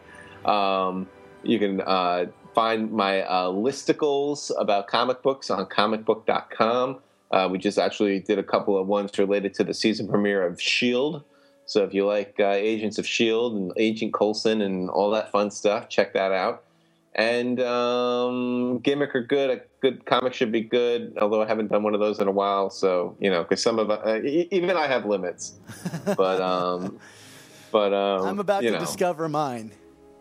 Um, 0.46 1.08
you 1.48 1.60
can 1.60 1.82
uh, 1.82 2.26
find 2.54 2.92
my 2.92 3.22
uh, 3.22 3.50
listicles 3.50 4.52
about 4.58 4.88
comic 4.88 5.22
books 5.22 5.50
on 5.50 5.66
comicbook.com. 5.66 7.00
Uh, 7.32 7.50
we 7.52 7.58
just 7.58 7.78
actually 7.78 8.20
did 8.20 8.40
a 8.40 8.44
couple 8.44 8.78
of 8.78 8.88
ones 8.88 9.18
related 9.18 9.54
to 9.56 9.64
the 9.64 9.74
season 9.74 10.08
premiere 10.08 10.46
of 10.46 10.62
Shield. 10.62 11.24
So 11.66 11.84
if 11.84 11.94
you 11.94 12.06
like 12.06 12.36
uh, 12.40 12.52
Agents 12.52 12.98
of 12.98 13.08
Shield 13.08 13.56
and 13.56 13.74
Agent 13.78 14.14
Coulson 14.14 14.62
and 14.62 14.90
all 14.90 15.12
that 15.12 15.32
fun 15.32 15.52
stuff, 15.52 15.90
check 15.90 16.14
that 16.14 16.32
out. 16.32 16.64
And 17.16 17.60
um, 17.62 18.80
gimmick 18.80 19.16
are 19.16 19.24
good. 19.24 19.50
A 19.50 19.62
good 19.82 20.06
comic 20.06 20.34
should 20.34 20.52
be 20.52 20.62
good. 20.62 21.18
Although 21.20 21.42
I 21.42 21.48
haven't 21.48 21.68
done 21.68 21.82
one 21.82 21.94
of 21.94 22.02
those 22.02 22.20
in 22.20 22.28
a 22.28 22.32
while, 22.32 22.70
so 22.70 23.16
you 23.20 23.30
know, 23.30 23.42
because 23.42 23.64
some 23.64 23.80
of 23.80 23.90
uh, 23.90 24.20
even 24.24 24.72
I 24.72 24.88
have 24.88 25.06
limits. 25.06 25.54
But 26.18 26.42
um, 26.42 27.00
but 27.72 27.94
um, 27.94 28.28
I'm 28.28 28.40
about 28.40 28.62
to 28.62 28.72
know. 28.72 28.80
discover 28.80 29.30
mine. 29.30 29.72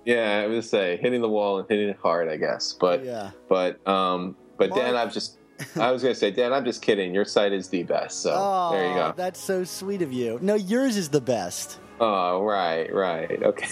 Yeah, 0.05 0.43
I 0.44 0.47
would 0.47 0.64
say 0.64 0.97
hitting 0.98 1.20
the 1.22 1.28
wall 1.28 1.59
and 1.59 1.68
hitting 1.68 1.89
it 1.89 1.98
hard, 2.02 2.28
I 2.28 2.36
guess. 2.36 2.72
But 2.78 3.05
Yeah. 3.05 3.31
but 3.48 3.86
um, 3.89 4.36
but 4.59 4.74
Dan, 4.74 4.97
I'm 4.97 5.10
just 5.10 5.39
I 5.81 5.90
was 5.93 6.02
gonna 6.02 6.14
say, 6.14 6.31
Dan, 6.31 6.52
I'm 6.52 6.64
just 6.64 6.82
kidding. 6.82 7.14
Your 7.14 7.24
site 7.24 7.52
is 7.52 7.68
the 7.68 7.82
best, 7.85 8.20
so 8.22 8.35
oh, 8.36 8.70
there 8.72 8.89
you 8.89 8.94
go. 8.94 9.14
that's 9.16 9.40
so 9.40 9.64
sweet 9.64 10.02
of 10.02 10.12
you. 10.12 10.39
No, 10.43 10.55
yours 10.55 10.97
is 10.97 11.09
the 11.09 11.20
best. 11.20 11.78
Oh, 12.01 12.43
right, 12.43 12.93
right, 12.93 13.40
okay. 13.43 13.68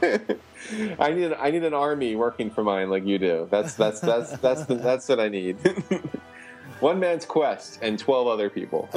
I 0.98 1.12
need 1.12 1.32
I 1.34 1.50
need 1.50 1.62
an 1.62 1.74
army 1.74 2.16
working 2.16 2.50
for 2.50 2.64
mine 2.64 2.88
like 2.88 3.04
you 3.04 3.18
do. 3.18 3.46
That's 3.50 3.74
that's 3.74 4.00
that's 4.00 4.32
that's 4.38 4.64
the, 4.64 4.76
that's 4.76 5.08
what 5.08 5.20
I 5.20 5.28
need. 5.28 5.58
One 6.80 6.98
man's 6.98 7.24
quest 7.26 7.78
and 7.82 7.98
twelve 7.98 8.26
other 8.26 8.48
people. 8.50 8.88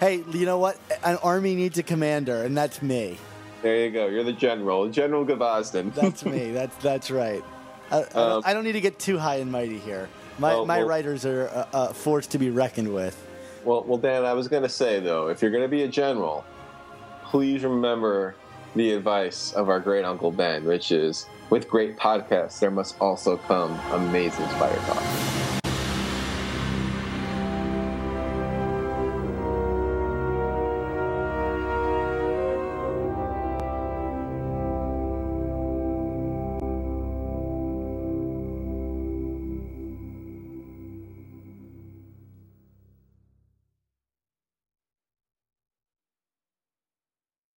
Hey, 0.00 0.22
you 0.32 0.44
know 0.44 0.58
what? 0.58 0.76
An 1.04 1.16
army 1.22 1.54
needs 1.54 1.78
a 1.78 1.82
commander, 1.82 2.42
and 2.44 2.56
that's 2.56 2.82
me. 2.82 3.18
There 3.62 3.84
you 3.84 3.90
go. 3.90 4.08
You're 4.08 4.24
the 4.24 4.32
general, 4.32 4.88
General 4.88 5.24
Gvozden. 5.24 5.94
That's 5.94 6.24
me. 6.24 6.50
That's 6.50 6.76
that's 6.78 7.10
right. 7.10 7.44
I, 7.90 7.96
I, 7.96 8.00
Um, 8.00 8.06
don't, 8.14 8.46
I 8.48 8.54
don't 8.54 8.64
need 8.64 8.72
to 8.72 8.80
get 8.80 8.98
too 8.98 9.18
high 9.18 9.36
and 9.36 9.50
mighty 9.52 9.78
here. 9.78 10.08
My 10.38 10.54
Oh, 10.54 10.64
my 10.64 10.78
well- 10.78 10.88
writers 10.88 11.24
are 11.24 11.48
uh, 11.48 11.66
uh, 11.76 11.92
forced 11.92 12.32
to 12.32 12.38
be 12.38 12.50
reckoned 12.50 12.92
with. 12.92 13.16
Well, 13.64 13.84
well, 13.84 13.98
Dan, 13.98 14.24
I 14.24 14.32
was 14.32 14.48
going 14.48 14.64
to 14.64 14.68
say 14.68 14.98
though, 14.98 15.28
if 15.28 15.40
you're 15.40 15.52
going 15.52 15.62
to 15.62 15.68
be 15.68 15.84
a 15.84 15.88
general, 15.88 16.44
please 17.24 17.62
remember 17.62 18.34
the 18.74 18.92
advice 18.94 19.52
of 19.52 19.68
our 19.68 19.78
great 19.78 20.04
uncle 20.04 20.32
Ben, 20.32 20.64
which 20.64 20.90
is, 20.90 21.26
with 21.50 21.68
great 21.68 21.96
podcasts, 21.98 22.58
there 22.58 22.70
must 22.70 22.98
also 23.00 23.36
come 23.36 23.78
amazing 23.92 24.48
spider 24.48 24.80
talk. 24.86 25.61